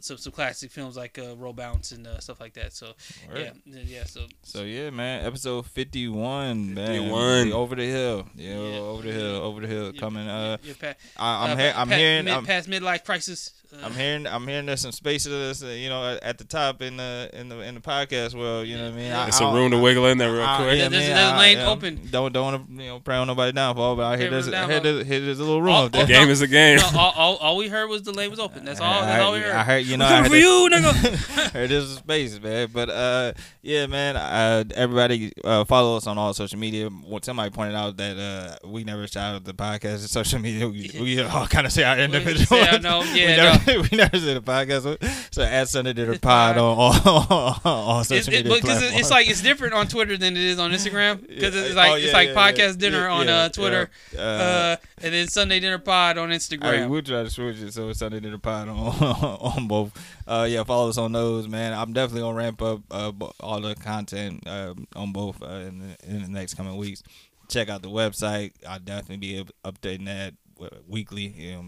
some 0.00 0.18
some 0.18 0.32
classic 0.32 0.70
films 0.70 0.96
like 0.96 1.18
uh, 1.18 1.34
Roll 1.36 1.52
Bounce 1.54 1.92
and 1.92 2.06
uh, 2.06 2.18
stuff 2.18 2.38
like 2.40 2.52
that. 2.54 2.72
So 2.74 2.92
yeah, 3.34 3.52
yeah. 3.64 4.04
So 4.04 4.26
So 4.42 4.62
yeah, 4.64 4.90
man, 4.90 5.24
episode 5.24 5.66
fifty 5.66 6.08
one, 6.08 6.74
man. 6.74 6.86
51. 7.00 7.52
Over 7.52 7.74
the 7.76 7.86
hill, 7.86 8.26
yeah, 8.34 8.50
Yeah. 8.58 8.78
over 8.80 9.02
the 9.02 9.12
hill, 9.12 9.36
over 9.36 9.60
the 9.62 9.66
hill, 9.68 9.94
you- 9.94 10.00
coming. 10.00 10.28
Uh, 10.28 10.58
you're 10.62 10.74
pa- 10.74 10.94
I, 11.16 11.46
I'm 11.46 11.50
uh, 11.52 11.56
hear, 11.56 11.72
pa- 11.72 11.80
I'm 11.80 11.88
pa- 11.88 11.94
hearing, 11.94 12.24
mid, 12.26 12.34
I'm, 12.34 12.44
past 12.44 12.68
midlife 12.68 13.04
crisis. 13.04 13.52
I'm 13.82 13.92
hearing, 13.92 14.26
I'm 14.26 14.46
hearing 14.46 14.66
there's 14.66 14.80
some 14.80 14.92
spaces, 14.92 15.62
uh, 15.62 15.66
you 15.66 15.88
know, 15.88 16.12
at, 16.14 16.22
at 16.22 16.38
the 16.38 16.44
top 16.44 16.80
in 16.82 16.96
the 16.96 17.28
in 17.32 17.48
the 17.48 17.60
in 17.60 17.74
the 17.74 17.80
podcast 17.80 18.34
world. 18.34 18.66
You 18.66 18.76
know 18.78 18.84
what 18.84 18.94
I 18.94 18.96
mean? 18.96 19.12
I, 19.12 19.26
It's 19.28 19.40
I 19.40 19.44
a 19.44 19.46
don't- 19.48 19.54
room 19.56 19.70
to 19.72 19.78
wiggle 19.78 20.06
in 20.06 20.18
there 20.18 20.32
real 20.32 20.42
I- 20.42 20.56
quick. 20.56 20.78
yeah, 20.78 20.88
There's- 20.88 20.90
man, 21.08 21.16
there's 21.16 21.18
a 21.30 21.34
I- 21.34 21.38
lane 21.38 21.58
yeah, 21.58 21.70
open. 21.70 22.08
Don't 22.10 22.32
don't 22.32 22.44
want 22.44 22.66
to 22.78 22.82
you 22.82 22.88
know 22.90 23.00
pray 23.00 23.16
on 23.16 23.26
nobody 23.26 23.52
downfall, 23.52 23.96
but 23.96 24.04
I 24.04 24.16
hear 24.16 24.26
Okay, 24.26 24.30
there's, 24.30 24.48
I 24.48 24.50
downfall. 24.52 24.70
hear 24.70 24.80
there's, 24.80 25.06
hear 25.06 25.20
there's 25.20 25.38
a 25.40 25.44
little 25.44 25.62
room 25.62 25.74
up 25.74 25.92
there. 25.92 26.04
oh, 26.04 26.06
game 26.06 26.28
is 26.30 26.40
a 26.40 26.46
game. 26.46 26.78
no, 26.78 26.90
all, 26.98 27.12
all, 27.16 27.36
all 27.36 27.56
we 27.56 27.68
heard 27.68 27.88
was 27.90 28.02
the 28.02 28.12
lane 28.12 28.30
was 28.30 28.38
open. 28.40 28.64
That's 28.64 28.80
all. 28.80 29.02
That's 29.02 29.22
all 29.22 29.32
we 29.32 29.40
heard. 29.40 29.52
I 29.52 29.62
heard, 29.64 29.84
you 29.86 29.96
know, 29.96 30.04
I 30.06 30.22
heard 30.22 30.28
for 30.30 30.36
you, 30.36 30.68
nigga. 30.72 31.50
heard 31.52 31.70
this 31.70 31.84
is 31.84 31.96
space, 31.98 32.40
man. 32.40 32.68
But 32.72 32.90
uh, 32.90 33.32
yeah, 33.62 33.86
man. 33.86 34.16
Uh, 34.16 34.64
everybody 34.74 35.32
uh, 35.44 35.64
follow 35.64 35.96
us 35.96 36.06
on 36.06 36.16
all 36.18 36.32
social 36.34 36.58
media. 36.58 36.88
Somebody 37.22 37.50
pointed 37.50 37.74
out 37.74 37.96
that 37.96 38.16
uh, 38.18 38.68
we 38.68 38.84
never 38.84 39.06
shout 39.06 39.34
out 39.36 39.44
the 39.44 39.54
podcast 39.54 39.94
on 39.94 39.98
social 40.08 40.38
media. 40.38 40.68
We, 40.68 40.90
we 41.00 41.20
all 41.22 41.46
kind 41.46 41.66
of 41.66 41.72
say 41.72 41.84
our 41.84 41.98
individual. 41.98 42.46
say 42.46 42.66
our 42.68 42.78
no, 42.78 43.00
we, 43.12 43.20
yeah, 43.20 43.36
never, 43.36 43.63
we 43.90 43.96
never 43.96 44.18
say 44.18 44.34
the 44.34 44.42
podcast. 44.42 45.32
So 45.32 45.42
add 45.42 45.68
Sunday 45.68 45.92
the 45.92 46.18
pod 46.18 46.58
on 46.58 46.64
all 46.78 47.60
on 47.64 48.00
It's, 48.00 48.08
social 48.08 48.34
it, 48.34 48.44
media 48.44 48.60
because 48.60 48.82
it's 48.82 49.10
like 49.10 49.28
it's 49.28 49.42
different 49.42 49.74
on 49.74 49.88
Twitter 49.88 50.16
than 50.16 50.36
it 50.36 50.42
is 50.42 50.58
on 50.58 50.70
Instagram 50.72 51.20
because 51.26 51.54
it's 51.54 51.74
like 51.74 51.92
Oh, 51.92 51.94
it's 51.96 52.12
like 52.12 52.28
yeah, 52.30 52.34
podcast 52.34 52.58
yeah. 52.72 52.72
dinner 52.90 53.00
Yeah, 53.06 53.12
on 53.12 53.26
yeah, 53.26 53.36
uh, 53.36 53.48
Twitter, 53.48 53.90
yeah. 54.12 54.20
uh, 54.20 54.76
and 55.02 55.14
then 55.14 55.28
Sunday 55.28 55.60
dinner 55.60 55.78
pod 55.78 56.18
on 56.18 56.30
All 56.30 56.36
Instagram. 56.36 56.62
right, 56.80 56.88
we'll 56.88 57.02
try 57.02 57.22
to 57.22 57.30
switch 57.30 57.58
it 57.58 57.72
so 57.72 57.88
it's 57.88 57.98
Sunday 57.98 58.20
the 58.20 58.38
pod 58.38 58.68
on 58.68 58.76
on 58.78 59.68
both. 59.68 59.92
Uh, 60.26 60.46
yeah, 60.48 60.64
follow 60.64 60.88
us 60.88 60.98
on 60.98 61.12
those, 61.12 61.48
man. 61.48 61.72
I'm 61.72 61.92
definitely 61.92 62.22
gonna 62.22 62.36
ramp 62.36 62.62
up 62.62 62.82
uh, 62.90 63.12
all 63.40 63.60
the 63.60 63.74
content 63.74 64.46
um, 64.46 64.86
on 64.96 65.12
both 65.12 65.42
uh, 65.42 65.46
in, 65.46 65.78
the, 65.80 65.96
in 66.08 66.22
the 66.22 66.28
next 66.28 66.54
coming 66.54 66.76
weeks. 66.76 67.02
Check 67.48 67.68
out 67.68 67.82
the 67.82 67.90
website. 67.90 68.52
I'll 68.66 68.78
definitely 68.78 69.18
be 69.18 69.44
updating 69.64 70.06
that 70.06 70.34
uh, 70.60 70.68
weekly. 70.88 71.26
You 71.26 71.52
know, 71.52 71.64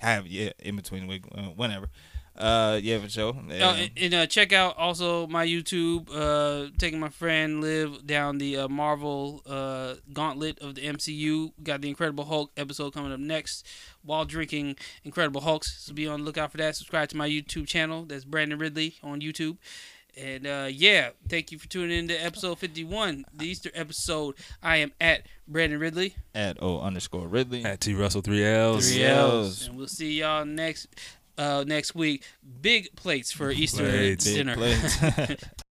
have 0.00 0.26
yeah 0.26 0.50
in 0.58 0.76
between 0.76 1.06
week, 1.06 1.24
uh, 1.34 1.42
whenever. 1.56 1.88
Uh, 2.36 2.80
yeah, 2.82 2.98
for 2.98 3.08
sure. 3.08 3.36
Yeah. 3.48 3.70
Oh, 3.70 3.74
and, 3.74 3.90
and 3.96 4.14
uh, 4.14 4.26
check 4.26 4.52
out 4.52 4.78
also 4.78 5.26
my 5.26 5.46
YouTube. 5.46 6.08
Uh, 6.12 6.70
taking 6.78 6.98
my 6.98 7.10
friend 7.10 7.60
Liv 7.60 8.06
down 8.06 8.38
the 8.38 8.56
uh, 8.56 8.68
Marvel 8.68 9.42
uh, 9.46 9.94
gauntlet 10.12 10.58
of 10.60 10.74
the 10.74 10.82
MCU. 10.82 11.52
Got 11.62 11.82
the 11.82 11.88
Incredible 11.88 12.24
Hulk 12.24 12.50
episode 12.56 12.94
coming 12.94 13.12
up 13.12 13.20
next. 13.20 13.66
While 14.02 14.24
drinking 14.24 14.76
Incredible 15.04 15.42
Hulks, 15.42 15.84
so 15.84 15.92
be 15.92 16.06
on 16.06 16.20
the 16.20 16.24
lookout 16.24 16.50
for 16.50 16.56
that. 16.58 16.76
Subscribe 16.76 17.10
to 17.10 17.16
my 17.16 17.28
YouTube 17.28 17.66
channel. 17.66 18.06
That's 18.06 18.24
Brandon 18.24 18.58
Riddley 18.58 18.94
on 19.02 19.20
YouTube. 19.20 19.58
And 20.16 20.46
uh, 20.46 20.68
yeah, 20.70 21.10
thank 21.28 21.52
you 21.52 21.58
for 21.58 21.68
tuning 21.68 21.98
in 21.98 22.08
to 22.08 22.14
episode 22.14 22.58
51, 22.58 23.24
the 23.34 23.46
Easter 23.46 23.70
episode. 23.74 24.36
I 24.62 24.78
am 24.78 24.92
at 25.00 25.26
Brandon 25.46 25.80
Riddley. 25.80 26.14
At 26.34 26.62
O 26.62 26.80
underscore 26.80 27.28
Ridley. 27.28 27.64
At 27.64 27.80
T 27.80 27.94
Russell 27.94 28.22
three 28.22 28.44
L's. 28.44 28.92
Three 28.92 29.04
L's. 29.04 29.66
And 29.66 29.76
we'll 29.76 29.88
see 29.88 30.20
y'all 30.20 30.44
next 30.44 30.88
uh, 31.38 31.64
next 31.66 31.94
week. 31.94 32.24
Big 32.60 32.94
plates 32.96 33.32
for 33.32 33.50
Easter 33.50 33.88
Plates. 33.88 34.24
Big 34.24 34.34
dinner. 34.34 34.54
plates. 34.54 35.44